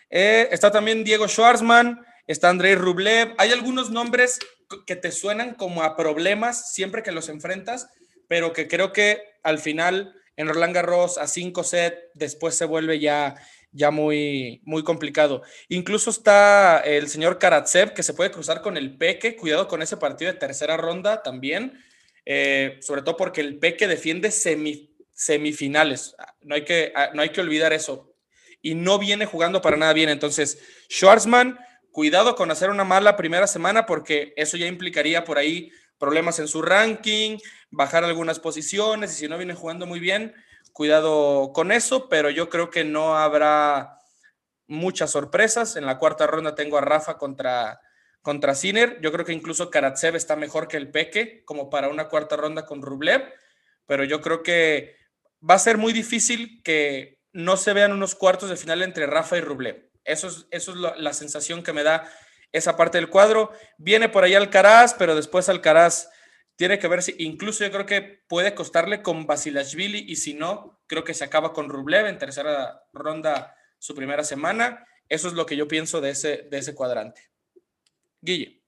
Eh, 0.10 0.48
está 0.52 0.72
también 0.72 1.04
Diego 1.04 1.28
Schwartzman, 1.28 2.06
está 2.26 2.50
Andrei 2.50 2.76
Rublev. 2.76 3.34
Hay 3.38 3.52
algunos 3.52 3.89
nombres 3.89 4.39
que 4.86 4.95
te 4.95 5.12
suenan 5.12 5.56
como 5.56 5.84
a 5.84 5.95
problemas 5.95 6.74
siempre 6.74 7.04
que 7.04 7.12
los 7.12 7.30
enfrentas, 7.30 7.89
pero 8.28 8.54
que 8.54 8.68
creo 8.68 8.94
que 8.94 9.22
al 9.44 9.60
final 9.60 10.14
en 10.36 10.48
Roland 10.48 10.76
Garros 10.76 11.18
a 11.18 11.28
5 11.28 11.64
set 11.64 12.12
después 12.14 12.56
se 12.56 12.66
vuelve 12.66 13.00
ya, 13.00 13.36
ya 13.72 13.92
muy, 13.92 14.62
muy 14.66 14.84
complicado. 14.84 15.42
Incluso 15.68 16.10
está 16.10 16.80
el 16.80 17.10
señor 17.10 17.40
Karatsev 17.40 17.94
que 17.94 18.04
se 18.04 18.14
puede 18.14 18.32
cruzar 18.32 18.62
con 18.62 18.78
el 18.78 18.98
Peque. 18.98 19.36
Cuidado 19.36 19.68
con 19.68 19.82
ese 19.82 19.98
partido 19.98 20.32
de 20.32 20.38
tercera 20.38 20.78
ronda 20.78 21.24
también. 21.24 21.84
Eh, 22.26 22.78
sobre 22.82 23.02
todo 23.02 23.18
porque 23.18 23.42
el 23.42 23.58
Peque 23.58 23.88
defiende 23.88 24.30
semi, 24.32 24.96
semifinales. 25.14 26.16
No 26.42 26.56
hay, 26.56 26.64
que, 26.64 26.94
ah, 26.96 27.10
no 27.14 27.24
hay 27.24 27.30
que 27.30 27.42
olvidar 27.42 27.74
eso. 27.74 28.14
Y 28.62 28.76
no 28.76 29.00
viene 29.00 29.26
jugando 29.26 29.62
para 29.62 29.78
nada 29.78 29.94
bien. 29.94 30.10
Entonces, 30.10 30.60
Schwarzman, 30.90 31.58
cuidado 31.92 32.36
con 32.36 32.52
hacer 32.52 32.70
una 32.70 32.84
mala 32.84 33.18
primera 33.18 33.48
semana 33.48 33.88
porque 33.88 34.34
eso 34.38 34.56
ya 34.56 34.68
implicaría 34.68 35.24
por 35.24 35.40
ahí 35.40 35.72
problemas 35.98 36.39
en 36.39 36.48
su 36.48 36.62
ranking, 36.62 37.38
bajar 37.70 38.04
algunas 38.04 38.39
posiciones 38.39 39.12
y 39.14 39.16
si 39.16 39.28
no 39.28 39.38
viene 39.38 39.54
jugando 39.54 39.86
muy 39.86 40.00
bien, 40.00 40.36
cuidado 40.74 41.52
con 41.54 41.72
eso, 41.72 42.08
pero 42.08 42.30
yo 42.30 42.50
creo 42.50 42.70
que 42.70 42.84
no 42.84 43.18
habrá 43.18 43.98
muchas 44.68 45.12
sorpresas. 45.12 45.76
En 45.76 45.86
la 45.86 45.98
cuarta 45.98 46.28
ronda 46.28 46.56
tengo 46.56 46.78
a 46.78 46.82
Rafa 46.82 47.18
contra, 47.18 47.82
contra 48.22 48.54
Sinner. 48.56 49.00
Yo 49.02 49.12
creo 49.12 49.26
que 49.26 49.34
incluso 49.34 49.70
Karatsev 49.70 50.16
está 50.16 50.36
mejor 50.36 50.68
que 50.68 50.78
el 50.78 50.91
Peque, 50.91 51.43
como 51.45 51.70
para 51.70 51.89
una 51.89 52.10
cuarta 52.10 52.36
ronda 52.36 52.66
con 52.66 52.82
Rublev, 52.82 53.24
pero 53.86 54.04
yo 54.04 54.22
creo 54.22 54.43
que 54.43 54.95
va 55.48 55.56
a 55.56 55.60
ser 55.60 55.78
muy 55.78 55.93
difícil 55.93 56.62
que 56.64 57.22
no 57.32 57.58
se 57.58 57.74
vean 57.74 57.91
unos 57.91 58.16
cuartos 58.16 58.50
de 58.50 58.58
final 58.58 58.82
entre 58.82 59.08
Rafa 59.08 59.38
y 59.38 59.41
Rublev. 59.41 59.89
Eso 60.04 60.28
es, 60.28 60.48
eso 60.52 60.72
es 60.72 61.00
la 61.00 61.14
sensación 61.14 61.64
que 61.64 61.74
me 61.74 61.84
da 61.84 62.10
esa 62.52 62.76
parte 62.76 62.98
del 62.98 63.10
cuadro. 63.10 63.52
Viene 63.78 64.10
por 64.10 64.24
ahí 64.24 64.36
Alcaraz, 64.36 64.93
pero 64.93 65.16
después 65.16 65.50
Alcaraz 65.50 66.10
tiene 66.58 66.80
que 66.80 66.88
ver 66.88 67.04
si, 67.04 67.16
incluso 67.20 67.64
yo 67.64 67.72
creo 67.72 67.86
que 67.86 68.02
puede 68.28 68.56
costarle 68.56 69.02
con 69.02 69.28
Basilashvili 69.28 70.06
y 70.08 70.16
si 70.16 70.34
no, 70.34 70.82
creo 70.88 71.04
que 71.04 71.14
se 71.14 71.24
acaba 71.24 71.54
con 71.54 71.70
Rublev 71.70 72.08
en 72.08 72.18
tercera 72.18 72.84
ronda 72.93 73.56
su 73.78 73.93
primera 73.93 74.24
semana. 74.24 74.86
Eso 75.08 75.28
es 75.28 75.36
lo 75.36 75.45
que 75.45 75.56
yo 75.56 75.68
pienso 75.68 76.02
de 76.02 76.10
ese, 76.10 76.48
de 76.50 76.58
ese 76.58 76.74
cuadrante. 76.74 77.22
Guille. 78.22 78.64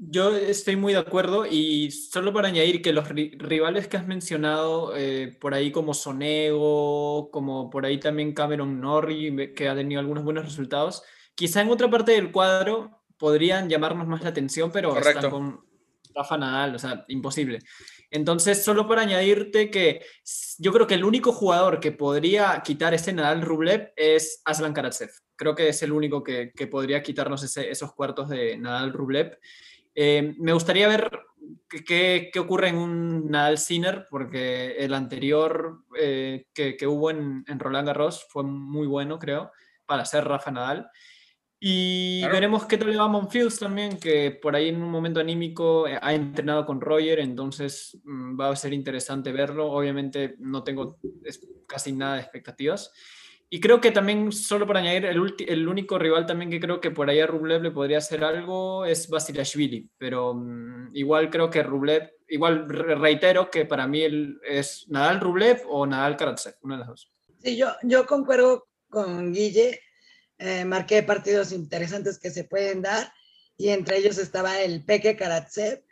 Yo 0.00 0.36
estoy 0.36 0.76
muy 0.76 0.92
de 0.92 1.00
acuerdo 1.00 1.44
y 1.44 1.90
solo 1.90 2.32
para 2.32 2.48
añadir 2.48 2.82
que 2.82 2.92
los 2.92 3.08
rivales 3.08 3.88
que 3.88 3.96
has 3.96 4.06
mencionado 4.06 4.94
eh, 4.96 5.36
por 5.40 5.54
ahí 5.54 5.72
como 5.72 5.92
Sonego, 5.92 7.32
como 7.32 7.68
por 7.68 7.84
ahí 7.84 7.98
también 7.98 8.32
Cameron 8.32 8.80
Norrie, 8.80 9.54
que 9.54 9.68
ha 9.68 9.74
tenido 9.74 9.98
algunos 10.00 10.22
buenos 10.22 10.44
resultados, 10.44 11.02
quizá 11.38 11.62
en 11.62 11.70
otra 11.70 11.88
parte 11.88 12.10
del 12.10 12.32
cuadro 12.32 13.00
podrían 13.16 13.68
llamarnos 13.68 14.08
más 14.08 14.22
la 14.24 14.30
atención, 14.30 14.72
pero 14.72 14.98
están 14.98 15.30
con 15.30 15.60
Rafa 16.12 16.36
Nadal, 16.36 16.74
o 16.74 16.78
sea, 16.80 17.04
imposible. 17.06 17.60
Entonces, 18.10 18.64
solo 18.64 18.88
para 18.88 19.02
añadirte 19.02 19.70
que 19.70 20.04
yo 20.58 20.72
creo 20.72 20.88
que 20.88 20.94
el 20.94 21.04
único 21.04 21.30
jugador 21.30 21.78
que 21.78 21.92
podría 21.92 22.60
quitar 22.64 22.92
ese 22.92 23.12
Nadal 23.12 23.42
Rublev 23.42 23.92
es 23.94 24.42
Aslan 24.44 24.72
Karatsev. 24.72 25.10
Creo 25.36 25.54
que 25.54 25.68
es 25.68 25.80
el 25.84 25.92
único 25.92 26.24
que, 26.24 26.50
que 26.56 26.66
podría 26.66 27.04
quitarnos 27.04 27.44
esos 27.56 27.92
cuartos 27.94 28.28
de 28.28 28.56
Nadal 28.56 28.92
Rublev. 28.92 29.38
Eh, 29.94 30.34
me 30.38 30.52
gustaría 30.52 30.88
ver 30.88 31.20
qué, 31.68 32.30
qué, 32.32 32.38
ocurre 32.40 32.70
en 32.70 32.78
un 32.78 33.30
Nadal 33.30 33.58
Sinner, 33.58 34.08
porque 34.10 34.72
el 34.78 34.92
anterior 34.92 35.84
eh, 35.96 36.46
que, 36.52 36.76
que, 36.76 36.86
hubo 36.88 37.12
en, 37.12 37.44
en, 37.46 37.60
Roland 37.60 37.86
Garros 37.86 38.26
fue 38.28 38.42
muy 38.42 38.88
bueno, 38.88 39.20
creo, 39.20 39.52
para 39.86 40.04
ser 40.04 40.24
Rafa 40.24 40.50
Nadal. 40.50 40.90
Y 41.60 42.24
veremos 42.28 42.66
qué 42.66 42.78
tal 42.78 42.90
le 42.90 42.96
va 42.96 43.04
a 43.04 43.08
Monfields 43.08 43.58
también, 43.58 43.98
que 43.98 44.30
por 44.30 44.54
ahí 44.54 44.68
en 44.68 44.80
un 44.80 44.90
momento 44.90 45.18
anímico 45.18 45.88
eh, 45.88 45.98
ha 46.00 46.14
entrenado 46.14 46.64
con 46.64 46.80
Roger, 46.80 47.18
entonces 47.18 47.98
mm, 48.04 48.38
va 48.38 48.50
a 48.50 48.56
ser 48.56 48.72
interesante 48.72 49.32
verlo. 49.32 49.70
Obviamente 49.72 50.36
no 50.38 50.62
tengo 50.62 50.98
casi 51.66 51.92
nada 51.92 52.14
de 52.14 52.20
expectativas. 52.20 52.92
Y 53.50 53.60
creo 53.60 53.80
que 53.80 53.90
también, 53.90 54.30
solo 54.30 54.66
para 54.66 54.80
añadir, 54.80 55.06
el, 55.06 55.34
el, 55.48 55.68
único 55.68 55.98
rival 55.98 56.26
también 56.26 56.50
que 56.50 56.60
creo 56.60 56.80
que 56.80 56.90
por 56.90 57.08
ahí 57.08 57.18
a 57.20 57.26
Rublev 57.26 57.62
le 57.62 57.70
podría 57.70 57.98
hacer 57.98 58.22
algo 58.22 58.84
es 58.84 59.08
Basilashvili, 59.08 59.88
pero 59.96 60.32
um, 60.32 60.94
igual 60.94 61.30
creo 61.30 61.48
que 61.48 61.62
Rublev, 61.62 62.12
igual 62.28 62.68
reitero 62.68 63.50
que 63.50 63.64
para 63.64 63.86
mí 63.86 64.02
el, 64.02 64.38
es 64.46 64.84
Nadal 64.90 65.20
Rublev 65.20 65.62
o 65.66 65.86
Nadal 65.86 66.16
Karatsev, 66.16 66.56
una 66.60 66.74
de 66.74 66.80
las 66.80 66.88
dos. 66.88 67.10
Sí, 67.38 67.56
yo, 67.56 67.68
yo 67.84 68.04
concuerdo 68.04 68.68
con 68.90 69.32
Guille, 69.32 69.80
eh, 70.38 70.64
marqué 70.64 71.02
partidos 71.02 71.52
interesantes 71.52 72.18
que 72.18 72.30
se 72.30 72.44
pueden 72.44 72.82
dar 72.82 73.12
y 73.56 73.70
entre 73.70 73.98
ellos 73.98 74.18
estaba 74.18 74.60
el 74.60 74.84
Peque 74.84 75.16
Karatsev 75.16 75.82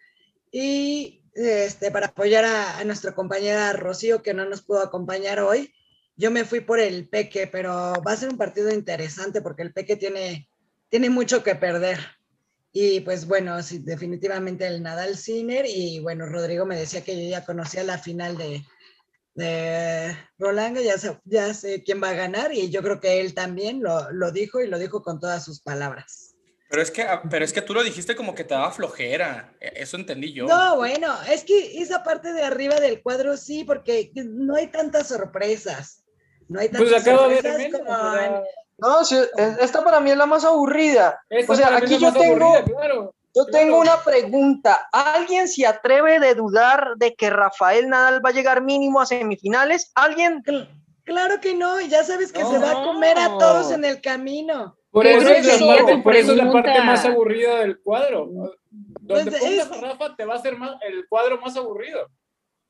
y 0.50 1.24
este, 1.34 1.90
para 1.90 2.06
apoyar 2.06 2.44
a, 2.44 2.78
a 2.78 2.84
nuestra 2.84 3.14
compañera 3.14 3.72
Rocío 3.72 4.22
que 4.22 4.34
no 4.34 4.44
nos 4.46 4.62
pudo 4.62 4.80
acompañar 4.80 5.40
hoy, 5.40 5.74
yo 6.16 6.30
me 6.30 6.44
fui 6.44 6.60
por 6.60 6.80
el 6.80 7.08
Peque, 7.08 7.46
pero 7.46 7.70
va 8.06 8.12
a 8.12 8.16
ser 8.16 8.30
un 8.30 8.38
partido 8.38 8.70
interesante 8.72 9.42
porque 9.42 9.62
el 9.62 9.72
Peque 9.72 9.96
tiene, 9.96 10.48
tiene 10.88 11.10
mucho 11.10 11.42
que 11.42 11.54
perder. 11.54 11.98
Y 12.72 13.00
pues 13.00 13.26
bueno, 13.26 13.62
sí, 13.62 13.78
definitivamente 13.78 14.66
el 14.66 14.82
Nadal 14.82 15.16
Sinner. 15.16 15.66
Y 15.68 16.00
bueno, 16.00 16.26
Rodrigo 16.26 16.64
me 16.64 16.76
decía 16.76 17.02
que 17.02 17.22
yo 17.22 17.30
ya 17.30 17.44
conocía 17.44 17.84
la 17.84 17.98
final 17.98 18.36
de, 18.38 18.64
de 19.36 20.16
Roland, 20.38 20.78
ya 20.78 20.96
sé, 20.96 21.18
ya 21.24 21.52
sé 21.52 21.84
quién 21.84 22.02
va 22.02 22.10
a 22.10 22.14
ganar 22.14 22.52
y 22.52 22.70
yo 22.70 22.82
creo 22.82 23.00
que 23.00 23.20
él 23.20 23.34
también 23.34 23.82
lo, 23.82 24.10
lo, 24.10 24.32
dijo 24.32 24.60
y 24.60 24.66
lo 24.66 24.78
dijo 24.78 25.02
con 25.02 25.20
todas 25.20 25.44
sus 25.44 25.60
palabras. 25.60 26.34
Pero 26.68 26.82
es, 26.82 26.90
que, 26.90 27.02
ah, 27.02 27.22
pero 27.30 27.44
es 27.44 27.52
que 27.52 27.62
tú 27.62 27.74
lo 27.74 27.84
dijiste 27.84 28.16
como 28.16 28.34
que 28.34 28.44
te 28.44 28.54
daba 28.54 28.72
flojera, 28.72 29.54
e, 29.60 29.82
eso 29.82 29.96
entendí 29.98 30.32
yo. 30.32 30.46
No, 30.46 30.76
bueno, 30.76 31.14
es 31.30 31.44
que 31.44 31.80
esa 31.80 32.02
parte 32.02 32.32
de 32.32 32.42
arriba 32.42 32.80
del 32.80 33.02
cuadro 33.02 33.36
sí, 33.36 33.62
porque 33.62 34.10
no 34.14 34.56
hay 34.56 34.68
tantas 34.68 35.08
sorpresas. 35.08 36.02
No 36.48 36.58
hay 36.60 36.68
pues 36.70 36.92
acabo 36.92 37.28
de 37.28 37.42
ver 37.42 37.70
como... 37.72 38.42
No, 38.78 39.04
sí, 39.04 39.16
esta 39.60 39.82
para 39.82 40.00
mí 40.00 40.10
es 40.10 40.16
la 40.16 40.26
más 40.26 40.44
aburrida. 40.44 41.18
Esta 41.30 41.52
o 41.52 41.56
sea, 41.56 41.76
aquí 41.76 41.98
yo 41.98 42.12
tengo, 42.12 42.46
aburrida, 42.46 42.64
claro, 42.64 43.14
yo 43.36 43.44
claro. 43.44 43.64
tengo 43.66 43.80
una 43.80 44.02
pregunta. 44.02 44.88
¿Alguien 44.92 45.46
se 45.46 45.66
atreve 45.66 46.18
de 46.18 46.34
dudar 46.34 46.94
de 46.96 47.14
que 47.14 47.28
Rafael 47.28 47.88
Nadal 47.88 48.24
va 48.24 48.30
a 48.30 48.32
llegar 48.32 48.62
mínimo 48.62 49.00
a 49.00 49.06
semifinales? 49.06 49.92
¿Alguien? 49.94 50.42
Claro 51.04 51.40
que 51.40 51.54
no, 51.54 51.80
ya 51.82 52.02
sabes 52.02 52.32
que 52.32 52.40
no. 52.40 52.50
se 52.50 52.58
va 52.58 52.70
a 52.70 52.84
comer 52.84 53.18
a 53.18 53.36
todos 53.38 53.70
en 53.70 53.84
el 53.84 54.00
camino. 54.00 54.76
Por 54.90 55.06
eso, 55.06 55.28
es, 55.28 55.60
la 55.60 55.76
parte, 55.76 55.98
por 55.98 56.16
eso 56.16 56.32
es 56.32 56.38
la 56.38 56.50
parte 56.50 56.80
más 56.80 57.04
aburrida 57.04 57.60
del 57.60 57.78
cuadro. 57.80 58.30
Donde 58.70 59.30
pues 59.30 59.42
pongas 59.42 59.66
es... 59.66 59.72
a 59.72 59.80
Rafa 59.82 60.16
te 60.16 60.24
va 60.24 60.34
a 60.36 60.38
ser 60.40 60.56
más, 60.56 60.76
el 60.88 61.06
cuadro 61.06 61.38
más 61.38 61.54
aburrido. 61.56 62.08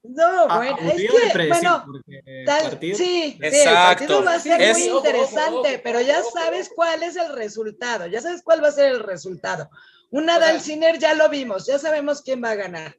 No, 0.03 0.47
bueno, 0.49 0.77
ah, 0.81 0.93
es 0.95 1.11
que, 1.11 1.49
bueno, 1.49 1.85
tal, 2.45 2.79
sí, 2.81 2.95
sí, 2.95 3.39
el 3.41 3.75
partido 3.75 4.25
va 4.25 4.35
a 4.35 4.39
ser 4.39 4.61
es, 4.61 4.79
muy 4.79 4.99
interesante, 4.99 5.51
ojo, 5.51 5.61
ojo, 5.61 5.81
pero 5.83 6.01
ya 6.01 6.23
sabes 6.23 6.71
cuál 6.75 7.03
es 7.03 7.17
el 7.17 7.33
resultado, 7.33 8.07
ya 8.07 8.21
sabes 8.21 8.43
cuál 8.43 8.63
va 8.63 8.69
a 8.69 8.73
ser 8.73 8.93
el 8.93 9.01
resultado. 9.01 9.69
Un 10.11 10.27
Nadal 10.27 10.61
Sinner 10.61 10.99
ya 10.99 11.15
lo 11.15 11.29
vimos, 11.29 11.67
ya 11.67 11.79
sabemos 11.79 12.23
quién 12.23 12.43
va 12.43 12.51
a 12.51 12.55
ganar. 12.55 12.97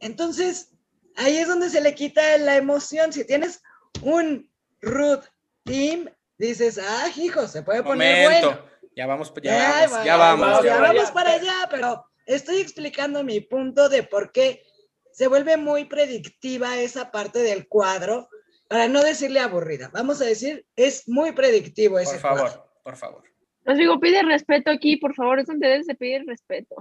Entonces, 0.00 0.70
ahí 1.16 1.36
es 1.36 1.48
donde 1.48 1.70
se 1.70 1.80
le 1.80 1.94
quita 1.94 2.36
la 2.38 2.56
emoción. 2.56 3.12
Si 3.12 3.24
tienes 3.24 3.62
un 4.02 4.50
root 4.80 5.24
team, 5.64 6.10
dices, 6.36 6.78
ah, 6.78 7.08
hijo, 7.16 7.46
se 7.46 7.62
puede 7.62 7.82
poner 7.82 8.24
bueno. 8.24 8.62
Ya 8.94 9.06
vamos, 9.06 9.32
ya, 9.42 9.58
vamos, 9.58 10.04
ya 10.04 10.16
vamos. 10.16 10.64
Ya 10.64 10.80
vamos 10.80 11.10
para 11.12 11.32
allá, 11.32 11.68
pero 11.70 12.04
estoy 12.26 12.60
explicando 12.60 13.22
mi 13.22 13.40
punto 13.40 13.88
de 13.88 14.02
por 14.02 14.32
qué 14.32 14.64
se 15.12 15.28
vuelve 15.28 15.56
muy 15.56 15.84
predictiva 15.84 16.76
esa 16.78 17.10
parte 17.10 17.40
del 17.40 17.68
cuadro, 17.68 18.28
para 18.68 18.86
no 18.86 19.02
decirle 19.02 19.40
aburrida. 19.40 19.90
Vamos 19.92 20.20
a 20.20 20.26
decir, 20.26 20.66
es 20.76 21.08
muy 21.08 21.32
predictivo 21.32 21.98
ese 21.98 22.12
Por 22.12 22.20
favor, 22.20 22.70
por 22.84 22.96
favor. 22.96 23.22
Os 23.68 23.76
digo, 23.76 24.00
pide 24.00 24.22
respeto 24.22 24.70
aquí, 24.70 24.96
por 24.96 25.14
favor, 25.14 25.38
es 25.38 25.46
donde 25.46 25.68
debes 25.68 25.86
de 25.86 25.94
pedir 25.94 26.24
respeto. 26.26 26.74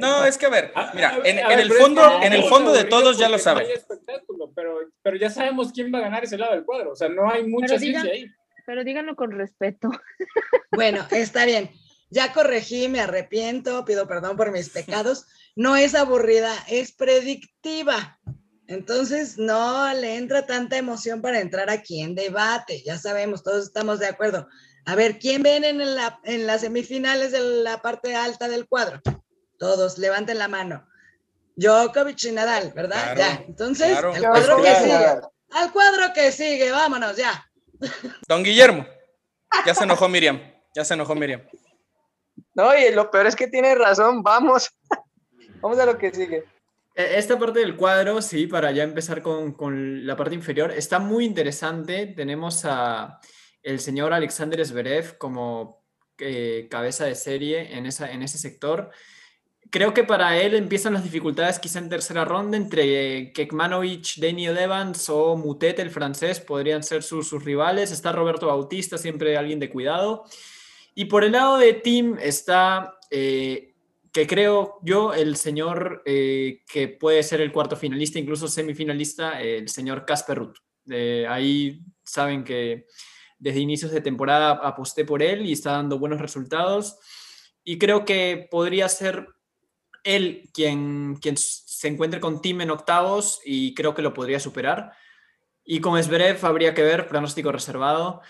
No, 0.00 0.24
es 0.24 0.36
que 0.36 0.46
a 0.46 0.48
ver, 0.48 0.72
ah, 0.74 0.90
mira, 0.94 1.18
en, 1.24 1.38
el 1.60 1.72
fondo, 1.72 2.02
en 2.22 2.32
el 2.32 2.42
fondo 2.44 2.72
de 2.72 2.84
todos 2.84 3.18
ya 3.18 3.28
lo 3.28 3.38
saben. 3.38 3.68
Pero, 4.56 4.78
pero 5.00 5.16
ya 5.16 5.30
sabemos 5.30 5.70
quién 5.72 5.94
va 5.94 5.98
a 5.98 6.02
ganar 6.02 6.24
ese 6.24 6.36
lado 6.36 6.54
del 6.54 6.64
cuadro, 6.64 6.90
o 6.90 6.96
sea, 6.96 7.08
no 7.08 7.30
hay 7.30 7.46
mucha 7.46 7.78
ciencia 7.78 8.10
ahí. 8.10 8.26
Pero 8.66 8.82
díganlo 8.82 9.16
con 9.16 9.30
respeto. 9.30 9.90
Bueno, 10.74 11.06
está 11.10 11.44
bien. 11.44 11.70
Ya 12.08 12.32
corregí, 12.32 12.88
me 12.88 13.00
arrepiento, 13.00 13.84
pido 13.84 14.08
perdón 14.08 14.38
por 14.38 14.52
mis 14.52 14.70
pecados. 14.70 15.26
No 15.54 15.76
es 15.76 15.94
aburrida, 15.94 16.50
es 16.66 16.92
predictiva. 16.92 18.18
Entonces, 18.68 19.36
no 19.36 19.92
le 19.92 20.16
entra 20.16 20.46
tanta 20.46 20.78
emoción 20.78 21.20
para 21.20 21.40
entrar 21.40 21.68
aquí 21.68 22.00
en 22.00 22.14
debate. 22.14 22.82
Ya 22.86 22.96
sabemos, 22.96 23.42
todos 23.42 23.66
estamos 23.66 23.98
de 23.98 24.06
acuerdo. 24.06 24.48
A 24.84 24.94
ver, 24.96 25.18
¿quién 25.18 25.42
ven 25.42 25.64
en, 25.64 25.94
la, 25.94 26.20
en 26.24 26.46
las 26.46 26.62
semifinales 26.62 27.32
de 27.32 27.40
la 27.40 27.80
parte 27.80 28.16
alta 28.16 28.48
del 28.48 28.66
cuadro? 28.66 29.00
Todos, 29.58 29.98
levanten 29.98 30.38
la 30.38 30.48
mano. 30.48 30.86
Djokovic 31.56 32.24
y 32.24 32.32
Nadal, 32.32 32.72
¿verdad? 32.74 33.16
ya. 33.16 33.44
Entonces, 33.46 33.96
al 33.96 34.20
cuadro 34.20 34.62
que 34.62 34.74
sigue. 34.74 35.06
Al 35.50 35.72
cuadro 35.72 36.12
que 36.14 36.32
sigue, 36.32 36.70
vámonos, 36.72 37.16
ya. 37.16 37.48
Don 38.26 38.42
Guillermo. 38.42 38.86
Ya 39.66 39.74
se 39.74 39.84
enojó 39.84 40.08
Miriam. 40.08 40.40
Ya 40.74 40.84
se 40.84 40.94
enojó 40.94 41.14
Miriam. 41.14 41.42
No, 42.54 42.76
y 42.76 42.92
lo 42.92 43.10
peor 43.10 43.26
es 43.26 43.36
que 43.36 43.48
tiene 43.48 43.74
razón. 43.74 44.22
Vamos. 44.22 44.70
Vamos 45.60 45.78
a 45.78 45.86
lo 45.86 45.98
que 45.98 46.10
sigue. 46.10 46.44
E, 46.94 47.18
esta 47.18 47.38
parte 47.38 47.60
del 47.60 47.76
cuadro, 47.76 48.20
sí, 48.22 48.46
para 48.46 48.72
ya 48.72 48.82
empezar 48.82 49.22
con, 49.22 49.52
con 49.52 50.06
la 50.06 50.16
parte 50.16 50.34
inferior, 50.34 50.72
está 50.72 50.98
muy 50.98 51.24
interesante. 51.24 52.06
Tenemos 52.06 52.64
a 52.64 53.20
el 53.62 53.80
señor 53.80 54.12
Alexander 54.12 54.64
Zverev 54.64 55.18
como 55.18 55.82
eh, 56.18 56.68
cabeza 56.70 57.04
de 57.04 57.14
serie 57.14 57.76
en, 57.76 57.86
esa, 57.86 58.10
en 58.12 58.22
ese 58.22 58.38
sector. 58.38 58.90
Creo 59.70 59.94
que 59.94 60.04
para 60.04 60.36
él 60.36 60.54
empiezan 60.54 60.92
las 60.92 61.02
dificultades 61.02 61.58
quizá 61.58 61.78
en 61.78 61.88
tercera 61.88 62.24
ronda 62.24 62.56
entre 62.56 63.32
Kekmanovic, 63.32 64.16
Daniel 64.18 64.58
Evans 64.58 65.08
o 65.08 65.36
Mutet, 65.36 65.78
el 65.78 65.90
francés, 65.90 66.40
podrían 66.40 66.82
ser 66.82 67.02
sus, 67.02 67.26
sus 67.26 67.42
rivales. 67.44 67.90
Está 67.90 68.12
Roberto 68.12 68.46
Bautista, 68.46 68.98
siempre 68.98 69.36
alguien 69.36 69.58
de 69.58 69.70
cuidado. 69.70 70.24
Y 70.94 71.06
por 71.06 71.24
el 71.24 71.32
lado 71.32 71.56
de 71.56 71.72
Tim 71.72 72.18
está, 72.20 72.98
eh, 73.10 73.74
que 74.12 74.26
creo 74.26 74.78
yo, 74.82 75.14
el 75.14 75.36
señor 75.36 76.02
eh, 76.04 76.60
que 76.70 76.88
puede 76.88 77.22
ser 77.22 77.40
el 77.40 77.50
cuarto 77.50 77.76
finalista, 77.76 78.18
incluso 78.18 78.46
semifinalista, 78.46 79.40
el 79.40 79.68
señor 79.70 80.04
Casper 80.04 80.38
Ruth. 80.38 80.56
ahí 81.28 81.80
saben 82.04 82.44
que 82.44 82.86
desde 83.42 83.58
inicios 83.58 83.90
de 83.90 84.00
temporada 84.00 84.52
aposté 84.52 85.04
por 85.04 85.20
él 85.20 85.44
y 85.44 85.52
está 85.52 85.72
dando 85.72 85.98
buenos 85.98 86.20
resultados. 86.20 86.96
Y 87.64 87.76
creo 87.76 88.04
que 88.04 88.46
podría 88.48 88.88
ser 88.88 89.26
él 90.04 90.48
quien, 90.54 91.16
quien 91.20 91.36
se 91.36 91.88
encuentre 91.88 92.20
con 92.20 92.40
Tim 92.40 92.60
en 92.60 92.70
octavos 92.70 93.40
y 93.44 93.74
creo 93.74 93.94
que 93.94 94.02
lo 94.02 94.14
podría 94.14 94.38
superar. 94.38 94.92
Y 95.64 95.80
con 95.80 96.00
Zverev 96.00 96.44
habría 96.46 96.72
que 96.72 96.82
ver, 96.82 97.08
pronóstico 97.08 97.50
reservado. 97.50 98.20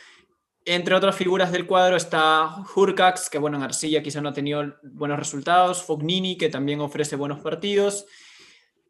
Entre 0.65 0.95
otras 0.95 1.15
figuras 1.15 1.53
del 1.53 1.67
cuadro 1.67 1.97
está 1.97 2.65
Hurkax, 2.75 3.29
que 3.29 3.39
bueno, 3.39 3.59
en 3.59 3.65
Arcilla 3.65 4.03
quizá 4.03 4.23
no 4.23 4.31
ha 4.31 4.35
tenido 4.35 4.77
buenos 4.83 5.19
resultados, 5.19 5.83
Fognini, 5.83 6.39
que 6.39 6.49
también 6.49 6.81
ofrece 6.81 7.17
buenos 7.17 7.41
partidos. 7.41 8.07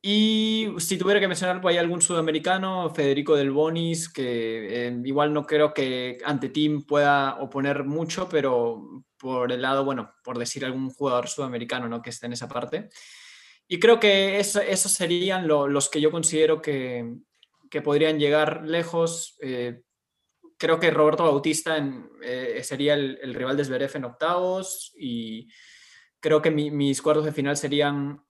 Y 0.04 0.74
si 0.78 0.98
tuviera 0.98 1.20
que 1.20 1.28
mencionar, 1.28 1.60
pues 1.60 1.74
hay 1.74 1.78
algún 1.78 2.02
sudamericano, 2.02 2.90
Federico 2.90 3.36
Del 3.36 3.52
Bonis, 3.52 4.12
que 4.12 4.88
eh, 4.88 5.00
igual 5.04 5.32
no 5.32 5.46
creo 5.46 5.72
que 5.72 6.18
ante 6.24 6.48
Tim 6.48 6.82
pueda 6.82 7.36
oponer 7.40 7.84
mucho, 7.84 8.28
pero 8.28 9.04
por 9.16 9.52
el 9.52 9.62
lado, 9.62 9.84
bueno, 9.84 10.12
por 10.24 10.38
decir 10.38 10.64
algún 10.64 10.90
jugador 10.90 11.28
sudamericano 11.28 11.88
¿no? 11.88 12.02
que 12.02 12.10
esté 12.10 12.26
en 12.26 12.32
esa 12.32 12.48
parte. 12.48 12.88
Y 13.68 13.78
creo 13.78 14.00
que 14.00 14.40
eso, 14.40 14.60
esos 14.60 14.90
serían 14.90 15.46
los 15.46 15.88
que 15.88 16.00
yo 16.00 16.10
considero 16.10 16.60
que, 16.60 17.18
que 17.70 17.80
podrían 17.80 18.18
llegar 18.18 18.64
lejos. 18.66 19.36
Eh, 19.40 19.82
creo 20.58 20.80
que 20.80 20.90
Roberto 20.90 21.22
Bautista 21.22 21.76
eh, 22.22 22.60
sería 22.64 22.94
el, 22.94 23.34
rival 23.34 23.56
de 23.56 23.64
Zverev 23.64 23.96
en 23.96 24.04
octavos 24.04 24.92
y 24.96 25.48
creo 26.18 26.42
que 26.42 26.50
mis 26.50 27.00
cuartos 27.00 27.24
de 27.24 27.32
final 27.32 27.56
serían 27.56 28.20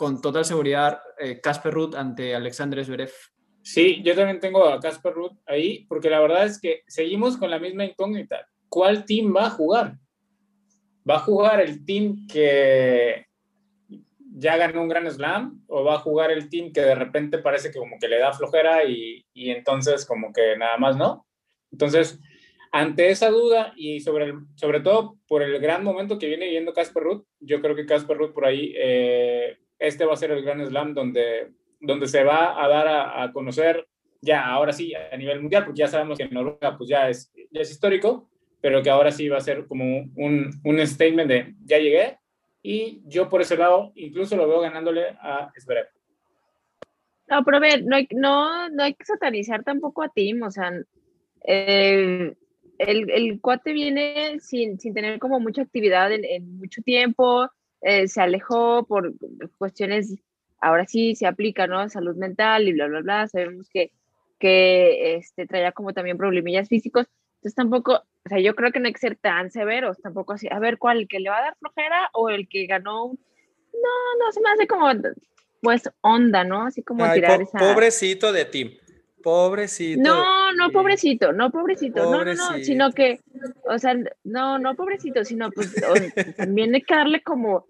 con 0.00 0.22
total 0.22 0.46
seguridad 0.46 0.98
eh, 1.18 1.42
Casper 1.42 1.74
Ruth 1.74 1.94
ante 1.94 2.34
Alexander 2.34 2.82
Zverev. 2.82 3.12
Sí, 3.60 4.00
yo 4.02 4.14
también 4.14 4.40
tengo 4.40 4.64
a 4.64 4.80
Casper 4.80 5.12
Ruth 5.12 5.36
ahí 5.44 5.84
porque 5.90 6.08
la 6.08 6.20
verdad 6.20 6.46
es 6.46 6.58
que 6.58 6.84
seguimos 6.86 7.36
con 7.36 7.50
la 7.50 7.58
misma 7.58 7.84
incógnita. 7.84 8.48
¿Cuál 8.70 9.04
team 9.04 9.36
va 9.36 9.48
a 9.48 9.50
jugar? 9.50 9.98
¿Va 11.08 11.16
a 11.16 11.18
jugar 11.18 11.60
el 11.60 11.84
team 11.84 12.26
que 12.26 13.26
ya 14.34 14.56
ganó 14.56 14.80
un 14.80 14.88
gran 14.88 15.06
slam 15.10 15.62
o 15.66 15.84
va 15.84 15.96
a 15.96 15.98
jugar 15.98 16.30
el 16.30 16.48
team 16.48 16.72
que 16.72 16.80
de 16.80 16.94
repente 16.94 17.36
parece 17.36 17.70
que 17.70 17.78
como 17.78 17.98
que 17.98 18.08
le 18.08 18.20
da 18.20 18.32
flojera 18.32 18.84
y, 18.84 19.22
entonces 19.34 20.06
como 20.06 20.32
que 20.32 20.56
nada 20.56 20.78
más 20.78 20.96
no? 20.96 21.26
Entonces, 21.70 22.18
ante 22.72 23.10
esa 23.10 23.28
duda 23.28 23.74
y 23.76 24.00
sobre, 24.00 24.32
sobre 24.54 24.80
todo 24.80 25.18
por 25.28 25.42
el 25.42 25.60
gran 25.60 25.84
momento 25.84 26.18
que 26.18 26.28
viene 26.28 26.46
viviendo 26.46 26.72
Casper 26.72 27.02
Ruth, 27.02 27.24
yo 27.38 27.60
creo 27.60 27.76
que 27.76 27.84
Casper 27.84 28.16
Ruth 28.16 28.32
por 28.32 28.46
ahí, 28.46 28.72
eh, 28.78 29.58
este 29.80 30.04
va 30.04 30.12
a 30.12 30.16
ser 30.16 30.30
el 30.30 30.44
gran 30.44 30.64
slam 30.64 30.94
donde, 30.94 31.50
donde 31.80 32.06
se 32.06 32.22
va 32.22 32.62
a 32.62 32.68
dar 32.68 32.86
a, 32.86 33.22
a, 33.22 33.32
conocer 33.32 33.86
ya 34.20 34.46
ahora 34.46 34.72
sí 34.72 34.94
a 34.94 35.16
nivel 35.16 35.40
mundial, 35.40 35.64
porque 35.64 35.80
ya 35.80 35.88
sabemos 35.88 36.18
que 36.18 36.28
Noruega 36.28 36.76
pues 36.76 36.88
ya 36.88 37.08
es, 37.08 37.32
ya 37.50 37.62
es 37.62 37.70
histórico, 37.70 38.30
pero 38.60 38.82
que 38.82 38.90
ahora 38.90 39.10
sí 39.10 39.28
va 39.28 39.38
a 39.38 39.40
ser 39.40 39.66
como 39.66 39.84
un, 40.16 40.50
un 40.62 40.86
statement 40.86 41.28
de 41.28 41.54
ya 41.64 41.78
llegué 41.78 42.18
y 42.62 43.02
yo 43.06 43.28
por 43.28 43.40
ese 43.40 43.56
lado 43.56 43.92
incluso 43.94 44.36
lo 44.36 44.46
veo 44.46 44.60
ganándole 44.60 45.16
a 45.20 45.50
Zverev. 45.58 45.88
No, 47.28 47.44
pero 47.44 47.56
a 47.58 47.60
ver, 47.60 47.84
no 47.84 47.96
hay, 47.96 48.08
no, 48.10 48.68
no 48.68 48.82
hay 48.82 48.94
que 48.94 49.04
satanizar 49.04 49.62
tampoco 49.62 50.02
a 50.02 50.08
Tim, 50.08 50.42
o 50.42 50.50
sea, 50.50 50.72
el, 51.44 52.36
el, 52.78 53.40
cuate 53.40 53.72
viene 53.72 54.40
sin, 54.40 54.80
sin, 54.80 54.94
tener 54.94 55.18
como 55.20 55.38
mucha 55.38 55.62
actividad 55.62 56.10
en, 56.12 56.58
mucho 56.58 56.82
tiempo, 56.82 57.48
eh, 57.82 58.08
se 58.08 58.20
alejó 58.20 58.84
por 58.86 59.12
cuestiones, 59.58 60.14
ahora 60.60 60.86
sí 60.86 61.14
se 61.14 61.26
aplica, 61.26 61.66
¿no? 61.66 61.88
Salud 61.88 62.16
mental 62.16 62.68
y 62.68 62.72
bla, 62.72 62.86
bla, 62.86 63.00
bla, 63.00 63.28
sabemos 63.28 63.68
que, 63.70 63.92
que 64.38 65.16
este, 65.16 65.46
traía 65.46 65.72
como 65.72 65.92
también 65.92 66.18
problemillas 66.18 66.68
físicos, 66.68 67.06
entonces 67.36 67.54
tampoco, 67.54 67.94
o 67.94 68.28
sea, 68.28 68.38
yo 68.38 68.54
creo 68.54 68.70
que 68.70 68.80
no 68.80 68.86
hay 68.86 68.92
que 68.92 68.98
ser 68.98 69.16
tan 69.16 69.50
severos, 69.50 69.98
tampoco 70.02 70.34
así, 70.34 70.46
a 70.50 70.58
ver, 70.58 70.76
¿cuál? 70.76 70.98
¿El 70.98 71.08
que 71.08 71.20
le 71.20 71.30
va 71.30 71.38
a 71.38 71.42
dar 71.42 71.56
flojera 71.58 72.10
o 72.12 72.28
el 72.28 72.48
que 72.48 72.66
ganó? 72.66 73.06
No, 73.72 74.18
no, 74.18 74.32
se 74.32 74.40
me 74.42 74.50
hace 74.50 74.66
como, 74.66 74.90
pues, 75.62 75.88
onda, 76.02 76.44
¿no? 76.44 76.66
Así 76.66 76.82
como 76.82 77.10
tirar 77.12 77.40
esa... 77.40 77.58
Pobrecito 77.58 78.30
de 78.32 78.44
Tim, 78.44 78.72
pobrecito. 79.22 80.02
No, 80.02 80.52
no, 80.52 80.70
pobrecito, 80.70 81.32
no, 81.32 81.50
pobrecito, 81.50 82.04
no, 82.04 82.24
no, 82.24 82.34
no, 82.34 82.58
sino 82.64 82.92
que, 82.92 83.20
o 83.64 83.78
sea, 83.78 83.94
no, 84.24 84.58
no, 84.58 84.74
pobrecito, 84.74 85.24
sino 85.24 85.50
pues 85.50 85.74
también 86.36 86.74
hay 86.74 86.82
que 86.82 86.94
darle 86.94 87.22
como 87.22 87.66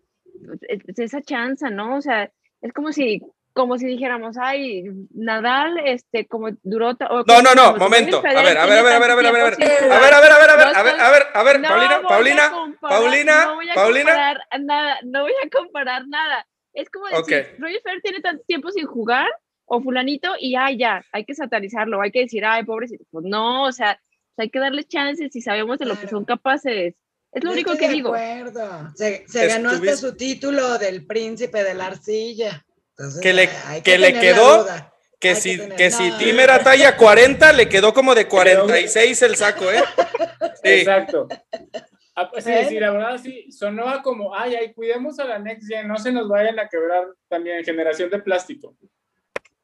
pues, 0.46 0.98
esa 0.98 1.22
chance, 1.22 1.70
¿no? 1.70 1.96
O 1.96 2.00
sea, 2.00 2.30
es 2.60 2.72
como 2.72 2.92
si 2.92 3.22
como 3.52 3.78
si 3.78 3.86
dijéramos, 3.86 4.36
ay, 4.38 4.84
Nadal, 5.12 5.80
este, 5.84 6.26
como 6.26 6.50
duró. 6.62 6.96
no, 7.00 7.42
no, 7.42 7.54
no, 7.54 7.76
momento. 7.76 8.18
A 8.18 8.22
ver, 8.22 8.36
a 8.36 8.42
ver, 8.42 8.58
a 8.58 8.66
ver, 8.66 8.92
a 8.92 8.98
ver, 8.98 9.10
a 9.10 9.14
ver, 9.16 9.26
a 9.26 9.32
ver, 9.32 9.32
a 9.32 9.32
ver, 9.32 9.52
a 9.52 9.98
ver, 10.00 10.12
a 10.12 10.20
ver, 10.20 10.32
a 10.32 10.38
ver, 10.38 10.50
a 10.50 10.56
ver, 10.56 10.76
a 10.76 10.82
ver, 10.82 11.00
a 11.00 11.10
ver, 11.10 11.26
a 11.34 11.42
ver, 11.42 11.62
Paulina, 11.62 12.00
Paulina, 12.00 12.50
Paulina, 12.80 13.74
Paulina. 13.74 14.38
Nada, 14.60 14.98
no 15.04 15.22
voy 15.22 15.32
a 15.44 15.50
comparar 15.50 16.06
nada. 16.06 16.46
Es 16.72 16.88
como 16.90 17.06
decir, 17.06 17.56
Roger 17.58 17.80
Federer 17.82 18.02
tiene 18.02 18.20
tanto 18.20 18.44
tiempo 18.46 18.70
sin 18.70 18.86
jugar, 18.86 19.28
o 19.72 19.80
fulanito, 19.80 20.32
y 20.40 20.56
ay, 20.56 20.78
ya, 20.78 21.04
hay 21.12 21.24
que 21.24 21.32
satanizarlo, 21.32 22.02
hay 22.02 22.10
que 22.10 22.22
decir, 22.22 22.44
ay, 22.44 22.64
pobrecito. 22.64 23.04
Pues 23.12 23.24
no, 23.24 23.66
o 23.66 23.72
sea, 23.72 24.00
hay 24.36 24.50
que 24.50 24.58
darles 24.58 24.88
chances 24.88 25.34
y 25.36 25.40
sabemos 25.40 25.78
de 25.78 25.86
lo 25.86 25.98
que 25.98 26.08
son 26.08 26.24
capaces. 26.24 26.96
Es 27.30 27.44
lo 27.44 27.52
único 27.52 27.76
que 27.76 27.88
digo. 27.88 28.12
Se, 28.96 29.24
se 29.28 29.46
ganó 29.46 29.70
hasta 29.70 29.96
su 29.96 30.16
título 30.16 30.76
del 30.76 31.06
príncipe 31.06 31.62
de 31.62 31.74
la 31.74 31.86
arcilla 31.86 32.66
que 33.22 33.32
le, 33.32 33.48
que 33.84 33.96
le 33.96 34.12
quedó, 34.12 34.66
que 35.20 35.36
si, 35.36 35.56
que, 35.76 35.92
si 35.92 36.10
Tim 36.18 36.40
era 36.40 36.64
talla 36.64 36.96
40, 36.98 37.52
le 37.52 37.68
quedó 37.68 37.94
como 37.94 38.16
de 38.16 38.26
46 38.26 39.22
el 39.22 39.36
saco, 39.36 39.70
¿eh? 39.70 39.84
Exacto. 40.64 41.28
Ah, 42.16 42.28
pues 42.28 42.42
sí, 42.42 42.52
sí, 42.68 42.80
la 42.80 42.90
verdad 42.90 43.20
sí, 43.22 43.52
sonó 43.52 44.02
como, 44.02 44.34
ay, 44.34 44.56
ay, 44.56 44.72
cuidemos 44.72 45.20
a 45.20 45.24
la 45.24 45.38
Next 45.38 45.68
Gen, 45.68 45.86
no 45.86 45.96
se 45.96 46.10
nos 46.10 46.28
vayan 46.28 46.58
a 46.58 46.68
quebrar 46.68 47.06
también 47.28 47.64
generación 47.64 48.10
de 48.10 48.18
plástico. 48.18 48.76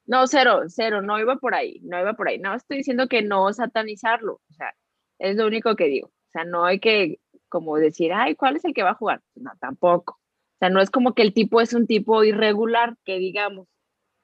No, 0.06 0.26
cero, 0.26 0.62
cero, 0.68 1.02
no 1.02 1.18
iba 1.18 1.36
por 1.36 1.54
ahí, 1.54 1.80
no 1.82 1.98
iba 2.00 2.14
por 2.14 2.28
ahí. 2.28 2.38
No 2.38 2.54
estoy 2.54 2.78
diciendo 2.78 3.08
que 3.08 3.22
no 3.22 3.52
satanizarlo, 3.52 4.34
o 4.34 4.54
sea, 4.54 4.74
es 5.18 5.36
lo 5.36 5.46
único 5.46 5.74
que 5.76 5.86
digo. 5.86 6.08
O 6.08 6.30
sea, 6.32 6.44
no 6.44 6.64
hay 6.64 6.78
que 6.78 7.18
como 7.48 7.76
decir, 7.76 8.12
ay, 8.12 8.34
¿cuál 8.34 8.56
es 8.56 8.64
el 8.64 8.74
que 8.74 8.82
va 8.82 8.90
a 8.90 8.94
jugar? 8.94 9.22
No, 9.34 9.52
tampoco. 9.60 10.14
O 10.14 10.58
sea, 10.58 10.70
no 10.70 10.80
es 10.80 10.90
como 10.90 11.14
que 11.14 11.22
el 11.22 11.32
tipo 11.32 11.60
es 11.60 11.72
un 11.72 11.86
tipo 11.86 12.24
irregular, 12.24 12.96
que 13.04 13.18
digamos. 13.18 13.68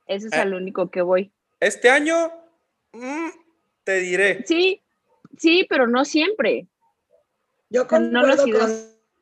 Eso 0.07 0.27
es 0.29 0.33
Eh. 0.33 0.41
al 0.41 0.55
único 0.55 0.91
que 0.91 1.03
voy. 1.03 1.33
Este 1.61 1.91
año, 1.91 2.33
mm, 2.93 3.29
te 3.85 4.01
diré. 4.01 4.45
Sí, 4.47 4.83
sí, 5.37 5.67
pero 5.69 5.87
no 5.87 6.05
siempre. 6.05 6.69
Yo 7.71 7.87
No 7.87 8.27
lo 8.27 8.37
sido 8.37 8.61
con 8.61 8.71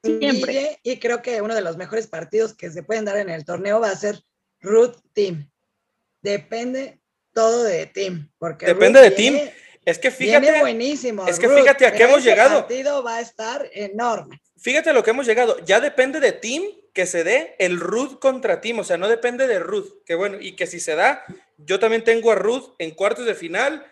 siempre. 0.02 0.52
Guille 0.52 0.78
y 0.82 0.98
creo 0.98 1.22
que 1.22 1.40
uno 1.40 1.54
de 1.54 1.62
los 1.62 1.76
mejores 1.76 2.06
partidos 2.06 2.54
que 2.54 2.70
se 2.70 2.82
pueden 2.82 3.04
dar 3.04 3.16
en 3.16 3.28
el 3.28 3.44
torneo 3.44 3.80
va 3.80 3.90
a 3.90 3.96
ser 3.96 4.16
Ruth 4.60 4.96
Team. 5.12 5.50
Depende 6.22 7.00
todo 7.32 7.64
de 7.64 7.86
Team. 7.86 8.30
Porque 8.38 8.66
Depende 8.66 9.00
Ruth 9.00 9.08
de 9.10 9.16
Team. 9.16 9.34
viene- 9.34 9.54
Es 9.86 9.98
que 9.98 10.10
Viene 10.10 10.40
fíjate, 10.40 10.60
buenísimo. 10.60 11.26
es 11.26 11.38
que 11.38 11.46
Ruth, 11.48 11.58
fíjate 11.60 11.86
a 11.86 11.92
qué 11.92 12.02
hemos 12.04 12.22
llegado. 12.22 12.60
partido 12.60 13.02
va 13.02 13.16
a 13.16 13.20
estar 13.22 13.66
enorme. 13.72 14.40
fíjate 14.58 14.90
a 14.90 14.92
lo 14.92 15.02
que 15.02 15.10
hemos 15.10 15.26
llegado. 15.26 15.58
Ya 15.64 15.80
depende 15.80 16.20
de 16.20 16.32
Team 16.32 16.62
que 16.92 17.06
se 17.06 17.24
dé 17.24 17.56
el 17.58 17.80
Ruth 17.80 18.18
contra 18.18 18.60
Team. 18.60 18.80
O 18.80 18.84
sea, 18.84 18.98
no 18.98 19.08
depende 19.08 19.46
de 19.46 19.58
Ruth. 19.58 20.02
Que 20.04 20.14
bueno, 20.14 20.36
y 20.38 20.54
que 20.54 20.66
si 20.66 20.80
se 20.80 20.94
da, 20.96 21.24
yo 21.56 21.78
también 21.80 22.04
tengo 22.04 22.30
a 22.30 22.34
Ruth 22.34 22.74
en 22.78 22.90
cuartos 22.90 23.24
de 23.24 23.34
final 23.34 23.86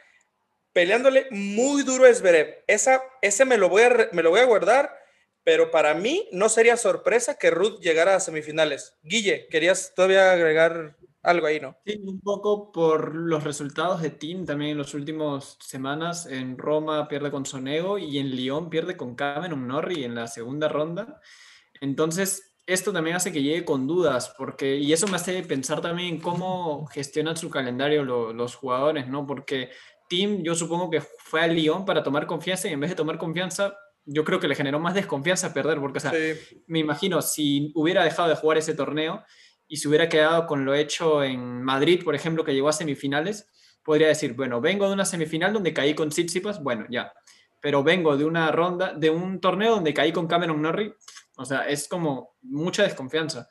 peleándole 0.74 1.26
muy 1.30 1.82
duro 1.84 2.04
a 2.04 2.12
Zverev. 2.14 2.62
Esa, 2.66 3.02
ese 3.22 3.44
me 3.46 3.56
lo, 3.56 3.68
voy 3.70 3.82
a, 3.82 4.08
me 4.12 4.22
lo 4.22 4.30
voy 4.30 4.40
a 4.40 4.44
guardar, 4.44 4.94
pero 5.42 5.70
para 5.70 5.94
mí 5.94 6.28
no 6.32 6.48
sería 6.50 6.76
sorpresa 6.76 7.38
que 7.38 7.50
Ruth 7.50 7.80
llegara 7.80 8.14
a 8.14 8.20
semifinales. 8.20 8.94
Guille, 9.02 9.48
¿querías 9.48 9.92
todavía 9.96 10.30
agregar 10.32 10.96
algo 11.28 11.46
ahí, 11.46 11.60
no? 11.60 11.76
Sí, 11.86 12.00
un 12.04 12.20
poco 12.20 12.72
por 12.72 13.14
los 13.14 13.44
resultados 13.44 14.02
de 14.02 14.10
Team 14.10 14.44
también 14.46 14.72
en 14.72 14.78
las 14.78 14.94
últimas 14.94 15.56
semanas. 15.60 16.26
En 16.26 16.56
Roma 16.58 17.06
pierde 17.08 17.30
con 17.30 17.44
Sonego 17.46 17.98
y 17.98 18.18
en 18.18 18.30
Lyon 18.30 18.70
pierde 18.70 18.96
con 18.96 19.14
Cameron 19.14 19.66
Norrie 19.66 20.04
en 20.04 20.14
la 20.14 20.26
segunda 20.26 20.68
ronda. 20.68 21.20
Entonces, 21.80 22.54
esto 22.66 22.92
también 22.92 23.16
hace 23.16 23.32
que 23.32 23.42
llegue 23.42 23.64
con 23.64 23.86
dudas, 23.86 24.34
porque, 24.36 24.76
y 24.76 24.92
eso 24.92 25.06
me 25.06 25.16
hace 25.16 25.42
pensar 25.42 25.80
también 25.80 26.14
en 26.16 26.20
cómo 26.20 26.86
gestionan 26.86 27.36
su 27.36 27.48
calendario 27.50 28.04
lo- 28.04 28.32
los 28.32 28.54
jugadores, 28.56 29.08
¿no? 29.08 29.26
Porque 29.26 29.70
Team, 30.08 30.42
yo 30.42 30.54
supongo 30.54 30.90
que 30.90 31.00
fue 31.00 31.40
a 31.42 31.46
Lyon 31.46 31.84
para 31.84 32.02
tomar 32.02 32.26
confianza 32.26 32.68
y 32.68 32.72
en 32.72 32.80
vez 32.80 32.90
de 32.90 32.96
tomar 32.96 33.18
confianza, 33.18 33.74
yo 34.04 34.24
creo 34.24 34.40
que 34.40 34.48
le 34.48 34.54
generó 34.54 34.80
más 34.80 34.94
desconfianza 34.94 35.52
perder, 35.52 35.78
porque, 35.80 35.98
o 35.98 36.00
sea, 36.00 36.12
Sí. 36.12 36.62
me 36.66 36.78
imagino, 36.78 37.20
si 37.22 37.72
hubiera 37.74 38.04
dejado 38.04 38.28
de 38.28 38.36
jugar 38.36 38.56
ese 38.58 38.74
torneo 38.74 39.22
y 39.68 39.76
se 39.76 39.86
hubiera 39.88 40.08
quedado 40.08 40.46
con 40.46 40.64
lo 40.64 40.74
hecho 40.74 41.22
en 41.22 41.62
Madrid, 41.62 42.02
por 42.02 42.14
ejemplo, 42.14 42.42
que 42.44 42.54
llegó 42.54 42.68
a 42.68 42.72
semifinales, 42.72 43.48
podría 43.84 44.08
decir, 44.08 44.32
bueno, 44.34 44.60
vengo 44.60 44.86
de 44.86 44.94
una 44.94 45.04
semifinal 45.04 45.52
donde 45.52 45.72
caí 45.72 45.94
con 45.94 46.08
Tsitsipas, 46.08 46.62
bueno, 46.62 46.86
ya. 46.90 47.12
Pero 47.60 47.82
vengo 47.82 48.16
de 48.16 48.24
una 48.24 48.50
ronda, 48.52 48.92
de 48.94 49.10
un 49.10 49.40
torneo 49.40 49.74
donde 49.74 49.92
caí 49.94 50.12
con 50.12 50.26
Cameron 50.26 50.60
Norrie, 50.62 50.94
o 51.36 51.44
sea, 51.44 51.68
es 51.68 51.86
como 51.88 52.36
mucha 52.42 52.82
desconfianza. 52.82 53.48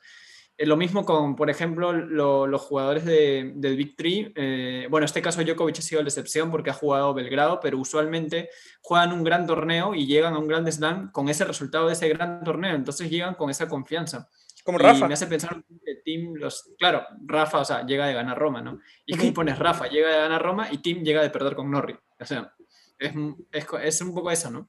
Eh, 0.56 0.66
Lo 0.66 0.76
mismo 0.76 1.04
con, 1.04 1.36
por 1.36 1.50
ejemplo, 1.50 1.92
lo- 1.92 2.46
los 2.48 2.60
jugadores 2.62 3.04
de- 3.04 3.52
del 3.54 3.76
Big 3.76 3.94
Three. 3.96 4.32
eh, 4.34 4.86
bueno, 4.90 5.04
en 5.04 5.06
este 5.06 5.22
caso 5.22 5.42
Djokovic 5.42 5.78
ha 5.78 5.82
sido 5.82 6.02
la 6.02 6.08
excepción 6.08 6.50
porque 6.50 6.70
ha 6.70 6.72
jugado 6.72 7.14
Belgrado, 7.14 7.60
pero 7.60 7.78
usualmente 7.78 8.48
juegan 8.80 9.12
un 9.12 9.22
gran 9.22 9.46
torneo 9.46 9.94
y 9.94 10.06
llegan 10.06 10.34
a 10.34 10.38
un 10.38 10.48
gran 10.48 10.66
slam 10.70 11.12
con 11.12 11.28
ese 11.28 11.44
resultado 11.44 11.86
de 11.86 11.92
ese 11.92 12.08
gran 12.08 12.42
torneo. 12.42 12.74
Entonces 12.74 13.08
llegan 13.08 13.34
con 13.34 13.50
esa 13.50 13.68
confianza. 13.68 14.28
Como 14.68 14.80
Y 14.80 14.82
Rafa. 14.82 15.08
me 15.08 15.14
hace 15.14 15.26
pensar 15.26 15.64
que 15.82 15.94
Team, 16.04 16.34
los, 16.34 16.74
claro, 16.78 17.02
Rafa, 17.24 17.60
o 17.60 17.64
sea, 17.64 17.86
llega 17.86 18.06
de 18.06 18.12
ganar 18.12 18.36
Roma, 18.36 18.60
¿no? 18.60 18.82
Y 19.06 19.14
aquí 19.14 19.30
pones 19.30 19.58
Rafa, 19.58 19.88
llega 19.88 20.10
de 20.10 20.18
ganar 20.18 20.42
Roma 20.42 20.68
y 20.70 20.82
Team 20.82 21.02
llega 21.02 21.22
de 21.22 21.30
perder 21.30 21.54
con 21.54 21.70
Norrie. 21.70 21.98
O 22.20 22.26
sea, 22.26 22.52
es, 22.98 23.14
es, 23.50 23.66
es 23.82 24.00
un 24.02 24.12
poco 24.12 24.30
eso, 24.30 24.50
¿no? 24.50 24.68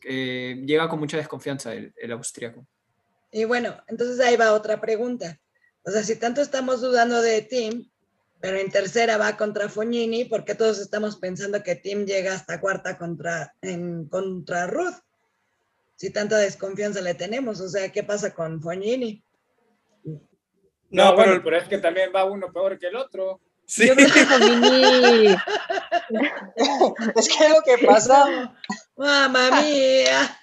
Llega 0.00 0.88
con 0.88 1.00
mucha 1.00 1.16
desconfianza 1.16 1.74
el, 1.74 1.92
el 1.96 2.12
austriaco. 2.12 2.64
Y 3.32 3.42
bueno, 3.42 3.74
entonces 3.88 4.20
ahí 4.20 4.36
va 4.36 4.52
otra 4.52 4.80
pregunta. 4.80 5.40
O 5.82 5.90
sea, 5.90 6.04
si 6.04 6.14
tanto 6.14 6.40
estamos 6.40 6.80
dudando 6.80 7.20
de 7.20 7.42
Tim, 7.42 7.90
pero 8.40 8.58
en 8.58 8.70
tercera 8.70 9.16
va 9.16 9.36
contra 9.36 9.68
Fognini, 9.68 10.24
¿por 10.24 10.44
qué 10.44 10.54
todos 10.54 10.78
estamos 10.78 11.16
pensando 11.16 11.64
que 11.64 11.74
Tim 11.74 12.06
llega 12.06 12.32
hasta 12.32 12.60
cuarta 12.60 12.96
contra, 12.96 13.56
en, 13.60 14.06
contra 14.06 14.68
Ruth? 14.68 15.02
Si 15.96 16.10
tanta 16.10 16.38
desconfianza 16.38 17.00
le 17.00 17.14
tenemos, 17.14 17.60
o 17.60 17.68
sea, 17.68 17.90
¿qué 17.90 18.04
pasa 18.04 18.32
con 18.32 18.62
Fognini? 18.62 19.24
No, 20.92 21.06
No, 21.06 21.14
bueno, 21.16 21.32
pero- 21.32 21.44
pero 21.44 21.56
es 21.58 21.64
que 21.68 21.78
también 21.78 22.12
va 22.14 22.24
uno 22.24 22.52
peor 22.52 22.78
que 22.78 22.86
el 22.86 22.96
otro. 22.96 23.40
Sí. 23.66 23.88
Yo 23.88 23.94
creo 23.94 24.08
que 24.12 24.20
Es 27.16 27.28
que 27.28 27.48
lo 27.48 27.62
que 27.62 27.78
pasa, 27.86 28.52
¡Mamma 28.96 29.50
mía! 29.62 30.38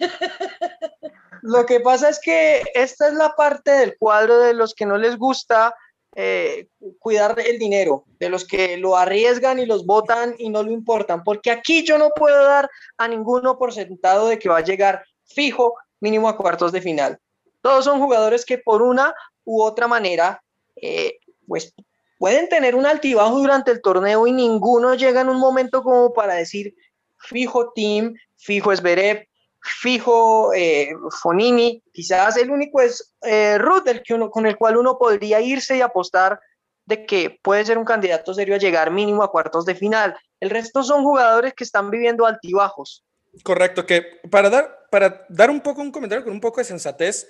lo 1.41 1.65
que 1.65 1.79
pasa 1.79 2.09
es 2.09 2.19
que 2.19 2.63
esta 2.73 3.07
es 3.07 3.13
la 3.13 3.33
parte 3.35 3.71
del 3.71 3.97
cuadro 3.97 4.39
de 4.39 4.53
los 4.53 4.73
que 4.73 4.85
no 4.85 4.97
les 4.97 5.17
gusta 5.17 5.73
eh, 6.15 6.67
cuidar 6.97 7.39
el 7.39 7.59
dinero, 7.59 8.03
de 8.19 8.29
los 8.29 8.45
que 8.45 8.77
lo 8.77 8.97
arriesgan 8.97 9.59
y 9.59 9.65
los 9.67 9.85
votan 9.85 10.33
y 10.39 10.49
no 10.49 10.63
lo 10.63 10.71
importan, 10.71 11.23
porque 11.23 11.51
aquí 11.51 11.83
yo 11.83 11.97
no 11.99 12.09
puedo 12.15 12.43
dar 12.43 12.69
a 12.97 13.07
ninguno 13.07 13.57
por 13.59 13.73
sentado 13.73 14.27
de 14.27 14.39
que 14.39 14.49
va 14.49 14.57
a 14.57 14.63
llegar 14.63 15.03
fijo 15.25 15.75
mínimo 15.99 16.27
a 16.27 16.35
cuartos 16.35 16.71
de 16.71 16.81
final. 16.81 17.19
Todos 17.61 17.85
son 17.85 17.99
jugadores 17.99 18.43
que 18.45 18.57
por 18.57 18.81
una 18.81 19.13
u 19.49 19.63
otra 19.63 19.87
manera, 19.87 20.43
eh, 20.75 21.17
pues 21.47 21.73
pueden 22.19 22.47
tener 22.49 22.75
un 22.75 22.85
altibajo 22.85 23.39
durante 23.39 23.71
el 23.71 23.81
torneo 23.81 24.27
y 24.27 24.31
ninguno 24.31 24.93
llega 24.93 25.21
en 25.21 25.29
un 25.29 25.39
momento 25.39 25.81
como 25.81 26.13
para 26.13 26.35
decir 26.35 26.75
fijo 27.17 27.71
Team, 27.73 28.13
fijo 28.37 28.75
Zverev, 28.75 29.27
fijo 29.59 30.53
eh, 30.53 30.91
Fonini, 31.19 31.81
quizás 31.91 32.37
el 32.37 32.51
único 32.51 32.79
es 32.79 33.15
eh, 33.23 33.57
Ruth, 33.57 33.87
que 34.05 34.13
uno, 34.13 34.29
con 34.29 34.45
el 34.45 34.55
cual 34.55 34.77
uno 34.77 34.99
podría 34.99 35.41
irse 35.41 35.77
y 35.77 35.81
apostar 35.81 36.39
de 36.85 37.07
que 37.07 37.39
puede 37.41 37.65
ser 37.65 37.79
un 37.79 37.85
candidato 37.85 38.35
serio 38.35 38.53
a 38.53 38.59
llegar 38.59 38.91
mínimo 38.91 39.23
a 39.23 39.31
cuartos 39.31 39.65
de 39.65 39.73
final. 39.73 40.15
El 40.39 40.51
resto 40.51 40.83
son 40.83 41.03
jugadores 41.03 41.55
que 41.55 41.63
están 41.63 41.89
viviendo 41.89 42.27
altibajos. 42.27 43.03
Correcto, 43.43 43.87
que 43.87 44.19
para 44.29 44.51
dar, 44.51 44.87
para 44.91 45.25
dar 45.27 45.49
un 45.49 45.61
poco 45.61 45.81
un 45.81 45.91
comentario 45.91 46.23
con 46.23 46.33
un 46.33 46.39
poco 46.39 46.61
de 46.61 46.65
sensatez, 46.65 47.27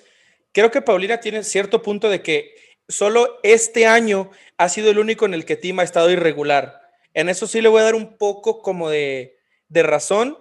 creo 0.52 0.70
que 0.70 0.82
Paulina 0.82 1.20
tiene 1.20 1.44
cierto 1.44 1.82
punto 1.82 2.08
de 2.08 2.22
que 2.22 2.54
solo 2.88 3.38
este 3.42 3.86
año 3.86 4.30
ha 4.58 4.68
sido 4.68 4.90
el 4.90 4.98
único 4.98 5.26
en 5.26 5.34
el 5.34 5.44
que 5.44 5.56
Tim 5.56 5.80
ha 5.80 5.84
estado 5.84 6.10
irregular. 6.10 6.80
En 7.14 7.28
eso 7.28 7.46
sí 7.46 7.60
le 7.60 7.68
voy 7.68 7.80
a 7.80 7.84
dar 7.84 7.94
un 7.94 8.16
poco 8.16 8.62
como 8.62 8.88
de, 8.88 9.38
de 9.68 9.82
razón, 9.82 10.38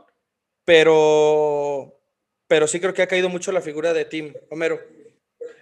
pero, 0.66 2.00
pero 2.48 2.68
sí 2.68 2.80
creo 2.80 2.94
que 2.94 3.02
ha 3.02 3.08
caído 3.08 3.30
mucho 3.30 3.52
la 3.52 3.62
figura 3.62 3.94
de 3.94 4.06
Tim. 4.06 4.34
Homero. 4.50 4.80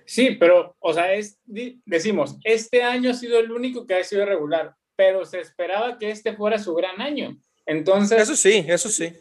Sí, 0.05 0.37
pero, 0.39 0.75
o 0.79 0.93
sea, 0.93 1.13
es, 1.13 1.37
decimos, 1.45 2.37
este 2.43 2.81
año 2.81 3.11
ha 3.11 3.13
sido 3.13 3.39
el 3.39 3.51
único 3.51 3.85
que 3.85 3.95
ha 3.95 4.03
sido 4.03 4.23
irregular, 4.23 4.73
pero 4.95 5.25
se 5.25 5.41
esperaba 5.41 5.97
que 5.97 6.09
este 6.09 6.33
fuera 6.33 6.57
su 6.57 6.73
gran 6.73 7.01
año. 7.01 7.37
Entonces, 7.65 8.21
Eso 8.21 8.35
sí, 8.37 8.65
eso 8.67 8.87
sí. 8.87 9.13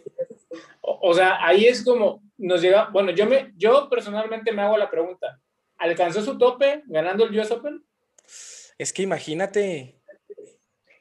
O, 0.87 1.11
o 1.11 1.15
sea, 1.15 1.45
ahí 1.45 1.67
es 1.67 1.85
como 1.85 2.23
nos 2.39 2.61
llega, 2.61 2.89
bueno, 2.93 3.11
yo, 3.11 3.27
me, 3.27 3.53
yo 3.57 3.89
personalmente 3.89 4.53
me 4.53 4.63
hago 4.63 4.77
la 4.77 4.91
pregunta, 4.91 5.41
¿alcanzó 5.79 6.23
su 6.23 6.39
tope 6.39 6.83
ganando 6.87 7.25
el 7.25 7.39
US 7.39 7.51
Open? 7.51 7.85
Es 8.79 8.93
que 8.93 9.03
imagínate. 9.03 10.01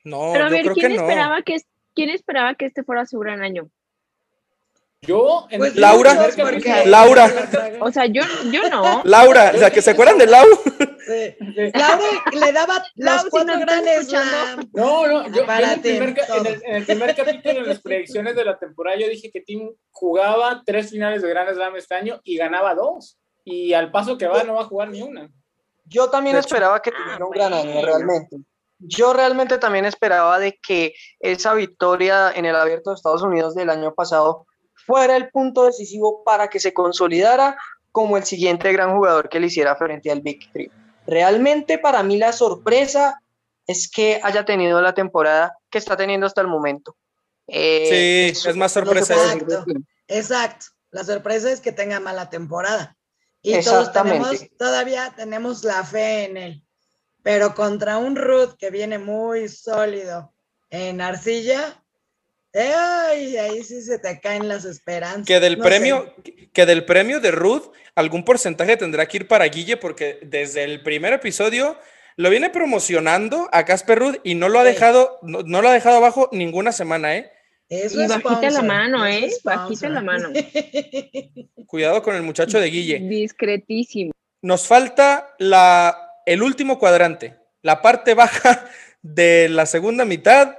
No, 0.04 0.32
pero 0.34 0.46
a 0.46 0.50
yo 0.50 0.54
ver, 0.54 0.62
creo 0.64 0.74
¿quién 0.76 0.92
que 0.92 0.98
no. 0.98 1.02
esperaba 1.04 1.42
que, 1.42 1.58
¿quién 1.94 2.10
esperaba 2.10 2.56
que 2.56 2.66
este 2.66 2.84
fuera 2.84 3.06
su 3.06 3.20
gran 3.20 3.42
año? 3.42 3.70
Yo, 5.08 5.48
en 5.50 5.60
Pues 5.60 5.76
el 5.76 5.82
Laura, 5.82 6.12
primer 6.12 6.36
capítulo- 6.36 6.52
porque- 6.74 6.90
Laura. 6.90 7.32
O 7.82 7.92
sea, 7.92 8.06
yo, 8.06 8.22
yo 8.52 8.70
no. 8.70 9.02
Laura, 9.04 9.52
o 9.56 9.58
sea, 9.58 9.70
que 9.72 9.82
se 9.82 9.92
acuerdan 9.92 10.18
de 10.18 10.28
Lau. 10.28 10.46
Sí. 11.08 11.36
Laura 11.74 11.98
le 12.34 12.52
daba 12.52 12.84
Lau, 12.96 13.14
los 13.16 13.24
si 13.24 13.30
cuatro 13.30 13.54
estás 13.54 13.66
grandes. 13.84 14.14
No, 14.74 15.08
no, 15.08 15.28
yo, 15.30 15.44
en, 15.44 15.50
el 15.50 15.80
primer, 15.82 15.82
Tim, 15.82 16.14
ca- 16.16 16.38
en, 16.38 16.46
el, 16.48 16.64
en 16.66 16.76
el 16.76 16.86
primer 16.86 17.16
capítulo, 17.16 17.60
en 17.60 17.68
las 17.68 17.80
predicciones 17.80 18.36
de 18.36 18.44
la 18.46 18.58
temporada, 18.58 18.98
yo 18.98 19.08
dije 19.08 19.30
que 19.32 19.42
Tim 19.42 19.70
jugaba 19.92 20.64
tres 20.66 20.90
finales 20.90 21.22
de 21.22 21.30
Grand 21.30 21.54
Slam 21.54 21.76
este 21.76 21.96
año 21.96 22.20
y 22.24 22.38
ganaba 22.38 22.74
dos. 22.76 23.18
Y 23.44 23.74
al 23.74 23.92
paso 23.92 24.18
que 24.18 24.28
va, 24.28 24.44
no 24.44 24.56
va 24.56 24.62
a 24.62 24.66
jugar 24.66 24.90
ni 24.90 25.02
una. 25.04 25.30
Yo 25.86 26.10
también 26.10 26.36
hecho- 26.36 26.48
esperaba 26.48 26.82
que 26.82 26.92
tuviera 26.92 27.24
un 27.24 27.32
gran 27.32 27.54
año, 27.54 27.82
realmente. 27.86 28.38
Yo 28.80 29.14
realmente 29.14 29.58
también 29.58 29.86
esperaba 29.86 30.38
de 30.40 30.58
que 30.66 30.94
esa 31.20 31.54
victoria 31.54 32.32
en 32.36 32.46
el 32.46 32.56
Abierto 32.56 32.90
de 32.90 32.96
Estados 32.96 33.22
Unidos 33.22 33.56
del 33.56 33.70
año 33.70 33.94
pasado 33.94 34.48
fuera 34.86 35.16
el 35.16 35.30
punto 35.30 35.66
decisivo 35.66 36.24
para 36.24 36.48
que 36.48 36.60
se 36.60 36.74
consolidara 36.74 37.58
como 37.92 38.18
el 38.18 38.26
siguiente 38.26 38.72
gran 38.72 38.96
jugador 38.96 39.30
que 39.30 39.40
le 39.40 39.48
hiciera 39.48 39.76
frente 39.76 40.12
al 40.12 40.22
Big 40.22 40.52
Three. 40.52 40.72
Realmente 41.08 41.78
para 41.78 42.04
mí 42.04 42.18
la 42.18 42.34
sorpresa 42.34 43.22
es 43.68 43.90
que 43.90 44.20
haya 44.24 44.46
tenido 44.46 44.82
la 44.82 44.94
temporada 44.94 45.58
que 45.70 45.78
está 45.78 45.96
teniendo 45.96 46.28
hasta 46.28 46.42
el 46.42 46.48
momento. 46.48 46.96
Eh, 47.48 48.32
Sí, 48.32 48.38
eso 48.40 48.50
es 48.50 48.56
más 48.56 48.72
sorpresa. 48.72 49.16
Tim. 49.66 49.84
Exacto. 50.08 50.68
La 50.92 51.04
sorpresa 51.04 51.52
es 51.52 51.62
que 51.62 51.72
tenga 51.72 52.00
mala 52.00 52.30
temporada. 52.30 52.96
Y 53.42 53.62
todos 53.64 53.92
tenemos, 53.92 54.44
todavía 54.58 55.14
tenemos 55.16 55.64
la 55.64 55.84
fe 55.84 56.26
en 56.26 56.38
él. 56.38 56.64
pero 57.22 57.56
contra 57.56 57.98
un 57.98 58.16
Ruth 58.16 58.56
que 58.58 58.70
viene 58.70 59.00
muy 59.00 59.50
sólido 59.50 60.34
en 60.70 61.02
arcilla, 61.02 61.84
ay, 62.62 63.38
ahí 63.38 63.64
sí 63.64 63.82
se 63.82 64.00
te 64.00 64.20
caen 64.20 64.48
las 64.48 64.66
esperanzas. 64.66 65.26
Que 65.26 65.40
del 65.40 65.58
No 65.58 65.64
premio, 65.64 66.14
sé. 66.26 66.50
que 66.54 66.66
del 66.66 66.86
premio 66.86 67.20
de 67.20 67.32
Ruth, 67.32 67.72
algún 67.96 68.24
porcentaje 68.24 68.78
tendrá 68.78 69.06
que 69.08 69.18
ir 69.18 69.28
para 69.28 69.46
Guille, 69.46 69.78
porque 69.78 70.20
desde 70.24 70.64
el 70.64 70.82
primer 70.84 71.14
episodio 71.14 71.78
lo 72.18 72.30
viene 72.30 72.50
promocionando 72.50 73.50
a 73.52 73.66
Casper 73.66 74.00
Ruth 74.00 74.16
y 74.24 74.36
no 74.36 74.48
lo 74.50 74.60
ha 74.60 74.64
Sí. 74.64 74.70
dejado, 74.70 75.20
no, 75.22 75.42
no 75.44 75.62
lo 75.62 75.68
ha 75.70 75.74
dejado 75.74 75.98
abajo 75.98 76.30
ninguna 76.32 76.72
semana, 76.72 77.16
¿eh? 77.18 77.32
Eso 77.68 78.02
Y 78.02 78.08
bajita 78.08 78.50
la 78.52 78.62
mano, 78.62 79.06
¿eh? 79.08 79.26
es 79.26 79.42
Bajita 79.44 79.90
la 79.90 80.02
mano. 80.02 80.30
Cuidado 81.68 82.02
con 82.04 82.16
el 82.16 82.22
muchacho 82.22 82.60
de 82.60 82.68
Guille. 82.70 83.00
Discretísimo. 83.00 84.12
Nos 84.42 84.68
falta 84.68 85.34
la, 85.40 85.98
el 86.26 86.44
último 86.44 86.78
cuadrante, 86.78 87.36
la 87.64 87.82
parte 87.82 88.14
baja 88.14 88.70
de 89.02 89.50
la 89.50 89.66
segunda 89.66 90.06
mitad, 90.06 90.56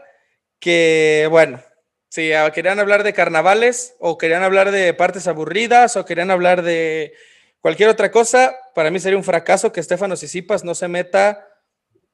que 0.59 1.29
bueno, 1.31 1.63
si 2.09 2.33
ah, 2.33 2.51
querían 2.53 2.79
hablar 2.79 3.03
de 3.03 3.13
carnavales 3.13 3.95
o 3.99 4.17
querían 4.19 4.43
hablar 4.43 4.71
de 4.71 4.95
partes 4.95 5.27
aburridas 5.27 5.97
o 5.97 6.05
querían 6.05 6.31
hablar 6.31 6.63
de 6.63 7.13
cualquier 7.61 7.89
otra 7.89 8.11
cosa, 8.11 8.57
para 8.75 8.91
mí 8.91 9.01
sería 9.01 9.19
un 9.19 9.25
fracaso 9.25 9.73
que 9.73 9.81
Estefano 9.81 10.17
Sisipas 10.17 10.65
no 10.65 10.75
se 10.75 10.89
meta, 10.89 11.47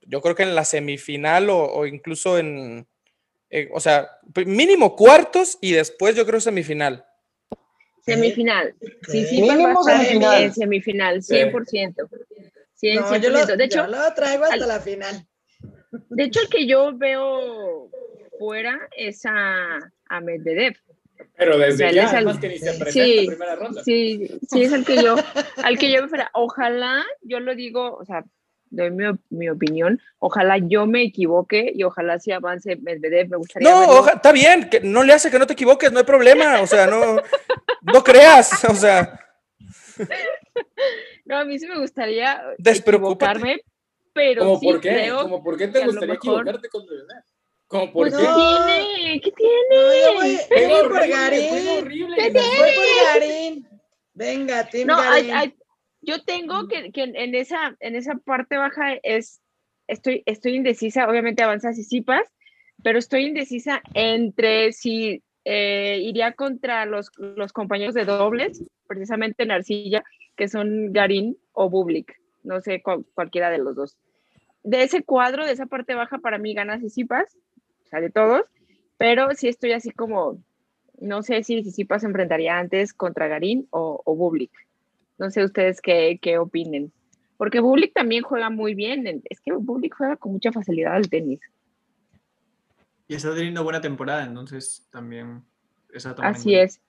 yo 0.02 0.20
creo 0.22 0.34
que 0.34 0.42
en 0.44 0.54
la 0.54 0.64
semifinal 0.64 1.50
o, 1.50 1.58
o 1.64 1.86
incluso 1.86 2.38
en, 2.38 2.86
eh, 3.50 3.68
o 3.72 3.80
sea, 3.80 4.08
mínimo 4.46 4.96
cuartos 4.96 5.58
y 5.60 5.72
después 5.72 6.16
yo 6.16 6.24
creo 6.26 6.40
semifinal. 6.40 7.04
Semifinal. 8.04 8.74
Sí, 9.08 9.24
sí, 9.26 9.42
Mínimo 9.42 9.84
semifinal. 9.84 10.42
En 10.42 10.54
semifinal, 10.54 11.22
Sí. 11.22 11.34
100%. 11.34 12.08
100, 12.74 12.96
No, 13.00 13.16
yo 13.16 13.30
lo, 13.30 13.38
100%. 13.38 13.56
De 13.56 13.64
hecho, 13.64 13.76
yo 13.76 13.86
lo 13.86 14.14
traigo 14.14 14.42
hasta 14.44 14.54
al- 14.56 14.66
la 14.68 14.80
final. 14.80 15.26
de 16.08 16.24
hecho, 16.24 16.40
el 16.40 16.48
que 16.48 16.66
yo 16.66 16.96
veo 16.96 17.90
fuera 18.38 18.88
es 18.96 19.24
a, 19.26 19.78
a 20.08 20.20
Medvedev. 20.20 20.74
Pero 21.36 21.54
O 21.54 21.58
sea, 21.58 21.66
desde 21.66 21.92
ya, 21.94 22.04
es 22.04 22.10
el- 22.10 22.16
además 22.16 22.38
que 22.38 22.48
ni 22.48 22.58
se 22.58 22.72
sí. 22.90 23.24
primera 23.28 23.54
ronda. 23.56 23.82
Sí, 23.84 24.28
sí, 24.50 24.62
es 24.62 24.72
el 24.72 24.84
que 24.84 25.02
yo, 25.02 25.14
al 25.62 25.78
que 25.78 25.90
yo 25.90 25.98
veo 26.00 26.08
fuera. 26.08 26.30
Ojalá, 26.34 27.04
yo 27.20 27.38
lo 27.40 27.54
digo, 27.54 27.94
o 27.96 28.04
sea, 28.04 28.24
doy 28.70 28.90
mi, 28.90 29.04
mi 29.30 29.48
opinión, 29.50 30.00
ojalá 30.18 30.56
yo 30.58 30.86
me 30.86 31.02
equivoque 31.02 31.70
y 31.74 31.82
ojalá 31.84 32.18
si 32.18 32.32
avance 32.32 32.76
Medvedev, 32.76 33.28
me 33.28 33.36
gustaría 33.36 33.70
No, 33.70 33.86
oja- 33.98 34.12
está 34.14 34.32
bien, 34.32 34.68
que 34.70 34.80
no 34.80 35.02
le 35.04 35.12
hace 35.12 35.30
que 35.30 35.38
no 35.38 35.46
te 35.46 35.52
equivoques, 35.52 35.92
no 35.92 35.98
hay 35.98 36.04
problema, 36.06 36.60
o 36.62 36.66
sea, 36.66 36.86
no, 36.86 37.16
no 37.82 38.02
creas, 38.02 38.64
o 38.64 38.74
sea, 38.74 39.18
No, 41.24 41.38
a 41.38 41.44
mí 41.44 41.58
sí 41.58 41.66
me 41.68 41.78
gustaría 41.78 42.42
equivocarme, 42.58 43.60
pero 44.12 44.42
¿Cómo 44.42 44.58
sí 44.58 44.66
por 44.66 44.80
qué? 44.80 44.88
creo 44.90 45.18
¿Cómo 45.22 45.42
por 45.44 45.56
qué 45.56 45.68
te 45.68 45.84
gustaría 45.84 46.14
mejor- 46.14 46.16
equivocarte 46.16 46.68
con 46.68 46.84
Medvedev? 46.86 47.22
¿Cómo 47.72 47.90
por 47.90 48.10
Pues, 48.10 48.14
qué? 48.14 48.22
¿qué 48.22 48.28
No. 48.28 48.36
tiene? 48.36 49.20
¿Qué 49.22 49.32
tiene? 49.32 49.54
No, 49.70 49.94
yo 50.04 50.12
voy, 50.14 50.36
Juega 50.46 50.68
voy 50.68 50.88
por 50.90 51.08
Garín. 51.08 51.68
horrible. 51.78 52.16
¿Qué 52.18 52.26
y 52.28 52.32
las- 52.34 52.44
Voy 52.58 52.70
por 52.74 53.04
Garín. 53.14 53.68
Venga, 54.12 54.68
Team 54.68 54.88
No, 54.88 54.96
Garín. 54.98 55.30
hay- 55.32 55.54
yo 56.02 56.22
tengo 56.22 56.68
que, 56.68 56.92
que 56.92 57.02
en- 57.04 57.16
en 57.16 57.34
esa, 57.34 57.74
en 57.80 57.96
esa 57.96 58.16
parte 58.16 58.58
baja 58.58 58.92
es, 59.02 59.40
estoy, 59.86 60.22
estoy 60.26 60.54
indecisa, 60.56 61.08
obviamente 61.08 61.42
avanza 61.42 61.72
Sisipas, 61.72 62.28
pero 62.82 62.98
estoy 62.98 63.24
indecisa 63.24 63.80
entre 63.94 64.72
si 64.74 65.22
eh, 65.44 65.98
iría 66.02 66.34
contra 66.34 66.84
los, 66.84 67.10
los 67.16 67.52
compañeros 67.54 67.94
de 67.94 68.04
dobles, 68.04 68.62
precisamente 68.86 69.42
en 69.44 69.50
arcilla, 69.50 70.04
que 70.36 70.46
son 70.46 70.92
Garín 70.92 71.36
o 71.52 71.68
Bublik, 71.70 72.20
no 72.44 72.60
sé 72.60 72.80
cual- 72.82 73.04
cualquiera 73.14 73.48
de 73.50 73.58
los 73.58 73.74
dos. 73.74 73.96
De 74.62 74.82
ese 74.84 75.02
cuadro, 75.02 75.44
de 75.46 75.50
esa 75.52 75.66
parte 75.66 75.94
baja, 75.94 76.18
para 76.18 76.38
mí 76.38 76.52
gana 76.54 76.78
Sisipas, 76.78 77.34
o 77.34 77.51
sea, 77.92 78.00
de 78.00 78.10
todos, 78.10 78.42
pero 78.98 79.28
sí 79.34 79.48
estoy 79.48 79.72
así 79.72 79.90
como, 79.90 80.42
no 81.00 81.22
sé 81.22 81.42
si 81.44 81.62
Sisipas 81.62 82.02
se 82.02 82.08
enfrentaría 82.08 82.58
antes 82.58 82.92
contra 82.94 83.28
Garín 83.28 83.66
o, 83.70 84.00
o 84.04 84.16
Bublik. 84.16 84.50
No 85.18 85.30
sé 85.30 85.44
ustedes 85.44 85.80
qué, 85.80 86.18
qué 86.20 86.38
opinen. 86.38 86.92
Porque 87.36 87.60
Bublik 87.60 87.92
también 87.92 88.22
juega 88.22 88.50
muy 88.50 88.74
bien. 88.74 89.06
en- 89.06 89.22
Es 89.28 89.40
que 89.40 89.52
Bublik 89.52 89.94
juega 89.96 90.16
con 90.16 90.32
mucha 90.32 90.52
facilidad 90.52 90.94
al 90.94 91.08
tenis. 91.10 91.40
Y 93.08 93.14
está 93.14 93.34
teniendo 93.34 93.62
buena 93.64 93.80
temporada, 93.80 94.24
entonces 94.24 94.86
también 94.90 95.42
es 95.92 96.06
a 96.06 96.14
tomar 96.14 96.30
en 96.30 96.36
Así 96.36 96.54
es. 96.54 96.80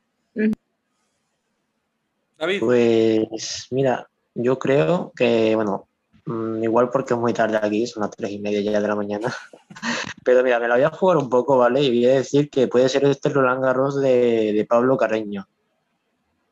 David, 2.38 2.60
Pues 2.60 3.68
mira, 3.72 4.08
yo 4.36 4.58
creo 4.60 5.12
que, 5.16 5.56
bueno, 5.56 5.88
mm, 6.26 6.64
igual 6.64 6.90
porque 6.90 7.14
es 7.14 7.20
muy 7.20 7.34
tarde 7.34 7.60
aquí, 7.62 7.86
son 7.88 8.02
las 8.02 8.12
tres 8.12 8.32
y 8.32 8.40
media 8.40 8.62
ya 8.62 8.82
de 8.82 8.88
la 8.88 8.96
mañana. 8.96 9.34
Pero 10.24 10.44
mira, 10.44 10.60
me 10.60 10.68
la 10.68 10.76
voy 10.76 10.84
a 10.84 10.90
jugar 10.90 11.18
un 11.18 11.30
poco, 11.30 11.58
¿vale? 11.58 11.82
Y 11.82 11.90
voy 11.90 12.06
a 12.06 12.16
decir 12.16 12.50
que 12.50 12.68
puede 12.68 12.90
ser 12.90 13.06
este 13.06 13.30
Roland 13.30 13.64
Garros 13.64 14.00
de, 14.00 14.54
de 14.54 14.66
Pablo 14.66 14.98
Carreño. 14.98 15.48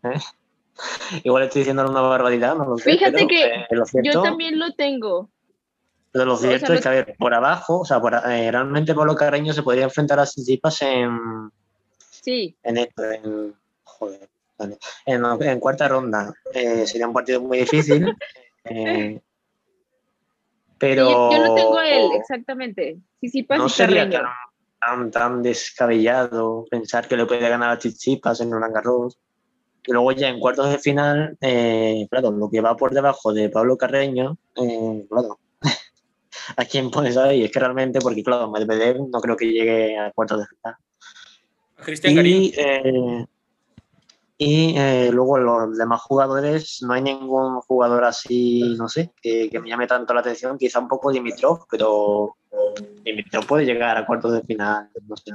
¿Eh? 0.03 0.19
Igual 1.23 1.43
estoy 1.43 1.61
diciendo 1.61 1.89
una 1.89 2.01
barbaridad, 2.01 2.55
no 2.55 2.65
lo 2.65 2.77
sé. 2.77 2.91
Fíjate 2.91 3.11
pero, 3.11 3.27
que 3.27 3.45
eh, 3.45 3.65
lo 3.71 3.85
cierto, 3.85 4.11
Yo 4.11 4.21
también 4.21 4.59
lo 4.59 4.73
tengo. 4.73 5.29
pero 6.11 6.25
lo 6.25 6.37
cierto 6.37 6.73
es 6.73 6.81
que, 6.81 6.87
a 6.87 6.91
ver, 6.91 7.15
por 7.17 7.33
abajo, 7.33 7.81
o 7.81 7.85
sea, 7.85 8.01
por, 8.01 8.13
eh, 8.13 8.51
realmente 8.51 8.93
Pablo 8.93 9.15
Carreño 9.15 9.53
se 9.53 9.63
podría 9.63 9.85
enfrentar 9.85 10.19
a 10.19 10.25
Tsitsipas 10.25 10.81
en, 10.81 11.51
Sí, 12.21 12.55
en 12.61 12.77
esto, 12.77 13.03
en, 13.11 13.55
joder, 13.83 14.29
en, 15.05 15.25
en 15.25 15.59
cuarta 15.59 15.87
ronda. 15.87 16.31
Eh, 16.53 16.85
sería 16.85 17.07
un 17.07 17.13
partido 17.13 17.41
muy 17.41 17.59
difícil. 17.59 18.15
eh, 18.65 19.19
pero 20.81 21.07
yo, 21.07 21.31
yo 21.31 21.45
lo 21.45 21.53
tengo 21.53 21.79
él, 21.79 22.09
exactamente. 22.15 22.97
Sí, 23.19 23.29
sí, 23.29 23.47
no 23.47 23.67
y 23.67 23.69
sería 23.69 24.09
tan, 24.09 24.25
tan, 24.79 25.11
tan 25.11 25.43
descabellado 25.43 26.65
pensar 26.71 27.07
que 27.07 27.15
le 27.15 27.27
puede 27.27 27.47
ganar 27.47 27.69
a 27.69 27.77
Tsitsipas 27.77 28.41
en 28.41 28.51
Roland 28.51 28.73
Garros. 28.73 29.19
Y 29.85 29.91
luego 29.91 30.11
ya 30.11 30.29
en 30.29 30.39
cuartos 30.39 30.71
de 30.71 30.79
final, 30.79 31.37
eh, 31.39 32.07
claro, 32.09 32.31
lo 32.31 32.49
que 32.49 32.61
va 32.61 32.75
por 32.75 32.93
debajo 32.95 33.31
de 33.31 33.49
Pablo 33.49 33.77
Carreño, 33.77 34.37
eh, 34.55 35.05
claro, 35.07 35.39
¿a 36.57 36.65
quién 36.65 36.89
pones 36.89 37.15
ahí? 37.15 37.43
Es 37.43 37.51
que 37.51 37.59
realmente, 37.59 37.99
porque 37.99 38.23
claro, 38.23 38.49
Medvedev 38.49 39.07
no 39.07 39.21
creo 39.21 39.37
que 39.37 39.51
llegue 39.51 39.99
a 39.99 40.11
cuartos 40.11 40.39
de 40.39 40.45
final. 40.47 40.75
Cristian 41.75 42.15
Garín. 42.15 42.43
Y, 42.43 42.53
eh, 42.57 43.25
y 44.43 44.73
eh, 44.75 45.11
luego 45.13 45.37
los 45.37 45.77
demás 45.77 46.01
jugadores, 46.01 46.79
no 46.81 46.93
hay 46.93 47.03
ningún 47.03 47.61
jugador 47.61 48.03
así, 48.05 48.73
no 48.75 48.89
sé, 48.89 49.11
que, 49.21 49.47
que 49.51 49.59
me 49.59 49.69
llame 49.69 49.85
tanto 49.85 50.15
la 50.15 50.21
atención. 50.21 50.57
Quizá 50.57 50.79
un 50.79 50.87
poco 50.87 51.11
Dimitrov, 51.11 51.67
pero 51.69 52.37
Dimitrov 53.03 53.45
puede 53.45 53.65
llegar 53.65 53.97
a 53.97 54.05
cuartos 54.07 54.33
de 54.33 54.41
final. 54.41 54.89
No 55.07 55.15
sé. 55.15 55.31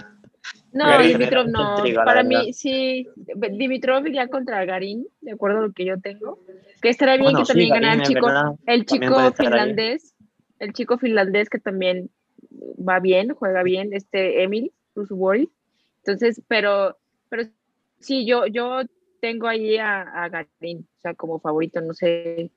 No, 0.73 0.87
Garín. 0.87 1.19
Dimitrov 1.19 1.47
no. 1.47 1.77
intriga, 1.77 2.05
Para 2.05 2.25
verdad. 2.25 2.47
mí, 2.47 2.53
sí. 2.53 3.07
Dimitrov 3.17 4.05
iría 4.09 4.27
contra 4.27 4.65
Garín, 4.65 5.07
de 5.21 5.35
acuerdo 5.35 5.59
a 5.59 5.63
lo 5.63 5.73
que 5.73 5.85
yo 5.85 6.01
tengo. 6.01 6.41
Que 6.83 6.89
estaría 6.89 7.15
bien 7.15 7.27
Bueno, 7.31 7.39
que 7.39 7.45
sí, 7.45 7.53
también 7.53 7.71
ganara 7.75 7.93
el 7.93 7.99
Garín, 8.01 8.17
chico, 8.17 8.27
verdad, 8.27 8.53
el 8.67 8.87
chico 8.87 9.05
estar 9.05 9.25
ahí. 9.25 9.33
finlandés. 9.37 10.15
El 10.59 10.73
chico 10.73 10.99
finlandés 10.99 11.49
que 11.49 11.61
también 11.61 12.11
va 12.77 12.99
bien, 12.99 13.35
juega 13.35 13.63
bien, 13.63 13.93
este 13.93 14.43
Emil 14.43 14.73
Rusubori. 14.97 15.49
Entonces, 15.99 16.43
pero, 16.49 16.97
pero 17.29 17.45
sí, 18.01 18.27
yo, 18.27 18.47
yo 18.47 18.81
tengo 19.21 19.49
ahí 19.49 19.77
a, 19.77 20.03
a 20.03 20.29
Garín, 20.29 20.87
o 20.99 21.01
sea, 21.03 21.15
como 21.15 21.39
favorito, 21.41 21.81
no 21.81 21.95
sé. 21.95 22.51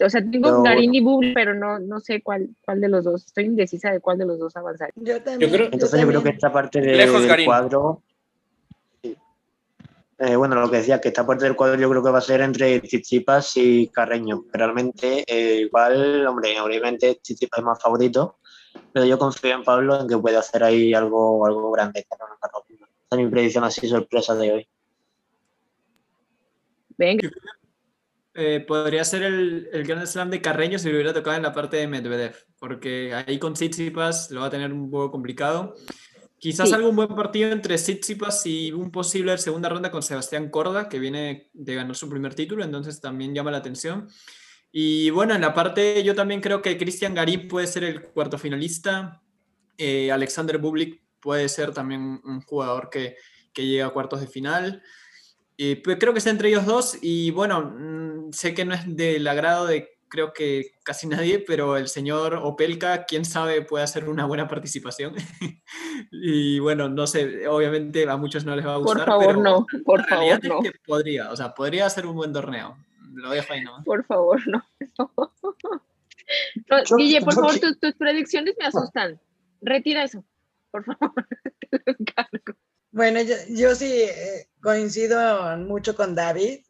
O 0.00 0.10
sea, 0.10 0.20
tengo 0.20 0.48
Pero 0.48 0.62
Garín 0.62 0.90
bueno. 0.90 0.94
y 0.94 1.00
Bubble, 1.00 1.32
pero 1.34 1.54
no, 1.54 1.78
no 1.78 2.00
sé 2.00 2.22
cuál, 2.22 2.48
cuál 2.64 2.80
de 2.80 2.88
los 2.88 3.04
dos. 3.04 3.26
Estoy 3.26 3.44
indecisa 3.44 3.92
de 3.92 4.00
cuál 4.00 4.18
de 4.18 4.26
los 4.26 4.38
dos 4.38 4.56
avanzar. 4.56 4.90
Yo 4.96 5.22
también. 5.22 5.50
creo- 5.52 5.68
Entonces 5.70 6.00
yo, 6.00 6.08
creo 6.08 6.22
que 6.22 6.30
esta 6.30 6.52
parte 6.52 6.80
de- 6.80 6.96
Lejos, 6.96 7.20
del 7.20 7.28
Garín. 7.28 7.46
cuadro... 7.46 8.02
Eh, 10.18 10.36
bueno, 10.36 10.54
lo 10.60 10.70
que 10.70 10.76
decía, 10.78 11.00
que 11.00 11.08
esta 11.08 11.26
parte 11.26 11.44
del 11.44 11.56
cuadro 11.56 11.78
yo 11.80 11.90
creo 11.90 12.02
que 12.02 12.10
va 12.10 12.18
a 12.18 12.22
ser 12.22 12.40
entre 12.40 12.80
Tsitsipas 12.80 13.56
y 13.56 13.88
Carreño. 13.88 14.44
Realmente, 14.52 15.24
eh, 15.26 15.62
igual, 15.62 16.24
hombre, 16.26 16.58
obviamente 16.60 17.16
Tsitsipas 17.16 17.58
es 17.58 17.64
más 17.64 17.82
favorito, 17.82 18.38
pero 18.92 19.04
yo 19.06 19.18
confío 19.18 19.52
en 19.54 19.64
Pablo 19.64 20.00
en 20.00 20.08
que 20.08 20.16
puede 20.16 20.36
hacer 20.36 20.62
ahí 20.62 20.94
algo, 20.94 21.44
algo 21.44 21.70
grande. 21.72 22.00
esta 22.00 22.16
es 23.10 23.18
mi 23.18 23.28
predicción 23.28 23.64
así 23.64 23.88
sorpresa 23.88 24.36
de 24.36 24.52
hoy. 24.52 24.68
Venga, 26.96 27.30
Eh, 28.36 28.64
podría 28.66 29.04
ser 29.04 29.22
el, 29.22 29.68
el 29.72 29.84
Grand 29.84 30.06
Slam 30.06 30.28
de 30.28 30.42
Carreño 30.42 30.76
si 30.78 30.88
le 30.88 30.94
hubiera 30.94 31.12
tocado 31.14 31.36
en 31.36 31.44
la 31.44 31.52
parte 31.52 31.76
de 31.76 31.86
Medvedev, 31.86 32.34
porque 32.58 33.14
ahí 33.14 33.38
con 33.38 33.54
Tsitsipas 33.54 34.32
lo 34.32 34.40
va 34.40 34.46
a 34.46 34.50
tener 34.50 34.72
un 34.72 34.90
poco 34.90 35.12
complicado. 35.12 35.76
Quizás 36.40 36.68
Sí. 36.68 36.74
algún 36.74 36.96
buen 36.96 37.14
partido 37.14 37.52
entre 37.52 37.76
Tsitsipas 37.76 38.44
y 38.46 38.72
un 38.72 38.90
posible 38.90 39.38
segunda 39.38 39.68
ronda 39.68 39.92
con 39.92 40.02
Sebastián 40.02 40.50
Corda, 40.50 40.88
que 40.88 40.98
viene 40.98 41.48
de 41.52 41.74
ganar 41.76 41.94
su 41.94 42.08
primer 42.10 42.34
título, 42.34 42.64
entonces 42.64 43.00
también 43.00 43.34
llama 43.36 43.52
la 43.52 43.58
atención. 43.58 44.08
Y 44.72 45.10
bueno, 45.10 45.36
en 45.36 45.40
la 45.40 45.54
parte 45.54 46.02
yo 46.02 46.16
también 46.16 46.40
creo 46.40 46.60
que 46.60 46.76
Cristian 46.76 47.14
Garín 47.14 47.46
puede 47.46 47.68
ser 47.68 47.84
el 47.84 48.02
cuarto 48.02 48.36
finalista. 48.36 49.22
Eh, 49.78 50.10
Alexander 50.10 50.58
Bublik 50.58 51.00
puede 51.20 51.48
ser 51.48 51.72
también 51.72 52.20
un 52.24 52.40
jugador 52.42 52.90
que, 52.90 53.16
que 53.52 53.64
llega 53.64 53.86
a 53.86 53.90
cuartos 53.90 54.20
de 54.20 54.26
final. 54.26 54.82
Eh, 55.56 55.80
pues 55.82 55.98
creo 56.00 56.12
que 56.12 56.18
está 56.18 56.30
entre 56.30 56.48
ellos 56.48 56.66
dos 56.66 56.98
y 57.00 57.30
bueno, 57.30 57.74
mm, 57.76 58.32
sé 58.32 58.54
que 58.54 58.64
no 58.64 58.74
es 58.74 58.96
del 58.96 59.26
agrado 59.26 59.66
de 59.66 59.94
creo 60.14 60.32
que 60.32 60.76
casi 60.84 61.08
nadie, 61.08 61.40
pero 61.40 61.76
el 61.76 61.88
señor 61.88 62.36
Opelka, 62.40 63.04
quién 63.04 63.24
sabe, 63.24 63.62
puede 63.62 63.82
hacer 63.82 64.08
una 64.08 64.26
buena 64.26 64.46
participación. 64.46 65.14
y 66.12 66.60
bueno, 66.60 66.88
no 66.88 67.08
sé, 67.08 67.48
obviamente 67.48 68.08
a 68.08 68.16
muchos 68.16 68.44
no 68.44 68.54
les 68.54 68.64
va 68.64 68.74
a 68.74 68.76
gustar. 68.76 68.98
Por 68.98 69.06
favor, 69.06 69.38
no, 69.38 69.66
por 69.84 70.06
favor, 70.06 70.44
no. 70.44 70.60
podría, 70.86 71.32
o 71.32 71.36
sea, 71.36 71.52
podría 71.52 71.90
ser 71.90 72.06
un 72.06 72.14
buen 72.14 72.32
torneo. 72.32 72.76
Lo 73.12 73.30
dejo 73.30 73.52
ahí, 73.52 73.62
¿no? 73.62 73.82
Por 73.84 74.04
favor, 74.04 74.40
no. 74.46 74.64
Guille, 76.96 77.20
por 77.20 77.34
favor, 77.34 77.58
tus, 77.58 77.94
predicciones 77.94 78.54
me 78.58 78.66
asustan. 78.66 79.20
Retira 79.60 80.04
eso, 80.04 80.24
por 80.70 80.84
favor. 80.84 81.12
Bueno, 82.94 83.18
yo, 83.48 83.74
sí 83.74 84.02
eh, 84.02 84.48
coincido 84.62 85.56
mucho 85.56 85.96
con 85.96 86.14
David. 86.14 86.60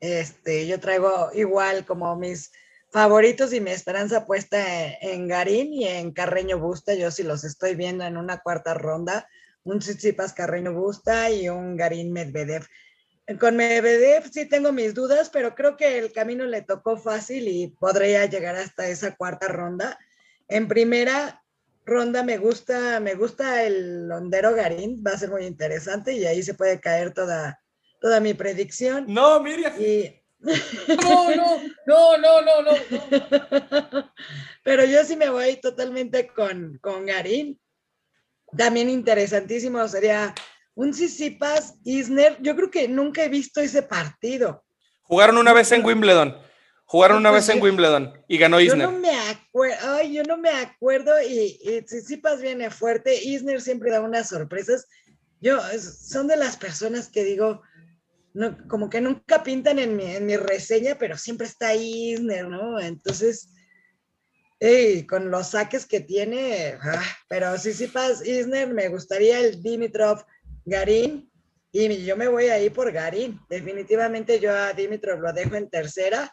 Este, 0.00 0.66
yo 0.66 0.80
traigo 0.80 1.30
igual 1.32 1.86
como 1.86 2.16
mis 2.16 2.50
favoritos 2.90 3.52
y 3.52 3.60
mi 3.60 3.70
esperanza 3.70 4.26
puesta 4.26 4.58
en, 5.00 5.28
Garín 5.28 5.72
y 5.72 5.86
en 5.86 6.10
Carreño 6.10 6.58
Busta. 6.58 6.94
Yo 6.94 7.12
sí 7.12 7.22
los 7.22 7.44
estoy 7.44 7.76
viendo 7.76 8.02
en 8.04 8.16
una 8.16 8.40
cuarta 8.40 8.74
ronda. 8.74 9.28
Un 9.62 9.78
Tsitsipas 9.78 10.32
Carreño 10.32 10.72
Busta 10.72 11.30
y 11.30 11.48
un 11.48 11.76
Garín 11.76 12.12
Medvedev. 12.12 12.66
Con 13.38 13.54
Medvedev 13.54 14.28
sí 14.28 14.46
tengo 14.46 14.72
mis 14.72 14.92
dudas, 14.92 15.30
pero 15.30 15.54
creo 15.54 15.76
que 15.76 15.98
el 15.98 16.10
camino 16.10 16.46
le 16.46 16.62
tocó 16.62 16.96
fácil 16.96 17.46
y 17.46 17.68
podría 17.68 18.26
llegar 18.26 18.56
hasta 18.56 18.88
esa 18.88 19.14
cuarta 19.14 19.46
ronda. 19.46 20.00
En 20.48 20.66
primera 20.66 21.44
ronda 21.84 22.22
me 22.22 22.38
gusta, 22.38 23.00
me 23.00 23.14
gusta 23.14 23.64
el 23.64 24.10
hondero 24.10 24.54
Garín, 24.54 25.02
va 25.06 25.12
a 25.12 25.18
ser 25.18 25.30
muy 25.30 25.44
interesante 25.44 26.12
y 26.12 26.26
ahí 26.26 26.42
se 26.42 26.54
puede 26.54 26.80
caer 26.80 27.12
toda, 27.12 27.60
toda 28.00 28.20
mi 28.20 28.34
predicción. 28.34 29.06
No, 29.08 29.40
Miriam. 29.40 29.72
No, 30.42 31.36
no, 31.36 31.60
no, 31.86 32.16
no, 32.16 32.40
no, 32.40 32.62
no, 32.62 34.12
Pero 34.64 34.86
yo 34.86 35.04
sí 35.04 35.14
me 35.14 35.28
voy 35.28 35.56
totalmente 35.56 36.28
con, 36.28 36.78
con 36.80 37.04
Garín. 37.04 37.60
También 38.56 38.88
interesantísimo 38.88 39.86
sería 39.86 40.34
un 40.74 40.94
Sisipas 40.94 41.74
Isner. 41.84 42.38
Yo 42.40 42.56
creo 42.56 42.70
que 42.70 42.88
nunca 42.88 43.22
he 43.22 43.28
visto 43.28 43.60
ese 43.60 43.82
partido. 43.82 44.64
Jugaron 45.02 45.36
una 45.36 45.52
vez 45.52 45.70
en 45.72 45.84
Wimbledon. 45.84 46.34
Jugaron 46.90 47.18
una 47.18 47.30
vez 47.30 47.48
en 47.48 47.62
Wimbledon 47.62 48.12
y 48.26 48.36
ganó 48.36 48.60
Isner. 48.60 48.80
Yo 48.80 48.90
no 48.90 48.98
me 48.98 49.16
acuerdo, 49.16 49.76
ay, 49.92 50.12
yo 50.12 50.24
no 50.24 50.36
me 50.36 50.50
acuerdo 50.50 51.12
y, 51.22 51.56
y 51.62 52.42
viene 52.42 52.68
fuerte. 52.68 53.14
Isner 53.14 53.60
siempre 53.60 53.92
da 53.92 54.00
unas 54.00 54.28
sorpresas. 54.28 54.88
Yo, 55.40 55.60
son 55.78 56.26
de 56.26 56.36
las 56.36 56.56
personas 56.56 57.08
que 57.08 57.22
digo, 57.22 57.62
no, 58.34 58.58
como 58.66 58.90
que 58.90 59.00
nunca 59.00 59.44
pintan 59.44 59.78
en 59.78 59.94
mi, 59.94 60.36
reseña, 60.36 60.96
pero 60.98 61.16
siempre 61.16 61.46
está 61.46 61.76
Isner, 61.76 62.48
¿no? 62.48 62.80
Entonces, 62.80 63.50
con 65.08 65.30
los 65.30 65.50
saques 65.50 65.86
que 65.86 66.00
tiene, 66.00 66.76
ah, 66.82 67.04
pero 67.28 67.56
si 67.56 67.72
sí 67.72 67.86
pas 67.86 68.26
Isner, 68.26 68.66
me 68.74 68.88
gustaría 68.88 69.38
el 69.38 69.62
Dimitrov 69.62 70.24
Garín, 70.64 71.30
y 71.70 72.04
yo 72.04 72.16
me 72.16 72.26
voy 72.26 72.46
ahí 72.46 72.68
por 72.68 72.90
Garín. 72.90 73.40
Definitivamente 73.48 74.40
yo 74.40 74.52
a 74.52 74.72
Dimitrov 74.72 75.20
lo 75.20 75.32
dejo 75.32 75.54
en 75.54 75.70
tercera. 75.70 76.32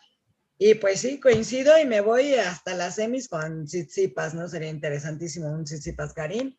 Y 0.60 0.76
pues 0.76 1.02
sí, 1.02 1.20
coincido 1.20 1.78
y 1.78 1.86
me 1.86 2.02
voy 2.02 2.34
hasta 2.34 2.74
las 2.74 2.96
semis 2.96 3.28
con 3.28 3.66
Tsitsipas, 3.66 4.34
¿no? 4.34 4.48
Sería 4.48 4.70
interesantísimo 4.70 5.52
un 5.52 5.66
Tsitsipas 5.66 6.16
Garín. 6.16 6.58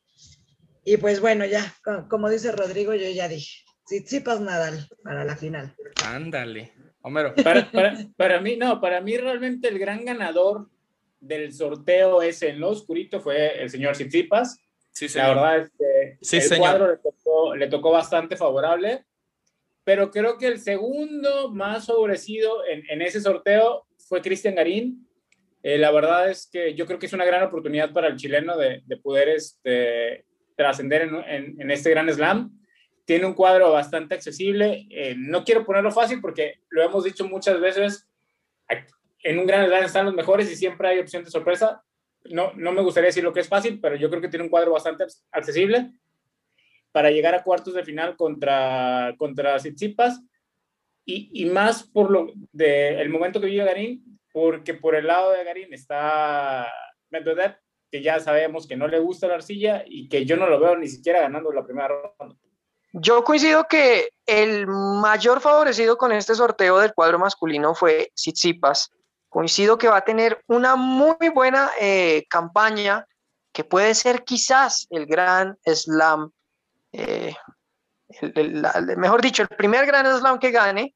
Y 0.85 0.99
pues 0.99 1.21
bueno, 1.21 1.45
ya, 1.45 1.75
como 2.09 2.31
dice 2.31 2.53
Rodrigo, 2.53 2.95
yo 2.95 3.09
ya 3.11 3.29
dije. 3.29 3.65
Tsitsipas 3.87 4.41
Nadal 4.41 4.89
para 5.03 5.25
la 5.25 5.35
final. 5.37 5.75
Ándale. 6.05 6.73
Homero. 7.01 7.35
Para, 7.35 7.71
para, 8.17 8.41
mí, 8.41 8.57
no, 8.57 8.81
para 8.81 9.01
mí 9.01 9.17
realmente 9.17 9.69
el 9.69 9.79
gran 9.79 10.05
ganador 10.05 10.69
del 11.21 11.53
sorteo 11.53 12.23
ese 12.23 12.51
en 12.51 12.61
lo 12.61 12.71
oscurito 12.71 13.21
fue 13.21 13.61
el 13.61 13.71
señor 13.71 13.97
Tsitsipas. 13.97 14.61
Sí, 14.93 15.09
La 15.15 15.29
verdad 15.29 15.59
es 15.59 15.71
que 16.31 16.37
el 16.53 16.59
cuadro 16.59 16.91
le 16.91 16.97
tocó, 16.99 17.55
le 17.57 17.67
tocó, 17.69 17.91
bastante 17.91 18.37
favorable, 18.37 19.05
pero 19.85 20.11
creo 20.11 20.39
que 20.39 20.49
el 20.49 20.61
segundo 20.61 21.51
más 21.53 21.87
favorecido 21.87 22.65
en, 22.67 22.83
en 22.91 23.03
ese 23.03 23.21
sorteo 23.21 23.88
fue 24.09 24.23
Cristian 24.23 24.55
Garín. 24.55 25.07
Eh, 25.63 25.77
la 25.77 25.91
verdad 25.91 26.31
es 26.31 26.49
que 26.51 26.75
yo 26.75 26.87
creo 26.87 26.99
que 26.99 27.07
es 27.07 27.13
una 27.13 27.25
gran 27.25 27.43
oportunidad 27.43 27.93
para 27.93 28.09
el 28.09 28.17
chileno 28.17 28.57
de, 28.57 28.83
de 28.87 28.97
poder 28.97 29.29
este, 29.29 30.25
trascender 30.57 31.03
en, 31.03 31.71
este 31.71 31.91
gran 31.91 32.13
slam 32.13 32.51
tiene 33.05 33.27
un 33.27 33.35
cuadro 33.35 33.73
bastante 33.73 34.15
accesible. 34.15 34.87
Eh, 34.91 35.15
no 35.17 35.45
quiero 35.45 35.65
ponerlo 35.65 35.91
fácil 35.91 36.21
porque 36.21 36.61
lo 36.69 36.83
hemos 36.83 37.05
dicho 37.05 37.27
muchas 37.27 37.61
veces, 37.61 38.07
en 39.23 39.39
un 39.39 39.47
gran 39.47 39.67
slam 39.67 39.85
están 39.85 40.05
los 40.05 40.15
mejores 40.15 40.51
y 40.51 40.57
siempre 40.57 40.89
hay 40.89 40.99
opción 40.99 41.25
de 41.25 41.31
sorpresa. 41.31 41.83
No, 42.25 42.53
no 42.55 42.73
me 42.73 42.83
gustaría 42.83 43.09
decir 43.09 43.25
lo 43.25 43.33
que 43.33 43.41
es 43.41 43.49
fácil, 43.49 43.81
pero 43.81 43.97
yo 43.97 44.11
creo 44.11 44.21
que 44.21 44.29
tiene 44.29 44.45
un 44.45 44.51
cuadro 44.51 44.73
bastante 44.73 45.05
accesible 45.33 45.91
para 46.93 47.11
llegar 47.11 47.35
a 47.35 47.43
cuartos 47.43 47.75
de 47.75 47.85
final 47.85 48.17
contra, 48.17 49.15
contra 49.17 49.57
Tsitsipas 49.57 50.21
y, 51.11 51.47
más 51.47 51.85
por 51.85 52.11
lo 52.11 52.33
de 52.53 53.01
el 53.01 53.09
momento 53.09 53.41
que 53.41 53.47
vive 53.47 53.65
Garín, 53.65 54.21
porque 54.31 54.75
por 54.75 54.95
el 54.95 55.07
lado 55.07 55.33
de 55.33 55.43
Garín 55.43 55.73
está 55.73 56.71
Medvedev, 57.09 57.57
que 57.91 58.03
ya 58.03 58.21
sabemos 58.21 58.67
que 58.67 58.77
no 58.77 58.87
le 58.89 58.99
gusta 58.99 59.27
la 59.27 59.37
arcilla 59.37 59.85
y 59.87 60.09
que 60.11 60.27
yo 60.27 60.37
no 60.37 60.47
lo 60.47 60.61
veo 60.61 60.77
ni 60.77 60.87
siquiera 60.87 61.23
ganando 61.23 61.51
la 61.51 61.65
primera 61.65 61.89
ronda. 61.89 62.37
Yo 62.93 63.25
coincido 63.25 63.67
que 63.69 64.11
el 64.27 64.67
mayor 64.67 65.41
favorecido 65.41 65.97
con 65.97 66.13
este 66.13 66.35
sorteo 66.35 66.79
del 66.79 66.93
cuadro 66.93 67.19
masculino 67.19 67.75
fue 67.75 68.11
Tsitsipas. 68.15 68.91
Coincido 69.31 69.79
que 69.79 69.89
va 69.89 69.99
a 69.99 70.05
tener 70.05 70.43
una 70.47 70.77
muy 70.77 71.29
buena 71.35 71.71
eh, 71.81 72.27
campaña 72.29 73.07
que 73.53 73.65
puede 73.65 73.95
ser 73.95 74.25
quizás 74.25 74.87
el 74.91 75.07
gran 75.07 75.57
slam, 75.65 76.31
eh, 76.93 77.35
mejor 78.97 79.23
dicho, 79.23 79.43
el 79.43 79.49
primer 79.49 79.87
gran 79.87 80.07
slam 80.19 80.39
que 80.39 80.51
gane. 80.51 80.95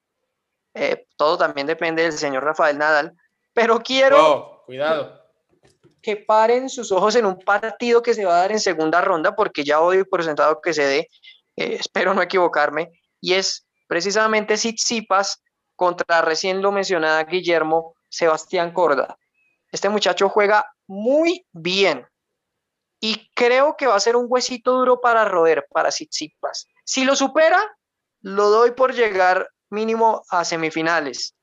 Eh, 0.75 1.07
todo 1.17 1.39
también 1.39 1.67
depende 1.67 2.03
del 2.03 2.13
señor 2.13 2.45
Rafael 2.45 2.79
Nadal, 2.79 3.13
pero 3.53 3.81
quiero 3.81 4.27
oh, 4.27 4.63
cuidado. 4.65 5.21
que 6.01 6.17
paren 6.17 6.71
sus 6.71 6.91
ojos 6.93 7.15
en 7.17 7.27
un 7.27 7.39
partido 7.39 8.03
que 8.03 8.15
se 8.15 8.25
va 8.25 8.37
a 8.37 8.41
dar 8.41 8.53
en 8.53 8.61
segunda 8.61 9.01
ronda, 9.01 9.37
porque 9.37 9.65
ya 9.65 9.81
hoy 9.81 10.05
por 10.05 10.25
sentado 10.25 10.61
que 10.61 10.73
se 10.73 10.85
dé 10.85 11.09
eh, 11.57 11.77
espero 11.79 12.15
no 12.15 12.23
equivocarme, 12.23 12.91
y 13.21 13.35
es 13.35 13.67
precisamente 13.87 14.55
Tsitsipas 14.55 15.43
contra 15.77 16.23
recién 16.23 16.63
lo 16.63 16.73
mencionada 16.73 17.25
Guillermo 17.25 17.95
Sebastián 18.09 18.73
Corda. 18.73 19.19
Este 19.71 19.89
muchacho 19.89 20.29
juega 20.29 20.67
muy 20.87 21.47
bien 21.53 22.07
y 23.01 23.31
creo 23.35 23.77
que 23.77 23.87
va 23.87 23.97
a 23.97 24.01
ser 24.01 24.17
un 24.17 24.27
huesito 24.29 24.73
duro 24.73 25.01
para 25.01 25.25
roer 25.25 25.67
para 25.71 25.89
Tsitsipas. 25.89 26.69
Si 26.85 27.05
lo 27.05 27.17
supera, 27.17 27.77
lo 28.21 28.51
doy 28.51 28.73
por 28.73 28.95
llegar 28.95 29.49
mínimo 29.73 30.23
a 30.31 30.45
semifinales, 30.45 31.35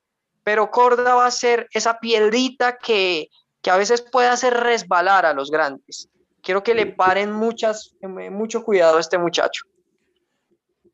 pero 0.43 0.71
Corda 0.71 1.15
va 1.15 1.25
a 1.25 1.31
ser 1.31 1.67
esa 1.73 1.99
piedrita 1.99 2.77
que, 2.77 3.29
que 3.61 3.69
a 3.69 3.77
veces 3.77 4.01
puede 4.01 4.29
hacer 4.29 4.53
resbalar 4.53 5.25
a 5.25 5.33
los 5.33 5.51
grandes. 5.51 6.07
Quiero 6.41 6.63
que 6.63 6.73
le 6.73 6.85
paren 6.85 7.31
muchas, 7.31 7.95
mucho 8.01 8.63
cuidado 8.63 8.97
a 8.97 9.01
este 9.01 9.17
muchacho. 9.17 9.65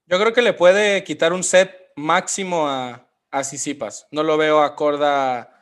Yo 0.07 0.19
creo 0.19 0.33
que 0.33 0.41
le 0.41 0.53
puede 0.53 1.03
quitar 1.03 1.33
un 1.33 1.43
set 1.43 1.91
máximo 1.95 2.67
a, 2.67 3.07
a 3.31 3.43
Sisipas. 3.43 4.07
No 4.11 4.23
lo 4.23 4.37
veo 4.37 4.61
a 4.61 4.75
Corda 4.75 5.55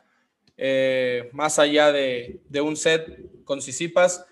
eh, 0.56 1.28
más 1.32 1.58
allá 1.58 1.90
de, 1.92 2.40
un 2.62 2.76
set 2.76 3.44
con 3.44 3.60
Sisipas. 3.60 4.24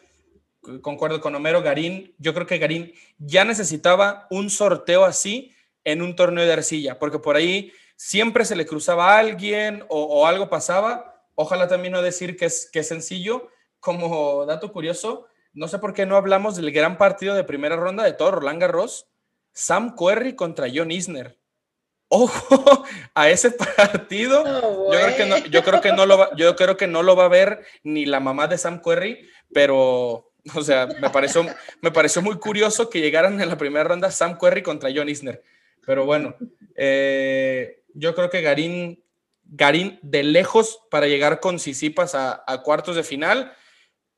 Concuerdo 0.81 1.21
con 1.21 1.35
Homero 1.35 1.63
Garín. 1.63 2.15
Yo 2.19 2.35
creo 2.35 2.47
que 2.47 2.59
Garín 2.59 2.93
ya 3.19 3.45
necesitaba 3.45 4.27
un 4.31 4.49
sorteo 4.49 5.05
así 5.05 5.52
en 5.85 6.03
un 6.03 6.17
torneo 6.17 6.45
de 6.45 6.53
arcilla, 6.53 6.99
porque 6.99 7.19
por 7.19 7.37
ahí 7.37 7.73
siempre 7.97 8.45
se 8.45 8.57
le 8.57 8.67
cruzaba 8.67 9.15
a 9.15 9.19
alguien 9.19 9.85
o, 9.89 10.27
algo 10.27 10.51
pasaba. 10.51 11.25
Ojalá 11.35 11.69
también 11.69 11.93
no 11.93 12.03
decir 12.03 12.37
que 12.37 12.47
es, 12.47 12.69
que 12.73 12.81
es 12.81 12.89
sencillo. 12.89 13.49
Como 13.81 14.47
dato 14.47 14.73
curioso, 14.73 15.27
no 15.53 15.67
sé 15.67 15.79
por 15.79 15.93
qué 15.93 16.07
no 16.07 16.17
hablamos 16.17 16.57
del 16.57 16.71
gran 16.71 16.99
partido 16.99 17.35
de 17.35 17.45
primera 17.45 17.77
ronda 17.77 18.05
de 18.05 18.13
todo 18.13 18.31
Roland 18.31 18.61
Garros 18.61 19.09
Sam 19.53 19.95
Querry 19.97 20.35
contra 20.35 20.69
John 20.73 20.91
Isner. 20.91 21.39
Ojo 22.09 22.85
a 23.15 23.31
ese 23.31 23.53
partido. 23.53 24.45
yo, 24.45 24.91
creo 24.91 25.17
que 25.17 25.27
no, 25.27 25.39
yo, 25.39 25.65
creo 25.65 25.81
que 25.81 25.93
no, 25.93 26.05
lo 26.05 26.19
va, 26.19 26.31
yo 26.37 26.57
creo 26.57 26.77
que 26.77 26.87
no 26.87 27.03
lo 27.03 27.17
va 27.17 27.25
a 27.25 27.29
ver 27.29 27.65
ni 27.85 28.05
la 28.05 28.21
mamá 28.21 28.49
de 28.49 28.59
Sam 28.59 28.83
Querry, 28.83 29.27
pero, 29.55 30.33
o 30.55 30.63
sea, 30.63 30.87
me 31.01 31.09
pareció, 31.09 31.47
me 31.81 31.91
pareció 31.91 32.21
muy 32.21 32.39
curioso 32.39 32.91
que 32.91 33.01
llegaran 33.01 33.41
en 33.41 33.49
la 33.49 33.57
primera 33.57 33.85
ronda 33.85 34.11
Sam 34.11 34.37
Querry 34.39 34.63
contra 34.63 34.91
John 34.95 35.09
Isner. 35.09 35.43
Pero 35.87 36.05
bueno, 36.05 36.37
eh, 36.77 37.85
yo 37.95 38.15
creo 38.15 38.31
que 38.31 38.41
Garín, 38.41 39.05
Garín 39.45 39.99
de 40.03 40.23
lejos 40.23 40.81
para 40.91 41.07
llegar 41.07 41.41
con 41.41 41.59
Sisipas 41.59 42.15
a, 42.15 42.45
a 42.47 42.63
cuartos 42.63 42.97
de 42.97 43.03
final. 43.03 43.53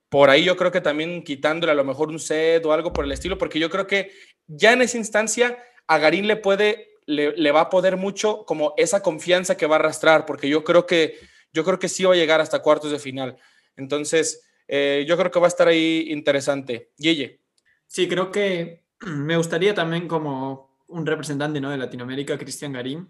Por 0.09 0.31
ahí 0.31 0.45
yo 0.45 0.57
creo 0.57 0.71
que 0.71 0.81
también 0.81 1.23
quitándole 1.25 1.73
a 1.73 1.75
lo 1.75 1.85
mejor 1.85 2.09
un 2.09 2.21
set 2.21 2.65
o 2.65 2.73
algo 2.73 2.93
por 2.93 3.05
el 3.05 3.13
estilo, 3.13 3.39
porque 3.39 3.59
yo 3.59 3.71
creo 3.71 3.87
que 3.87 4.13
ya 4.47 4.73
en 4.73 4.83
esa 4.83 4.99
instancia 4.99 5.59
a 5.87 5.99
Garín 5.99 6.27
le 6.27 6.37
puede, 6.37 6.89
le, 7.07 7.51
va 7.51 7.63
a 7.63 7.71
poder 7.71 7.97
mucho 7.97 8.45
como 8.47 8.75
esa 8.77 9.03
confianza 9.03 9.57
que 9.57 9.67
va 9.67 9.77
a 9.77 9.79
arrastrar, 9.79 10.27
porque 10.27 10.49
yo 10.49 10.65
creo 10.65 10.87
que, 10.87 11.19
yo 11.53 11.65
creo 11.65 11.79
que 11.79 11.89
sí 11.89 12.05
va 12.05 12.13
a 12.13 12.17
llegar 12.17 12.41
hasta 12.41 12.63
cuartos 12.63 12.91
de 12.91 12.99
final. 12.99 13.37
Entonces, 13.77 14.47
eh, 14.69 15.05
yo 15.07 15.17
creo 15.17 15.31
que 15.31 15.41
va 15.41 15.47
a 15.47 15.49
estar 15.49 15.69
ahí 15.69 16.07
interesante. 16.11 16.93
Guille. 16.97 17.41
Sí, 17.87 18.09
creo 18.09 18.31
que 18.31 18.85
me 19.01 19.37
gustaría 19.37 19.75
también 19.75 20.09
como 20.09 20.74
un 20.89 21.07
representante 21.07 21.61
¿no? 21.61 21.71
de 21.71 21.79
Latinoamérica, 21.79 22.39
Cristian 22.39 22.73
Garín. 22.73 23.09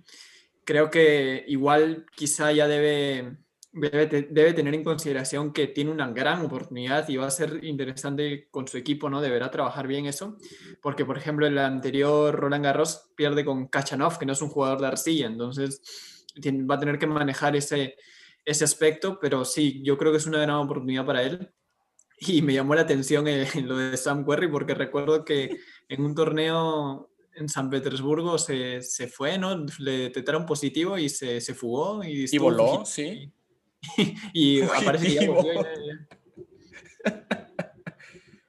Creo 0.64 0.90
que 0.90 1.44
igual 1.48 2.06
quizá 2.16 2.50
ya 2.52 2.66
debe, 2.66 3.36
debe, 3.72 4.52
tener 4.54 4.74
en 4.74 4.84
consideración 4.84 5.52
que 5.52 5.66
tiene 5.66 5.90
una 5.90 6.10
gran 6.10 6.44
oportunidad 6.44 7.08
y 7.08 7.16
va 7.16 7.26
a 7.26 7.30
ser 7.30 7.64
interesante 7.64 8.48
con 8.50 8.66
su 8.68 8.78
equipo, 8.78 9.10
¿no? 9.10 9.20
Deberá 9.20 9.50
trabajar 9.50 9.86
bien 9.86 10.06
eso, 10.06 10.38
porque 10.80 11.04
por 11.04 11.18
ejemplo 11.18 11.46
el 11.46 11.58
anterior 11.58 12.34
Roland 12.34 12.64
Garros 12.64 13.10
pierde 13.16 13.44
con 13.44 13.66
Kachanov, 13.68 14.18
que 14.18 14.26
no 14.26 14.32
es 14.32 14.40
un 14.40 14.48
jugador 14.48 14.80
de 14.80 14.86
arcilla, 14.86 15.26
entonces 15.26 15.82
va 16.70 16.76
a 16.76 16.80
tener 16.80 16.98
que 16.98 17.06
manejar 17.06 17.56
ese, 17.56 17.96
ese 18.44 18.64
aspecto, 18.64 19.18
pero 19.20 19.44
sí, 19.44 19.82
yo 19.82 19.98
creo 19.98 20.12
que 20.12 20.18
es 20.18 20.26
una 20.26 20.40
gran 20.40 20.56
oportunidad 20.56 21.06
para 21.06 21.22
él. 21.22 21.50
Y 22.18 22.42
me 22.42 22.54
llamó 22.54 22.74
la 22.74 22.82
atención 22.82 23.26
en 23.26 23.46
lo 23.68 23.76
de 23.76 23.96
Sam 23.96 24.24
Querrey, 24.24 24.48
porque 24.48 24.74
recuerdo 24.74 25.24
que 25.24 25.58
en 25.88 26.04
un 26.04 26.14
torneo 26.14 27.10
en 27.36 27.48
San 27.48 27.70
Petersburgo 27.70 28.38
se, 28.38 28.82
se 28.82 29.08
fue, 29.08 29.38
¿no? 29.38 29.66
Le 29.78 29.98
detectaron 29.98 30.46
positivo 30.46 30.98
y 30.98 31.08
se, 31.08 31.40
se 31.40 31.54
fugó. 31.54 32.02
Y, 32.04 32.26
y 32.30 32.38
voló, 32.38 32.84
sí. 32.84 33.32
Y, 34.32 34.62
aparece 34.62 35.18
que 35.18 35.30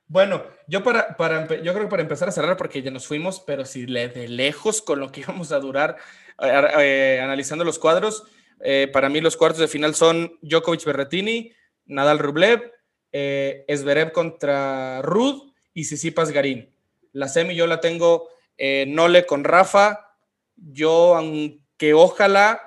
Bueno, 0.08 0.44
yo, 0.68 0.82
para, 0.82 1.18
para, 1.18 1.46
yo 1.62 1.74
creo 1.74 1.84
que 1.86 1.90
para 1.90 2.02
empezar 2.02 2.30
a 2.30 2.32
cerrar, 2.32 2.56
porque 2.56 2.82
ya 2.82 2.90
nos 2.90 3.06
fuimos, 3.06 3.42
pero 3.42 3.66
si 3.66 3.86
le 3.86 4.08
de 4.08 4.30
lejos 4.30 4.82
con 4.82 5.00
lo 5.00 5.12
que 5.12 5.22
íbamos 5.28 5.52
a 5.52 5.60
durar 5.60 5.98
eh, 6.42 6.68
eh, 6.80 7.20
analizando 7.22 7.66
los 7.66 7.80
cuadros, 7.80 8.24
eh, 8.62 8.90
para 8.92 9.10
mí 9.10 9.20
los 9.22 9.36
cuartos 9.36 9.60
de 9.60 9.68
final 9.68 9.96
son 9.96 10.38
Djokovic 10.42 10.86
Berretini, 10.86 11.52
Nadal 11.86 12.20
Rublev, 12.20 12.72
eh, 13.12 13.66
Esberev 13.68 14.12
contra 14.12 15.02
Rud 15.02 15.52
y 15.74 15.86
Sisipas 15.86 16.32
Garín. 16.32 16.74
La 17.12 17.28
semi 17.28 17.56
yo 17.56 17.68
la 17.68 17.80
tengo 17.80 18.30
Nole 18.58 19.26
con 19.26 19.44
Rafa. 19.44 20.14
Yo, 20.56 21.16
aunque 21.16 21.94
ojalá, 21.94 22.62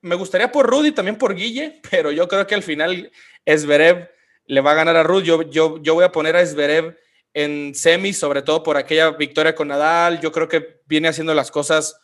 me 0.00 0.16
gustaría 0.16 0.52
por 0.52 0.68
Rud 0.68 0.86
y 0.86 0.92
también 0.92 1.16
por 1.16 1.34
Guille, 1.34 1.80
pero 1.90 2.10
yo 2.10 2.28
creo 2.28 2.46
que 2.46 2.54
al 2.54 2.62
final 2.62 3.10
Esberev 3.44 4.10
le 4.46 4.60
va 4.60 4.72
a 4.72 4.74
ganar 4.74 4.96
a 4.96 5.02
Rud. 5.02 5.22
Yo, 5.22 5.42
yo, 5.42 5.82
yo 5.82 5.94
voy 5.94 6.04
a 6.04 6.12
poner 6.12 6.36
a 6.36 6.42
Esberev 6.42 6.98
en 7.32 7.74
semi, 7.74 8.12
sobre 8.12 8.42
todo 8.42 8.62
por 8.62 8.76
aquella 8.76 9.10
victoria 9.10 9.54
con 9.54 9.68
Nadal. 9.68 10.20
Yo 10.20 10.30
creo 10.32 10.48
que 10.48 10.80
viene 10.86 11.08
haciendo 11.08 11.34
las 11.34 11.50
cosas 11.50 11.98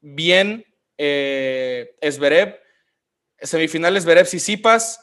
bien 0.00 0.66
eh, 0.98 1.96
Esberev, 2.00 2.60
semifinales 3.40 4.02
Esberev 4.02 4.26
Sisipas, 4.26 5.00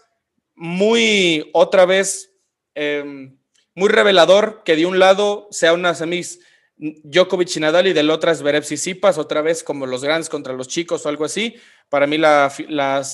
muy 0.55 1.49
otra 1.53 1.85
vez, 1.85 2.33
em, 2.75 3.37
muy 3.73 3.89
revelador 3.89 4.63
que 4.63 4.75
de 4.75 4.85
un 4.85 4.99
lado 4.99 5.47
sea 5.51 5.73
una 5.73 5.95
semis 5.95 6.39
Djokovic 6.81 7.55
y 7.55 7.59
Nadal 7.59 7.87
y 7.87 7.93
del 7.93 8.09
otro 8.09 8.31
Esberev 8.31 8.63
Sisipas, 8.63 9.19
otra 9.19 9.43
vez 9.43 9.63
como 9.63 9.85
los 9.85 10.03
grandes 10.03 10.29
contra 10.29 10.53
los 10.53 10.67
chicos 10.67 11.05
o 11.05 11.09
algo 11.09 11.25
así. 11.25 11.55
Para 11.89 12.07
mí 12.07 12.17
la, 12.17 12.51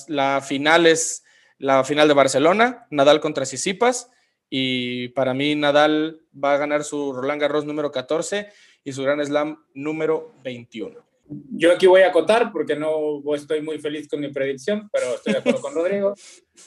la 0.08 0.42
final 0.42 0.88
es 0.88 1.26
la 1.58 1.84
final 1.84 2.08
de 2.08 2.14
Barcelona, 2.14 2.88
Nadal 2.92 3.20
contra 3.20 3.46
Sisipas, 3.46 4.10
y 4.50 5.10
para 5.10 5.34
mí 5.34 5.56
Nadal 5.56 6.22
va 6.34 6.54
a 6.54 6.58
ganar 6.58 6.86
su 6.86 7.12
Roland 7.12 7.42
Garros 7.42 7.66
número 7.66 7.92
14 7.92 8.48
y 8.86 8.94
su 8.94 9.04
Grand 9.04 9.22
Slam 9.24 9.62
número 9.74 10.34
21. 10.44 11.06
Yo 11.52 11.74
aquí 11.74 11.88
voy 11.88 12.04
a 12.04 12.08
acotar 12.08 12.54
porque 12.54 12.78
no 12.78 13.22
estoy 13.36 13.62
muy 13.62 13.80
feliz 13.80 14.08
con 14.08 14.22
mi 14.22 14.30
predicción, 14.30 14.90
pero 14.94 15.16
estoy 15.16 15.34
de 15.34 15.40
acuerdo 15.40 15.60
con 15.60 15.76
Rodrigo. 15.76 16.14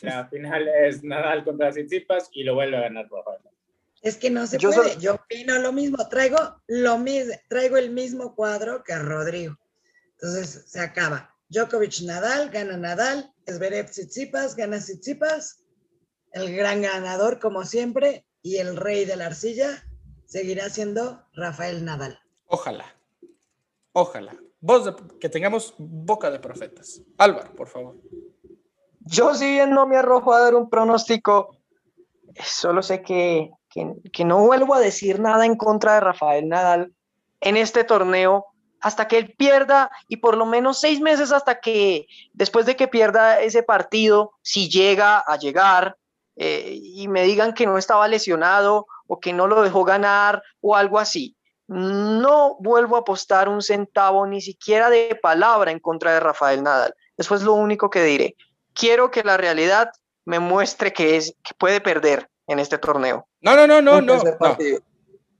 La 0.03 0.27
final 0.27 0.69
es 0.69 1.03
Nadal 1.03 1.45
contra 1.45 1.71
Tsitsipas 1.71 2.29
y 2.35 2.45
lo 2.45 2.55
vuelve 2.55 2.77
a 2.77 2.81
ganar 2.81 3.09
Rafael. 3.11 3.41
Es 4.01 4.17
que 4.17 4.31
no 4.31 4.47
se 4.47 4.59
puede. 4.59 4.97
Yo 4.99 5.15
opino 5.15 5.59
lo 5.59 5.73
mismo. 5.73 6.09
Traigo 6.09 6.39
lo 6.67 6.99
mismo, 6.99 7.35
traigo 7.49 7.77
el 7.77 7.91
mismo 7.91 8.35
cuadro 8.35 8.83
que 8.83 8.97
Rodrigo. 8.97 9.57
Entonces 10.13 10.65
se 10.67 10.81
acaba. 10.81 11.35
Djokovic 11.49 12.03
Nadal, 12.03 12.51
gana 12.51 12.77
Nadal. 12.77 13.33
Zverev 13.47 13.91
Tsitsipas, 13.91 14.57
gana 14.57 14.79
Tsitsipas. 14.79 15.65
El 16.33 16.55
gran 16.55 16.83
ganador, 16.83 17.41
como 17.41 17.65
siempre, 17.65 18.25
y 18.41 18.57
el 18.59 18.77
rey 18.77 19.05
de 19.05 19.17
la 19.17 19.27
arcilla 19.27 19.85
seguirá 20.27 20.71
siendo 20.71 21.27
Rafael 21.33 21.85
Nadal. 21.85 22.21
Ojalá. 22.47 22.97
Ojalá 23.93 24.39
voz 24.61 24.95
que 25.19 25.29
tengamos 25.29 25.75
boca 25.79 26.31
de 26.31 26.39
profetas. 26.39 27.03
Álvaro, 27.19 27.55
por 27.55 27.69
favor. 27.69 27.97
Yo 29.01 29.35
si 29.35 29.47
bien 29.47 29.71
no 29.71 29.87
me 29.87 29.97
arrojo 29.97 30.33
a 30.33 30.41
dar 30.41 30.55
un 30.55 30.69
pronóstico, 30.69 31.57
solo 32.45 32.83
sé 32.83 33.03
que, 33.71 34.25
no 34.25 34.45
vuelvo 34.45 34.75
a 34.75 34.81
decir 34.81 35.21
nada 35.21 35.47
en 35.47 35.57
contra 35.57 35.95
de 35.95 36.01
Rafael 36.01 36.49
Nadal 36.49 36.93
en 37.41 37.57
este 37.57 37.85
torneo 37.85 38.47
hasta 38.81 39.09
que 39.09 39.19
él 39.19 39.35
pierda 39.37 39.91
y 40.09 40.17
por 40.17 40.37
lo 40.37 40.47
menos 40.47 40.81
seis 40.81 41.01
meses 41.01 41.33
hasta 41.33 41.61
que 41.61 42.07
después 42.33 42.67
de 42.67 42.77
que 42.77 42.89
pierda 42.89 43.41
ese 43.41 43.63
partido, 43.63 44.33
si 44.43 44.69
llega 44.69 45.19
a 45.19 45.37
llegar 45.37 45.97
eh, 46.37 46.79
y 46.83 47.09
me 47.09 47.23
digan 47.23 47.53
que 47.53 47.67
no 47.67 47.79
estaba 47.79 48.09
lesionado 48.09 48.87
o 49.07 49.21
que 49.21 49.33
no 49.33 49.47
lo 49.47 49.63
dejó 49.63 49.85
ganar 49.85 50.43
o 50.61 50.77
algo 50.77 50.99
así 50.99 51.37
no 51.71 52.57
vuelvo 52.59 52.97
a 52.97 53.01
apostar 53.01 53.49
un 53.49 53.63
centavo 53.63 54.27
ni 54.27 54.41
siquiera 54.41 54.91
de 54.91 55.17
palabra 55.23 55.71
en 55.71 55.79
contra 55.79 56.13
de 56.13 56.19
Rafael 56.19 56.65
Nadal. 56.65 56.95
Eso 57.17 57.37
es 57.37 57.43
lo 57.43 57.53
único 57.53 57.91
que 57.91 58.03
diré. 58.03 58.37
Quiero 58.75 59.13
que 59.13 59.23
la 59.23 59.37
realidad 59.37 59.93
me 60.25 60.41
muestre 60.41 60.93
que, 60.93 61.17
es, 61.17 61.37
que 61.45 61.55
puede 61.55 61.81
perder 61.81 62.29
en 62.51 62.59
este 62.59 62.79
torneo. 62.79 63.27
No, 63.41 63.55
no, 63.55 63.67
no, 63.67 63.81
no, 63.81 64.01
no. 64.01 64.21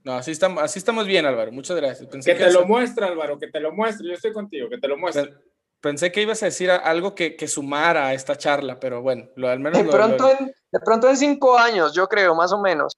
No, 0.03 0.13
así, 0.13 0.31
estamos, 0.31 0.63
así 0.63 0.79
estamos 0.79 1.05
bien, 1.05 1.25
Álvaro. 1.25 1.51
Muchas 1.51 1.77
gracias. 1.77 2.09
que, 2.09 2.33
te 2.33 2.51
lo 2.51 2.65
muestre, 2.65 3.05
Álvaro, 3.05 3.37
que 3.37 3.47
te 3.49 3.59
lo 3.59 3.71
muestre. 3.71 4.07
Yo 4.07 4.13
estoy 4.13 4.33
contigo, 4.33 4.67
que 4.69 4.77
te 4.77 4.87
lo 4.87 4.97
muestre. 4.97 5.33
Pensé 5.79 6.11
que 6.11 6.21
ibas 6.21 6.41
a 6.41 6.45
decir 6.45 6.71
algo 6.71 7.13
que, 7.13 7.35
que 7.35 7.47
sumara 7.47 8.07
a 8.07 8.13
esta 8.13 8.35
charla, 8.35 8.79
pero 8.79 9.01
bueno, 9.01 9.29
lo, 9.35 9.49
al 9.49 9.59
menos. 9.59 9.83
De 9.83 9.89
pronto, 9.89 10.31
En, 10.39 10.47
de 10.47 10.79
pronto 10.79 11.09
en 11.09 11.17
cinco 11.17 11.57
años, 11.57 11.93
yo 11.93 12.07
creo, 12.07 12.33
más 12.33 12.51
o 12.51 12.61
menos. 12.61 12.97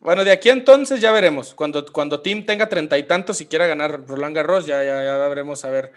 Bueno, 0.00 0.24
de 0.24 0.32
aquí 0.32 0.50
entonces 0.50 1.00
ya 1.00 1.10
veremos. 1.10 1.54
Cuando, 1.54 1.86
cuando 1.90 2.20
Tim 2.20 2.44
tenga 2.44 2.68
treinta 2.68 2.98
y 2.98 3.04
tantos 3.04 3.40
y 3.40 3.46
quiera 3.46 3.66
ganar 3.66 4.06
Roland 4.06 4.36
Garros, 4.36 4.66
ya, 4.66 4.84
ya, 4.84 5.02
ya 5.02 5.16
veremos 5.28 5.64
a 5.64 5.70
ver, 5.70 5.92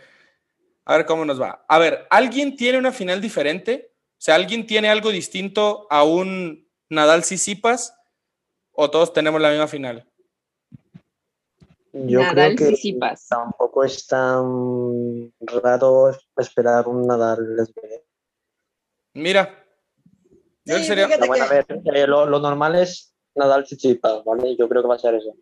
a 0.86 0.98
ver 0.98 1.06
cómo 1.06 1.26
nos 1.26 1.42
va. 1.42 1.66
A 1.68 1.80
ver, 1.80 2.08
¿alguien 2.10 2.56
tiene 2.56 2.78
una 2.78 2.92
final 2.92 3.20
diferente? 3.20 3.92
O 4.12 4.22
sea, 4.26 4.36
¿alguien 4.36 4.66
tiene 4.66 4.90
algo 4.90 5.12
distinto 5.12 5.88
a 5.90 6.04
un 6.04 6.65
Nadal 6.90 7.24
Sisipas? 7.24 7.94
¿O 8.72 8.90
todos 8.90 9.14
tenemos 9.14 9.42
la 9.42 9.50
misma 9.50 9.68
final? 9.68 10.08
Yo 11.94 12.20
creo 12.32 12.56
que 12.58 12.98
tampoco 13.30 13.84
es 13.86 14.06
tan 14.06 15.34
raro 15.40 16.12
esperar 16.38 16.88
un 16.90 17.08
Nadal 17.08 17.56
Mira, 19.14 19.66
yo 20.66 20.78
sería... 20.80 21.06
a 21.06 21.48
ver, 21.48 21.66
eh, 21.70 22.08
lo, 22.08 22.26
lo 22.26 22.40
normal 22.40 22.76
es 22.76 23.16
Nadal 23.36 23.64
Tsitsipas, 23.64 24.24
¿vale? 24.26 24.56
Yo 24.58 24.68
creo 24.68 24.82
que 24.82 24.88
va 24.88 24.96
a 24.96 25.00
ser 25.00 25.16
eso. 25.16 25.36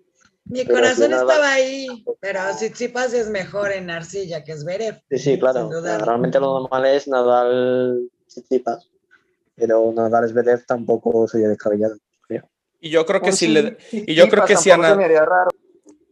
Mi 0.45 0.65
corazón 0.65 1.14
estaba 1.14 1.53
ahí, 1.53 1.88
pero 2.20 2.40
Tsitsipas 2.56 3.14
es 3.14 3.30
mejor 3.30 3.72
en 3.72 3.90
arcilla 3.90 4.44
que 4.44 4.57
Zverev. 4.57 5.02
Sí, 5.10 5.18
sí, 5.18 5.40
claro. 5.40 5.70
Realmente 5.99 6.40
lo 6.40 6.60
normal 6.60 6.86
es 6.86 7.07
Nadal 7.07 8.10
Tsitsipas, 8.28 8.90
pero 9.56 9.92
Nadal 9.94 10.28
Zverev 10.30 10.66
tampoco 10.66 11.28
sería 11.28 11.48
descabellado. 11.48 11.96
Y 12.80 12.90
yo 12.90 13.06
creo 13.06 13.22
que 13.22 13.32
si 13.32 13.48
le 13.48 13.78
y 13.92 14.14
yo 14.14 14.28
creo 14.28 14.44
que 14.44 14.58
si 14.58 14.70
a 14.70 14.76
Nadal 14.76 15.48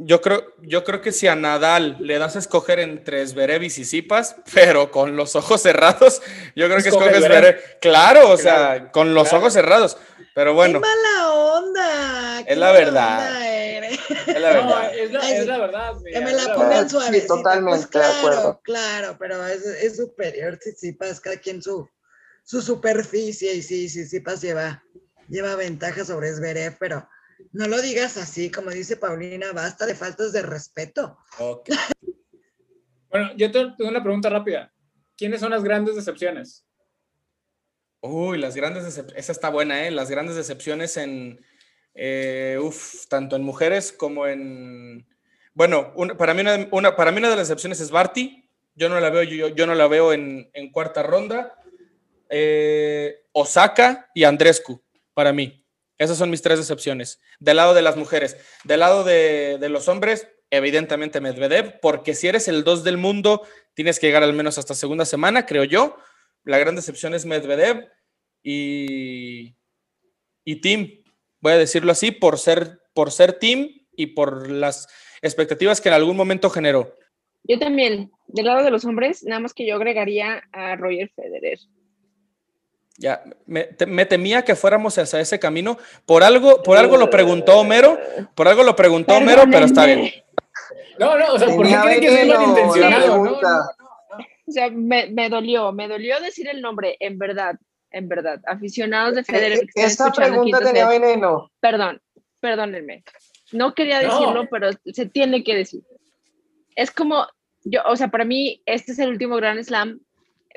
yo 0.03 0.21
creo, 0.21 0.41
yo 0.61 0.83
creo 0.83 1.01
que 1.01 1.11
si 1.11 1.27
a 1.27 1.35
Nadal 1.35 1.97
le 1.99 2.17
das 2.17 2.35
a 2.35 2.39
escoger 2.39 2.79
entre 2.79 3.25
Zverev 3.27 3.63
y 3.63 3.67
Tsitsipas, 3.67 4.35
pero 4.53 4.89
con 4.89 5.15
los 5.15 5.35
ojos 5.35 5.61
cerrados, 5.61 6.21
yo 6.55 6.67
creo 6.67 6.81
que 6.81 6.89
escoges 6.89 7.23
Zverev. 7.23 7.79
Claro, 7.79 8.29
o 8.29 8.37
sea, 8.37 8.91
con 8.91 9.13
los 9.13 9.31
ojos 9.33 9.53
cerrados. 9.53 9.97
Pero 10.33 10.53
bueno. 10.53 10.81
¡Qué 10.81 10.87
mala 10.87 11.33
onda! 11.33 12.39
es, 12.47 12.57
la 12.57 12.71
verdad. 12.71 13.45
es 13.45 14.39
la 14.39 14.53
verdad. 14.53 14.95
es 14.95 15.11
la, 15.45 15.57
verdad. 15.57 15.93
Que 16.11 16.21
me 16.21 16.33
la 16.33 16.89
suave. 16.89 17.21
Sí, 17.21 17.27
totalmente. 17.27 17.77
Pues 17.77 17.87
claro, 17.87 18.61
claro, 18.63 19.17
pero 19.19 19.45
es, 19.45 19.65
es 19.65 19.97
superior 19.97 20.57
Tsitsipas, 20.57 21.19
cada 21.19 21.37
quien 21.37 21.61
su, 21.61 21.87
su 22.51 22.61
superficie. 22.61 23.53
Y 23.53 23.61
sí, 23.61 23.87
Tsitsipas 23.87 24.41
lleva, 24.41 24.83
lleva 25.29 25.55
ventaja 25.55 26.03
sobre 26.03 26.33
Zverev, 26.33 26.75
pero 26.77 27.07
no 27.53 27.67
lo 27.67 27.81
digas 27.81 28.17
así, 28.17 28.51
como 28.51 28.71
dice 28.71 28.97
Paulina, 28.97 29.53
basta 29.53 29.85
de 29.85 29.95
faltas 29.95 30.33
de 30.33 30.41
respeto. 30.41 31.17
bueno, 33.09 33.31
yo 33.37 33.51
tengo 33.51 33.73
una 33.79 34.03
pregunta 34.03 34.29
rápida. 34.29 34.73
¿Quiénes 35.15 35.39
son 35.39 35.51
las 35.51 35.63
grandes 35.63 35.95
decepciones? 35.95 36.65
Uy, 38.01 38.37
las 38.37 38.55
grandes 38.55 38.83
decepciones, 38.83 39.23
esa 39.23 39.31
está 39.31 39.49
buena, 39.49 39.87
¿eh? 39.87 39.91
Las 39.91 40.09
grandes 40.09 40.35
decepciones 40.35 40.97
en, 40.97 41.39
eh, 41.93 42.59
uf, 42.61 43.07
tanto 43.07 43.37
en 43.37 43.43
mujeres 43.43 43.93
como 43.93 44.27
en... 44.27 45.07
Bueno, 45.53 45.93
para, 46.17 46.33
mí 46.33 46.43
una, 46.71 46.95
para 46.97 47.11
mí 47.11 47.19
una 47.19 47.29
de 47.29 47.37
las 47.37 47.47
decepciones 47.47 47.79
es 47.79 47.91
Barty. 47.91 48.49
Yo 48.75 48.89
no 48.89 48.99
la 48.99 49.09
veo, 49.09 49.23
yo, 49.23 49.67
no 49.67 49.75
la 49.75 49.87
veo 49.87 50.11
en 50.11 50.71
cuarta 50.71 51.03
ronda. 51.03 51.60
Eh, 52.31 53.23
Osaka 53.33 54.09
y 54.15 54.23
Andrescu, 54.23 54.81
para 55.13 55.33
mí. 55.33 55.65
Esas 55.97 56.17
son 56.17 56.31
mis 56.31 56.41
tres 56.41 56.57
decepciones. 56.57 57.21
Del 57.39 57.57
lado 57.57 57.75
de 57.75 57.83
las 57.83 57.95
mujeres. 57.95 58.37
Del 58.63 58.79
lado 58.79 59.03
de, 59.03 59.59
los 59.69 59.87
hombres, 59.87 60.27
evidentemente 60.49 61.21
Medvedev, 61.21 61.79
porque 61.79 62.15
si 62.15 62.27
eres 62.27 62.47
el 62.47 62.63
2 62.63 62.83
del 62.83 62.97
mundo, 62.97 63.45
tienes 63.75 63.99
que 63.99 64.07
llegar 64.07 64.23
al 64.23 64.33
menos 64.33 64.57
hasta 64.57 64.73
segunda 64.73 65.05
semana, 65.05 65.45
creo 65.45 65.63
yo. 65.63 65.97
La 66.43 66.57
gran 66.57 66.75
decepción 66.75 67.13
es 67.13 67.27
Medvedev 67.27 67.87
y, 68.41 69.55
y 70.43 70.55
Team, 70.61 71.03
voy 71.39 71.51
a 71.51 71.57
decirlo 71.57 71.91
así, 71.91 72.09
por 72.09 72.39
ser, 72.39 72.79
por 72.95 73.11
ser 73.11 73.33
Team 73.33 73.69
y 73.95 74.07
por 74.07 74.49
las 74.49 74.87
expectativas 75.21 75.81
que 75.81 75.89
en 75.89 75.95
algún 75.95 76.17
momento 76.17 76.49
generó. 76.49 76.97
Yo 77.43 77.59
también, 77.59 78.11
del 78.27 78.45
lado 78.45 78.63
de 78.63 78.71
los 78.71 78.85
hombres, 78.85 79.23
nada 79.23 79.39
más 79.39 79.53
que 79.53 79.65
yo 79.67 79.75
agregaría 79.75 80.41
a 80.51 80.75
Roger 80.77 81.11
Federer. 81.15 81.59
Ya, 83.01 83.23
me, 83.47 83.63
te- 83.63 83.87
me 83.87 84.05
temía 84.05 84.43
que 84.43 84.55
fuéramos 84.55 84.95
hacia 84.95 85.19
ese 85.19 85.39
camino. 85.39 85.75
Por 86.05 86.23
algo, 86.23 86.61
por 86.61 86.77
algo 86.77 86.97
lo 86.97 87.09
preguntó 87.09 87.57
Homero, 87.59 87.99
por 88.35 88.47
algo 88.47 88.61
lo 88.61 88.75
preguntó 88.75 89.15
Homero, 89.15 89.43
pero 89.51 89.65
está 89.65 89.85
bien. 89.87 90.11
No, 90.99 91.17
no, 91.17 91.33
o 91.33 91.39
sea, 91.39 91.47
¿por 91.47 91.65
qué 91.67 91.75
creen 91.81 91.99
que 92.01 92.25
la 92.25 92.39
malintencionado? 92.39 93.07
No, 93.07 93.23
pregunta. 93.23 93.49
no, 93.49 94.17
no. 94.17 94.25
O 94.47 94.51
sea, 94.51 94.69
me, 94.69 95.07
me 95.09 95.29
dolió, 95.29 95.71
me 95.71 95.87
dolió 95.87 96.19
decir 96.19 96.47
el 96.47 96.61
nombre, 96.61 96.95
en 96.99 97.17
verdad, 97.17 97.55
en 97.89 98.07
verdad. 98.07 98.39
Aficionados 98.45 99.15
de 99.15 99.23
Federer. 99.23 99.59
eh, 99.63 99.67
Esta 99.73 100.11
pregunta 100.11 100.43
Quinto 100.59 100.59
tenía 100.59 100.87
veneno. 100.87 101.49
Perdón, 101.59 101.99
perdónenme. 102.39 103.03
No 103.51 103.73
quería 103.73 104.03
No. 104.03 104.09
decirlo, 104.13 104.47
pero 104.51 104.69
se 104.93 105.07
tiene 105.07 105.43
que 105.43 105.55
decir. 105.55 105.81
Es 106.75 106.91
como, 106.91 107.25
yo, 107.63 107.81
o 107.87 107.95
sea, 107.95 108.09
para 108.09 108.25
mí, 108.25 108.61
este 108.67 108.91
es 108.91 108.99
el 108.99 109.09
último 109.09 109.37
Grand 109.37 109.63
Slam, 109.63 109.99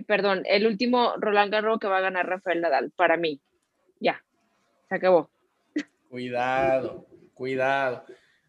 perdón, 0.06 0.42
el 0.46 0.66
último 0.66 1.14
Roland 1.18 1.52
Garros 1.52 1.78
que 1.78 1.86
va 1.88 1.98
a 1.98 2.02
ganar 2.02 2.26
Rafael 2.28 2.60
Nadal, 2.60 2.90
para 2.96 3.16
mí. 3.16 3.40
Ya, 4.00 4.22
se 4.88 4.94
acabó. 4.96 5.30
Cuidado, 6.08 7.06
cuidado. 7.34 8.04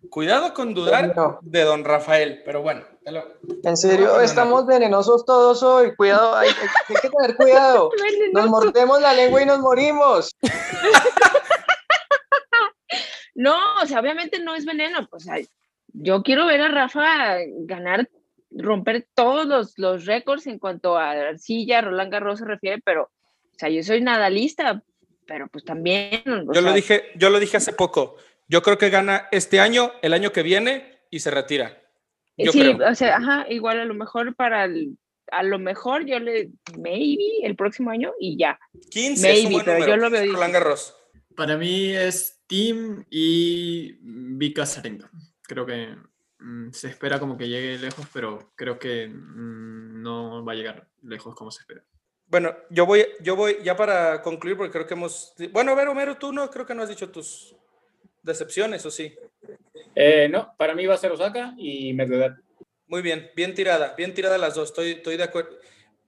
Cuidado 0.09 0.53
con 0.53 0.73
dudar 0.75 1.15
No. 1.15 1.39
de 1.41 1.61
don 1.61 1.83
Rafael, 1.83 2.41
pero 2.45 2.61
bueno. 2.61 2.83
te 3.03 3.11
lo- 3.11 3.25
En 3.63 3.75
serio, 3.77 4.19
estamos 4.21 4.65
venenosos 4.67 5.25
todos 5.25 5.63
hoy. 5.63 5.95
Cuidado, 5.95 6.35
hay, 6.35 6.49
que 7.01 7.09
tener 7.09 7.35
cuidado. 7.35 7.89
Nos 8.33 8.47
mordemos 8.47 9.01
la 9.01 9.13
lengua 9.13 9.41
y 9.41 9.45
nos 9.45 9.59
morimos. 9.59 10.31
No, 13.37 13.57
o 13.83 13.85
sea, 13.85 13.99
obviamente 13.99 14.39
no 14.39 14.55
es 14.55 14.65
veneno. 14.65 15.05
Pues, 15.09 15.27
ay, 15.27 15.47
yo 15.93 16.23
quiero 16.23 16.45
ver 16.45 16.61
a 16.61 16.69
Rafa 16.69 17.35
ganar, 17.65 18.07
romper 18.55 19.07
todos 19.13 19.45
los, 19.45 19.77
los 19.77 20.05
récords 20.05 20.47
en 20.47 20.59
cuanto 20.59 20.97
a 20.97 21.11
arcilla, 21.11 21.81
Roland 21.81 22.11
Garros 22.11 22.39
se 22.39 22.45
refiere, 22.45 22.81
pero, 22.83 23.03
o 23.03 23.57
sea, 23.57 23.69
yo 23.69 23.83
soy 23.83 24.01
nadalista, 24.01 24.83
pero 25.27 25.47
pues 25.47 25.63
también. 25.65 26.23
Yo 26.25 26.43
lo 26.43 26.53
sea, 26.53 26.73
dije, 26.73 27.03
yo 27.15 27.29
lo 27.29 27.39
dije 27.39 27.57
hace 27.57 27.73
poco. 27.73 28.15
Yo 28.47 28.61
creo 28.61 28.77
que 28.77 28.89
gana 28.89 29.27
este 29.31 29.59
año, 29.59 29.91
el 30.01 30.13
año 30.13 30.31
que 30.31 30.43
viene 30.43 30.99
y 31.09 31.19
se 31.19 31.31
retira. 31.31 31.81
Yo 32.37 32.51
sí, 32.51 32.59
creo. 32.59 32.89
o 32.89 32.95
sea, 32.95 33.17
ajá, 33.17 33.45
igual 33.49 33.79
a 33.79 33.85
lo 33.85 33.93
mejor 33.93 34.35
para 34.35 34.65
el, 34.65 34.97
a 35.31 35.43
lo 35.43 35.57
mejor 35.57 36.05
yo 36.05 36.19
le, 36.19 36.51
maybe 36.77 37.41
el 37.43 37.55
próximo 37.55 37.89
año 37.89 38.13
y 38.19 38.37
ya. 38.37 38.59
15 38.91 39.31
es 39.31 39.45
un 39.45 39.51
maybe, 39.51 39.53
buen 39.53 39.65
pero 39.65 39.79
yo 39.79 39.95
número. 39.95 40.09
lo 40.09 40.09
veo 40.09 40.33
Roland 40.33 40.53
Garros. 40.53 40.95
Para 41.35 41.57
mí 41.57 41.91
es 41.91 42.41
Team 42.47 43.05
y 43.09 43.97
Vika. 44.01 44.65
Creo 45.41 45.65
que 45.65 45.95
mm, 46.45 46.71
se 46.71 46.89
espera 46.89 47.19
como 47.19 47.37
que 47.37 47.47
llegue 47.47 47.77
lejos, 47.77 48.07
pero 48.13 48.51
creo 48.55 48.79
que 48.79 49.07
mm, 49.07 50.01
no 50.01 50.45
va 50.45 50.53
a 50.53 50.55
llegar 50.55 50.87
lejos 51.01 51.35
como 51.35 51.51
se 51.51 51.61
espera. 51.61 51.83
Bueno, 52.27 52.55
yo 52.69 52.85
voy, 52.85 53.05
yo 53.21 53.35
voy 53.35 53.57
ya 53.63 53.75
para 53.75 54.21
concluir 54.21 54.57
porque 54.57 54.71
creo 54.71 54.87
que 54.87 54.95
hemos. 54.95 55.33
Bueno, 55.51 55.71
a 55.71 55.75
ver, 55.75 55.87
Homero, 55.87 56.17
tú 56.17 56.31
no 56.31 56.49
creo 56.49 56.65
que 56.65 56.73
no 56.73 56.81
has 56.81 56.89
dicho 56.89 57.11
tus 57.11 57.55
decepciones, 58.23 58.85
¿o 58.85 58.91
sí? 58.91 59.15
Eh, 59.95 60.27
no, 60.29 60.53
para 60.57 60.73
mí 60.73 60.85
va 60.85 60.95
a 60.95 60.97
ser 60.97 61.11
Osaka 61.11 61.53
y 61.57 61.93
Medvedev. 61.93 62.35
Muy 62.87 63.01
bien, 63.01 63.31
bien 63.35 63.53
tirada, 63.53 63.93
bien 63.95 64.13
tirada 64.13 64.37
las 64.37 64.55
dos, 64.55 64.69
estoy, 64.69 64.91
estoy 64.91 65.17
de 65.17 65.23
acuerdo. 65.23 65.57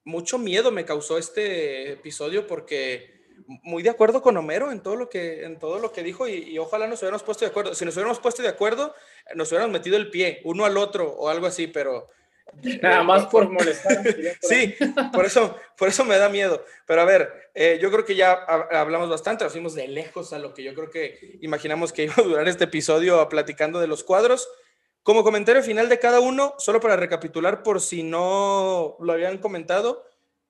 Mucho 0.03 0.37
miedo 0.37 0.71
me 0.71 0.85
causó 0.85 1.17
este 1.17 1.93
episodio 1.93 2.47
porque 2.47 3.17
muy 3.63 3.83
de 3.83 3.89
acuerdo 3.89 4.21
con 4.21 4.35
Homero 4.37 4.71
en 4.71 4.81
todo 4.81 4.95
lo 4.95 5.09
que, 5.09 5.43
en 5.43 5.59
todo 5.59 5.79
lo 5.79 5.91
que 5.91 6.03
dijo 6.03 6.27
y, 6.27 6.33
y 6.33 6.57
ojalá 6.57 6.87
nos 6.87 7.01
hubiéramos 7.01 7.23
puesto 7.23 7.45
de 7.45 7.51
acuerdo. 7.51 7.75
Si 7.75 7.85
nos 7.85 7.95
hubiéramos 7.95 8.19
puesto 8.19 8.41
de 8.41 8.49
acuerdo, 8.49 8.93
nos 9.35 9.49
hubiéramos 9.51 9.73
metido 9.73 9.97
el 9.97 10.09
pie 10.09 10.41
uno 10.43 10.65
al 10.65 10.77
otro 10.77 11.09
o 11.09 11.29
algo 11.29 11.47
así, 11.47 11.67
pero 11.67 12.09
Nada 12.81 13.03
más 13.03 13.25
por 13.27 13.49
molestar. 13.51 14.01
Sí, 14.41 14.73
por 15.13 15.25
eso, 15.25 15.55
por 15.77 15.89
eso 15.89 16.05
me 16.05 16.17
da 16.17 16.29
miedo. 16.29 16.63
Pero 16.85 17.01
a 17.01 17.05
ver, 17.05 17.51
eh, 17.53 17.77
yo 17.81 17.91
creo 17.91 18.05
que 18.05 18.15
ya 18.15 18.31
ha- 18.31 18.79
hablamos 18.79 19.09
bastante, 19.09 19.43
nos 19.43 19.51
fuimos 19.51 19.75
de 19.75 19.87
lejos 19.89 20.31
a 20.31 20.39
lo 20.39 20.53
que 20.53 20.63
yo 20.63 20.73
creo 20.73 20.89
que 20.89 21.37
imaginamos 21.41 21.91
que 21.91 22.03
iba 22.05 22.13
a 22.17 22.21
durar 22.21 22.47
este 22.47 22.63
episodio 22.63 23.27
platicando 23.29 23.79
de 23.81 23.87
los 23.87 24.03
cuadros. 24.03 24.47
Como 25.03 25.23
comentario 25.23 25.61
final 25.61 25.89
de 25.89 25.99
cada 25.99 26.19
uno, 26.21 26.55
solo 26.57 26.79
para 26.79 26.95
recapitular 26.95 27.63
por 27.63 27.81
si 27.81 28.03
no 28.03 28.95
lo 28.99 29.13
habían 29.13 29.37
comentado, 29.39 30.05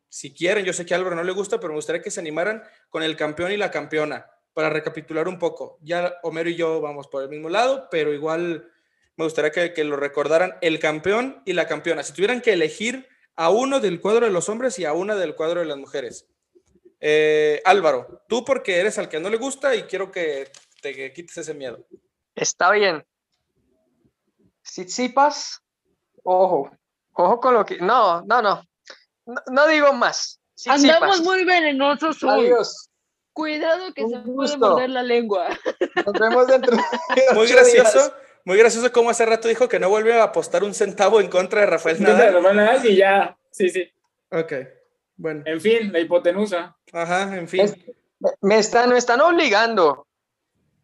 si 0.09 0.33
quieren, 0.33 0.65
yo 0.65 0.73
sé 0.73 0.85
que 0.85 0.93
a 0.93 0.97
Álvaro 0.97 1.15
no 1.15 1.23
le 1.23 1.31
gusta, 1.31 1.59
pero 1.59 1.69
me 1.73 1.77
gustaría 1.77 2.01
que 2.01 2.11
se 2.11 2.19
animaran 2.19 2.63
con 2.89 3.03
el 3.03 3.15
campeón 3.17 3.51
y 3.51 3.57
la 3.57 3.71
campeona, 3.71 4.27
para 4.57 4.71
recapitular 4.71 5.27
un 5.27 5.37
poco. 5.37 5.77
Ya 5.83 6.15
Homero 6.23 6.49
y 6.49 6.55
yo 6.55 6.81
vamos 6.81 7.07
por 7.07 7.21
el 7.21 7.29
mismo 7.29 7.47
lado, 7.47 7.87
pero 7.91 8.11
igual 8.11 8.67
me 9.15 9.23
gustaría 9.23 9.51
que, 9.51 9.71
que 9.71 9.83
lo 9.83 9.97
recordaran 9.97 10.55
el 10.61 10.79
campeón 10.79 11.43
y 11.45 11.53
la 11.53 11.67
campeona. 11.67 12.01
Si 12.01 12.11
tuvieran 12.11 12.41
que 12.41 12.53
elegir 12.53 13.07
a 13.35 13.51
uno 13.51 13.79
del 13.79 14.01
cuadro 14.01 14.25
de 14.25 14.31
los 14.31 14.49
hombres 14.49 14.79
y 14.79 14.85
a 14.85 14.93
una 14.93 15.15
del 15.15 15.35
cuadro 15.35 15.59
de 15.59 15.67
las 15.67 15.77
mujeres. 15.77 16.27
Eh, 16.99 17.61
Álvaro, 17.65 18.23
tú 18.27 18.43
porque 18.43 18.79
eres 18.79 18.97
al 18.97 19.09
que 19.09 19.19
no 19.19 19.29
le 19.29 19.37
gusta 19.37 19.75
y 19.75 19.83
quiero 19.83 20.11
que 20.11 20.51
te 20.81 20.95
que 20.95 21.13
quites 21.13 21.37
ese 21.37 21.53
miedo. 21.53 21.85
Está 22.33 22.71
bien. 22.71 23.05
Tsitsipas, 24.63 25.61
ojo, 26.23 26.71
ojo 27.13 27.39
con 27.39 27.53
lo 27.53 27.63
que. 27.63 27.77
No, 27.77 28.23
no, 28.23 28.41
no. 28.41 28.63
No, 29.27 29.35
no 29.51 29.67
digo 29.67 29.93
más. 29.93 30.41
Tsitsipas. 30.55 30.83
Andamos 30.83 31.21
muy 31.21 31.45
venenosos 31.45 32.23
hoy. 32.23 32.47
Adiós. 32.47 32.89
Cuidado 33.37 33.93
que 33.93 34.03
Un 34.03 34.09
se 34.11 34.17
puede 34.31 34.57
morder 34.57 34.89
la 34.89 35.03
lengua. 35.03 35.47
Nos 36.03 36.13
vemos 36.19 36.47
dentro 36.47 36.75
de 36.75 36.81
Muy 37.35 37.47
gracioso, 37.47 37.99
días. 37.99 38.13
muy 38.45 38.57
gracioso 38.57 38.91
como 38.91 39.11
hace 39.11 39.27
rato 39.27 39.47
dijo 39.47 39.69
que 39.69 39.79
no 39.79 39.89
vuelve 39.89 40.19
a 40.19 40.23
apostar 40.23 40.63
un 40.63 40.73
centavo 40.73 41.21
en 41.21 41.29
contra 41.29 41.61
de 41.61 41.67
Rafael 41.67 42.01
Nadal. 42.01 42.33
Rafael 42.33 42.55
Nadal 42.55 42.83
y 42.87 42.95
ya. 42.95 43.37
Sí, 43.51 43.69
sí. 43.69 43.87
Ok, 44.31 44.53
bueno. 45.17 45.43
En 45.45 45.61
fin, 45.61 45.93
la 45.93 45.99
hipotenusa. 45.99 46.75
Ajá, 46.91 47.37
en 47.37 47.47
fin. 47.47 47.61
Es- 47.61 47.75
Me 48.41 48.57
están, 48.57 48.89
me 48.89 48.97
están 48.97 49.21
obligando. 49.21 50.07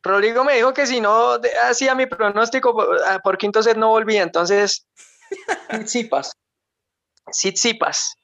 Rodrigo 0.03 0.43
me 0.43 0.53
dijo 0.55 0.75
que 0.75 0.85
si 0.85 1.01
no 1.01 1.39
hacía 1.67 1.95
mi 1.95 2.05
pronóstico 2.05 2.73
por, 2.75 2.99
ah, 3.07 3.19
por 3.23 3.39
quinto 3.39 3.63
set 3.63 3.77
no 3.77 3.89
volvía. 3.89 4.21
Entonces, 4.21 4.85
Tsitsipas. 5.69 6.33
Tsitsipas. 7.31 8.15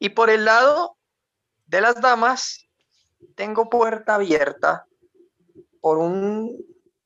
Y 0.00 0.08
por 0.08 0.28
el 0.30 0.44
lado 0.44 0.96
de 1.66 1.80
las 1.80 2.00
damas, 2.00 2.65
tengo 3.34 3.68
puerta 3.68 4.14
abierta 4.14 4.86
por 5.80 5.98
un, 5.98 6.56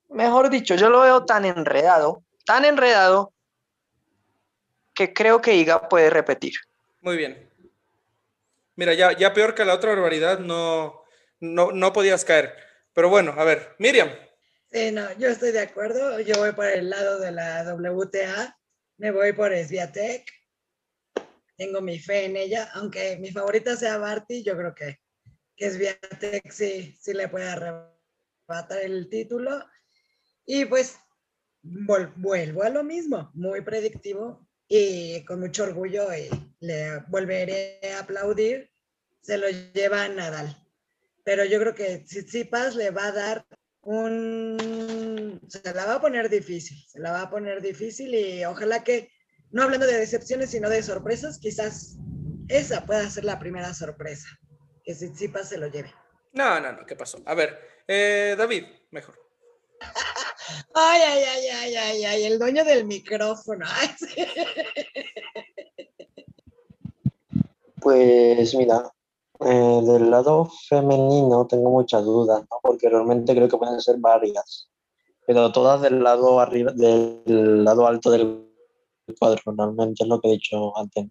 mejor 0.09 0.51
dicho, 0.51 0.75
yo 0.75 0.91
lo 0.91 1.01
veo 1.01 1.25
tan 1.25 1.45
enredado, 1.45 2.23
tan 2.45 2.65
enredado, 2.65 3.33
que 4.95 5.13
creo 5.13 5.41
que 5.41 5.55
Iga 5.55 5.89
puede 5.89 6.11
repetir. 6.11 6.55
Muy 7.01 7.17
bien. 7.17 7.51
Mira, 8.77 8.95
ya, 8.95 9.13
ya 9.17 9.33
peor 9.33 9.55
que 9.55 9.65
la 9.65 9.75
otra 9.75 9.91
barbaridad, 9.91 10.39
no, 10.39 11.03
no, 11.41 11.73
no 11.73 11.93
podías 11.93 12.25
caer. 12.25 12.55
Pero 12.93 13.09
bueno, 13.09 13.35
a 13.37 13.45
ver, 13.45 13.75
Miriam. 13.79 14.11
Sí, 14.73 14.91
no, 14.93 15.13
yo 15.19 15.29
estoy 15.29 15.53
de 15.53 15.61
acuerdo. 15.61 16.21
Yo 16.21 16.35
voy 16.37 16.53
por 16.53 16.67
el 16.67 16.91
lado 16.91 17.19
de 17.19 17.33
la 17.33 17.65
WTA. 17.65 18.59
Me 18.99 19.11
voy 19.11 19.33
por 19.33 19.57
Sviatek. 19.57 20.31
Tengo 21.57 21.81
mi 21.81 21.99
fe 21.99 22.25
en 22.25 22.37
ella, 22.37 22.71
aunque 22.75 23.19
mi 23.19 23.31
favorita 23.31 23.77
sea 23.77 23.99
Barty, 23.99 24.43
yo 24.43 24.57
creo 24.57 24.75
que, 24.75 24.99
que 25.61 25.71
Sviatek 25.71 26.51
sí, 26.51 26.97
sí 26.99 27.13
le 27.13 27.29
puede 27.29 27.47
arrebatar 27.47 28.83
el 28.83 29.11
título. 29.11 29.63
Y 30.47 30.65
pues 30.65 30.97
vuelvo 31.63 32.63
a 32.63 32.71
lo 32.71 32.83
mismo, 32.83 33.31
muy 33.35 33.61
predictivo 33.61 34.49
y 34.67 35.23
con 35.27 35.39
mucho 35.39 35.65
orgullo 35.65 36.09
y 36.15 36.31
le 36.61 37.01
volveré 37.09 37.79
a 37.95 38.01
aplaudir. 38.01 38.71
Se 39.21 39.37
lo 39.37 39.49
lleva 39.75 40.09
Nadal. 40.09 40.57
Pero 41.25 41.45
yo 41.45 41.61
creo 41.61 41.75
que 41.75 41.99
Tsitsipas 41.99 42.75
le 42.75 42.91
va 42.91 43.09
a 43.09 43.13
dar 43.13 43.47
un... 43.83 45.43
Se 45.47 45.75
la 45.75 45.85
va 45.85 45.97
a 45.97 46.01
poner 46.01 46.31
difícil, 46.31 46.79
se 46.89 47.01
la 47.01 47.13
va 47.13 47.23
a 47.23 47.31
poner 47.31 47.61
difícil 47.61 48.15
y 48.15 48.47
ojalá 48.47 48.83
que, 48.83 49.13
no 49.51 49.63
hablando 49.63 49.87
de 49.87 49.99
decepciones, 49.99 50.51
sino 50.51 50.71
de 50.71 50.83
sorpresas, 50.83 51.39
quizás 51.39 51.99
esa 52.49 52.87
pueda 52.87 53.09
ser 53.11 53.25
la 53.25 53.39
primera 53.39 53.75
sorpresa, 53.75 54.27
que 54.85 54.95
Tsitsipas 54.95 55.49
se 55.49 55.59
lo 55.59 55.69
lleve. 55.69 55.93
No, 56.33 56.61
no, 56.61 56.73
no, 56.73 56.87
¿qué 56.87 56.97
pasó? 56.97 57.19
A 57.27 57.35
ver, 57.35 57.59
eh, 57.87 58.35
David, 58.39 58.65
mejor. 58.91 59.19
Ay, 60.75 61.01
ay, 61.03 61.23
ay, 61.25 61.47
ay, 61.49 61.75
ay, 61.77 62.05
ay, 62.05 62.25
el 62.25 62.39
dueño 62.39 62.65
del 62.65 62.85
micrófono. 62.85 63.65
Ay, 63.81 63.89
sí. 63.99 64.27
Pues 67.81 68.55
mira, 68.55 68.91
Eh, 69.43 69.81
del 69.85 70.11
lado 70.11 70.51
femenino 70.69 71.47
tengo 71.47 71.71
muchas 71.71 72.05
dudas, 72.05 72.43
¿no? 72.51 72.59
porque 72.63 72.91
realmente 72.91 73.35
creo 73.35 73.49
que 73.49 73.57
pueden 73.57 73.81
ser 73.81 73.97
varias, 73.97 74.69
pero 75.27 75.51
todas 75.51 75.81
del 75.81 76.03
lado 76.03 76.41
arriba, 76.41 76.73
del 76.73 77.65
lado 77.65 77.87
alto 77.87 78.11
del 78.11 78.47
cuadro, 79.19 79.41
normalmente 79.47 80.03
es 80.03 80.09
lo 80.11 80.21
que 80.21 80.29
he 80.29 80.33
dicho 80.33 80.77
antes. 80.77 81.07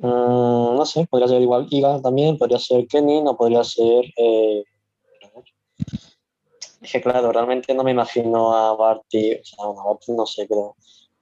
Mm, 0.00 0.76
no 0.76 0.86
sé, 0.86 1.06
podría 1.06 1.28
ser 1.28 1.42
igual 1.42 1.66
Iga 1.70 2.00
también, 2.00 2.38
podría 2.38 2.58
ser 2.58 2.86
Kenny, 2.86 3.22
no 3.22 3.36
podría 3.36 3.62
ser. 3.64 4.04
Eh, 4.16 4.64
es 6.80 6.92
que 6.92 7.00
claro, 7.02 7.30
realmente 7.32 7.74
no 7.74 7.84
me 7.84 7.90
imagino 7.90 8.54
a 8.56 8.74
Barty, 8.74 9.34
o 9.34 9.44
sea, 9.44 9.66
Barty 9.66 10.12
no 10.12 10.24
sé, 10.24 10.46
pero 10.48 10.76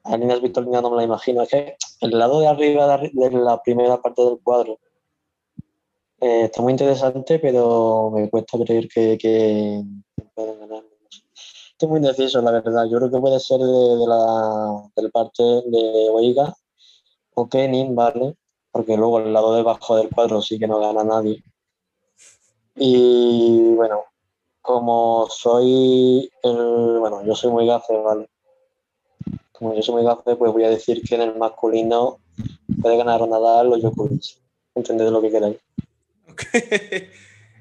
a 0.05 0.16
Líneas 0.16 0.40
Victorina 0.40 0.80
no 0.80 0.90
me 0.90 0.96
la 0.98 1.02
imagino. 1.05 1.42
Es 1.42 1.48
que 1.48 1.76
el 2.00 2.18
lado 2.18 2.40
de 2.40 2.46
arriba 2.46 2.98
de 2.98 3.30
la 3.32 3.60
primera 3.62 4.00
parte 4.00 4.22
del 4.22 4.38
cuadro 4.42 4.78
eh, 6.20 6.44
está 6.44 6.62
muy 6.62 6.72
interesante, 6.72 7.40
pero 7.40 8.10
me 8.14 8.30
cuesta 8.30 8.59
creer 8.59 8.88
que, 8.88 9.18
que 9.18 9.82
ganar. 10.36 10.84
Estoy 11.72 11.88
muy 11.88 11.98
indeciso, 11.98 12.40
la 12.42 12.52
verdad. 12.52 12.86
Yo 12.90 12.98
creo 12.98 13.10
que 13.10 13.20
puede 13.20 13.40
ser 13.40 13.59
de, 13.59 13.66
de 13.66 14.06
la 14.06 14.90
del 14.96 15.10
parte 15.10 15.42
de 15.42 16.09
Oiga 16.12 16.55
o 17.34 17.48
Kenin, 17.48 17.94
¿vale? 17.94 18.36
Porque 18.78 18.96
luego 18.96 19.18
el 19.18 19.32
lado 19.32 19.56
debajo 19.56 19.96
del 19.96 20.09
cuadro 20.09 20.40
sí 20.40 20.56
que 20.56 20.68
no 20.68 20.78
gana 20.78 21.02
nadie. 21.02 21.42
Y 22.76 23.72
bueno, 23.74 24.05
como 24.62 25.26
soy 25.28 26.30
el, 26.44 26.98
bueno, 27.00 27.26
yo 27.26 27.34
soy 27.34 27.50
muy 27.50 27.66
gafe, 27.66 27.96
¿vale? 27.96 28.28
Como 29.50 29.74
yo 29.74 29.82
soy 29.82 29.96
muy 29.96 30.05
gafe, 30.05 30.36
pues 30.36 30.52
voy 30.52 30.62
a 30.62 30.70
decir 30.70 31.02
que 31.02 31.16
en 31.16 31.22
el 31.22 31.36
masculino 31.36 32.20
puede 32.80 32.96
ganar 32.96 33.26
Nadal 33.26 33.72
o 33.72 33.78
Djokovic. 33.78 34.38
¿Entendéis 34.76 35.10
lo 35.10 35.22
que 35.22 35.30
queráis? 35.32 35.59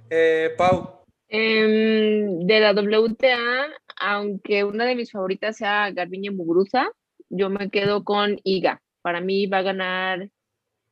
Eh, 0.10 0.54
Pau. 0.56 1.02
Em, 1.28 2.46
de 2.46 2.60
la 2.60 2.74
WTA, 2.74 3.66
aunque 4.00 4.64
una 4.64 4.86
de 4.86 4.96
mis 4.96 5.12
favoritas 5.12 5.58
sea 5.58 5.90
Garbiñe 5.90 6.30
Muguruza, 6.30 6.92
yo 7.28 7.50
me 7.50 7.72
quedo 7.72 8.04
con 8.04 8.40
Iga. 8.44 8.84
Para 9.02 9.20
mí 9.20 9.48
va 9.48 9.58
a 9.58 9.64
ganar 9.64 10.30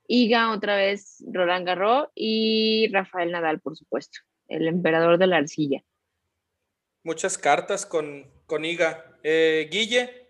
Iga 0.07 0.51
otra 0.51 0.75
vez 0.75 1.23
Roland 1.31 1.65
Garros 1.65 2.09
y 2.15 2.89
Rafael 2.91 3.31
Nadal, 3.31 3.59
por 3.59 3.75
supuesto, 3.75 4.19
el 4.47 4.67
emperador 4.67 5.17
de 5.17 5.27
la 5.27 5.37
arcilla. 5.37 5.83
Muchas 7.03 7.37
cartas 7.37 7.85
con, 7.85 8.25
con 8.45 8.65
Iga. 8.65 9.19
Eh, 9.23 9.67
Guille. 9.71 10.25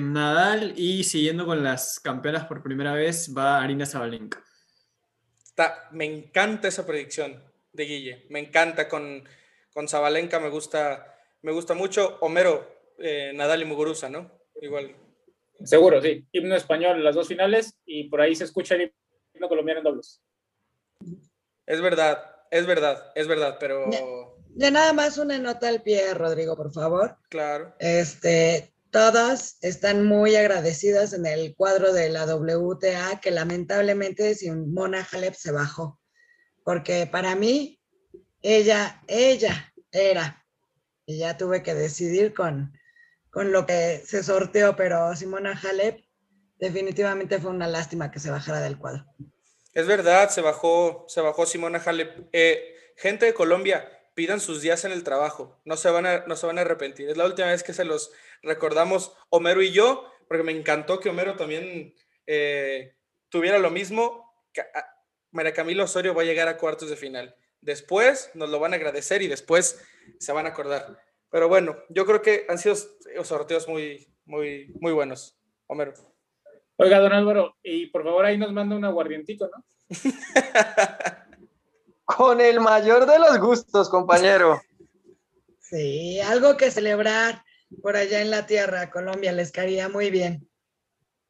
Nadal 0.00 0.74
y 0.76 1.04
siguiendo 1.04 1.46
con 1.46 1.62
las 1.62 2.00
campeonas 2.00 2.46
por 2.46 2.64
primera 2.64 2.94
vez 2.94 3.32
va 3.36 3.62
Arina 3.62 3.86
Zabalenka 3.86 4.42
me 5.90 6.04
encanta 6.04 6.68
esa 6.68 6.86
predicción 6.86 7.42
de 7.72 7.84
Guille. 7.84 8.26
Me 8.30 8.38
encanta 8.40 8.88
con, 8.88 9.28
con 9.72 9.88
Zabalenka, 9.88 10.40
me 10.40 10.48
gusta, 10.48 11.16
me 11.42 11.52
gusta 11.52 11.74
mucho. 11.74 12.18
Homero, 12.20 12.94
eh, 12.98 13.32
Nadal 13.34 13.62
y 13.62 13.64
Muguruza, 13.64 14.08
¿no? 14.08 14.30
Igual. 14.60 14.94
Seguro, 15.64 16.00
sí. 16.00 16.26
Himno 16.32 16.54
español 16.54 16.96
en 16.96 17.04
las 17.04 17.14
dos 17.14 17.28
finales 17.28 17.78
y 17.84 18.08
por 18.08 18.20
ahí 18.20 18.34
se 18.34 18.44
escucha 18.44 18.74
el 18.74 18.92
himno 19.34 19.48
colombiano 19.48 19.80
en 19.80 19.84
dobles. 19.84 20.22
Es 21.66 21.80
verdad, 21.80 22.24
es 22.50 22.66
verdad, 22.66 23.12
es 23.14 23.26
verdad, 23.26 23.56
pero. 23.60 23.90
Ya, 24.54 24.70
nada 24.70 24.92
más 24.92 25.18
una 25.18 25.38
nota 25.38 25.68
al 25.68 25.82
pie, 25.82 26.14
Rodrigo, 26.14 26.56
por 26.56 26.72
favor. 26.72 27.18
Claro. 27.28 27.74
Este, 27.78 28.72
todas 28.90 29.58
están 29.60 30.04
muy 30.04 30.36
agradecidas 30.36 31.12
en 31.12 31.26
el 31.26 31.54
cuadro 31.54 31.92
de 31.92 32.08
la 32.08 32.24
WTA, 32.24 33.20
que 33.20 33.30
lamentablemente 33.30 34.34
Simona 34.34 35.06
Halep 35.10 35.34
se 35.34 35.52
bajó, 35.52 36.00
porque 36.64 37.06
para 37.06 37.34
mí 37.34 37.80
ella, 38.42 39.02
ella 39.06 39.72
era, 39.92 40.46
y 41.06 41.18
ya 41.18 41.36
tuve 41.36 41.62
que 41.62 41.74
decidir 41.74 42.34
con, 42.34 42.72
con 43.30 43.52
lo 43.52 43.66
que 43.66 44.02
se 44.04 44.22
sorteó, 44.22 44.76
pero 44.76 45.14
Simona 45.14 45.58
Halep 45.62 46.04
definitivamente 46.58 47.38
fue 47.38 47.50
una 47.50 47.66
lástima 47.66 48.10
que 48.10 48.20
se 48.20 48.30
bajara 48.30 48.60
del 48.60 48.78
cuadro. 48.78 49.04
Es 49.72 49.86
verdad, 49.86 50.30
se 50.30 50.40
bajó, 50.40 51.04
se 51.08 51.20
bajó 51.20 51.46
Simona 51.46 51.78
Halep. 51.78 52.28
Eh, 52.32 52.74
gente 52.96 53.26
de 53.26 53.34
Colombia, 53.34 53.88
pidan 54.14 54.40
sus 54.40 54.60
días 54.62 54.84
en 54.84 54.90
el 54.90 55.04
trabajo, 55.04 55.60
no 55.64 55.76
se, 55.76 55.90
van 55.90 56.04
a, 56.04 56.24
no 56.26 56.34
se 56.34 56.46
van 56.46 56.58
a 56.58 56.62
arrepentir. 56.62 57.08
Es 57.08 57.16
la 57.16 57.26
última 57.26 57.48
vez 57.48 57.62
que 57.62 57.72
se 57.72 57.84
los 57.84 58.10
recordamos 58.42 59.12
Homero 59.28 59.62
y 59.62 59.70
yo, 59.70 60.10
porque 60.26 60.42
me 60.42 60.52
encantó 60.52 60.98
que 60.98 61.08
Homero 61.08 61.36
también 61.36 61.94
eh, 62.26 62.96
tuviera 63.28 63.58
lo 63.58 63.70
mismo. 63.70 64.34
María 65.30 65.52
Camilo 65.52 65.84
Osorio 65.84 66.14
va 66.14 66.22
a 66.22 66.24
llegar 66.24 66.48
a 66.48 66.56
cuartos 66.56 66.90
de 66.90 66.96
final. 66.96 67.36
Después 67.60 68.30
nos 68.34 68.50
lo 68.50 68.58
van 68.58 68.72
a 68.72 68.76
agradecer 68.76 69.22
y 69.22 69.28
después 69.28 69.80
se 70.18 70.32
van 70.32 70.46
a 70.46 70.50
acordar. 70.50 70.98
Pero 71.30 71.48
bueno, 71.48 71.76
yo 71.88 72.06
creo 72.06 72.22
que 72.22 72.46
han 72.48 72.58
sido 72.58 72.76
sorteos 73.22 73.68
muy, 73.68 74.08
muy, 74.24 74.72
muy 74.80 74.92
buenos. 74.92 75.36
Homero. 75.66 75.92
Oiga, 76.76 77.00
don 77.00 77.12
Álvaro, 77.12 77.56
y 77.62 77.86
por 77.86 78.04
favor 78.04 78.24
ahí 78.24 78.38
nos 78.38 78.52
manda 78.52 78.76
un 78.76 78.84
aguardientito, 78.84 79.48
¿no? 79.48 79.64
Con 82.04 82.40
el 82.40 82.60
mayor 82.60 83.04
de 83.04 83.18
los 83.18 83.38
gustos, 83.38 83.90
compañero. 83.90 84.60
Sí, 85.60 86.20
algo 86.20 86.56
que 86.56 86.70
celebrar 86.70 87.42
por 87.82 87.96
allá 87.96 88.20
en 88.20 88.30
la 88.30 88.46
tierra, 88.46 88.90
Colombia, 88.90 89.32
les 89.32 89.52
caería 89.52 89.88
muy 89.88 90.10
bien. 90.10 90.48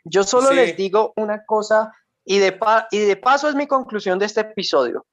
Yo 0.05 0.23
solo 0.23 0.53
les 0.53 0.77
digo 0.77 1.13
una 1.17 1.45
cosa 1.45 1.93
y 2.25 2.39
de, 2.39 2.59
y 2.91 2.99
de 2.99 3.17
paso 3.17 3.49
es 3.49 3.55
mi 3.55 3.67
conclusión 3.67 4.19
de 4.19 4.27
este 4.27 4.43
episodio. 4.43 5.07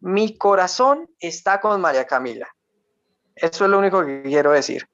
Mi 0.00 0.36
corazón 0.36 1.08
está 1.20 1.60
con 1.60 1.80
María 1.80 2.06
Camila. 2.06 2.48
Eso 3.40 3.64
es 3.64 3.70
lo 3.70 3.78
único 3.78 4.04
que 4.04 4.22
quiero 4.22 4.52
decir. 4.52 4.88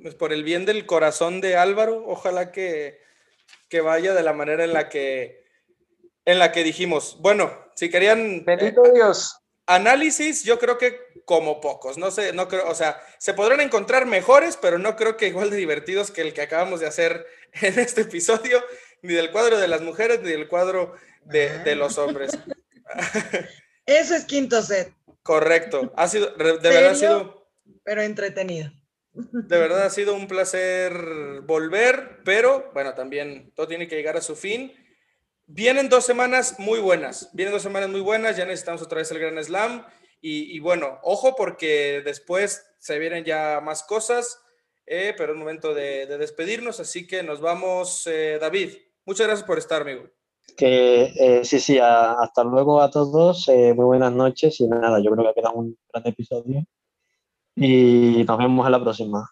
Pues 0.00 0.14
por 0.14 0.32
el 0.32 0.42
bien 0.42 0.64
del 0.64 0.86
corazón 0.86 1.40
de 1.40 1.56
Álvaro, 1.56 2.04
ojalá 2.06 2.50
que, 2.50 3.00
que 3.68 3.80
vaya 3.80 4.14
de 4.14 4.22
la 4.22 4.32
manera 4.32 4.64
en 4.64 4.72
la 4.72 4.88
que 4.88 5.42
en 6.24 6.38
la 6.38 6.52
que 6.52 6.62
dijimos, 6.62 7.16
bueno, 7.20 7.52
si 7.74 7.90
querían... 7.90 8.44
Bendito 8.44 8.82
Dios. 8.92 9.38
Análisis, 9.66 10.44
yo 10.44 10.58
creo 10.58 10.78
que 10.78 10.98
como 11.24 11.60
pocos, 11.60 11.98
no 11.98 12.10
sé, 12.10 12.32
no 12.32 12.48
creo, 12.48 12.68
o 12.68 12.74
sea, 12.74 13.00
se 13.18 13.32
podrán 13.32 13.60
encontrar 13.60 14.06
mejores, 14.06 14.58
pero 14.60 14.78
no 14.78 14.96
creo 14.96 15.16
que 15.16 15.28
igual 15.28 15.50
de 15.50 15.56
divertidos 15.56 16.10
que 16.10 16.20
el 16.20 16.34
que 16.34 16.42
acabamos 16.42 16.80
de 16.80 16.86
hacer 16.86 17.26
en 17.60 17.78
este 17.78 18.02
episodio, 18.02 18.62
ni 19.02 19.14
del 19.14 19.30
cuadro 19.30 19.58
de 19.58 19.68
las 19.68 19.80
mujeres, 19.80 20.20
ni 20.20 20.30
del 20.30 20.48
cuadro 20.48 20.94
de, 21.24 21.74
los 21.76 21.98
hombres. 21.98 22.36
Eso 23.86 24.14
es 24.14 24.24
quinto 24.24 24.62
set. 24.62 24.92
Correcto, 25.22 25.92
ha 25.96 26.08
sido, 26.08 26.32
de 26.34 26.68
verdad 26.68 26.90
ha 26.90 26.94
sido... 26.94 27.41
Pero 27.84 28.02
entretenido. 28.02 28.72
De 29.14 29.58
verdad 29.58 29.84
ha 29.84 29.90
sido 29.90 30.14
un 30.14 30.26
placer 30.26 30.94
volver, 31.42 32.20
pero 32.24 32.70
bueno, 32.72 32.94
también 32.94 33.52
todo 33.54 33.68
tiene 33.68 33.86
que 33.86 33.96
llegar 33.96 34.16
a 34.16 34.22
su 34.22 34.36
fin. 34.36 34.72
Vienen 35.46 35.90
dos 35.90 36.06
semanas 36.06 36.58
muy 36.58 36.80
buenas, 36.80 37.28
vienen 37.34 37.52
dos 37.52 37.62
semanas 37.62 37.90
muy 37.90 38.00
buenas, 38.00 38.38
ya 38.38 38.46
necesitamos 38.46 38.80
otra 38.80 38.98
vez 38.98 39.10
el 39.10 39.18
Gran 39.18 39.42
Slam 39.44 39.84
y, 40.24 40.60
bueno, 40.60 41.00
ojo 41.02 41.34
porque 41.36 42.00
después 42.04 42.64
se 42.78 42.98
vienen 42.98 43.24
ya 43.24 43.60
más 43.60 43.82
cosas, 43.82 44.40
eh, 44.86 45.14
pero 45.18 45.32
es 45.32 45.38
momento 45.38 45.74
de, 45.74 46.06
despedirnos, 46.06 46.80
así 46.80 47.06
que 47.06 47.22
nos 47.22 47.40
vamos, 47.40 48.06
eh, 48.06 48.38
David. 48.40 48.70
Muchas 49.04 49.26
gracias 49.26 49.46
por 49.46 49.58
estar, 49.58 49.82
amigo. 49.82 50.04
Que 50.56 51.12
eh, 51.16 51.44
sí, 51.44 51.58
sí, 51.58 51.78
hasta 51.78 52.44
luego 52.44 52.80
a 52.80 52.90
todos, 52.90 53.48
muy 53.48 53.84
buenas 53.84 54.12
noches 54.12 54.58
y 54.60 54.68
nada, 54.68 55.00
yo 55.00 55.10
creo 55.10 55.24
que 55.24 55.30
ha 55.30 55.34
quedado 55.34 55.56
un 55.56 55.76
gran 55.92 56.06
episodio 56.06 56.64
y 57.54 58.24
nos 58.24 58.38
vemos 58.38 58.66
a 58.66 58.70
la 58.70 58.80
próxima. 58.80 59.30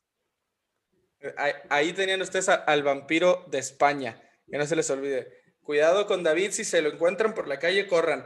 Ahí, 1.68 1.92
tenían 1.92 2.22
ustedes 2.22 2.48
al 2.48 2.82
vampiro 2.82 3.44
de 3.51 3.59
España, 3.59 4.22
que 4.51 4.56
no 4.56 4.66
se 4.66 4.76
les 4.76 4.88
olvide. 4.90 5.28
Cuidado 5.60 6.06
con 6.06 6.22
David, 6.22 6.52
si 6.52 6.64
se 6.64 6.80
lo 6.80 6.90
encuentran 6.90 7.34
por 7.34 7.47
la 7.47 7.59
calle, 7.59 7.86
corran. 7.86 8.24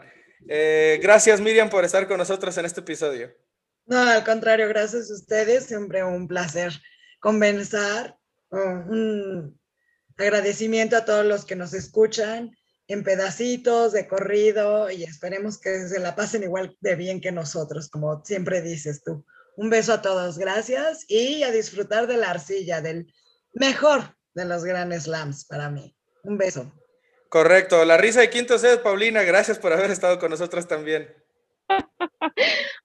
Eh, 0.48 1.00
gracias 1.02 1.40
Miriam 1.40 1.70
por 1.70 1.84
estar 1.84 2.06
con 2.06 2.18
nosotros 2.18 2.56
en 2.56 2.66
este 2.66 2.80
episodio. 2.80 3.32
No, 3.86 3.98
al 3.98 4.24
contrario, 4.24 4.68
gracias 4.68 5.10
a 5.10 5.14
ustedes, 5.14 5.66
siempre 5.66 6.04
un 6.04 6.28
placer 6.28 6.72
conversar. 7.20 8.16
Un 8.50 9.58
agradecimiento 10.16 10.96
a 10.96 11.04
todos 11.04 11.24
los 11.24 11.44
que 11.44 11.56
nos 11.56 11.74
escuchan 11.74 12.54
en 12.86 13.02
pedacitos, 13.02 13.92
de 13.92 14.06
corrido, 14.06 14.90
y 14.90 15.04
esperemos 15.04 15.58
que 15.58 15.88
se 15.88 15.98
la 15.98 16.14
pasen 16.14 16.42
igual 16.42 16.76
de 16.80 16.94
bien 16.94 17.20
que 17.20 17.32
nosotros, 17.32 17.88
como 17.88 18.22
siempre 18.24 18.60
dices 18.60 19.02
tú. 19.02 19.24
Un 19.56 19.70
beso 19.70 19.92
a 19.92 20.02
todos, 20.02 20.38
gracias, 20.38 21.04
y 21.08 21.42
a 21.44 21.52
disfrutar 21.52 22.06
de 22.06 22.16
la 22.16 22.30
arcilla, 22.30 22.80
del 22.80 23.12
mejor 23.52 24.16
de 24.34 24.44
los 24.44 24.64
Grand 24.64 24.92
Slams 24.92 25.44
para 25.44 25.70
mí. 25.70 25.96
Un 26.24 26.38
beso. 26.38 26.72
Correcto, 27.28 27.84
la 27.84 27.96
risa 27.96 28.20
de 28.20 28.30
quinto 28.30 28.58
set, 28.58 28.82
Paulina, 28.82 29.22
gracias 29.22 29.58
por 29.58 29.72
haber 29.72 29.90
estado 29.90 30.18
con 30.18 30.30
nosotros 30.30 30.66
también. 30.66 31.08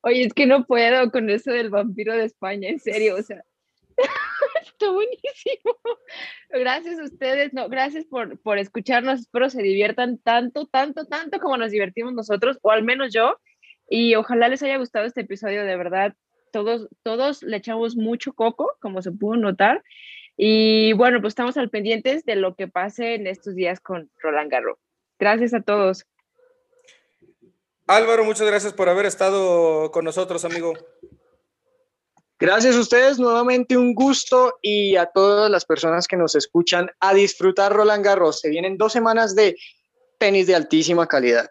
Oye, 0.01 0.23
es 0.25 0.33
que 0.33 0.45
no 0.45 0.65
puedo 0.65 1.11
con 1.11 1.29
eso 1.29 1.51
del 1.51 1.69
vampiro 1.69 2.13
de 2.13 2.25
España, 2.25 2.69
en 2.69 2.79
serio, 2.79 3.15
o 3.15 3.21
sea. 3.21 3.43
Está 4.61 4.91
buenísimo. 4.91 5.75
Gracias 6.49 6.99
a 6.99 7.03
ustedes, 7.03 7.53
no, 7.53 7.67
gracias 7.67 8.05
por, 8.05 8.39
por 8.41 8.57
escucharnos. 8.57 9.21
Espero 9.21 9.49
se 9.49 9.61
diviertan 9.61 10.19
tanto, 10.19 10.67
tanto, 10.67 11.05
tanto 11.05 11.39
como 11.39 11.57
nos 11.57 11.71
divertimos 11.71 12.13
nosotros, 12.13 12.57
o 12.61 12.71
al 12.71 12.83
menos 12.83 13.13
yo. 13.13 13.37
Y 13.89 14.15
ojalá 14.15 14.47
les 14.47 14.63
haya 14.63 14.77
gustado 14.77 15.05
este 15.05 15.21
episodio, 15.21 15.65
de 15.65 15.75
verdad. 15.75 16.15
Todos, 16.51 16.87
todos 17.03 17.43
le 17.43 17.57
echamos 17.57 17.95
mucho 17.95 18.33
coco, 18.33 18.75
como 18.79 19.01
se 19.01 19.11
pudo 19.11 19.37
notar. 19.37 19.83
Y 20.37 20.93
bueno, 20.93 21.19
pues 21.21 21.31
estamos 21.31 21.57
al 21.57 21.69
pendientes 21.69 22.23
de 22.23 22.35
lo 22.35 22.55
que 22.55 22.67
pase 22.67 23.15
en 23.15 23.27
estos 23.27 23.55
días 23.55 23.79
con 23.79 24.09
Roland 24.19 24.49
Garros. 24.49 24.77
Gracias 25.19 25.53
a 25.53 25.61
todos. 25.61 26.05
Álvaro, 27.87 28.23
muchas 28.23 28.47
gracias 28.47 28.71
por 28.71 28.87
haber 28.87 29.05
estado 29.05 29.91
con 29.91 30.05
nosotros, 30.05 30.45
amigo. 30.45 30.73
Gracias 32.39 32.77
a 32.77 32.79
ustedes, 32.79 33.19
nuevamente 33.19 33.75
un 33.75 33.93
gusto 33.93 34.59
y 34.61 34.95
a 34.95 35.07
todas 35.07 35.51
las 35.51 35.65
personas 35.65 36.07
que 36.07 36.15
nos 36.15 36.35
escuchan 36.35 36.89
a 37.01 37.13
disfrutar 37.13 37.73
Roland 37.73 38.05
Garros. 38.05 38.39
Se 38.39 38.49
vienen 38.49 38.77
dos 38.77 38.93
semanas 38.93 39.35
de 39.35 39.57
tenis 40.19 40.47
de 40.47 40.55
altísima 40.55 41.05
calidad. 41.05 41.49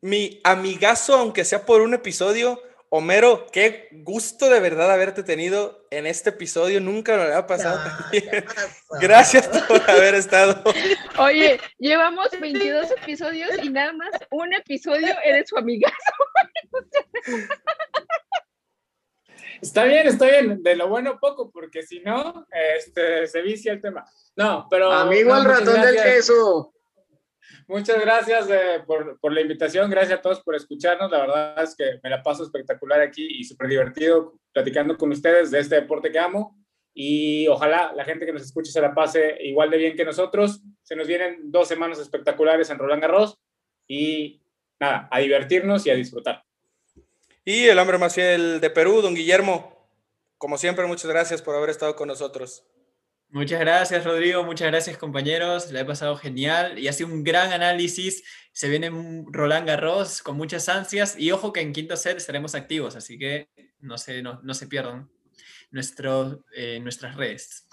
Mi 0.00 0.40
amigazo, 0.44 1.16
aunque 1.16 1.44
sea 1.44 1.66
por 1.66 1.80
un 1.80 1.94
episodio, 1.94 2.60
Homero, 2.96 3.48
qué 3.50 3.88
gusto 3.90 4.48
de 4.48 4.60
verdad 4.60 4.88
haberte 4.92 5.24
tenido 5.24 5.84
en 5.90 6.06
este 6.06 6.30
episodio. 6.30 6.80
Nunca 6.80 7.16
me 7.16 7.24
había 7.24 7.44
pasado 7.44 7.80
Gracias 9.00 9.48
por 9.48 9.90
haber 9.90 10.14
estado. 10.14 10.62
Oye, 11.18 11.58
llevamos 11.76 12.28
22 12.40 12.92
episodios 13.02 13.50
y 13.64 13.70
nada 13.70 13.92
más 13.94 14.10
un 14.30 14.54
episodio 14.54 15.12
eres 15.24 15.48
su 15.48 15.58
amigazo. 15.58 15.96
Está 19.60 19.82
bien, 19.86 20.06
está 20.06 20.26
bien. 20.26 20.62
De 20.62 20.76
lo 20.76 20.86
bueno 20.86 21.18
poco, 21.18 21.50
porque 21.50 21.82
si 21.82 21.98
no, 21.98 22.46
este, 22.76 23.26
se 23.26 23.42
vicia 23.42 23.72
el 23.72 23.80
tema. 23.80 24.04
No, 24.36 24.68
pero. 24.70 24.92
Amigo 24.92 25.36
el 25.36 25.44
ratón 25.44 25.80
del 25.80 26.00
queso. 26.00 26.73
Muchas 27.66 28.00
gracias 28.00 28.48
eh, 28.50 28.82
por, 28.86 29.18
por, 29.20 29.32
la 29.32 29.40
invitación, 29.40 29.90
gracias 29.90 30.18
a 30.18 30.22
todos 30.22 30.42
por 30.42 30.54
escucharnos. 30.54 31.10
La 31.10 31.20
verdad 31.20 31.62
es 31.62 31.74
que 31.74 31.98
me 32.02 32.10
la 32.10 32.22
paso 32.22 32.44
espectacular 32.44 33.00
aquí 33.00 33.26
y 33.26 33.44
súper 33.44 33.68
divertido 33.68 34.34
platicando 34.52 34.96
con 34.96 35.10
ustedes 35.12 35.50
de 35.50 35.60
este 35.60 35.76
deporte 35.76 36.10
que 36.10 36.18
amo. 36.18 36.56
Y 36.94 37.48
ojalá 37.48 37.92
la 37.94 38.04
gente 38.04 38.24
que 38.24 38.32
nos 38.32 38.42
escuche 38.42 38.70
se 38.70 38.80
la 38.80 38.94
pase 38.94 39.36
igual 39.40 39.70
de 39.70 39.78
bien 39.78 39.96
que 39.96 40.04
nosotros. 40.04 40.62
Se 40.82 40.94
nos 40.94 41.08
vienen 41.08 41.50
dos 41.50 41.66
semanas 41.66 41.98
espectaculares 41.98 42.70
en 42.70 42.78
Roland 42.78 43.02
Garros 43.02 43.38
y 43.88 44.40
nada, 44.78 45.08
a 45.10 45.18
divertirnos 45.18 45.84
y 45.86 45.90
a 45.90 45.94
disfrutar. 45.94 46.44
Y 47.44 47.64
el 47.64 47.78
hombre 47.78 47.98
más 47.98 48.14
fiel 48.14 48.60
de 48.60 48.70
Perú, 48.70 49.02
don 49.02 49.14
Guillermo, 49.14 49.88
como 50.38 50.56
siempre, 50.56 50.86
muchas 50.86 51.10
gracias 51.10 51.42
por 51.42 51.56
haber 51.56 51.70
estado 51.70 51.96
con 51.96 52.08
nosotros. 52.08 52.64
Muchas 53.30 53.60
gracias, 53.60 54.04
Rodrigo. 54.04 54.44
Muchas 54.44 54.68
gracias, 54.68 54.96
compañeros. 54.96 55.72
La 55.72 55.80
he 55.80 55.84
pasado 55.84 56.16
genial 56.16 56.78
y 56.78 56.88
ha 56.88 56.94
un 57.04 57.24
gran 57.24 57.52
análisis. 57.52 58.22
Se 58.52 58.68
viene 58.68 58.90
Roland 59.26 59.66
Garros 59.66 60.22
con 60.22 60.36
muchas 60.36 60.68
ansias 60.68 61.16
y 61.18 61.32
ojo 61.32 61.52
que 61.52 61.60
en 61.60 61.72
quinto 61.72 61.96
set 61.96 62.16
estaremos 62.16 62.54
activos, 62.54 62.94
así 62.94 63.18
que 63.18 63.48
no 63.80 63.98
se, 63.98 64.22
no 64.22 64.54
se 64.54 64.66
pierdan 64.68 65.10
nuestro, 65.74 66.44
eh, 66.54 66.78
nuestras 66.80 67.16
redes. 67.16 67.66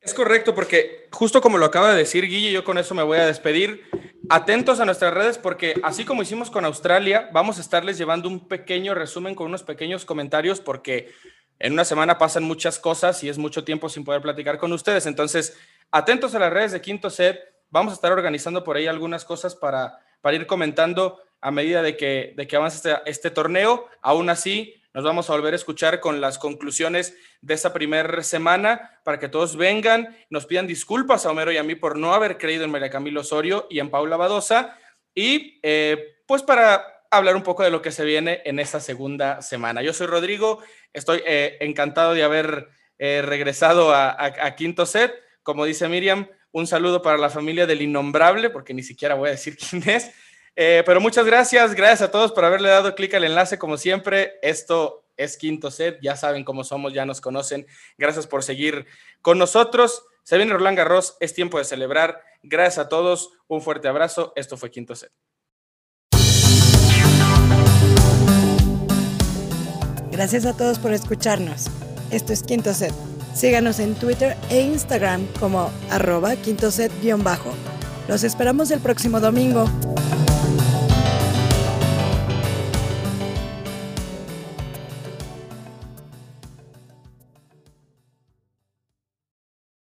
Es 0.00 0.14
correcto, 0.14 0.54
porque 0.54 1.08
justo 1.12 1.42
como 1.42 1.58
lo 1.58 1.66
acaba 1.66 1.92
de 1.92 1.98
decir 1.98 2.26
Guille, 2.26 2.50
yo 2.50 2.64
con 2.64 2.78
eso 2.78 2.94
me 2.94 3.02
voy 3.02 3.18
a 3.18 3.26
despedir. 3.26 3.84
Atentos 4.30 4.80
a 4.80 4.86
nuestras 4.86 5.12
redes 5.12 5.36
porque 5.36 5.74
así 5.82 6.04
como 6.04 6.22
hicimos 6.22 6.50
con 6.50 6.64
Australia, 6.64 7.28
vamos 7.32 7.58
a 7.58 7.60
estarles 7.60 7.98
llevando 7.98 8.28
un 8.28 8.48
pequeño 8.48 8.94
resumen 8.94 9.34
con 9.34 9.48
unos 9.48 9.62
pequeños 9.62 10.06
comentarios 10.06 10.60
porque 10.60 11.12
en 11.60 11.74
una 11.74 11.84
semana 11.84 12.18
pasan 12.18 12.42
muchas 12.42 12.78
cosas 12.78 13.22
y 13.22 13.28
es 13.28 13.36
mucho 13.38 13.64
tiempo 13.64 13.88
sin 13.88 14.02
poder 14.02 14.22
platicar 14.22 14.58
con 14.58 14.72
ustedes. 14.72 15.04
Entonces, 15.06 15.56
atentos 15.90 16.34
a 16.34 16.38
las 16.38 16.52
redes 16.52 16.72
de 16.72 16.80
Quinto 16.80 17.10
Set. 17.10 17.38
Vamos 17.68 17.92
a 17.92 17.94
estar 17.94 18.10
organizando 18.10 18.64
por 18.64 18.76
ahí 18.76 18.86
algunas 18.86 19.24
cosas 19.24 19.54
para, 19.54 20.00
ir 20.32 20.46
comentando 20.46 21.20
a 21.40 21.50
medida 21.50 21.82
de 21.82 21.96
que, 21.96 22.56
avance 22.56 22.76
este, 22.76 23.10
este 23.10 23.30
torneo. 23.30 23.86
Aún 24.00 24.30
así, 24.30 24.74
nos 24.94 25.04
vamos 25.04 25.28
a 25.28 25.34
volver 25.34 25.52
a 25.52 25.56
escuchar 25.56 26.00
con 26.00 26.20
las 26.20 26.38
conclusiones 26.38 27.14
de 27.42 27.54
esta 27.54 27.72
primera 27.72 28.22
semana 28.22 28.98
para 29.04 29.18
que 29.20 29.28
todos 29.28 29.56
vengan, 29.56 30.16
nos 30.30 30.46
pidan 30.46 30.66
disculpas 30.66 31.26
a 31.26 31.30
Homero 31.30 31.52
y 31.52 31.58
a 31.58 31.62
mí 31.62 31.74
por 31.74 31.96
no 31.96 32.14
haber 32.14 32.38
creído 32.38 32.64
en 32.64 32.70
María 32.70 32.90
Camilo 32.90 33.20
Osorio 33.20 33.66
y 33.70 33.78
en 33.80 33.90
Paula 33.90 34.16
Badosa 34.16 34.76
y 35.14 35.60
eh, 35.62 36.16
pues 36.26 36.42
para 36.42 36.99
hablar 37.10 37.36
un 37.36 37.42
poco 37.42 37.62
de 37.62 37.70
lo 37.70 37.82
que 37.82 37.90
se 37.90 38.04
viene 38.04 38.40
en 38.44 38.58
esta 38.58 38.80
segunda 38.80 39.42
semana. 39.42 39.82
Yo 39.82 39.92
soy 39.92 40.06
Rodrigo, 40.06 40.62
estoy 40.92 41.22
eh, 41.26 41.58
encantado 41.60 42.14
de 42.14 42.22
haber 42.22 42.68
eh, 42.98 43.22
regresado 43.22 43.92
a, 43.92 44.54
Quinto 44.56 44.86
Set. 44.86 45.12
Como 45.42 45.64
dice 45.64 45.88
Miriam, 45.88 46.28
un 46.52 46.66
saludo 46.66 47.02
para 47.02 47.18
la 47.18 47.30
familia 47.30 47.66
del 47.66 47.82
innombrable, 47.82 48.50
porque 48.50 48.74
ni 48.74 48.82
siquiera 48.82 49.14
voy 49.14 49.28
a 49.28 49.32
decir 49.32 49.56
quién 49.70 49.88
es. 49.88 50.10
Eh, 50.56 50.82
pero 50.86 51.00
muchas 51.00 51.26
gracias, 51.26 51.74
gracias 51.74 52.02
a 52.02 52.10
todos 52.10 52.32
por 52.32 52.44
haberle 52.44 52.68
dado 52.68 52.94
clic 52.94 53.14
al 53.14 53.24
enlace, 53.24 53.58
como 53.58 53.76
siempre. 53.76 54.34
Esto 54.42 55.04
es 55.16 55.36
Quinto 55.36 55.70
Set, 55.70 55.98
ya 56.00 56.16
saben 56.16 56.44
cómo 56.44 56.64
somos, 56.64 56.92
ya 56.92 57.04
nos 57.04 57.20
conocen. 57.20 57.66
Gracias 57.98 58.26
por 58.26 58.44
seguir 58.44 58.86
con 59.20 59.38
nosotros. 59.38 60.04
Se 60.22 60.36
viene 60.36 60.52
Roland 60.52 60.78
Garros, 60.78 61.16
es 61.20 61.34
tiempo 61.34 61.58
de 61.58 61.64
celebrar. 61.64 62.22
Gracias 62.42 62.78
a 62.78 62.88
todos, 62.88 63.32
un 63.48 63.62
fuerte 63.62 63.88
abrazo. 63.88 64.32
Esto 64.36 64.56
fue 64.56 64.70
Quinto 64.70 64.94
Set. 64.94 65.12
Gracias 70.20 70.44
a 70.44 70.52
todos 70.52 70.78
por 70.78 70.92
escucharnos. 70.92 71.68
Esto 72.10 72.34
es 72.34 72.42
Quinto 72.42 72.74
Set. 72.74 72.92
Síganos 73.34 73.78
en 73.78 73.94
Twitter 73.94 74.36
e 74.50 74.60
Instagram 74.60 75.26
como 75.40 75.70
arroba 75.88 76.36
quinto 76.36 76.70
set-bajo. 76.70 77.52
Los 78.06 78.22
esperamos 78.22 78.70
el 78.70 78.80
próximo 78.80 79.18
domingo. 79.18 79.64